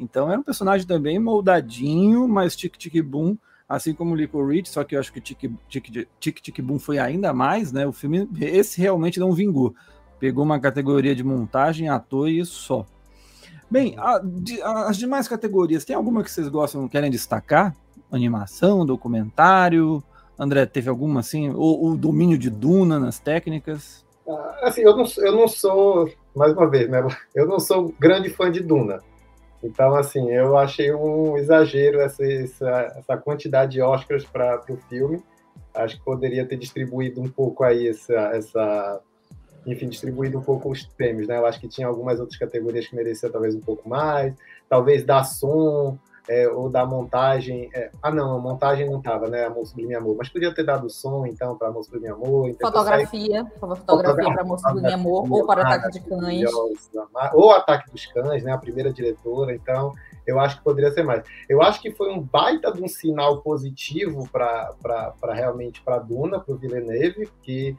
então 0.00 0.30
era 0.30 0.40
um 0.40 0.44
personagem 0.44 0.86
também 0.86 1.18
moldadinho, 1.18 2.26
mas 2.26 2.56
tic-tic-boom, 2.56 3.36
assim 3.68 3.92
como 3.92 4.12
o 4.12 4.16
Licorice, 4.16 4.72
só 4.72 4.82
que 4.82 4.96
eu 4.96 5.00
acho 5.00 5.12
que 5.12 5.20
tic-tic-boom 5.20 6.78
foi 6.78 6.98
ainda 6.98 7.34
mais, 7.34 7.70
né, 7.70 7.86
o 7.86 7.92
filme, 7.92 8.26
esse 8.40 8.80
realmente 8.80 9.20
não 9.20 9.32
vingou, 9.32 9.74
pegou 10.18 10.42
uma 10.42 10.58
categoria 10.58 11.14
de 11.14 11.22
montagem, 11.22 11.90
ator 11.90 12.30
e 12.30 12.42
só. 12.46 12.86
Bem, 13.70 13.94
a, 13.98 14.18
de, 14.22 14.62
as 14.62 14.96
demais 14.96 15.28
categorias, 15.28 15.84
tem 15.84 15.94
alguma 15.94 16.22
que 16.24 16.30
vocês 16.30 16.48
gostam, 16.48 16.88
querem 16.88 17.10
destacar? 17.10 17.76
Animação, 18.10 18.86
documentário? 18.86 20.02
André, 20.38 20.64
teve 20.66 20.88
alguma 20.88 21.20
assim? 21.20 21.50
O, 21.50 21.90
o 21.90 21.96
domínio 21.96 22.38
de 22.38 22.48
Duna 22.48 22.98
nas 22.98 23.18
técnicas? 23.18 24.06
Ah, 24.26 24.60
assim, 24.62 24.82
eu 24.82 24.96
não, 24.96 25.04
eu 25.18 25.32
não 25.32 25.48
sou, 25.48 26.08
mais 26.34 26.52
uma 26.52 26.68
vez, 26.68 26.88
né? 26.88 27.06
Eu 27.34 27.46
não 27.46 27.58
sou 27.58 27.92
grande 27.98 28.30
fã 28.30 28.50
de 28.50 28.60
Duna. 28.60 29.00
Então, 29.62 29.94
assim, 29.96 30.30
eu 30.30 30.56
achei 30.56 30.94
um 30.94 31.36
exagero 31.36 32.00
essa, 32.00 32.24
essa, 32.24 32.94
essa 32.96 33.16
quantidade 33.16 33.72
de 33.72 33.82
Oscars 33.82 34.24
para 34.24 34.62
o 34.70 34.76
filme. 34.88 35.22
Acho 35.74 35.96
que 35.96 36.04
poderia 36.04 36.46
ter 36.46 36.56
distribuído 36.56 37.20
um 37.20 37.28
pouco 37.28 37.64
aí 37.64 37.88
essa, 37.88 38.14
essa 38.32 39.00
enfim, 39.72 39.88
distribuído 39.88 40.38
um 40.38 40.42
pouco 40.42 40.70
os 40.70 40.84
prêmios, 40.84 41.28
né? 41.28 41.36
Eu 41.36 41.46
acho 41.46 41.60
que 41.60 41.68
tinha 41.68 41.86
algumas 41.86 42.18
outras 42.18 42.38
categorias 42.38 42.86
que 42.86 42.96
mereciam 42.96 43.30
talvez 43.30 43.54
um 43.54 43.60
pouco 43.60 43.88
mais, 43.88 44.34
talvez 44.68 45.04
da 45.04 45.22
som, 45.22 45.98
é, 46.28 46.46
ou 46.48 46.68
da 46.68 46.84
montagem. 46.84 47.70
É, 47.74 47.90
ah, 48.02 48.10
não, 48.10 48.36
a 48.36 48.38
montagem 48.38 48.88
não 48.88 48.98
estava, 48.98 49.28
né? 49.28 49.46
Amor 49.46 49.66
Sublime 49.66 49.94
Amor, 49.94 50.16
mas 50.16 50.28
podia 50.28 50.54
ter 50.54 50.64
dado 50.64 50.88
som, 50.90 51.26
então, 51.26 51.56
para 51.56 51.68
Amor 51.68 51.82
Sublime 51.82 52.08
Amor. 52.08 52.54
Fotografia, 52.60 53.46
fotografia 53.58 54.32
para 54.32 54.42
Amor 54.42 54.58
Sublime 54.58 54.92
Amor, 54.92 55.32
ou 55.32 55.46
para 55.46 55.62
Ataque 55.62 55.92
de 55.92 56.00
Cães. 56.00 56.50
Ou 57.32 57.52
Ataque 57.52 57.90
dos 57.90 58.06
Cães, 58.06 58.44
né? 58.44 58.52
A 58.52 58.58
primeira 58.58 58.92
diretora, 58.92 59.54
então. 59.54 59.92
Eu 60.26 60.38
acho 60.38 60.58
que 60.58 60.64
poderia 60.64 60.92
ser 60.92 61.02
mais. 61.02 61.24
Eu 61.48 61.62
acho 61.62 61.80
que 61.80 61.90
foi 61.90 62.12
um 62.12 62.20
baita 62.20 62.70
de 62.70 62.82
um 62.82 62.88
sinal 62.88 63.40
positivo 63.40 64.28
para 64.30 65.32
realmente 65.32 65.80
para 65.80 65.98
Duna, 65.98 66.38
para 66.38 66.54
o 66.54 66.58
Villeneuve, 66.58 67.30
que 67.42 67.74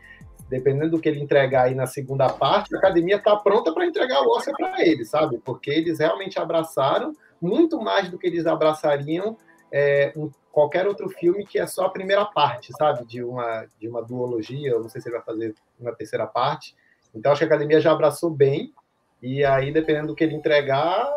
dependendo 0.49 0.91
do 0.91 0.99
que 0.99 1.07
ele 1.07 1.21
entregar 1.21 1.63
aí 1.63 1.75
na 1.75 1.85
segunda 1.85 2.27
parte, 2.29 2.75
a 2.75 2.79
academia 2.79 3.17
está 3.17 3.35
pronta 3.35 3.71
para 3.73 3.85
entregar 3.85 4.21
o 4.21 4.31
Oscar 4.31 4.55
para 4.55 4.85
ele, 4.85 5.05
sabe? 5.05 5.37
Porque 5.37 5.69
eles 5.69 5.99
realmente 5.99 6.39
abraçaram 6.39 7.13
muito 7.41 7.79
mais 7.79 8.09
do 8.09 8.17
que 8.17 8.27
eles 8.27 8.45
abraçariam 8.45 9.37
é, 9.71 10.11
um, 10.15 10.29
qualquer 10.51 10.87
outro 10.87 11.07
filme 11.09 11.45
que 11.45 11.59
é 11.59 11.67
só 11.67 11.85
a 11.85 11.89
primeira 11.89 12.25
parte, 12.25 12.73
sabe? 12.77 13.05
De 13.05 13.23
uma, 13.23 13.65
de 13.79 13.87
uma 13.87 14.01
duologia, 14.01 14.71
eu 14.71 14.81
não 14.81 14.89
sei 14.89 14.99
se 14.99 15.07
ele 15.07 15.17
vai 15.17 15.25
fazer 15.25 15.55
uma 15.79 15.93
terceira 15.93 16.25
parte. 16.25 16.75
Então, 17.13 17.31
acho 17.31 17.39
que 17.39 17.45
a 17.45 17.47
academia 17.47 17.79
já 17.79 17.91
abraçou 17.91 18.29
bem, 18.29 18.73
e 19.21 19.43
aí, 19.43 19.71
dependendo 19.71 20.07
do 20.07 20.15
que 20.15 20.23
ele 20.23 20.35
entregar, 20.35 21.09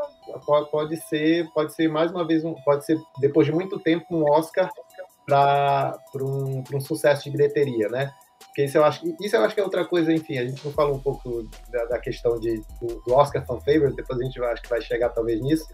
pode, 0.70 0.96
ser 0.96 1.48
pode 1.52 1.72
ser 1.72 1.88
mais 1.88 2.10
uma 2.10 2.26
vez, 2.26 2.44
um, 2.44 2.54
pode 2.64 2.84
ser, 2.84 2.98
depois 3.20 3.46
de 3.46 3.52
muito 3.52 3.78
tempo, 3.78 4.06
um 4.10 4.28
Oscar 4.28 4.68
para 5.24 5.96
um, 6.16 6.64
um 6.74 6.80
sucesso 6.80 7.24
de 7.24 7.30
bilheteria, 7.30 7.88
né? 7.88 8.12
Porque 8.52 8.64
isso 8.64 8.76
eu 8.76 8.84
acho, 8.84 9.02
isso 9.18 9.34
eu 9.34 9.42
acho 9.42 9.54
que 9.54 9.62
é 9.62 9.64
outra 9.64 9.82
coisa, 9.82 10.12
enfim, 10.12 10.36
a 10.36 10.44
gente 10.44 10.62
não 10.62 10.74
falou 10.74 10.96
um 10.96 11.00
pouco 11.00 11.48
da, 11.70 11.86
da 11.86 11.98
questão 11.98 12.38
de, 12.38 12.60
do, 12.78 13.02
do, 13.06 13.14
Oscar 13.14 13.46
fan 13.46 13.58
favorite, 13.60 13.96
depois 13.96 14.20
a 14.20 14.24
gente 14.24 14.38
vai, 14.38 14.52
acho 14.52 14.60
que 14.60 14.68
vai 14.68 14.82
chegar 14.82 15.08
talvez 15.08 15.40
nisso, 15.40 15.66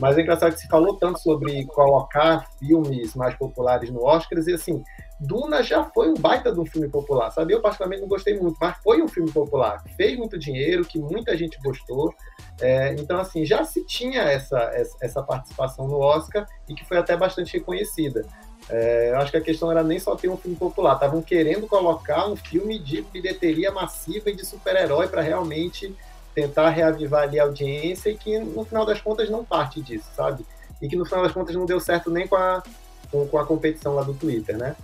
mas 0.00 0.16
é 0.16 0.22
engraçado 0.22 0.54
que 0.54 0.60
se 0.60 0.66
falou 0.66 0.96
tanto 0.96 1.18
sobre 1.20 1.66
colocar 1.66 2.48
filmes 2.58 3.14
mais 3.14 3.34
populares 3.34 3.90
no 3.90 4.02
Oscars, 4.02 4.46
e 4.46 4.54
assim, 4.54 4.82
Duna 5.20 5.62
já 5.62 5.84
foi 5.84 6.08
um 6.08 6.14
baita 6.14 6.50
de 6.50 6.58
um 6.58 6.64
filme 6.64 6.88
popular, 6.88 7.30
sabe? 7.30 7.52
Eu 7.52 7.60
particularmente 7.60 8.00
não 8.00 8.08
gostei 8.08 8.38
muito, 8.38 8.56
mas 8.58 8.74
foi 8.78 9.02
um 9.02 9.08
filme 9.08 9.30
popular, 9.30 9.84
fez 9.94 10.16
muito 10.16 10.38
dinheiro, 10.38 10.82
que 10.86 10.98
muita 10.98 11.36
gente 11.36 11.58
gostou, 11.62 12.10
é, 12.58 12.94
então 12.94 13.20
assim, 13.20 13.44
já 13.44 13.64
se 13.64 13.84
tinha 13.84 14.22
essa, 14.22 14.72
essa 15.02 15.22
participação 15.22 15.86
no 15.86 15.98
Oscar 15.98 16.46
e 16.66 16.74
que 16.74 16.86
foi 16.86 16.96
até 16.96 17.14
bastante 17.18 17.52
reconhecida. 17.52 18.22
É, 18.68 19.10
eu 19.10 19.18
acho 19.18 19.30
que 19.30 19.36
a 19.36 19.42
questão 19.42 19.70
era 19.70 19.82
nem 19.82 19.98
só 19.98 20.16
ter 20.16 20.28
um 20.28 20.36
filme 20.36 20.56
popular, 20.56 20.94
estavam 20.94 21.20
querendo 21.20 21.66
colocar 21.66 22.26
um 22.26 22.36
filme 22.36 22.78
de 22.78 23.02
bilheteria 23.02 23.70
massiva 23.70 24.30
e 24.30 24.34
de 24.34 24.44
super-herói 24.44 25.06
para 25.06 25.20
realmente 25.20 25.94
tentar 26.34 26.70
reavivar 26.70 27.24
ali 27.24 27.38
a 27.38 27.44
audiência 27.44 28.10
e 28.10 28.16
que 28.16 28.38
no 28.38 28.64
final 28.64 28.84
das 28.84 29.00
contas 29.00 29.30
não 29.30 29.44
parte 29.44 29.80
disso, 29.80 30.08
sabe? 30.16 30.44
E 30.80 30.88
que 30.88 30.96
no 30.96 31.04
final 31.04 31.22
das 31.22 31.32
contas 31.32 31.54
não 31.54 31.66
deu 31.66 31.78
certo 31.78 32.10
nem 32.10 32.26
com 32.26 32.36
a, 32.36 32.62
com, 33.10 33.26
com 33.28 33.38
a 33.38 33.46
competição 33.46 33.94
lá 33.94 34.02
do 34.02 34.14
Twitter, 34.14 34.56
né? 34.56 34.74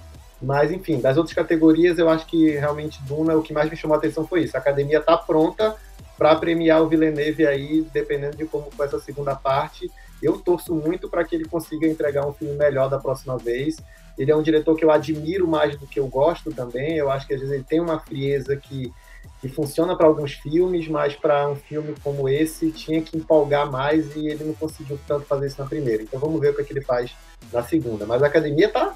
Mas, 0.41 0.71
enfim, 0.71 1.01
das 1.01 1.17
outras 1.17 1.35
categorias, 1.35 1.99
eu 1.99 2.09
acho 2.09 2.27
que 2.27 2.51
realmente 2.53 3.03
Duna, 3.03 3.37
o 3.37 3.43
que 3.43 3.53
mais 3.53 3.69
me 3.69 3.77
chamou 3.77 3.95
a 3.95 3.99
atenção 3.99 4.27
foi 4.27 4.45
isso. 4.45 4.57
A 4.57 4.61
academia 4.61 4.99
está 4.99 5.17
pronta 5.17 5.77
para 6.17 6.35
premiar 6.37 6.83
o 6.83 6.89
Villeneuve 6.89 7.47
aí, 7.47 7.83
dependendo 7.93 8.37
de 8.37 8.47
como 8.47 8.71
for 8.71 8.87
essa 8.87 8.99
segunda 8.99 9.35
parte. 9.35 9.91
Eu 10.23 10.39
torço 10.39 10.75
muito 10.75 11.09
para 11.09 11.25
que 11.25 11.35
ele 11.35 11.45
consiga 11.45 11.87
entregar 11.87 12.27
um 12.27 12.33
filme 12.33 12.55
melhor 12.55 12.89
da 12.89 12.99
próxima 12.99 13.37
vez. 13.39 13.77
Ele 14.19 14.31
é 14.31 14.37
um 14.37 14.43
diretor 14.43 14.77
que 14.77 14.85
eu 14.85 14.91
admiro 14.91 15.49
mais 15.49 15.77
do 15.77 15.87
que 15.87 15.99
eu 15.99 16.07
gosto 16.07 16.53
também. 16.53 16.97
Eu 16.97 17.11
acho 17.11 17.27
que 17.27 17.35
às 17.35 17.41
vezes 17.41 17.55
ele 17.55 17.65
tem 17.65 17.81
uma 17.81 17.99
frieza 17.99 18.57
que, 18.57 18.93
que 19.41 19.49
funciona 19.49 19.97
para 19.97 20.07
alguns 20.07 20.35
filmes, 20.35 20.89
mas 20.89 21.17
para 21.17 21.49
um 21.49 21.57
filme 21.57 21.95
como 22.03 22.29
esse 22.29 22.71
tinha 22.71 23.01
que 23.01 23.17
empolgar 23.17 23.71
mais 23.71 24.15
e 24.15 24.27
ele 24.27 24.45
não 24.45 24.55
conseguiu 24.55 24.99
tanto 25.07 25.25
fazer 25.27 25.47
isso 25.47 25.61
na 25.61 25.69
primeira. 25.69 26.03
Então 26.03 26.21
vamos 26.21 26.41
ver 26.41 26.51
o 26.51 26.55
que, 26.55 26.63
é 26.63 26.65
que 26.65 26.73
ele 26.73 26.83
faz 26.83 27.15
na 27.53 27.63
segunda. 27.63 28.05
Mas 28.05 28.23
a 28.23 28.27
academia 28.27 28.67
está 28.67 28.95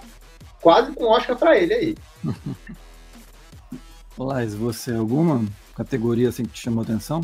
quase 0.60 0.92
com 0.92 1.04
Oscar 1.04 1.36
para 1.36 1.58
ele 1.58 1.74
aí. 1.74 1.94
Lais, 4.16 4.54
você 4.54 4.92
alguma 4.92 5.44
categoria 5.74 6.28
assim 6.28 6.44
que 6.44 6.52
te 6.52 6.60
chamou 6.60 6.82
atenção? 6.82 7.20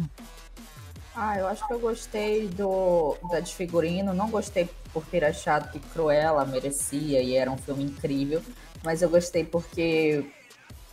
Ah, 1.15 1.39
eu 1.39 1.47
acho 1.49 1.67
que 1.67 1.73
eu 1.73 1.81
gostei 1.81 2.49
do 2.49 3.17
da 3.31 3.41
de 3.41 3.55
figurino. 3.55 4.15
Não 4.15 4.31
gostei 4.31 4.69
por 4.93 5.05
ter 5.07 5.25
achado 5.25 5.71
que 5.71 5.79
Cruella 5.79 6.45
merecia 6.45 7.21
e 7.21 7.35
era 7.35 7.51
um 7.51 7.57
filme 7.57 7.85
incrível, 7.85 8.43
mas 8.85 9.03
eu 9.03 9.11
gostei 9.11 9.45
porque 9.45 10.25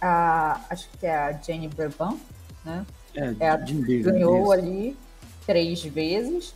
a 0.01 0.59
acho 0.69 0.89
que 0.99 1.05
é 1.05 1.15
a 1.15 1.31
Jane 1.33 1.67
Burban, 1.67 2.17
né? 2.65 2.85
É, 3.15 3.45
é 3.45 3.49
a, 3.49 3.57
ganhou 3.57 4.51
ali 4.51 4.97
três 5.45 5.83
vezes. 5.83 6.53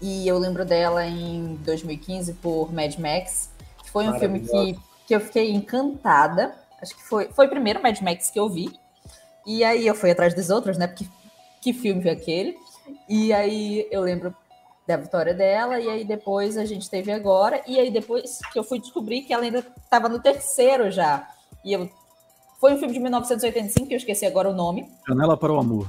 E 0.00 0.26
eu 0.26 0.38
lembro 0.38 0.64
dela 0.64 1.06
em 1.06 1.56
2015 1.56 2.34
por 2.34 2.72
Mad 2.72 2.96
Max, 2.96 3.50
que 3.82 3.90
foi 3.90 4.08
um 4.08 4.18
filme 4.18 4.40
que, 4.40 4.78
que 5.06 5.14
eu 5.14 5.20
fiquei 5.20 5.52
encantada. 5.52 6.54
Acho 6.80 6.96
que 6.96 7.02
foi, 7.02 7.28
foi 7.28 7.46
o 7.46 7.50
primeiro 7.50 7.82
Mad 7.82 8.00
Max 8.00 8.30
que 8.30 8.40
eu 8.40 8.48
vi. 8.48 8.72
E 9.46 9.62
aí 9.62 9.86
eu 9.86 9.94
fui 9.94 10.10
atrás 10.10 10.32
dos 10.34 10.48
outros, 10.48 10.78
né? 10.78 10.86
Porque 10.86 11.06
que 11.60 11.72
filme 11.72 12.02
foi 12.02 12.10
aquele? 12.10 12.56
E 13.08 13.32
aí 13.32 13.86
eu 13.90 14.00
lembro 14.02 14.34
da 14.86 14.96
vitória 14.96 15.34
dela, 15.34 15.78
e 15.78 15.88
aí 15.88 16.04
depois 16.04 16.56
a 16.56 16.64
gente 16.64 16.90
teve 16.90 17.12
agora, 17.12 17.62
e 17.66 17.78
aí 17.78 17.90
depois 17.90 18.40
que 18.52 18.58
eu 18.58 18.64
fui 18.64 18.80
descobrir 18.80 19.22
que 19.22 19.32
ela 19.32 19.44
ainda 19.44 19.58
estava 19.58 20.08
no 20.08 20.20
terceiro 20.20 20.90
já. 20.90 21.28
E 21.64 21.72
eu 21.72 21.88
foi 22.60 22.74
um 22.74 22.78
filme 22.78 22.92
de 22.92 23.00
1985, 23.00 23.88
que 23.88 23.94
eu 23.94 23.98
esqueci 23.98 24.26
agora 24.26 24.50
o 24.50 24.54
nome. 24.54 24.86
Janela 25.08 25.36
para 25.36 25.52
o 25.52 25.58
Amor. 25.58 25.88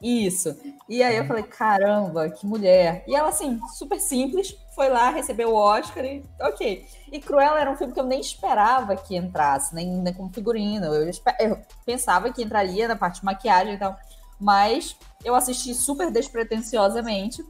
Isso. 0.00 0.56
E 0.88 1.02
aí 1.02 1.16
eu 1.16 1.24
falei, 1.26 1.44
caramba, 1.44 2.28
que 2.28 2.46
mulher. 2.46 3.04
E 3.06 3.14
ela, 3.14 3.28
assim, 3.28 3.60
super 3.76 4.00
simples, 4.00 4.56
foi 4.74 4.88
lá, 4.88 5.10
recebeu 5.10 5.50
o 5.50 5.54
Oscar 5.54 6.04
e 6.04 6.24
ok. 6.40 6.86
E 7.10 7.20
Cruella 7.20 7.60
era 7.60 7.70
um 7.70 7.76
filme 7.76 7.92
que 7.92 8.00
eu 8.00 8.06
nem 8.06 8.20
esperava 8.20 8.96
que 8.96 9.16
entrasse, 9.16 9.74
nem, 9.74 9.88
nem 9.88 10.12
como 10.12 10.32
figurino. 10.32 10.86
Eu, 10.86 11.10
eu 11.40 11.58
pensava 11.84 12.32
que 12.32 12.42
entraria 12.42 12.88
na 12.88 12.96
parte 12.96 13.20
de 13.20 13.24
maquiagem 13.24 13.74
e 13.74 13.78
tal. 13.78 13.96
Mas 14.42 14.96
eu 15.24 15.36
assisti 15.36 15.72
super 15.72 16.10
despretensiosamente. 16.10 17.44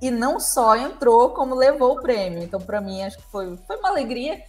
E 0.00 0.08
não 0.08 0.38
só 0.38 0.76
entrou, 0.76 1.30
como 1.30 1.56
levou 1.56 1.98
o 1.98 2.00
prêmio. 2.00 2.40
Então, 2.40 2.60
para 2.60 2.80
mim, 2.80 3.02
acho 3.02 3.18
que 3.18 3.24
foi, 3.32 3.56
foi 3.66 3.76
uma 3.76 3.88
alegria 3.88 4.40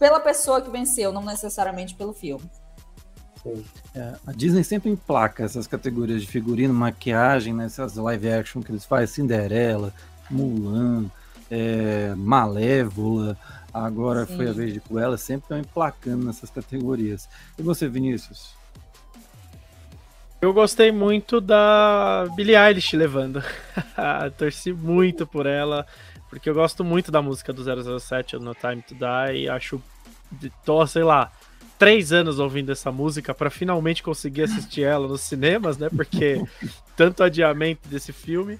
pela 0.00 0.18
pessoa 0.18 0.60
que 0.60 0.68
venceu, 0.68 1.12
não 1.12 1.22
necessariamente 1.22 1.94
pelo 1.94 2.12
filme. 2.12 2.50
É, 3.94 4.14
a 4.26 4.32
Disney 4.32 4.64
sempre 4.64 4.90
emplaca 4.90 5.44
essas 5.44 5.68
categorias 5.68 6.22
de 6.22 6.26
figurino, 6.26 6.74
maquiagem, 6.74 7.54
né, 7.54 7.66
essas 7.66 7.94
live 7.94 8.28
action 8.28 8.60
que 8.60 8.72
eles 8.72 8.84
fazem, 8.84 9.06
Cinderela, 9.06 9.94
Mulan, 10.28 11.06
é, 11.48 12.12
Malévola, 12.16 13.38
agora 13.72 14.26
Sim. 14.26 14.36
foi 14.36 14.48
a 14.48 14.52
vez 14.52 14.74
de 14.74 14.80
Cruella, 14.80 15.16
sempre 15.16 15.44
estão 15.44 15.58
emplacando 15.58 16.24
nessas 16.24 16.50
categorias. 16.50 17.28
E 17.56 17.62
você, 17.62 17.88
Vinícius? 17.88 18.59
Eu 20.40 20.54
gostei 20.54 20.90
muito 20.90 21.38
da 21.38 22.26
Billie 22.34 22.56
Eilish 22.56 22.96
levando. 22.96 23.42
Torci 24.38 24.72
muito 24.72 25.26
por 25.26 25.44
ela, 25.44 25.86
porque 26.30 26.48
eu 26.48 26.54
gosto 26.54 26.82
muito 26.82 27.12
da 27.12 27.20
música 27.20 27.52
do 27.52 27.62
007, 28.00 28.36
No 28.38 28.54
Time 28.54 28.80
to 28.80 28.94
Die, 28.94 29.42
e 29.42 29.48
acho. 29.50 29.82
Tô, 30.64 30.86
sei 30.86 31.02
lá, 31.02 31.30
três 31.78 32.10
anos 32.10 32.38
ouvindo 32.38 32.72
essa 32.72 32.90
música 32.90 33.34
para 33.34 33.50
finalmente 33.50 34.02
conseguir 34.02 34.44
assistir 34.44 34.82
ela 34.82 35.06
nos 35.06 35.20
cinemas, 35.20 35.76
né? 35.76 35.90
Porque 35.90 36.42
tanto 36.96 37.22
adiamento 37.22 37.86
desse 37.86 38.12
filme. 38.12 38.58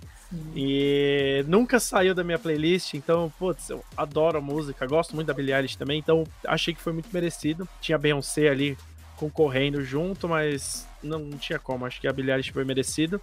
E 0.54 1.44
nunca 1.48 1.80
saiu 1.80 2.14
da 2.14 2.22
minha 2.22 2.38
playlist, 2.38 2.94
então, 2.94 3.32
putz, 3.38 3.70
eu 3.70 3.82
adoro 3.96 4.38
a 4.38 4.40
música, 4.40 4.86
gosto 4.86 5.14
muito 5.14 5.26
da 5.26 5.34
Billie 5.34 5.52
Eilish 5.52 5.76
também, 5.76 5.98
então 5.98 6.24
achei 6.46 6.72
que 6.72 6.80
foi 6.80 6.92
muito 6.92 7.08
merecido. 7.12 7.68
Tinha 7.80 7.98
Beyoncé 7.98 8.48
ali 8.48 8.76
concorrendo 9.20 9.84
junto, 9.84 10.26
mas 10.26 10.88
não, 11.02 11.18
não 11.18 11.36
tinha 11.36 11.58
como. 11.58 11.84
Acho 11.84 12.00
que 12.00 12.08
a 12.08 12.14
Eilish 12.16 12.50
foi 12.52 12.64
merecido. 12.64 13.20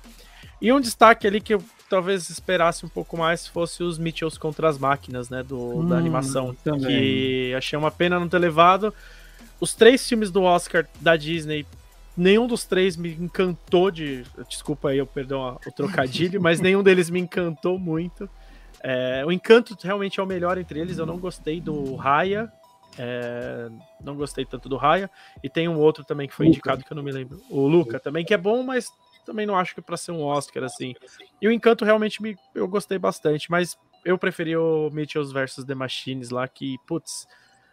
E 0.61 0.71
um 0.71 0.79
destaque 0.79 1.25
ali 1.25 1.41
que 1.41 1.55
eu 1.55 1.63
talvez 1.89 2.29
esperasse 2.29 2.85
um 2.85 2.89
pouco 2.89 3.17
mais 3.17 3.47
fosse 3.47 3.81
os 3.81 3.97
Mitchells 3.97 4.39
contra 4.39 4.69
as 4.69 4.77
máquinas, 4.77 5.27
né? 5.29 5.41
Do, 5.41 5.79
hum, 5.79 5.87
da 5.87 5.97
animação. 5.97 6.55
Também. 6.63 6.85
Que 6.85 7.53
achei 7.57 7.77
uma 7.79 7.89
pena 7.89 8.19
não 8.19 8.29
ter 8.29 8.37
levado. 8.37 8.93
Os 9.59 9.73
três 9.73 10.07
filmes 10.07 10.29
do 10.29 10.43
Oscar 10.43 10.85
da 11.01 11.17
Disney, 11.17 11.65
nenhum 12.15 12.45
dos 12.45 12.63
três 12.63 12.95
me 12.95 13.13
encantou 13.13 13.89
de. 13.89 14.23
Desculpa 14.47 14.89
aí, 14.89 14.99
eu 14.99 15.07
perdão 15.07 15.59
o 15.65 15.71
trocadilho, 15.71 16.39
mas 16.43 16.59
nenhum 16.59 16.83
deles 16.83 17.09
me 17.09 17.19
encantou 17.19 17.79
muito. 17.79 18.29
É, 18.83 19.23
o 19.25 19.31
Encanto 19.31 19.75
realmente 19.83 20.19
é 20.19 20.23
o 20.23 20.27
melhor 20.27 20.59
entre 20.59 20.79
eles. 20.79 20.99
Eu 20.99 21.07
não 21.07 21.17
gostei 21.17 21.59
do 21.59 21.95
Raya, 21.95 22.51
é, 22.97 23.69
não 24.01 24.15
gostei 24.15 24.45
tanto 24.45 24.67
do 24.67 24.77
Raya. 24.77 25.09
E 25.43 25.49
tem 25.49 25.67
um 25.67 25.77
outro 25.77 26.03
também 26.03 26.27
que 26.27 26.33
foi 26.33 26.47
Luca. 26.47 26.57
indicado 26.57 26.83
que 26.83 26.91
eu 26.91 26.95
não 26.95 27.03
me 27.03 27.11
lembro. 27.11 27.41
O 27.49 27.67
Luca 27.67 27.99
também, 27.99 28.25
que 28.25 28.33
é 28.33 28.37
bom, 28.37 28.63
mas 28.63 28.91
também 29.25 29.45
não 29.45 29.57
acho 29.57 29.73
que 29.73 29.79
é 29.79 29.83
para 29.83 29.97
ser 29.97 30.11
um 30.11 30.21
Oscar 30.21 30.63
assim. 30.63 30.95
E 31.41 31.47
o 31.47 31.51
Encanto 31.51 31.83
realmente 31.83 32.21
me, 32.21 32.35
eu 32.55 32.67
gostei 32.67 32.97
bastante, 32.97 33.51
mas 33.51 33.77
eu 34.05 34.17
preferi 34.17 34.55
o 34.55 34.89
Mitchells 34.91 35.33
vs 35.33 35.65
The 35.65 35.75
Machines 35.75 36.29
lá, 36.29 36.47
que, 36.47 36.77
putz, 36.87 37.27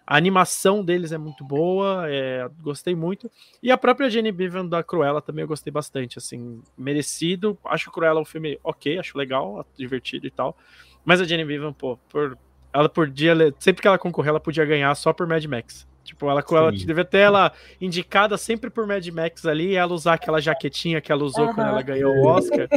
a 0.06 0.16
animação 0.16 0.84
deles 0.84 1.12
é 1.12 1.18
muito 1.18 1.44
boa, 1.44 2.06
é, 2.08 2.48
gostei 2.60 2.94
muito. 2.94 3.30
E 3.62 3.70
a 3.70 3.78
própria 3.78 4.10
Jenny 4.10 4.32
Bevan 4.32 4.66
da 4.66 4.82
Cruella 4.82 5.22
também 5.22 5.42
eu 5.42 5.48
gostei 5.48 5.72
bastante, 5.72 6.18
assim, 6.18 6.60
merecido. 6.76 7.56
Acho 7.64 7.90
Cruella 7.90 8.20
um 8.20 8.24
filme 8.24 8.58
ok, 8.62 8.98
acho 8.98 9.16
legal, 9.16 9.64
divertido 9.76 10.26
e 10.26 10.30
tal. 10.30 10.56
Mas 11.04 11.20
a 11.20 11.24
Jenny 11.24 11.44
Bevan, 11.44 11.72
pô, 11.72 11.96
por, 12.08 12.36
ela 12.74 12.88
podia. 12.88 13.34
Sempre 13.58 13.80
que 13.80 13.88
ela 13.88 13.98
concorreu, 13.98 14.30
ela 14.30 14.40
podia 14.40 14.64
ganhar 14.64 14.94
só 14.96 15.12
por 15.12 15.26
Mad 15.26 15.44
Max. 15.44 15.86
Tipo, 16.04 16.28
ela, 16.28 16.44
ela 16.50 16.70
devia 16.70 17.04
ter 17.04 17.18
ela 17.18 17.50
indicada 17.80 18.36
sempre 18.36 18.68
por 18.68 18.86
Mad 18.86 19.06
Max 19.08 19.46
ali 19.46 19.70
e 19.70 19.76
ela 19.76 19.94
usar 19.94 20.14
aquela 20.14 20.38
jaquetinha 20.38 21.00
que 21.00 21.10
ela 21.10 21.24
usou 21.24 21.46
uhum. 21.46 21.54
quando 21.54 21.68
ela 21.68 21.80
ganhou 21.80 22.14
o 22.14 22.26
Oscar. 22.26 22.68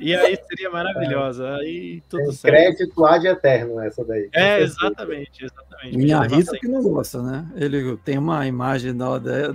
e 0.00 0.12
aí 0.12 0.36
seria 0.48 0.68
maravilhosa. 0.68 1.54
Aí 1.56 2.02
tudo 2.08 2.24
Tem 2.24 2.32
certo. 2.32 2.54
Crédito 2.54 3.04
ad 3.04 3.28
eterno 3.28 3.80
essa 3.80 4.04
daí. 4.04 4.28
É, 4.32 4.60
exatamente, 4.60 5.44
exatamente. 5.44 5.96
Minha 5.96 6.22
Rita 6.22 6.58
que 6.58 6.66
não 6.66 6.82
gosta, 6.82 7.22
né? 7.22 7.46
Ele 7.54 7.96
tem 7.98 8.18
uma 8.18 8.44
imagem 8.48 8.92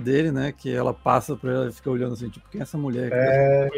dele, 0.02 0.32
né? 0.32 0.54
Que 0.56 0.74
ela 0.74 0.94
passa 0.94 1.36
pra 1.36 1.52
ela 1.52 1.68
e 1.68 1.72
fica 1.72 1.90
olhando 1.90 2.14
assim, 2.14 2.30
tipo, 2.30 2.48
quem 2.48 2.60
é 2.60 2.62
essa 2.62 2.78
mulher? 2.78 3.10
É... 3.12 3.68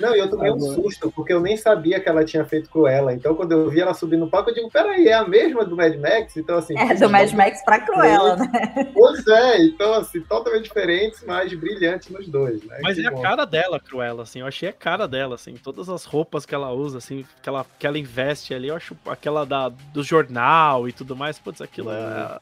Não, 0.00 0.14
e 0.14 0.18
eu 0.18 0.28
tomei 0.28 0.50
um 0.50 0.58
susto, 0.60 1.10
porque 1.10 1.32
eu 1.32 1.40
nem 1.40 1.56
sabia 1.56 2.00
que 2.00 2.08
ela 2.08 2.24
tinha 2.24 2.44
feito 2.44 2.70
Cruella. 2.70 3.12
Então, 3.12 3.34
quando 3.34 3.52
eu 3.52 3.68
vi 3.68 3.80
ela 3.80 3.94
subir 3.94 4.16
no 4.16 4.28
palco, 4.28 4.50
eu 4.50 4.54
digo, 4.54 4.70
peraí, 4.70 5.08
é 5.08 5.14
a 5.14 5.26
mesma 5.26 5.64
do 5.64 5.76
Mad 5.76 5.94
Max? 5.96 6.36
Então, 6.36 6.56
assim. 6.56 6.76
É, 6.78 6.94
do 6.94 7.08
Mad 7.08 7.30
Max 7.32 7.62
pra 7.64 7.80
Cruella, 7.80 8.36
né? 8.36 8.92
Pois 8.94 9.26
é, 9.26 9.64
então, 9.64 9.94
assim, 9.94 10.20
totalmente 10.22 10.64
diferentes, 10.64 11.22
mas 11.26 11.52
brilhantes 11.52 12.08
nos 12.10 12.26
dois, 12.28 12.64
né? 12.64 12.78
Mas 12.82 12.98
que 12.98 13.06
é 13.06 13.10
bom. 13.10 13.18
a 13.18 13.22
cara 13.22 13.44
dela, 13.44 13.78
Cruella, 13.78 14.22
assim. 14.22 14.40
Eu 14.40 14.46
achei 14.46 14.68
a 14.68 14.72
cara 14.72 15.06
dela, 15.06 15.34
assim. 15.34 15.54
Todas 15.54 15.88
as 15.88 16.04
roupas 16.04 16.46
que 16.46 16.54
ela 16.54 16.72
usa, 16.72 16.98
assim, 16.98 17.24
que 17.42 17.48
ela, 17.48 17.66
que 17.78 17.86
ela 17.86 17.98
investe 17.98 18.54
ali, 18.54 18.68
eu 18.68 18.76
acho 18.76 18.96
aquela 19.06 19.44
da, 19.44 19.68
do 19.68 20.02
jornal 20.02 20.88
e 20.88 20.92
tudo 20.92 21.14
mais, 21.14 21.38
putz, 21.38 21.60
aquilo 21.60 21.90
é. 21.90 22.38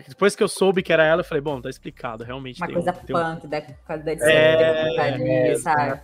Depois 0.00 0.34
que 0.34 0.42
eu 0.42 0.48
soube 0.48 0.82
que 0.82 0.92
era 0.92 1.04
ela, 1.04 1.20
eu 1.20 1.24
falei, 1.24 1.40
bom, 1.40 1.60
tá 1.60 1.68
explicado, 1.68 2.24
realmente. 2.24 2.60
Uma 2.60 2.66
tem 2.66 2.74
coisa 2.74 2.90
um, 2.90 2.94
punk, 2.94 3.46
um... 3.46 3.48
da, 3.48 3.60
da, 3.60 3.96
da 3.96 4.30
é, 4.30 5.52
é, 5.52 5.54
sabe? 5.56 6.00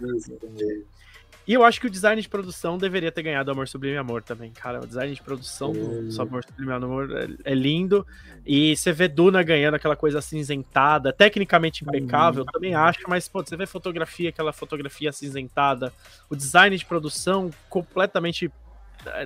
E 1.48 1.54
eu 1.54 1.64
acho 1.64 1.80
que 1.80 1.86
o 1.86 1.90
design 1.90 2.20
de 2.20 2.28
produção 2.28 2.76
deveria 2.76 3.10
ter 3.10 3.22
ganhado 3.22 3.50
Amor 3.50 3.66
Sublime 3.66 3.96
Amor 3.96 4.22
também, 4.22 4.52
cara. 4.52 4.80
O 4.80 4.86
design 4.86 5.14
de 5.14 5.22
produção 5.22 5.72
do 5.72 6.20
Amor 6.20 6.44
Sublime 6.44 6.72
Amor 6.72 7.10
é, 7.10 7.52
é, 7.52 7.54
lindo. 7.54 8.06
E 8.44 8.76
você 8.76 8.92
vê 8.92 9.08
Duna 9.08 9.42
ganhando 9.42 9.74
aquela 9.74 9.96
coisa 9.96 10.18
acinzentada, 10.18 11.10
tecnicamente 11.10 11.84
impecável, 11.84 12.42
uhum. 12.42 12.52
também 12.52 12.74
acho, 12.74 13.00
mas 13.08 13.28
pô, 13.28 13.42
você 13.42 13.56
vê 13.56 13.64
fotografia, 13.64 14.28
aquela 14.28 14.52
fotografia 14.52 15.08
acinzentada, 15.08 15.90
o 16.28 16.36
design 16.36 16.76
de 16.76 16.84
produção 16.84 17.50
completamente 17.70 18.52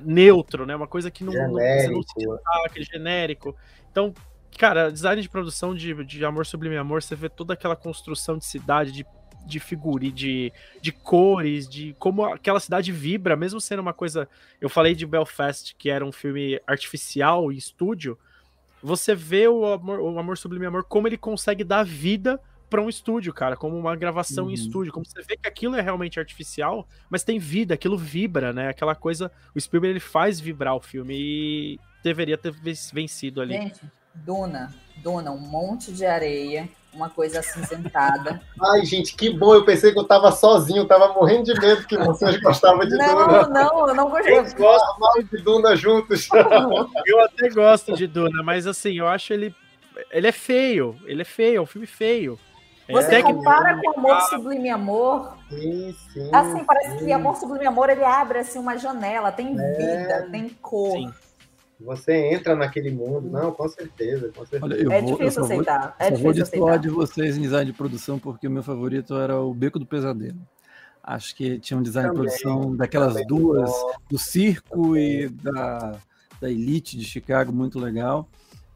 neutro, 0.03 0.65
né? 0.65 0.73
Uma 0.77 0.87
coisa 0.87 1.11
que 1.11 1.25
não, 1.25 1.33
genérico. 1.33 1.57
não, 1.57 1.79
você 1.79 1.87
não 1.89 2.03
se 2.03 2.15
destaca, 2.15 2.83
genérico. 2.83 3.55
Então, 3.91 4.13
cara, 4.57 4.91
design 4.91 5.21
de 5.21 5.29
produção 5.29 5.73
de, 5.75 6.03
de 6.03 6.25
Amor 6.25 6.45
Sublime 6.45 6.77
Amor, 6.77 7.01
você 7.01 7.15
vê 7.15 7.29
toda 7.29 7.53
aquela 7.53 7.75
construção 7.75 8.37
de 8.37 8.45
cidade, 8.45 8.91
de 8.91 9.05
de 9.45 9.59
figura, 9.59 10.09
de, 10.09 10.51
de 10.81 10.91
cores, 10.91 11.67
de 11.67 11.93
como 11.99 12.23
aquela 12.25 12.59
cidade 12.59 12.91
vibra, 12.91 13.35
mesmo 13.35 13.59
sendo 13.59 13.81
uma 13.81 13.93
coisa. 13.93 14.27
Eu 14.59 14.69
falei 14.69 14.95
de 14.95 15.05
Belfast, 15.05 15.75
que 15.77 15.89
era 15.89 16.05
um 16.05 16.11
filme 16.11 16.59
artificial 16.65 17.51
em 17.51 17.55
estúdio. 17.55 18.17
Você 18.81 19.15
vê 19.15 19.47
o 19.47 19.65
Amor, 19.65 19.99
o 19.99 20.19
Amor 20.19 20.37
Sublime 20.37 20.65
Amor, 20.65 20.83
como 20.83 21.07
ele 21.07 21.17
consegue 21.17 21.63
dar 21.63 21.83
vida 21.83 22.39
para 22.69 22.81
um 22.81 22.89
estúdio, 22.89 23.31
cara, 23.31 23.55
como 23.55 23.77
uma 23.77 23.95
gravação 23.95 24.45
uhum. 24.45 24.51
em 24.51 24.55
estúdio, 24.55 24.91
como 24.91 25.05
você 25.05 25.21
vê 25.21 25.37
que 25.37 25.47
aquilo 25.47 25.75
é 25.75 25.81
realmente 25.81 26.19
artificial, 26.19 26.87
mas 27.07 27.23
tem 27.23 27.37
vida, 27.37 27.75
aquilo 27.75 27.95
vibra, 27.95 28.51
né? 28.51 28.69
Aquela 28.69 28.95
coisa, 28.95 29.31
o 29.53 29.61
Spielberg 29.61 29.93
ele 29.93 29.99
faz 29.99 30.39
vibrar 30.39 30.75
o 30.75 30.81
filme 30.81 31.13
e 31.15 31.79
deveria 32.03 32.35
ter 32.35 32.51
vencido 32.91 33.41
ali. 33.41 33.53
Gente, 33.53 33.81
Duna, 34.13 34.73
Duna, 34.97 35.31
um 35.31 35.39
monte 35.39 35.91
de 35.91 36.05
areia, 36.05 36.69
uma 36.93 37.09
coisa 37.09 37.39
acinzentada. 37.39 38.41
Ai, 38.73 38.85
gente, 38.85 39.15
que 39.15 39.29
bom. 39.31 39.53
Eu 39.53 39.65
pensei 39.65 39.91
que 39.91 39.99
eu 39.99 40.03
tava 40.03 40.31
sozinho, 40.31 40.79
eu 40.79 40.87
tava 40.87 41.13
morrendo 41.13 41.43
de 41.43 41.59
medo 41.59 41.85
que 41.87 41.97
vocês 41.97 42.39
gostavam 42.41 42.85
de 42.85 42.95
não, 42.95 43.15
Duna. 43.15 43.41
Não, 43.41 43.49
não, 43.49 43.87
eu 43.89 43.95
não 43.95 44.09
gostei. 44.09 44.37
Eu 44.37 44.43
gosto 44.55 44.99
mal 44.99 45.13
de 45.23 45.37
Duna 45.43 45.75
juntos. 45.75 46.27
eu 47.05 47.19
até 47.21 47.49
gosto 47.49 47.93
de 47.95 48.07
Duna, 48.07 48.43
mas 48.43 48.67
assim, 48.67 48.97
eu 48.97 49.07
acho 49.07 49.33
ele. 49.33 49.55
Ele 50.11 50.27
é 50.27 50.31
feio. 50.31 50.95
Ele 51.05 51.21
é 51.21 51.25
feio, 51.25 51.57
é 51.57 51.61
um 51.61 51.65
filme 51.65 51.87
feio. 51.87 52.39
Você 52.89 53.15
é, 53.15 53.23
compara 53.23 53.79
com 53.79 53.97
Amor 53.97 54.21
Sublime 54.21 54.69
Amor. 54.69 55.37
Sim, 55.49 55.95
sim, 56.11 56.29
assim, 56.33 56.65
parece 56.65 56.99
sim. 56.99 57.05
que 57.05 57.11
Amor 57.11 57.35
Sublime 57.37 57.65
Amor 57.65 57.89
ele 57.89 58.03
abre 58.03 58.39
assim 58.39 58.59
uma 58.59 58.77
janela, 58.77 59.31
tem 59.31 59.55
é. 59.57 59.73
vida, 59.73 60.27
tem 60.31 60.49
cor. 60.49 60.91
Sim. 60.91 61.13
Você 61.79 62.33
entra 62.33 62.55
naquele 62.55 62.91
mundo, 62.91 63.29
não, 63.29 63.51
com 63.51 63.67
certeza, 63.67 64.29
com 64.29 64.45
certeza. 64.45 64.65
Olha, 64.65 64.75
eu 64.75 64.91
é 64.91 65.01
vou, 65.01 65.17
difícil 65.17 65.41
eu 65.41 65.45
aceitar. 65.45 65.81
Vou, 65.81 66.07
é 66.07 66.09
vou 66.11 66.17
difícil 66.17 66.43
discordar 66.43 66.69
aceitar. 66.69 66.77
de 66.77 66.89
vocês 66.89 67.37
em 67.37 67.41
design 67.41 67.71
de 67.71 67.77
produção, 67.77 68.19
porque 68.19 68.47
o 68.47 68.51
meu 68.51 68.63
favorito 68.63 69.15
era 69.15 69.39
o 69.39 69.53
Beco 69.53 69.79
do 69.79 69.85
Pesadelo. 69.85 70.39
Acho 71.03 71.35
que 71.35 71.59
tinha 71.59 71.77
um 71.77 71.83
design 71.83 72.09
Também, 72.09 72.29
de 72.29 72.41
produção 72.41 72.75
daquelas 72.75 73.13
também 73.13 73.27
duas, 73.27 73.69
bom. 73.69 73.91
do 74.09 74.17
circo 74.17 74.95
e 74.95 75.27
da, 75.27 75.99
da 76.39 76.49
Elite 76.49 76.97
de 76.97 77.03
Chicago, 77.03 77.51
muito 77.51 77.77
legal. 77.77 78.29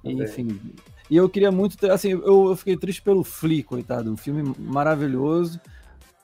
E, 0.04 0.12
Também. 0.12 0.26
enfim. 0.26 0.60
E 1.10 1.16
eu 1.16 1.30
queria 1.30 1.52
muito 1.52 1.78
ter, 1.78 1.90
assim, 1.90 2.12
eu, 2.12 2.50
eu 2.50 2.56
fiquei 2.58 2.76
triste 2.76 3.02
pelo 3.02 3.24
Flea, 3.24 3.64
coitado, 3.64 4.12
um 4.12 4.18
filme 4.18 4.54
maravilhoso. 4.60 5.60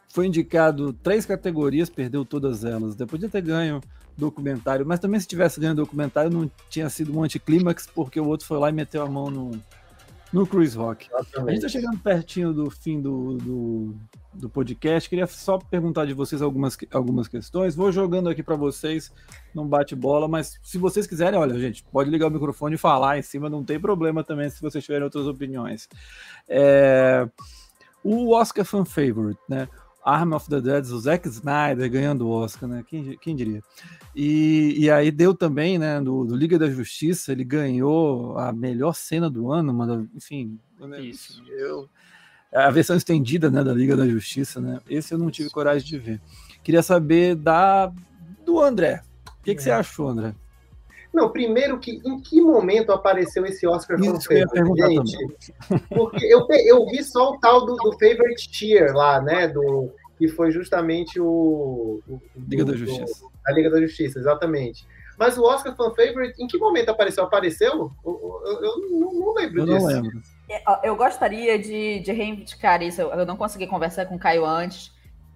Foi 0.10 0.28
indicado 0.28 0.92
três 0.92 1.26
categorias, 1.26 1.90
perdeu 1.90 2.26
todas 2.26 2.66
elas. 2.66 2.96
Depois 2.96 3.22
de 3.22 3.30
ter 3.30 3.42
ganho 3.42 3.82
documentário, 4.18 4.86
mas 4.86 5.00
também 5.00 5.20
se 5.20 5.28
tivesse 5.28 5.60
ganho 5.60 5.76
documentário 5.76 6.32
não 6.32 6.50
tinha 6.70 6.90
sido 6.90 7.18
um 7.18 7.24
anticlímax, 7.24 7.88
porque 7.88 8.20
o 8.20 8.28
outro 8.28 8.46
foi 8.46 8.58
lá 8.58 8.70
e 8.70 8.74
meteu 8.74 9.04
a 9.04 9.10
mão 9.10 9.30
no, 9.30 9.52
no 10.32 10.48
Chris 10.48 10.74
Rock. 10.74 11.08
A 11.14 11.52
gente 11.52 11.62
tá 11.62 11.70
chegando 11.70 12.00
pertinho 12.00 12.52
do 12.52 12.70
fim 12.70 13.00
do, 13.00 13.38
do, 13.38 13.96
do, 14.34 14.50
podcast, 14.50 15.08
queria 15.10 15.28
só 15.28 15.58
perguntar 15.58 16.06
de 16.06 16.14
vocês 16.14 16.42
algumas, 16.42 16.78
algumas 16.92 17.28
questões, 17.28 17.76
vou 17.76 17.92
jogando 17.92 18.30
aqui 18.30 18.42
para 18.42 18.56
vocês 18.56 19.12
num 19.54 19.68
bate-bola, 19.68 20.28
mas 20.28 20.60
se 20.64 20.78
vocês 20.78 21.06
quiserem, 21.06 21.40
olha, 21.40 21.60
gente, 21.60 21.84
pode 21.84 22.10
ligar 22.10 22.28
o 22.28 22.32
microfone 22.32 22.76
e 22.76 22.80
falar 22.80 23.20
em 23.20 23.22
cima, 23.22 23.50
não 23.50 23.64
tem 23.64 23.80
problema 23.80 24.24
também 24.24 24.50
se 24.50 24.62
vocês 24.62 24.84
tiverem 24.84 25.04
outras 25.04 25.28
opiniões. 25.28 25.88
É, 26.48 27.28
o 28.04 28.34
Oscar 28.34 28.66
Fan 28.66 28.86
Favorite, 28.86 29.40
né? 29.48 29.68
Arm 30.04 30.34
of 30.34 30.50
the 30.50 30.60
Dead, 30.60 30.86
o 30.86 31.00
Zack 31.00 31.28
Snyder 31.28 31.90
ganhando 31.90 32.28
o 32.28 32.32
Oscar, 32.32 32.68
né? 32.68 32.84
Quem, 32.86 33.18
quem 33.18 33.36
diria? 33.36 33.62
E, 34.16 34.76
e 34.78 34.92
aí 34.92 35.10
deu 35.12 35.34
também, 35.34 35.80
né? 35.80 36.02
Do, 36.02 36.26
do, 36.26 36.36
Liga 36.36 36.60
da 36.60 36.70
Justiça, 36.70 37.32
ele 37.32 37.44
ganhou 37.44 38.38
a 38.38 38.52
melhor 38.52 38.94
cena 38.94 39.30
do 39.30 39.52
ano, 39.52 39.74
mano. 39.74 40.10
Enfim, 40.14 40.60
Isso. 41.00 41.42
eu, 41.48 41.90
a 42.54 42.70
versão 42.70 42.96
estendida, 42.96 43.50
né, 43.50 43.64
da 43.64 43.74
Liga 43.74 43.96
da 43.96 44.08
Justiça, 44.08 44.60
né? 44.60 44.82
Esse 44.90 45.14
eu 45.14 45.18
não 45.18 45.32
tive 45.32 45.50
coragem 45.50 45.88
de 45.88 45.98
ver. 45.98 46.22
Queria 46.64 46.84
saber 46.84 47.36
da 47.36 47.92
do 48.46 48.60
André. 48.60 49.02
O 49.40 49.44
que, 49.44 49.56
que 49.56 49.62
é. 49.62 49.64
você 49.64 49.72
achou, 49.72 50.10
André? 50.10 50.36
Não, 51.14 51.32
primeiro 51.32 51.80
que 51.80 52.02
em 52.04 52.20
que 52.20 52.42
momento 52.42 52.92
apareceu 52.92 53.46
esse 53.46 53.68
Oscar 53.68 54.00
Isso 54.00 54.28
que 54.28 54.34
eu 54.34 54.38
ia 54.40 54.48
perguntar 54.48 54.88
gente? 54.90 55.18
também. 55.68 55.86
Porque 55.90 56.26
eu, 56.26 56.48
eu 56.66 56.86
vi 56.88 57.04
só 57.04 57.32
o 57.32 57.40
tal 57.40 57.66
do, 57.66 57.76
do 57.76 57.92
Favorite 57.94 58.50
Tier 58.50 58.96
lá, 58.96 59.22
né? 59.22 59.48
Do, 59.48 59.92
que 60.18 60.28
foi 60.28 60.52
justamente 60.52 61.20
o. 61.20 62.02
o 62.08 62.22
Liga 62.48 62.66
do, 62.66 62.72
da 62.72 62.78
Justiça. 62.78 63.26
Do, 63.26 63.32
a 63.46 63.52
Liga 63.52 63.70
da 63.70 63.80
Justiça, 63.82 64.20
exatamente. 64.20 64.88
Mas 65.18 65.38
o 65.38 65.44
Oscar 65.44 65.76
Fan 65.76 65.94
Favorite, 65.94 66.42
em 66.42 66.48
que 66.48 66.58
momento 66.58 66.90
apareceu? 66.90 67.24
Apareceu? 67.24 67.92
Eu, 68.04 68.42
eu, 68.46 68.64
eu 68.64 68.90
não, 68.90 69.14
não, 69.14 69.34
lembro 69.36 69.60
eu 69.60 69.66
disso. 69.66 69.78
não 69.80 69.86
lembro. 69.86 70.22
Eu 70.84 70.96
gostaria 70.96 71.60
de, 71.60 72.00
de 72.00 72.12
reivindicar 72.12 72.82
isso. 72.82 73.02
Eu 73.02 73.26
não 73.26 73.38
consegui 73.38 73.68
conversar 73.68 74.08
com 74.08 74.16
o 74.16 74.20
Caio 74.20 74.46
antes 74.46 74.92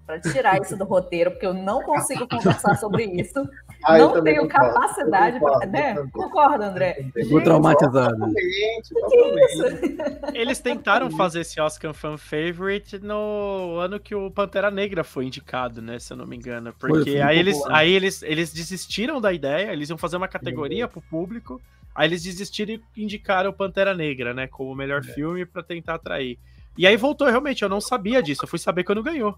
para 0.06 0.20
tirar 0.22 0.60
isso 0.62 0.78
do 0.78 0.86
roteiro, 0.86 1.32
porque 1.32 1.45
eu 1.45 1.54
não 1.54 1.84
consigo 1.84 2.28
conversar 2.28 2.76
sobre 2.78 3.04
isso. 3.04 3.48
Ah, 3.84 3.98
não 3.98 4.24
tenho 4.24 4.41
concordo, 4.44 4.74
capacidade 4.74 5.40
para. 5.40 5.66
Né? 5.68 5.95
Concorda, 6.12 6.68
André? 6.68 7.06
Ficou 7.14 7.41
traumatizado. 7.41 8.18
Totalmente, 8.18 8.90
totalmente. 8.90 10.38
Eles 10.38 10.60
tentaram 10.60 11.10
fazer 11.12 11.41
esse 11.41 11.60
Oscar 11.60 11.94
Fan 11.94 12.18
Favorite 12.18 12.99
no 12.99 13.78
ano 13.80 13.99
que 13.99 14.16
o 14.16 14.30
Pantera 14.32 14.70
Negra 14.72 15.04
foi 15.04 15.26
indicado, 15.26 15.82
né? 15.82 15.99
Se 15.99 16.14
eu 16.14 16.18
não 16.18 16.26
me 16.26 16.36
engano. 16.36 16.74
Porque 16.78 17.12
foi, 17.12 17.22
aí, 17.22 17.40
eles, 17.40 17.58
aí 17.68 17.91
eles, 17.91 18.24
eles 18.24 18.52
desistiram 18.52 19.22
da 19.22 19.32
ideia, 19.32 19.72
eles 19.72 19.90
iam 19.90 19.98
fazer 19.98 20.18
uma 20.18 20.28
categoria 20.28 20.86
uhum. 20.86 20.91
pro 20.91 21.02
público. 21.02 21.62
Aí 21.94 22.08
eles 22.08 22.24
desistiram 22.24 22.76
e 22.76 23.04
indicaram 23.04 23.49
o 23.49 23.54
Pantera 23.54 23.94
Negra, 23.94 24.34
né? 24.34 24.48
Como 24.48 24.72
o 24.72 24.76
melhor 24.76 25.02
é. 25.02 25.14
filme 25.14 25.45
para 25.45 25.64
tentar 25.64 25.95
atrair. 25.95 26.38
E 26.78 26.86
aí 26.86 26.95
voltou, 26.95 27.28
realmente, 27.28 27.64
eu 27.64 27.70
não 27.70 27.82
sabia 27.82 28.22
disso, 28.22 28.44
eu 28.44 28.48
fui 28.48 28.60
saber 28.60 28.84
quando 28.84 29.02
ganhou. 29.02 29.36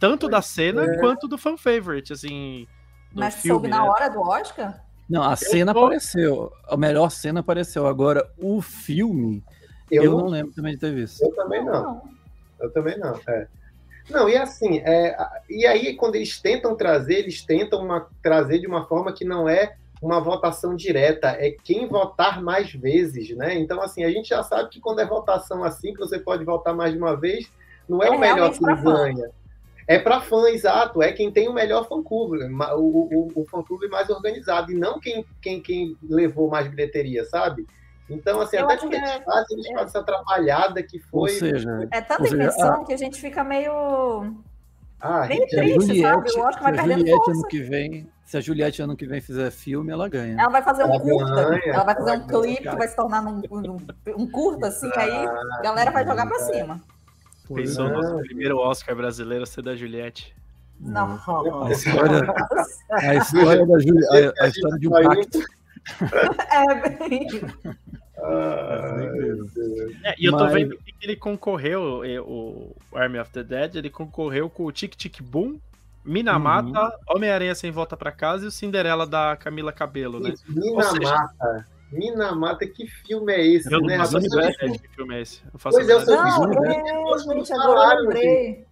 Tanto 0.00 0.26
da 0.26 0.40
cena 0.40 0.84
é. 0.84 0.98
quanto 0.98 1.28
do 1.28 1.36
fan 1.36 1.56
favorite, 1.56 2.12
assim. 2.12 2.66
Mas 3.14 3.34
filme, 3.36 3.48
soube 3.48 3.68
na 3.68 3.82
né? 3.82 3.88
hora 3.90 4.08
do 4.08 4.20
Oscar? 4.20 4.82
Não, 5.08 5.22
a 5.22 5.36
cena 5.36 5.74
tô... 5.74 5.84
apareceu. 5.84 6.52
A 6.68 6.76
melhor 6.76 7.10
cena 7.10 7.40
apareceu. 7.40 7.86
Agora, 7.86 8.30
o 8.38 8.62
filme, 8.62 9.42
eu, 9.90 10.04
eu 10.04 10.10
não... 10.12 10.18
não... 10.20 10.28
lembro 10.28 10.52
também 10.52 10.72
de 10.72 10.78
ter 10.78 10.94
visto. 10.94 11.22
Eu 11.22 11.34
também 11.34 11.64
não. 11.64 11.72
não. 11.82 12.02
Eu 12.60 12.70
também 12.70 12.98
não. 12.98 13.18
É. 13.28 13.48
Não, 14.10 14.28
e 14.28 14.36
assim, 14.36 14.78
é, 14.78 15.16
e 15.48 15.66
aí 15.66 15.94
quando 15.94 16.16
eles 16.16 16.40
tentam 16.40 16.74
trazer, 16.74 17.14
eles 17.20 17.44
tentam 17.44 17.80
uma, 17.80 18.08
trazer 18.22 18.58
de 18.58 18.66
uma 18.66 18.84
forma 18.86 19.12
que 19.12 19.24
não 19.24 19.48
é 19.48 19.76
uma 20.02 20.20
votação 20.20 20.74
direta, 20.74 21.28
é 21.28 21.50
quem 21.50 21.86
votar 21.86 22.42
mais 22.42 22.72
vezes, 22.72 23.30
né? 23.36 23.54
Então, 23.54 23.80
assim, 23.80 24.02
a 24.02 24.10
gente 24.10 24.30
já 24.30 24.42
sabe 24.42 24.68
que 24.68 24.80
quando 24.80 25.00
é 25.00 25.06
votação 25.06 25.62
assim, 25.62 25.92
que 25.92 26.00
você 26.00 26.18
pode 26.18 26.44
votar 26.44 26.74
mais 26.74 26.92
de 26.92 26.98
uma 26.98 27.16
vez, 27.16 27.48
não 27.88 28.02
é, 28.02 28.08
é 28.08 28.10
o 28.10 28.18
melhor 28.18 28.50
que 28.50 28.58
ganha. 28.82 29.30
É 29.86 29.98
para 29.98 30.20
fã, 30.20 30.48
exato. 30.48 31.02
É 31.02 31.12
quem 31.12 31.30
tem 31.30 31.48
o 31.48 31.52
melhor 31.52 31.88
fã-clube, 31.88 32.38
o, 32.76 32.78
o, 32.78 33.32
o 33.34 33.44
fã-clube 33.46 33.88
mais 33.88 34.08
organizado, 34.10 34.72
e 34.72 34.74
não 34.74 35.00
quem, 35.00 35.24
quem, 35.40 35.60
quem 35.60 35.96
levou 36.02 36.48
mais 36.48 36.68
bilheteria, 36.68 37.24
sabe? 37.24 37.66
Então, 38.08 38.40
assim, 38.40 38.56
eu 38.56 38.64
até 38.64 38.76
quando 38.76 38.92
eles 38.94 39.10
é, 39.10 39.20
fazem, 39.20 39.58
eles 39.58 39.66
é... 39.66 39.72
fazem 39.72 39.86
essa 39.86 39.98
atrapalhada 40.00 40.82
que 40.82 40.98
foi. 40.98 41.20
Ou 41.20 41.28
seja, 41.28 41.88
é 41.90 42.00
tanta 42.00 42.26
invenção 42.26 42.84
que 42.84 42.92
a 42.92 42.96
gente 42.96 43.20
fica 43.20 43.42
meio. 43.42 44.34
Ah, 45.00 45.26
meio 45.26 45.46
triste, 45.48 45.80
Juliette, 45.80 46.00
sabe? 46.00 46.30
Eu 46.34 46.46
acho 46.46 46.58
que 46.58 46.64
vai 46.64 46.72
perdendo 46.72 46.98
Juliette 46.98 47.24
força. 47.24 47.40
ano 47.40 47.48
que 47.48 47.62
vem, 47.62 48.08
se 48.24 48.36
a 48.36 48.40
Juliette 48.40 48.82
ano 48.82 48.96
que 48.96 49.06
vem 49.06 49.20
fizer 49.20 49.50
filme, 49.50 49.90
ela 49.90 50.08
ganha. 50.08 50.40
Ela 50.40 50.48
vai 50.48 50.62
fazer 50.62 50.84
um 50.84 50.98
curta, 50.98 51.44
ganha, 51.44 51.74
ela 51.74 51.84
vai 51.84 51.94
fazer 51.94 52.10
ela 52.10 52.22
um 52.22 52.26
clipe 52.26 52.62
que 52.62 52.76
vai 52.76 52.88
se 52.88 52.96
tornar 52.96 53.22
num, 53.22 53.42
um, 53.50 53.76
um 54.16 54.30
curta, 54.30 54.68
assim, 54.68 54.90
ah, 54.94 55.00
aí 55.00 55.26
a 55.58 55.62
galera 55.62 55.90
vai 55.90 56.04
jogar 56.04 56.26
pra 56.26 56.38
cima. 56.38 56.80
Pensou 57.54 57.88
no 57.88 58.20
primeiro 58.20 58.58
Oscar 58.58 58.94
brasileiro 58.94 59.46
ser 59.46 59.62
da 59.62 59.74
Juliette. 59.74 60.34
Não. 60.80 61.18
A 61.64 61.70
história, 61.70 62.34
a 62.90 63.14
história 63.14 63.66
da 63.66 63.78
Juliette, 63.78 64.40
a, 64.40 64.44
a 64.44 64.48
história 64.48 64.78
de 64.78 64.88
um 64.88 64.90
pacto. 64.90 65.38
É 66.52 66.90
bem. 67.08 67.26
é, 70.04 70.14
e 70.16 70.26
eu 70.26 70.32
tô 70.32 70.44
Mas... 70.44 70.52
vendo 70.52 70.76
que 70.76 70.94
ele 71.02 71.16
concorreu, 71.16 72.02
o 72.24 72.76
Army 72.94 73.18
of 73.18 73.32
the 73.32 73.42
Dead, 73.42 73.74
ele 73.74 73.90
concorreu 73.90 74.48
com 74.48 74.64
o 74.64 74.70
Tic 74.70 74.94
Tic 74.94 75.20
Boom, 75.20 75.58
Minamata, 76.04 76.84
uhum. 76.84 77.16
Homem-Aranha 77.16 77.54
Sem 77.56 77.72
Volta 77.72 77.96
para 77.96 78.12
Casa 78.12 78.44
e 78.44 78.48
o 78.48 78.50
Cinderela 78.52 79.06
da 79.06 79.36
Camila 79.36 79.72
Cabelo, 79.72 80.20
né? 80.20 80.34
Minamata. 80.48 81.66
Minamata, 81.92 82.66
que 82.66 82.86
filme 82.86 83.32
é 83.32 83.46
esse, 83.46 83.72
eu 83.72 83.80
né? 83.80 83.98
Não 83.98 84.04
faço 84.06 84.26
ideia 84.26 84.52
que 84.52 84.88
filme 84.88 85.14
é 85.14 85.20
esse. 85.20 85.42
Eu 85.52 85.58
faço 85.58 85.76
pois 85.76 85.88
é, 85.88 86.04
seu 86.04 86.16
não, 86.16 86.46
né? 86.48 86.74
é, 86.74 87.18
gente, 87.18 87.52
agora 87.52 87.98
eu 87.98 88.02
lembrei. 88.04 88.66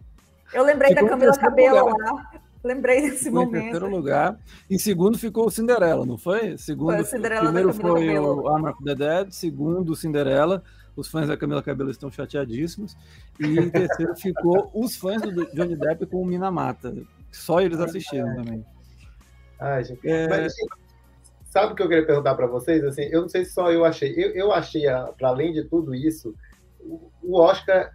Eu 0.53 0.65
lembrei 0.65 0.89
Ficou 0.91 1.05
da 1.05 1.11
Camila 1.11 1.39
Cabelo 1.39 1.99
lá. 1.99 2.31
Lembrei 2.63 3.03
desse 3.03 3.25
ficou 3.25 3.45
momento. 3.45 3.57
Em 3.57 3.63
terceiro 3.63 3.89
lugar. 3.89 4.39
Em 4.69 4.79
segundo 4.79 5.19
ficou 5.19 5.47
o 5.47 5.51
Cinderela, 5.51 6.05
não 6.05 6.19
foi? 6.19 6.59
Segundo, 6.59 6.93
foi 6.93 7.01
o 7.01 7.05
Cinderela 7.05 7.45
primeiro 7.45 7.73
foi 7.73 8.07
Cabelo. 8.07 8.43
o 8.43 8.49
Armor 8.49 8.71
of 8.71 8.85
the 8.85 8.95
Dead, 8.95 9.31
segundo 9.31 9.91
o 9.91 9.97
Cinderela. 9.97 10.63
Os 10.97 11.09
fãs 11.09 11.29
da 11.29 11.37
Camila 11.37 11.63
Cabelo 11.63 11.91
estão 11.91 12.11
chateadíssimos. 12.11 12.97
E 13.39 13.47
em 13.47 13.71
terceiro 13.71 14.15
ficou 14.17 14.71
os 14.75 14.97
fãs 14.97 15.23
do 15.23 15.47
Johnny 15.55 15.77
Depp 15.77 16.07
com 16.07 16.21
o 16.21 16.27
Minamata. 16.27 16.95
Só 17.31 17.61
eles 17.61 17.81
assistiram 17.81 18.35
também. 18.35 18.65
Ai, 19.59 19.85
gente. 19.85 20.07
É... 20.07 20.29
Mas, 20.29 20.53
sabe 21.51 21.73
o 21.73 21.77
que 21.77 21.83
eu 21.83 21.89
queria 21.89 22.07
perguntar 22.07 22.35
para 22.35 22.47
vocês? 22.47 22.83
Assim, 22.85 23.03
eu 23.03 23.23
não 23.23 23.29
sei 23.29 23.45
se 23.45 23.53
só 23.53 23.71
eu 23.71 23.85
achei. 23.85 24.13
Eu, 24.17 24.31
eu 24.31 24.53
achei, 24.53 24.85
para 25.19 25.29
além 25.29 25.53
de 25.53 25.65
tudo 25.65 25.95
isso, 25.95 26.35
o 27.23 27.39
Oscar, 27.39 27.95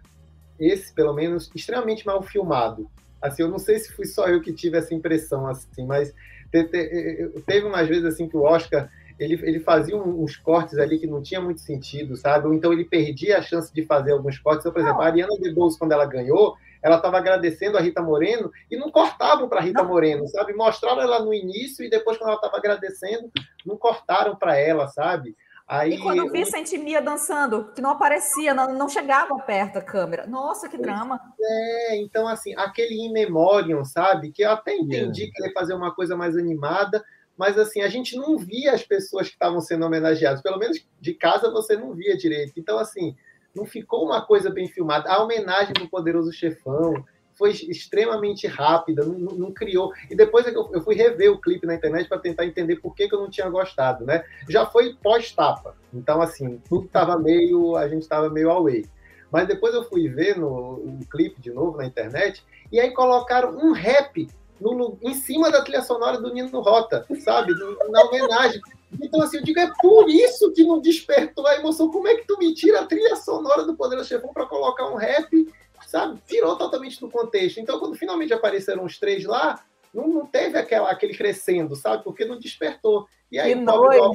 esse 0.60 0.94
pelo 0.94 1.12
menos, 1.12 1.50
extremamente 1.54 2.06
mal 2.06 2.22
filmado. 2.22 2.88
Assim, 3.20 3.42
eu 3.42 3.48
não 3.48 3.58
sei 3.58 3.78
se 3.78 3.92
fui 3.92 4.04
só 4.04 4.28
eu 4.28 4.40
que 4.40 4.52
tive 4.52 4.78
essa 4.78 4.94
impressão, 4.94 5.46
assim, 5.46 5.84
mas 5.84 6.14
teve 6.52 7.66
umas 7.66 7.88
vezes 7.88 8.04
assim 8.04 8.28
que 8.28 8.36
o 8.36 8.42
Oscar 8.42 8.88
ele, 9.18 9.34
ele 9.42 9.60
fazia 9.60 9.96
uns 9.96 10.36
cortes 10.36 10.78
ali 10.78 10.98
que 10.98 11.06
não 11.06 11.22
tinha 11.22 11.40
muito 11.40 11.60
sentido, 11.60 12.16
sabe? 12.16 12.46
Ou 12.46 12.54
então 12.54 12.72
ele 12.72 12.84
perdia 12.84 13.38
a 13.38 13.42
chance 13.42 13.72
de 13.72 13.82
fazer 13.82 14.12
alguns 14.12 14.38
cortes. 14.38 14.60
Então, 14.60 14.72
por 14.72 14.82
exemplo, 14.82 15.00
a 15.00 15.06
Ariana 15.06 15.38
DeBose, 15.40 15.78
quando 15.78 15.92
ela 15.92 16.04
ganhou, 16.04 16.54
ela 16.86 16.96
estava 16.98 17.18
agradecendo 17.18 17.76
a 17.76 17.80
Rita 17.80 18.00
Moreno 18.00 18.48
e 18.70 18.76
não 18.76 18.92
cortavam 18.92 19.48
para 19.48 19.60
Rita 19.60 19.82
não. 19.82 19.88
Moreno, 19.88 20.28
sabe? 20.28 20.54
Mostraram 20.54 21.02
ela 21.02 21.18
no 21.18 21.34
início 21.34 21.84
e 21.84 21.90
depois, 21.90 22.16
quando 22.16 22.28
ela 22.28 22.38
estava 22.38 22.56
agradecendo, 22.56 23.28
não 23.66 23.76
cortaram 23.76 24.36
para 24.36 24.56
ela, 24.56 24.86
sabe? 24.86 25.36
Aí, 25.66 25.94
e 25.94 25.98
quando 25.98 26.30
vi 26.30 26.44
Vicente 26.44 26.78
Mia 26.78 27.02
dançando, 27.02 27.72
que 27.74 27.82
não 27.82 27.90
aparecia, 27.90 28.54
não, 28.54 28.72
não 28.72 28.88
chegava 28.88 29.36
perto 29.40 29.78
a 29.78 29.82
câmera. 29.82 30.24
Nossa, 30.24 30.68
que 30.68 30.78
drama. 30.78 31.20
É, 31.40 31.96
então, 31.96 32.28
assim, 32.28 32.54
aquele 32.56 32.94
In 33.04 33.12
Memoriam, 33.12 33.84
sabe? 33.84 34.30
Que 34.30 34.42
eu 34.42 34.52
até 34.52 34.76
entendi 34.76 35.22
yeah. 35.22 35.34
que 35.34 35.42
ele 35.42 35.48
ia 35.48 35.52
fazer 35.52 35.74
uma 35.74 35.92
coisa 35.92 36.16
mais 36.16 36.36
animada, 36.36 37.04
mas, 37.36 37.58
assim, 37.58 37.82
a 37.82 37.88
gente 37.88 38.16
não 38.16 38.38
via 38.38 38.74
as 38.74 38.84
pessoas 38.84 39.26
que 39.26 39.32
estavam 39.32 39.60
sendo 39.60 39.84
homenageadas. 39.84 40.40
Pelo 40.40 40.56
menos 40.56 40.86
de 41.00 41.14
casa 41.14 41.50
você 41.50 41.76
não 41.76 41.92
via 41.94 42.16
direito. 42.16 42.52
Então, 42.56 42.78
assim, 42.78 43.16
não 43.56 43.64
ficou 43.64 44.04
uma 44.04 44.20
coisa 44.20 44.50
bem 44.50 44.68
filmada. 44.68 45.10
A 45.10 45.22
homenagem 45.22 45.72
do 45.72 45.88
Poderoso 45.88 46.32
Chefão, 46.32 47.04
foi 47.36 47.50
extremamente 47.50 48.46
rápida, 48.46 49.04
não, 49.04 49.36
não, 49.36 49.52
criou. 49.52 49.92
E 50.10 50.16
depois 50.16 50.46
é 50.46 50.50
eu, 50.50 50.68
eu 50.72 50.80
fui 50.80 50.94
rever 50.94 51.30
o 51.30 51.38
clipe 51.38 51.66
na 51.66 51.74
internet 51.74 52.08
para 52.08 52.18
tentar 52.18 52.46
entender 52.46 52.76
por 52.76 52.94
que, 52.94 53.08
que, 53.08 53.14
eu 53.14 53.20
não 53.20 53.30
tinha 53.30 53.48
gostado, 53.48 54.04
né? 54.04 54.24
Já 54.48 54.66
foi 54.66 54.94
pós-tapa, 54.94 55.76
então 55.92 56.22
assim, 56.22 56.60
tudo 56.68 56.86
estava 56.86 57.18
meio, 57.18 57.76
a 57.76 57.86
gente 57.88 58.02
estava 58.02 58.30
meio 58.30 58.50
away. 58.50 58.86
Mas 59.30 59.46
depois 59.46 59.74
eu 59.74 59.84
fui 59.84 60.08
ver 60.08 60.38
no, 60.38 60.48
o 60.48 61.00
clipe 61.10 61.40
de 61.40 61.50
novo 61.50 61.76
na 61.76 61.84
internet, 61.84 62.42
e 62.72 62.80
aí 62.80 62.90
colocaram 62.92 63.56
um 63.56 63.72
rap 63.72 64.26
no, 64.58 64.98
em 65.02 65.12
cima 65.12 65.50
da 65.50 65.62
trilha 65.62 65.82
sonora 65.82 66.18
do 66.18 66.32
Nino 66.32 66.60
Rota, 66.60 67.04
sabe? 67.20 67.52
Na 67.90 68.02
homenagem. 68.04 68.60
Então, 69.00 69.22
assim, 69.22 69.38
eu 69.38 69.44
digo, 69.44 69.60
é 69.60 69.70
por 69.80 70.08
isso 70.08 70.52
que 70.52 70.64
não 70.64 70.80
despertou 70.80 71.46
a 71.46 71.56
emoção. 71.56 71.90
Como 71.90 72.08
é 72.08 72.14
que 72.16 72.26
tu 72.26 72.38
me 72.38 72.54
tira 72.54 72.80
a 72.80 72.86
trilha 72.86 73.16
sonora 73.16 73.64
do 73.64 73.76
Poderoso 73.76 74.08
Chefão 74.08 74.32
para 74.32 74.46
colocar 74.46 74.88
um 74.88 74.96
rap 74.96 75.46
sabe? 75.86 76.20
Tirou 76.26 76.56
totalmente 76.56 77.00
do 77.00 77.08
contexto. 77.08 77.58
Então, 77.60 77.78
quando 77.78 77.96
finalmente 77.96 78.32
apareceram 78.32 78.84
os 78.84 78.98
três 78.98 79.24
lá, 79.24 79.64
não, 79.94 80.08
não 80.08 80.26
teve 80.26 80.58
aquela, 80.58 80.90
aquele 80.90 81.14
crescendo, 81.14 81.74
sabe? 81.74 82.04
Porque 82.04 82.24
não 82.24 82.38
despertou. 82.38 83.06
E 83.30 83.38
aí, 83.38 83.54
que 83.54 83.64
pobre 83.64 83.98
do 83.98 84.14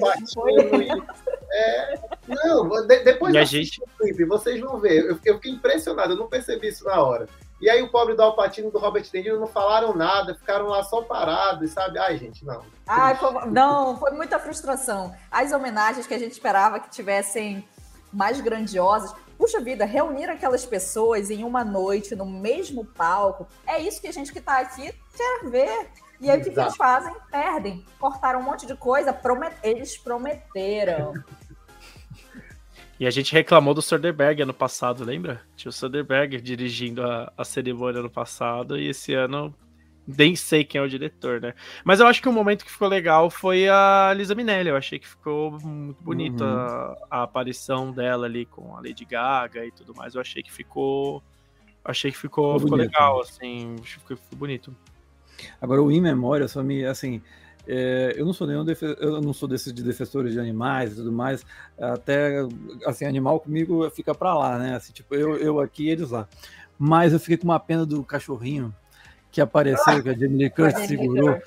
é, 1.51 1.99
Não, 2.27 2.87
de, 2.87 2.99
depois 3.03 3.35
a 3.35 3.43
gente... 3.43 3.81
clipe, 3.97 4.25
vocês 4.25 4.59
vão 4.59 4.79
ver. 4.79 5.03
Eu, 5.03 5.19
eu, 5.25 5.35
fiquei 5.35 5.51
impressionado, 5.51 6.13
eu 6.13 6.17
não 6.17 6.27
percebi 6.27 6.67
isso 6.67 6.85
na 6.85 7.01
hora. 7.01 7.27
E 7.61 7.69
aí 7.69 7.81
o 7.83 7.91
pobre 7.91 8.15
do 8.15 8.23
Alpatino 8.23 8.69
e 8.69 8.71
do 8.71 8.79
Robert 8.79 9.03
De 9.03 9.21
Niro 9.21 9.39
não 9.39 9.45
falaram 9.45 9.95
nada, 9.95 10.33
ficaram 10.33 10.65
lá 10.67 10.83
só 10.83 11.03
parados, 11.03 11.71
sabe? 11.71 11.99
Ai, 11.99 12.17
gente, 12.17 12.43
não. 12.43 12.63
Ai, 12.87 13.15
foi, 13.15 13.45
não, 13.51 13.97
foi 13.99 14.11
muita 14.11 14.39
frustração. 14.39 15.15
As 15.29 15.51
homenagens 15.51 16.07
que 16.07 16.13
a 16.13 16.19
gente 16.19 16.31
esperava 16.31 16.79
que 16.79 16.89
tivessem 16.89 17.63
mais 18.11 18.41
grandiosas. 18.41 19.13
Puxa 19.37 19.59
vida, 19.59 19.85
reunir 19.85 20.29
aquelas 20.29 20.65
pessoas 20.65 21.29
em 21.29 21.43
uma 21.43 21.63
noite 21.63 22.15
no 22.15 22.25
mesmo 22.25 22.83
palco, 22.83 23.47
é 23.65 23.79
isso 23.79 24.01
que 24.01 24.07
a 24.07 24.13
gente 24.13 24.31
que 24.31 24.39
está 24.39 24.59
aqui 24.59 24.93
quer 25.15 25.49
ver. 25.49 25.89
E 26.19 26.29
aí 26.29 26.39
o 26.39 26.43
que, 26.43 26.51
que, 26.51 26.59
eles 26.59 26.75
fazem? 26.75 27.13
Perdem. 27.31 27.83
Cortaram 27.99 28.39
um 28.39 28.43
monte 28.43 28.67
de 28.67 28.75
coisa, 28.75 29.11
promet... 29.11 29.55
eles 29.63 29.97
prometeram. 29.97 31.13
E 33.01 33.07
a 33.07 33.09
gente 33.09 33.33
reclamou 33.33 33.73
do 33.73 33.81
Soderbergh 33.81 34.43
ano 34.43 34.53
passado, 34.53 35.03
lembra? 35.03 35.41
Tinha 35.55 35.71
o 35.71 35.73
Soderbergh 35.73 36.39
dirigindo 36.39 37.01
a, 37.01 37.33
a 37.35 37.43
cerimônia 37.43 37.99
ano 37.99 38.11
passado 38.11 38.77
e 38.77 38.89
esse 38.89 39.11
ano 39.11 39.51
nem 40.05 40.35
sei 40.35 40.63
quem 40.63 40.77
é 40.77 40.83
o 40.83 40.87
diretor, 40.87 41.41
né? 41.41 41.55
Mas 41.83 41.99
eu 41.99 42.05
acho 42.05 42.21
que 42.21 42.29
o 42.29 42.31
momento 42.31 42.63
que 42.63 42.71
ficou 42.71 42.87
legal 42.87 43.31
foi 43.31 43.67
a 43.67 44.13
Lisa 44.15 44.35
Minelli. 44.35 44.69
Eu 44.69 44.75
achei 44.75 44.99
que 44.99 45.07
ficou 45.07 45.49
muito 45.59 46.03
bonita 46.03 46.45
uhum. 46.45 46.51
a, 46.51 46.97
a, 47.09 47.23
aparição 47.23 47.91
dela 47.91 48.27
ali 48.27 48.45
com 48.45 48.77
a 48.77 48.81
Lady 48.81 49.03
Gaga 49.03 49.65
e 49.65 49.71
tudo 49.71 49.95
mais. 49.95 50.13
Eu 50.13 50.21
achei 50.21 50.43
que 50.43 50.51
ficou. 50.51 51.23
Achei 51.83 52.11
que 52.11 52.17
ficou, 52.19 52.59
ficou, 52.59 52.59
ficou 52.59 52.77
legal, 52.77 53.19
assim. 53.21 53.77
Ficou, 53.81 54.15
ficou, 54.15 54.37
bonito. 54.37 54.75
Agora, 55.59 55.81
o 55.81 55.91
In 55.91 56.01
Memória, 56.01 56.47
só 56.47 56.61
me. 56.61 56.85
Assim, 56.85 57.19
é, 57.67 58.13
eu 58.15 58.25
não 58.25 58.33
sou 58.33 58.47
nenhum 58.47 58.65
defe... 58.65 58.85
eu 58.99 59.21
não 59.21 59.33
sou 59.33 59.47
desses 59.47 59.71
de 59.71 59.83
defensores 59.83 60.33
de 60.33 60.39
animais 60.39 60.93
e 60.93 60.95
tudo 60.95 61.11
mais. 61.11 61.45
Até 61.79 62.45
assim, 62.85 63.05
animal 63.05 63.39
comigo 63.39 63.89
fica 63.91 64.13
para 64.13 64.33
lá, 64.33 64.57
né? 64.57 64.75
Assim, 64.75 64.91
tipo, 64.91 65.13
eu, 65.15 65.37
eu 65.37 65.59
aqui, 65.59 65.89
eles 65.89 66.09
lá. 66.09 66.27
Mas 66.77 67.13
eu 67.13 67.19
fiquei 67.19 67.37
com 67.37 67.45
uma 67.45 67.59
pena 67.59 67.85
do 67.85 68.03
cachorrinho 68.03 68.73
que 69.31 69.39
apareceu, 69.39 70.03
que 70.03 70.09
a 70.09 70.13
Jamie 70.13 70.37
Lee 70.37 70.49
Curtis 70.49 70.87
segurou. 70.87 71.39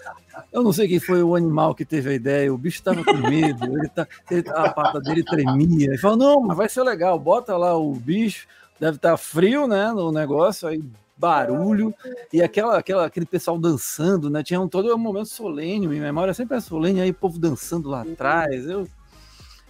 Eu 0.50 0.62
não 0.62 0.72
sei 0.72 0.88
quem 0.88 0.98
foi 0.98 1.22
o 1.22 1.36
animal 1.36 1.74
que 1.74 1.84
teve 1.84 2.10
a 2.10 2.14
ideia, 2.14 2.52
o 2.52 2.56
bicho 2.56 2.78
estava 2.78 3.04
com 3.04 3.12
medo, 3.12 3.76
ele 3.76 3.88
tá, 3.88 4.06
ele, 4.30 4.48
a 4.48 4.72
pata 4.72 5.00
dele 5.00 5.22
tremia. 5.22 5.88
Ele 5.88 5.98
falou: 5.98 6.16
não, 6.16 6.40
mas 6.40 6.56
vai 6.56 6.68
ser 6.68 6.82
legal, 6.82 7.18
bota 7.18 7.56
lá 7.56 7.76
o 7.76 7.92
bicho, 7.94 8.46
deve 8.80 8.96
estar 8.96 9.10
tá 9.10 9.16
frio, 9.16 9.66
né? 9.66 9.92
No 9.92 10.10
negócio, 10.10 10.66
aí 10.66 10.82
barulho, 11.16 11.94
e 12.32 12.42
aquela, 12.42 12.78
aquela, 12.78 13.06
aquele 13.06 13.26
pessoal 13.26 13.58
dançando, 13.58 14.28
né? 14.28 14.42
Tinha 14.42 14.60
um 14.60 14.68
todo 14.68 14.92
um 14.94 14.98
momento 14.98 15.28
solene, 15.28 15.86
minha 15.86 16.02
memória 16.02 16.34
sempre 16.34 16.56
é 16.56 16.60
solene, 16.60 17.00
aí 17.00 17.10
o 17.10 17.14
povo 17.14 17.38
dançando 17.38 17.88
lá 17.88 18.02
atrás. 18.02 18.66
Eu, 18.66 18.88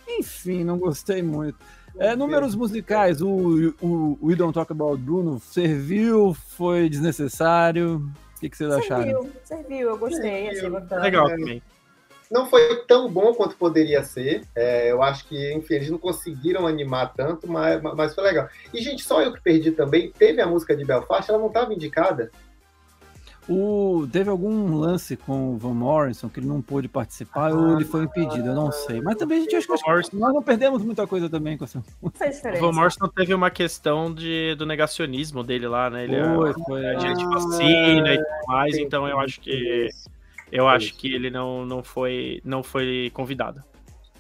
enfim, 0.09 0.65
não 0.65 0.79
gostei 0.79 1.23
muito. 1.23 1.59
É, 1.97 2.17
números 2.17 2.57
musicais, 2.57 3.23
o, 3.23 3.75
o, 3.81 4.19
We 4.21 4.35
Don't 4.35 4.53
Talk 4.53 4.73
About 4.73 5.01
Bruno 5.01 5.39
serviu, 5.39 6.35
foi 6.35 6.89
desnecessário? 6.89 8.11
O 8.37 8.41
que, 8.41 8.51
que 8.51 8.57
vocês 8.57 8.73
serviu, 8.73 8.97
acharam? 8.97 9.23
Serviu, 9.23 9.33
serviu, 9.45 9.89
eu 9.91 9.99
gostei. 9.99 10.55
Serviu. 10.55 10.77
Achei 10.77 10.99
Legal 10.99 11.29
também. 11.29 11.63
Não 12.31 12.47
foi 12.47 12.85
tão 12.87 13.11
bom 13.11 13.35
quanto 13.35 13.57
poderia 13.57 14.03
ser. 14.03 14.43
É, 14.55 14.91
eu 14.91 15.03
acho 15.03 15.27
que, 15.27 15.53
enfim, 15.53 15.75
eles 15.75 15.91
não 15.91 15.99
conseguiram 15.99 16.67
animar 16.67 17.13
tanto, 17.15 17.51
mas, 17.51 17.81
mas 17.83 18.15
foi 18.15 18.25
legal. 18.25 18.49
E, 18.73 18.83
gente, 18.83 19.03
só 19.03 19.23
eu 19.23 19.33
que 19.33 19.41
perdi 19.41 19.71
também. 19.71 20.11
Teve 20.11 20.41
a 20.41 20.47
música 20.47 20.77
de 20.77 20.85
Belfast, 20.85 21.29
ela 21.29 21.39
não 21.39 21.49
estava 21.49 21.73
indicada. 21.73 22.31
O, 23.47 24.09
teve 24.11 24.31
algum 24.31 24.79
lance 24.79 25.19
com 25.19 25.51
o 25.51 25.59
Van 25.59 25.75
Morrison 25.75 26.31
que 26.31 26.41
ele 26.41 26.47
não 26.47 26.63
pôde 26.63 26.89
participar 26.89 27.51
ah, 27.51 27.55
ou 27.55 27.75
ele 27.75 27.85
foi 27.85 28.05
impedido, 28.05 28.49
eu 28.49 28.55
não 28.55 28.73
sei. 28.73 29.03
Mas 29.03 29.17
também 29.17 29.39
a 29.39 29.41
gente 29.43 29.55
acha 29.55 29.67
que 29.67 29.87
Morrison... 29.87 30.17
nós 30.17 30.33
não 30.33 30.43
perdemos 30.43 30.83
muita 30.83 31.07
coisa 31.07 31.29
também 31.29 31.59
com 31.59 31.65
essa. 31.65 31.85
O 32.01 32.11
Van 32.59 32.73
Morrison 32.73 33.07
teve 33.09 33.35
uma 33.35 33.51
questão 33.51 34.13
de, 34.15 34.55
do 34.55 34.65
negacionismo 34.65 35.45
dele 35.45 35.69
lá, 35.69 35.91
né? 35.91 36.05
Ele 36.05 36.17
foi, 36.35 36.51
é 36.51 36.55
foi. 36.55 36.87
agente 36.87 37.25
vacina 37.27 38.15
e 38.15 38.17
tudo 38.17 38.47
mais, 38.47 38.79
então 38.79 39.07
eu 39.07 39.21
acho 39.21 39.39
que 39.43 39.91
eu 40.55 40.69
acho 40.69 40.95
que 40.95 41.13
ele 41.13 41.31
não, 41.31 41.67
não 41.67 41.83
foi 41.83 42.41
não 42.45 42.63
foi 42.63 43.11
convidado. 43.13 43.61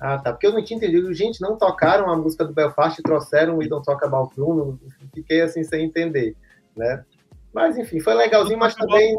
Ah, 0.01 0.19
tá. 0.19 0.32
Porque 0.32 0.48
eu 0.48 0.52
não 0.52 0.65
tinha 0.65 0.77
entendido. 0.77 1.15
Gente, 1.15 1.40
não 1.40 1.56
tocaram 1.56 2.11
a 2.11 2.16
música 2.16 2.44
do 2.44 2.52
Belfast 2.52 2.98
e 2.98 3.02
trouxeram 3.02 3.55
o 3.55 3.59
We 3.59 3.69
Don't 3.69 3.86
Talk 3.86 4.05
About 4.05 4.35
Bruno. 4.35 4.78
Fiquei 5.15 5.40
assim 5.40 5.62
sem 5.62 5.85
entender, 5.85 6.36
né? 6.77 7.05
Mas 7.55 7.78
enfim, 7.78 8.01
foi 8.01 8.15
legalzinho, 8.15 8.59
mas 8.59 8.74
também. 8.74 9.16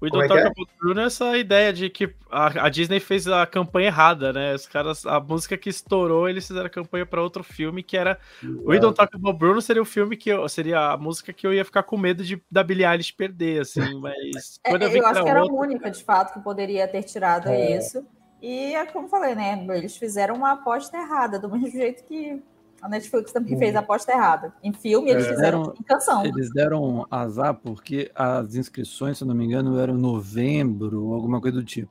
O 0.00 0.06
Idol 0.06 0.22
é 0.22 0.28
Talk 0.28 0.40
é? 0.40 0.46
About 0.46 0.70
Bruno 0.78 1.00
é 1.00 1.04
essa 1.04 1.36
ideia 1.38 1.72
de 1.72 1.88
que 1.88 2.14
a, 2.30 2.66
a, 2.66 2.68
Disney 2.68 3.00
fez 3.00 3.26
a 3.26 3.46
campanha 3.46 3.86
errada, 3.86 4.32
né? 4.32 4.54
Os 4.54 4.66
caras, 4.66 5.06
a 5.06 5.18
música 5.18 5.56
que 5.56 5.70
estourou, 5.70 6.28
eles 6.28 6.46
fizeram 6.46 6.66
a 6.66 6.70
campanha 6.70 7.06
para 7.06 7.22
outro 7.22 7.42
filme 7.42 7.82
que 7.82 7.96
era. 7.96 8.18
O 8.42 8.70
We 8.70 8.78
Don't 8.78 8.94
Talk 8.94 9.16
About 9.16 9.38
Bruno 9.38 9.62
seria 9.62 9.80
o 9.80 9.86
filme 9.86 10.16
que 10.16 10.28
eu, 10.28 10.46
seria 10.48 10.92
a 10.92 10.96
música 10.98 11.32
que 11.32 11.46
eu 11.46 11.54
ia 11.54 11.64
ficar 11.64 11.82
com 11.82 11.96
medo 11.96 12.22
de 12.22 12.42
da 12.50 12.62
Billie 12.62 12.84
Eilish 12.84 13.12
perder, 13.12 13.62
assim, 13.62 13.80
mas. 14.00 14.60
É, 14.64 14.74
eu, 14.74 14.78
eu 14.78 15.06
acho 15.06 15.22
que 15.22 15.28
era 15.28 15.42
outra... 15.42 15.56
a 15.56 15.60
única, 15.60 15.90
de 15.90 16.04
fato, 16.04 16.34
que 16.34 16.40
poderia 16.40 16.86
ter 16.86 17.02
tirado 17.02 17.48
é. 17.48 17.78
isso. 17.78 18.06
E 18.42 18.74
é 18.74 18.84
como 18.84 19.08
falei, 19.08 19.34
né? 19.34 19.66
Eles 19.70 19.96
fizeram 19.96 20.34
uma 20.34 20.52
aposta 20.52 20.96
errada, 20.96 21.38
do 21.38 21.48
mesmo 21.48 21.70
jeito 21.72 22.04
que 22.04 22.42
a 22.80 22.88
Netflix 22.88 23.32
também 23.32 23.56
fez 23.58 23.74
a 23.74 23.80
aposta 23.80 24.12
errada. 24.12 24.52
Em 24.62 24.72
filme, 24.72 25.10
eles 25.10 25.26
é, 25.26 25.30
fizeram 25.30 25.62
deram, 25.62 25.74
em 25.80 25.82
canção. 25.82 26.24
Eles 26.24 26.52
deram 26.52 27.06
azar 27.10 27.54
porque 27.54 28.10
as 28.14 28.54
inscrições, 28.54 29.18
se 29.18 29.24
eu 29.24 29.28
não 29.28 29.34
me 29.34 29.44
engano, 29.44 29.78
eram 29.78 29.94
novembro, 29.94 31.12
alguma 31.12 31.40
coisa 31.40 31.58
do 31.58 31.64
tipo. 31.64 31.90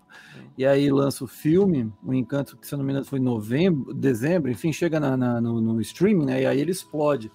E 0.58 0.66
aí 0.66 0.90
lança 0.90 1.24
o 1.24 1.28
filme, 1.28 1.92
o 2.04 2.14
Encanto, 2.14 2.56
que 2.56 2.66
se 2.66 2.74
eu 2.74 2.78
não 2.78 2.86
me 2.86 2.92
engano 2.92 3.06
foi 3.06 3.20
novembro, 3.20 3.94
dezembro, 3.94 4.50
enfim, 4.50 4.72
chega 4.72 5.00
na, 5.00 5.18
na 5.18 5.42
no, 5.42 5.60
no, 5.60 5.82
streaming, 5.82 6.26
né? 6.26 6.44
E 6.44 6.46
aí 6.46 6.62
ele 6.62 6.72
explode. 6.72 7.32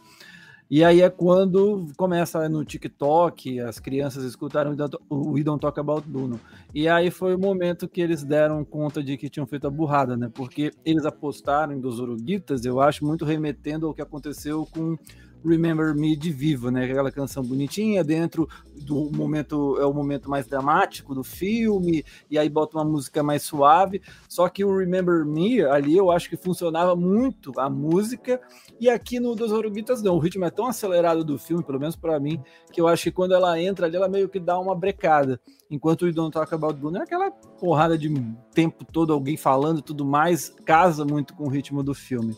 E 0.71 0.85
aí 0.85 1.01
é 1.01 1.11
quando 1.11 1.89
começa 1.97 2.49
no 2.49 2.65
TikTok, 2.65 3.59
as 3.59 3.81
crianças 3.81 4.23
escutaram 4.23 4.77
o 5.09 5.33
We 5.33 5.43
Don't 5.43 5.61
Talk 5.61 5.81
About 5.81 6.09
Bruno. 6.09 6.39
E 6.73 6.87
aí 6.87 7.11
foi 7.11 7.35
o 7.35 7.39
momento 7.39 7.89
que 7.89 8.01
eles 8.01 8.23
deram 8.23 8.65
conta 8.65 9.03
de 9.03 9.17
que 9.17 9.29
tinham 9.29 9.49
feito 9.49 9.67
a 9.67 9.71
burrada, 9.71 10.17
né? 10.17 10.31
Porque 10.33 10.71
eles 10.85 11.05
apostaram 11.05 11.81
dos 11.81 11.99
Uruguitas, 11.99 12.65
eu 12.65 12.81
acho, 12.81 13.05
muito 13.05 13.25
remetendo 13.25 13.89
ao 13.89 13.93
que 13.93 14.01
aconteceu 14.01 14.65
com 14.71 14.97
Remember 15.45 15.95
Me 15.95 16.17
de 16.17 16.31
Viva, 16.31 16.71
né? 16.71 16.85
Aquela 16.85 17.11
canção 17.11 17.43
bonitinha 17.43 18.05
dentro 18.05 18.49
do 18.77 19.11
momento 19.11 19.77
é 19.79 19.87
o 19.87 19.93
momento 19.93 20.29
mais 20.29 20.47
dramático 20.47 21.15
do 21.15 21.23
filme 21.23 22.05
e 22.31 22.39
aí 22.39 22.49
bota 22.49 22.77
uma 22.77 22.85
música 22.85 23.23
mais 23.23 23.43
suave. 23.43 24.03
Só 24.29 24.49
que 24.49 24.65
o 24.65 24.77
Remember 24.77 25.25
Me 25.25 25.63
ali 25.63 25.97
eu 25.97 26.11
acho 26.11 26.29
que 26.29 26.37
funcionava 26.37 26.95
muito 26.97 27.53
a 27.59 27.69
música 27.69 28.41
e 28.79 28.89
aqui 28.89 29.21
no 29.21 29.35
Dos 29.35 29.53
Oruguitas 29.53 30.03
não. 30.03 30.17
O 30.17 30.19
ritmo 30.19 30.45
é 30.45 30.51
tão 30.51 30.67
acelerado 30.67 31.25
do 31.25 31.39
filme, 31.39 31.63
pelo 31.63 31.81
menos 31.81 31.97
para 31.97 32.19
mim, 32.19 32.43
que 32.73 32.81
eu 32.81 32.89
acho 32.89 33.05
que 33.05 33.13
quando 33.13 33.35
ela 33.35 33.61
entra 33.61 33.87
ali 33.87 33.97
ela 33.97 34.09
meio 34.09 34.29
que 34.29 34.41
dá 34.41 34.59
uma 34.59 34.75
brecada. 34.75 35.41
Enquanto 35.71 36.03
o 36.03 36.13
Don't 36.13 36.33
Talk 36.33 36.53
About 36.55 36.79
Bruno 36.79 36.99
é 36.99 37.03
aquela 37.03 37.31
porrada 37.31 37.97
de 37.97 38.11
tempo 38.53 38.85
todo 38.85 39.13
alguém 39.13 39.37
falando 39.37 39.79
e 39.79 39.83
tudo 39.83 40.05
mais, 40.05 40.51
casa 40.65 41.05
muito 41.05 41.35
com 41.35 41.45
o 41.45 41.49
ritmo 41.49 41.83
do 41.83 41.95
filme. 41.95 42.37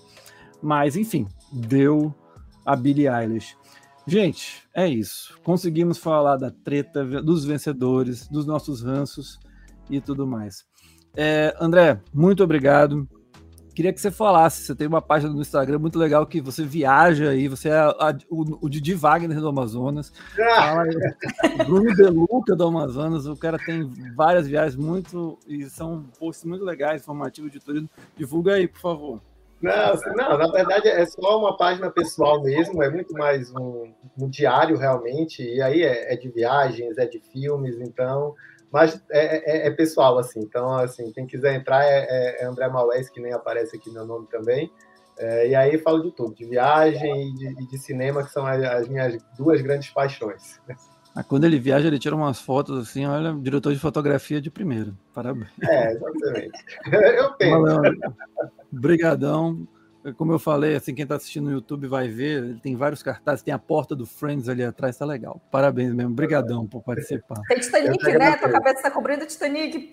Mas 0.63 0.97
enfim, 0.97 1.27
deu 1.51 2.15
a 2.65 2.77
Billie 2.77 3.09
Eilish. 3.09 3.57
Gente, 4.07 4.65
é 4.75 4.89
isso. 4.89 5.39
Conseguimos 5.45 5.99
falar 5.99 6.37
da 6.37 6.51
treta, 6.51 7.05
dos 7.23 7.45
vencedores, 7.45 8.27
dos 8.29 8.45
nossos 8.45 8.83
ranços 8.83 9.39
e 9.89 10.01
tudo 10.01 10.27
mais. 10.27 10.65
É, 11.17 11.55
André, 11.61 12.01
muito 12.13 12.43
obrigado. 12.43 13.09
Queria 13.75 13.93
que 13.93 14.01
você 14.01 14.11
falasse. 14.11 14.65
Você 14.65 14.75
tem 14.75 14.87
uma 14.87 15.01
página 15.01 15.33
no 15.33 15.41
Instagram 15.41 15.79
muito 15.79 15.99
legal 15.99 16.27
que 16.27 16.41
você 16.41 16.65
viaja 16.65 17.31
aí. 17.31 17.49
Você 17.49 17.69
é 17.69 17.79
a, 17.79 18.17
o, 18.29 18.67
o, 18.67 18.69
Didi 18.69 18.95
Wagner 18.95 19.41
do 19.41 19.49
Amazonas. 19.49 20.13
Aí, 20.37 21.65
Bruno 21.65 21.95
Deluca 21.95 22.55
do 22.55 22.67
Amazonas. 22.67 23.27
O 23.27 23.37
cara 23.37 23.59
tem 23.59 23.89
várias 24.15 24.47
viagens 24.47 24.77
muito 24.77 25.39
e 25.47 25.65
são 25.71 26.05
posts 26.19 26.45
muito 26.45 26.65
legais, 26.65 27.03
informativos 27.03 27.51
de 27.51 27.61
turismo. 27.61 27.89
Divulga 28.17 28.55
aí, 28.55 28.69
por 28.69 28.81
favor. 28.81 29.21
Não, 29.63 29.95
não, 30.17 30.39
na 30.39 30.51
verdade 30.51 30.89
é 30.89 31.07
só 31.07 31.39
uma 31.39 31.57
página 31.57 31.89
pessoal 31.89 32.43
mesmo, 32.43 32.83
é 32.83 32.91
muito 32.91 33.15
mais 33.15 33.49
um, 33.55 33.93
um 34.21 34.29
diário 34.29 34.77
realmente, 34.77 35.41
e 35.41 35.63
aí 35.63 35.83
é, 35.83 36.13
é, 36.13 36.17
de 36.17 36.29
viagens, 36.29 36.99
é 36.99 37.07
de 37.07 37.21
filmes, 37.21 37.79
então, 37.81 38.35
mas 38.73 39.01
é, 39.11 39.67
é, 39.67 39.69
é 39.69 39.71
pessoal, 39.71 40.19
assim, 40.19 40.41
então, 40.41 40.75
assim, 40.75 41.13
quem 41.13 41.27
quiser 41.27 41.55
entrar 41.55 41.85
é, 41.85 42.07
é, 42.09 42.43
é 42.43 42.45
André 42.45 42.69
Maués, 42.69 43.09
que 43.09 43.21
nem 43.21 43.33
aparece 43.33 43.77
aqui 43.77 43.89
meu 43.91 44.05
nome 44.05 44.27
também, 44.29 44.69
é, 45.17 45.49
e 45.49 45.55
aí 45.55 45.79
falo 45.79 46.03
de 46.03 46.11
tudo, 46.11 46.35
de 46.35 46.45
viagem 46.45 47.29
e 47.29 47.35
de, 47.35 47.69
de 47.69 47.79
cinema, 47.79 48.25
que 48.25 48.33
são 48.33 48.45
as 48.45 48.89
minhas 48.89 49.17
duas 49.39 49.61
grandes 49.61 49.91
paixões. 49.91 50.61
Ah, 51.15 51.23
quando 51.23 51.45
ele 51.45 51.59
viaja, 51.59 51.87
ele 51.87 51.99
tira 51.99 52.17
umas 52.17 52.41
fotos 52.41 52.79
assim, 52.79 53.05
olha, 53.05 53.35
diretor 53.35 53.73
de 53.73 53.79
fotografia 53.79 54.41
de 54.41 54.51
primeiro. 54.51 54.97
Parabéns. 55.13 55.51
É, 55.63 55.93
exatamente. 55.93 56.65
Eu 57.19 57.33
penso. 57.35 58.15
Obrigadão. 58.73 59.69
Como 60.17 60.33
eu 60.33 60.39
falei, 60.41 60.75
assim, 60.75 60.93
quem 60.97 61.05
está 61.05 61.15
assistindo 61.15 61.45
no 61.45 61.53
YouTube 61.53 61.87
vai 61.87 62.09
ver, 62.09 62.43
ele 62.43 62.61
tem 62.61 62.75
vários 62.75 63.05
cartazes, 63.05 63.41
tem 63.41 63.55
a 63.55 63.59
porta 63.59 63.95
do 63.95 64.05
Friends 64.05 64.49
ali 64.49 64.65
atrás, 64.65 64.99
tá 64.99 65.05
legal. 65.05 65.41
Parabéns 65.49 65.95
mesmo, 65.95 66.11
obrigadão 66.11 66.67
por 66.67 66.83
participar. 66.83 67.41
Tem 67.47 67.61
Titanic, 67.61 68.05
né? 68.19 68.37
Tua 68.37 68.51
cabeça 68.51 68.79
está 68.79 68.91
cobrindo 68.91 69.25
Titanic. 69.25 69.93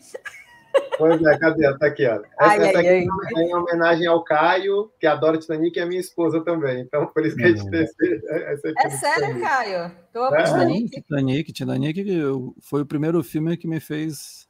Pois 0.97 1.21
é, 1.21 1.37
cadê? 1.37 1.77
Tá 1.77 1.87
aqui, 1.87 2.05
ó. 2.05 2.15
Essa, 2.15 2.25
ai, 2.39 2.57
essa 2.59 2.79
aqui 2.79 2.87
ai, 2.89 3.07
é 3.35 3.41
em 3.41 3.55
homenagem 3.55 4.05
ao 4.05 4.21
Caio, 4.21 4.91
que 4.99 5.07
adora 5.07 5.37
Titanic, 5.37 5.79
e 5.79 5.81
a 5.81 5.85
minha 5.85 6.01
esposa 6.01 6.41
também. 6.41 6.81
Então, 6.81 7.07
por 7.07 7.25
isso 7.25 7.37
que 7.37 7.43
a 7.43 7.47
gente 7.47 7.69
tem 7.69 7.83
essa 7.83 8.67
aqui. 8.67 8.85
É 8.85 8.89
sério, 8.89 9.27
Titanic. 9.27 9.39
Caio? 9.39 9.91
Tô 10.11 10.35
é? 10.35 10.43
Titanic. 10.43 10.89
Titanic, 10.89 11.53
Titanic 11.53 12.05
foi 12.59 12.81
o 12.81 12.85
primeiro 12.85 13.23
filme 13.23 13.55
que 13.55 13.67
me 13.67 13.79
fez 13.79 14.49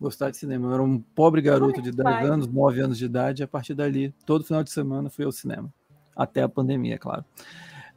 gostar 0.00 0.30
de 0.30 0.36
cinema. 0.36 0.68
Eu 0.68 0.74
era 0.74 0.82
um 0.82 0.98
pobre 0.98 1.40
garoto 1.40 1.80
de 1.80 1.92
10 1.92 2.02
pai. 2.02 2.26
anos, 2.26 2.48
9 2.48 2.80
anos 2.80 2.98
de 2.98 3.04
idade, 3.04 3.42
e 3.42 3.44
a 3.44 3.48
partir 3.48 3.74
dali, 3.74 4.12
todo 4.26 4.44
final 4.44 4.64
de 4.64 4.70
semana, 4.72 5.08
fui 5.08 5.24
ao 5.24 5.32
cinema. 5.32 5.72
Até 6.16 6.42
a 6.42 6.48
pandemia, 6.48 6.96
é 6.96 6.98
claro. 6.98 7.24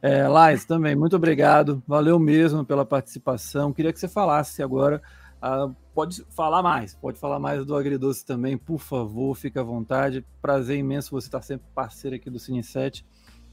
É, 0.02 0.26
Lais, 0.28 0.64
também, 0.64 0.94
muito 0.94 1.16
obrigado. 1.16 1.82
Valeu 1.86 2.18
mesmo 2.18 2.64
pela 2.64 2.86
participação. 2.86 3.72
Queria 3.72 3.92
que 3.92 3.98
você 3.98 4.08
falasse 4.08 4.62
agora. 4.62 5.02
Uh, 5.42 5.74
pode 5.94 6.22
falar 6.30 6.62
mais, 6.62 6.94
pode 6.94 7.18
falar 7.18 7.38
mais 7.38 7.64
do 7.64 7.74
Agridoce 7.74 8.24
também, 8.24 8.58
por 8.58 8.78
favor, 8.78 9.34
fique 9.34 9.58
à 9.58 9.62
vontade. 9.62 10.24
Prazer 10.42 10.76
imenso 10.76 11.10
você 11.10 11.28
estar 11.28 11.40
sempre 11.40 11.66
parceiro 11.74 12.16
aqui 12.16 12.28
do 12.28 12.38
Cine 12.38 12.62
7. 12.62 13.04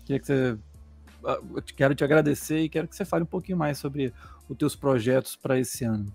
Queria 0.06 0.20
que 0.20 0.26
você. 0.26 0.58
Uh, 1.24 1.62
quero 1.76 1.96
te 1.96 2.04
agradecer 2.04 2.60
e 2.60 2.70
quero 2.70 2.88
que 2.88 2.96
você 2.96 3.06
fale 3.06 3.24
um 3.24 3.28
pouquinho 3.28 3.58
mais 3.58 3.78
sobre 3.78 4.14
os 4.50 4.58
teus 4.58 4.76
projetos 4.76 5.36
para 5.36 5.58
esse 5.58 5.86
ano. 5.86 6.14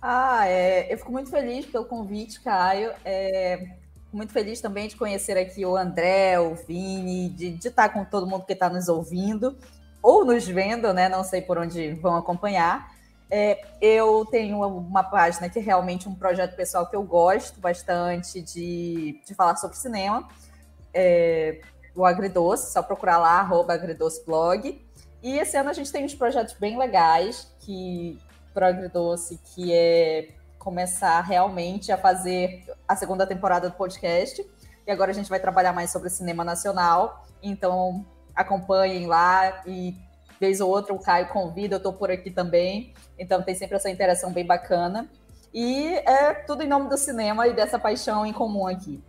Ah, 0.00 0.48
é, 0.48 0.92
eu 0.92 0.98
fico 0.98 1.12
muito 1.12 1.30
feliz 1.30 1.64
pelo 1.66 1.84
convite, 1.84 2.40
Caio. 2.40 2.90
É, 3.04 3.76
muito 4.12 4.32
feliz 4.32 4.60
também 4.60 4.88
de 4.88 4.96
conhecer 4.96 5.38
aqui 5.38 5.64
o 5.64 5.76
André, 5.76 6.40
o 6.40 6.56
Vini, 6.56 7.28
de, 7.28 7.50
de 7.50 7.68
estar 7.68 7.88
com 7.90 8.04
todo 8.04 8.26
mundo 8.26 8.44
que 8.44 8.52
está 8.52 8.68
nos 8.68 8.88
ouvindo 8.88 9.56
ou 10.02 10.24
nos 10.24 10.46
vendo, 10.46 10.92
né? 10.92 11.08
Não 11.08 11.22
sei 11.22 11.40
por 11.40 11.56
onde 11.56 11.94
vão 11.94 12.16
acompanhar. 12.16 12.90
É, 13.34 13.64
eu 13.80 14.26
tenho 14.26 14.60
uma 14.60 15.02
página 15.02 15.48
que 15.48 15.58
é 15.58 15.62
realmente 15.62 16.06
um 16.06 16.14
projeto 16.14 16.54
pessoal 16.54 16.86
que 16.86 16.94
eu 16.94 17.02
gosto 17.02 17.58
bastante 17.58 18.42
de, 18.42 19.22
de 19.26 19.34
falar 19.34 19.56
sobre 19.56 19.74
cinema. 19.78 20.28
É, 20.92 21.62
o 21.96 22.04
Agridoce, 22.04 22.70
só 22.70 22.82
procurar 22.82 23.16
lá, 23.16 23.40
arroba 23.40 23.72
agridoceblog. 23.72 24.86
E 25.22 25.38
esse 25.38 25.56
ano 25.56 25.70
a 25.70 25.72
gente 25.72 25.90
tem 25.90 26.04
uns 26.04 26.14
projetos 26.14 26.52
bem 26.60 26.76
legais 26.76 27.50
que 27.60 28.20
pro 28.52 28.66
Agridoce, 28.66 29.40
que 29.42 29.72
é 29.72 30.28
começar 30.58 31.22
realmente 31.22 31.90
a 31.90 31.96
fazer 31.96 32.62
a 32.86 32.94
segunda 32.94 33.26
temporada 33.26 33.70
do 33.70 33.76
podcast. 33.76 34.46
E 34.86 34.90
agora 34.90 35.10
a 35.10 35.14
gente 35.14 35.30
vai 35.30 35.40
trabalhar 35.40 35.72
mais 35.72 35.90
sobre 35.90 36.10
cinema 36.10 36.44
nacional. 36.44 37.24
Então 37.42 38.04
acompanhem 38.34 39.06
lá 39.06 39.62
e 39.66 39.96
vez 40.42 40.60
ou 40.60 40.68
outra 40.68 40.92
o 40.92 40.98
Caio 40.98 41.28
convida, 41.28 41.76
eu 41.76 41.78
estou 41.78 41.92
por 41.92 42.10
aqui 42.10 42.28
também. 42.28 42.92
Então 43.16 43.40
tem 43.40 43.54
sempre 43.54 43.76
essa 43.76 43.88
interação 43.88 44.32
bem 44.32 44.44
bacana. 44.44 45.08
E 45.54 45.86
é 46.04 46.34
tudo 46.34 46.64
em 46.64 46.68
nome 46.68 46.88
do 46.88 46.98
cinema 46.98 47.46
e 47.46 47.54
dessa 47.54 47.78
paixão 47.78 48.26
em 48.26 48.32
comum 48.32 48.66
aqui. 48.66 49.00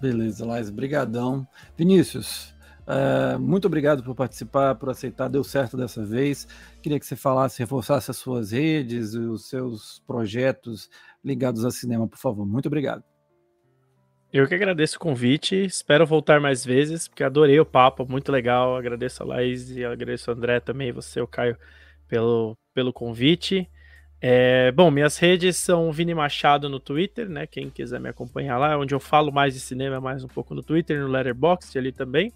Beleza, 0.00 0.44
Lais, 0.44 0.68
brigadão. 0.68 1.46
Vinícius, 1.76 2.52
Uh, 2.82 3.38
muito 3.38 3.66
obrigado 3.66 4.02
por 4.02 4.12
participar, 4.12 4.74
por 4.74 4.90
aceitar, 4.90 5.28
deu 5.28 5.44
certo 5.44 5.76
dessa 5.76 6.04
vez. 6.04 6.48
Queria 6.82 6.98
que 6.98 7.06
você 7.06 7.14
falasse, 7.14 7.60
reforçasse 7.60 8.10
as 8.10 8.16
suas 8.16 8.50
redes, 8.50 9.14
os 9.14 9.48
seus 9.48 10.02
projetos 10.04 10.90
ligados 11.24 11.64
ao 11.64 11.70
cinema, 11.70 12.08
por 12.08 12.18
favor. 12.18 12.44
Muito 12.44 12.66
obrigado. 12.66 13.04
Eu 14.32 14.48
que 14.48 14.54
agradeço 14.54 14.96
o 14.96 15.00
convite, 15.00 15.54
espero 15.54 16.06
voltar 16.06 16.40
mais 16.40 16.64
vezes, 16.64 17.06
porque 17.06 17.22
adorei 17.22 17.60
o 17.60 17.66
papo, 17.66 18.06
muito 18.08 18.32
legal. 18.32 18.74
Agradeço 18.74 19.22
a 19.22 19.26
Laís 19.26 19.70
e 19.70 19.84
agradeço 19.84 20.30
o 20.30 20.34
André 20.34 20.58
também, 20.58 20.90
você, 20.90 21.20
o 21.20 21.26
Caio, 21.26 21.54
pelo, 22.08 22.56
pelo 22.72 22.94
convite. 22.94 23.68
É, 24.22 24.72
bom, 24.72 24.90
minhas 24.90 25.18
redes 25.18 25.58
são 25.58 25.92
Vini 25.92 26.14
Machado 26.14 26.66
no 26.66 26.80
Twitter, 26.80 27.28
né? 27.28 27.46
Quem 27.46 27.68
quiser 27.68 28.00
me 28.00 28.08
acompanhar 28.08 28.56
lá, 28.56 28.72
é 28.72 28.76
onde 28.76 28.94
eu 28.94 29.00
falo 29.00 29.30
mais 29.30 29.52
de 29.52 29.60
cinema, 29.60 30.00
mais 30.00 30.24
um 30.24 30.28
pouco 30.28 30.54
no 30.54 30.62
Twitter, 30.62 30.98
no 30.98 31.08
Letterboxd 31.08 31.78
ali 31.78 31.92
também. 31.92 32.32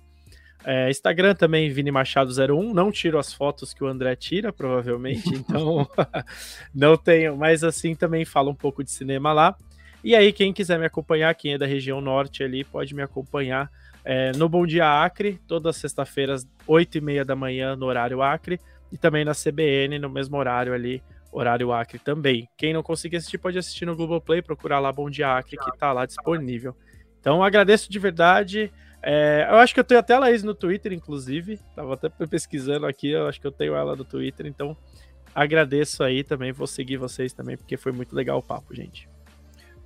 É, 0.67 0.91
Instagram 0.91 1.35
também, 1.35 1.71
Vini 1.71 1.91
Machado01. 1.91 2.75
Não 2.75 2.93
tiro 2.93 3.19
as 3.19 3.33
fotos 3.33 3.73
que 3.73 3.83
o 3.83 3.87
André 3.87 4.15
tira, 4.17 4.53
provavelmente, 4.53 5.31
então 5.35 5.89
não 6.75 6.95
tenho, 6.95 7.39
mas 7.39 7.65
assim 7.65 7.95
também 7.95 8.27
falo 8.27 8.51
um 8.51 8.55
pouco 8.55 8.85
de 8.85 8.91
cinema 8.91 9.33
lá. 9.33 9.57
E 10.05 10.15
aí, 10.15 10.33
quem 10.33 10.53
quiser 10.53 10.79
me 10.79 10.87
acompanhar, 10.87 11.35
quem 11.35 11.55
é 11.55 11.59
da 11.59 11.67
região 11.67 12.01
norte 12.01 12.43
ali, 12.43 12.65
pode 12.65 12.95
me 12.95 13.03
acompanhar 13.03 13.71
é, 14.05 14.31
no 14.33 14.49
Bom 14.49 14.65
Dia 14.65 15.03
Acre, 15.03 15.41
todas 15.49 15.75
as 15.75 15.81
sextas-feiras, 15.81 16.47
8 16.67 16.99
e 16.99 17.01
meia 17.01 17.25
da 17.25 17.35
manhã, 17.35 17.75
no 17.75 17.87
horário 17.87 18.23
Acre, 18.23 18.61
e 18.93 18.97
também 18.97 19.25
na 19.25 19.33
CBN, 19.33 19.99
no 19.99 20.09
mesmo 20.09 20.37
horário 20.37 20.73
ali, 20.73 21.03
horário 21.33 21.73
Acre 21.73 21.99
também. 21.99 22.49
Quem 22.57 22.73
não 22.73 22.85
conseguir 22.85 23.17
assistir, 23.17 23.39
pode 23.39 23.59
assistir 23.59 23.85
no 23.85 23.97
Google 23.97 24.21
Play, 24.21 24.41
procurar 24.43 24.79
lá 24.79 24.93
Bom 24.93 25.11
Dia 25.11 25.37
Acre, 25.37 25.57
que 25.57 25.79
tá 25.79 25.93
lá 25.93 26.07
disponível. 26.07 26.77
Então, 27.19 27.43
agradeço 27.43 27.91
de 27.91 27.99
verdade. 27.99 28.73
É, 29.03 29.47
eu 29.51 29.57
acho 29.57 29.75
que 29.75 29.81
eu 29.81 29.85
tenho 29.85 29.99
até 29.99 30.15
a 30.15 30.21
Laís 30.21 30.45
no 30.45 30.55
Twitter, 30.55 30.93
inclusive. 30.93 31.59
Tava 31.75 31.95
até 31.95 32.09
pesquisando 32.09 32.87
aqui, 32.87 33.11
eu 33.11 33.27
acho 33.27 33.41
que 33.41 33.47
eu 33.47 33.53
tenho 33.53 33.75
ela 33.75 33.97
no 33.97 34.05
Twitter, 34.05 34.47
então 34.47 34.77
agradeço 35.35 36.05
aí 36.05 36.23
também. 36.23 36.53
Vou 36.53 36.69
seguir 36.69 36.97
vocês 36.97 37.33
também, 37.33 37.57
porque 37.57 37.77
foi 37.77 37.91
muito 37.91 38.15
legal 38.15 38.39
o 38.39 38.43
papo, 38.43 38.73
gente. 38.73 39.09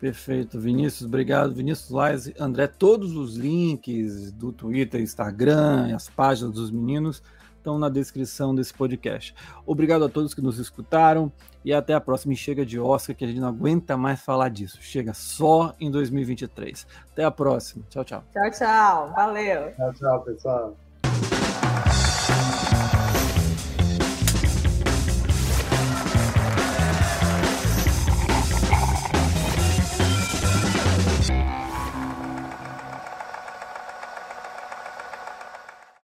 Perfeito, 0.00 0.58
Vinícius, 0.58 1.06
obrigado. 1.06 1.54
Vinícius 1.54 1.90
Lais, 1.90 2.32
André, 2.40 2.66
todos 2.66 3.14
os 3.14 3.36
links 3.36 4.32
do 4.32 4.50
Twitter, 4.50 4.98
Instagram, 5.00 5.94
as 5.94 6.08
páginas 6.08 6.54
dos 6.54 6.70
meninos 6.70 7.22
estão 7.58 7.78
na 7.78 7.90
descrição 7.90 8.54
desse 8.54 8.72
podcast. 8.72 9.34
Obrigado 9.66 10.06
a 10.06 10.08
todos 10.08 10.32
que 10.32 10.40
nos 10.40 10.58
escutaram 10.58 11.30
e 11.62 11.74
até 11.74 11.92
a 11.92 12.00
próxima. 12.00 12.32
E 12.32 12.36
chega 12.36 12.64
de 12.64 12.80
Oscar, 12.80 13.14
que 13.14 13.24
a 13.24 13.28
gente 13.28 13.40
não 13.40 13.48
aguenta 13.48 13.94
mais 13.94 14.22
falar 14.22 14.48
disso. 14.48 14.78
Chega 14.80 15.12
só 15.12 15.74
em 15.78 15.90
2023. 15.90 16.86
Até 17.12 17.22
a 17.22 17.30
próxima. 17.30 17.84
Tchau, 17.90 18.02
tchau. 18.02 18.24
Tchau, 18.32 18.50
tchau. 18.50 19.12
Valeu. 19.14 19.72
Tchau, 19.76 19.92
tchau, 19.92 20.22
pessoal. 20.22 20.76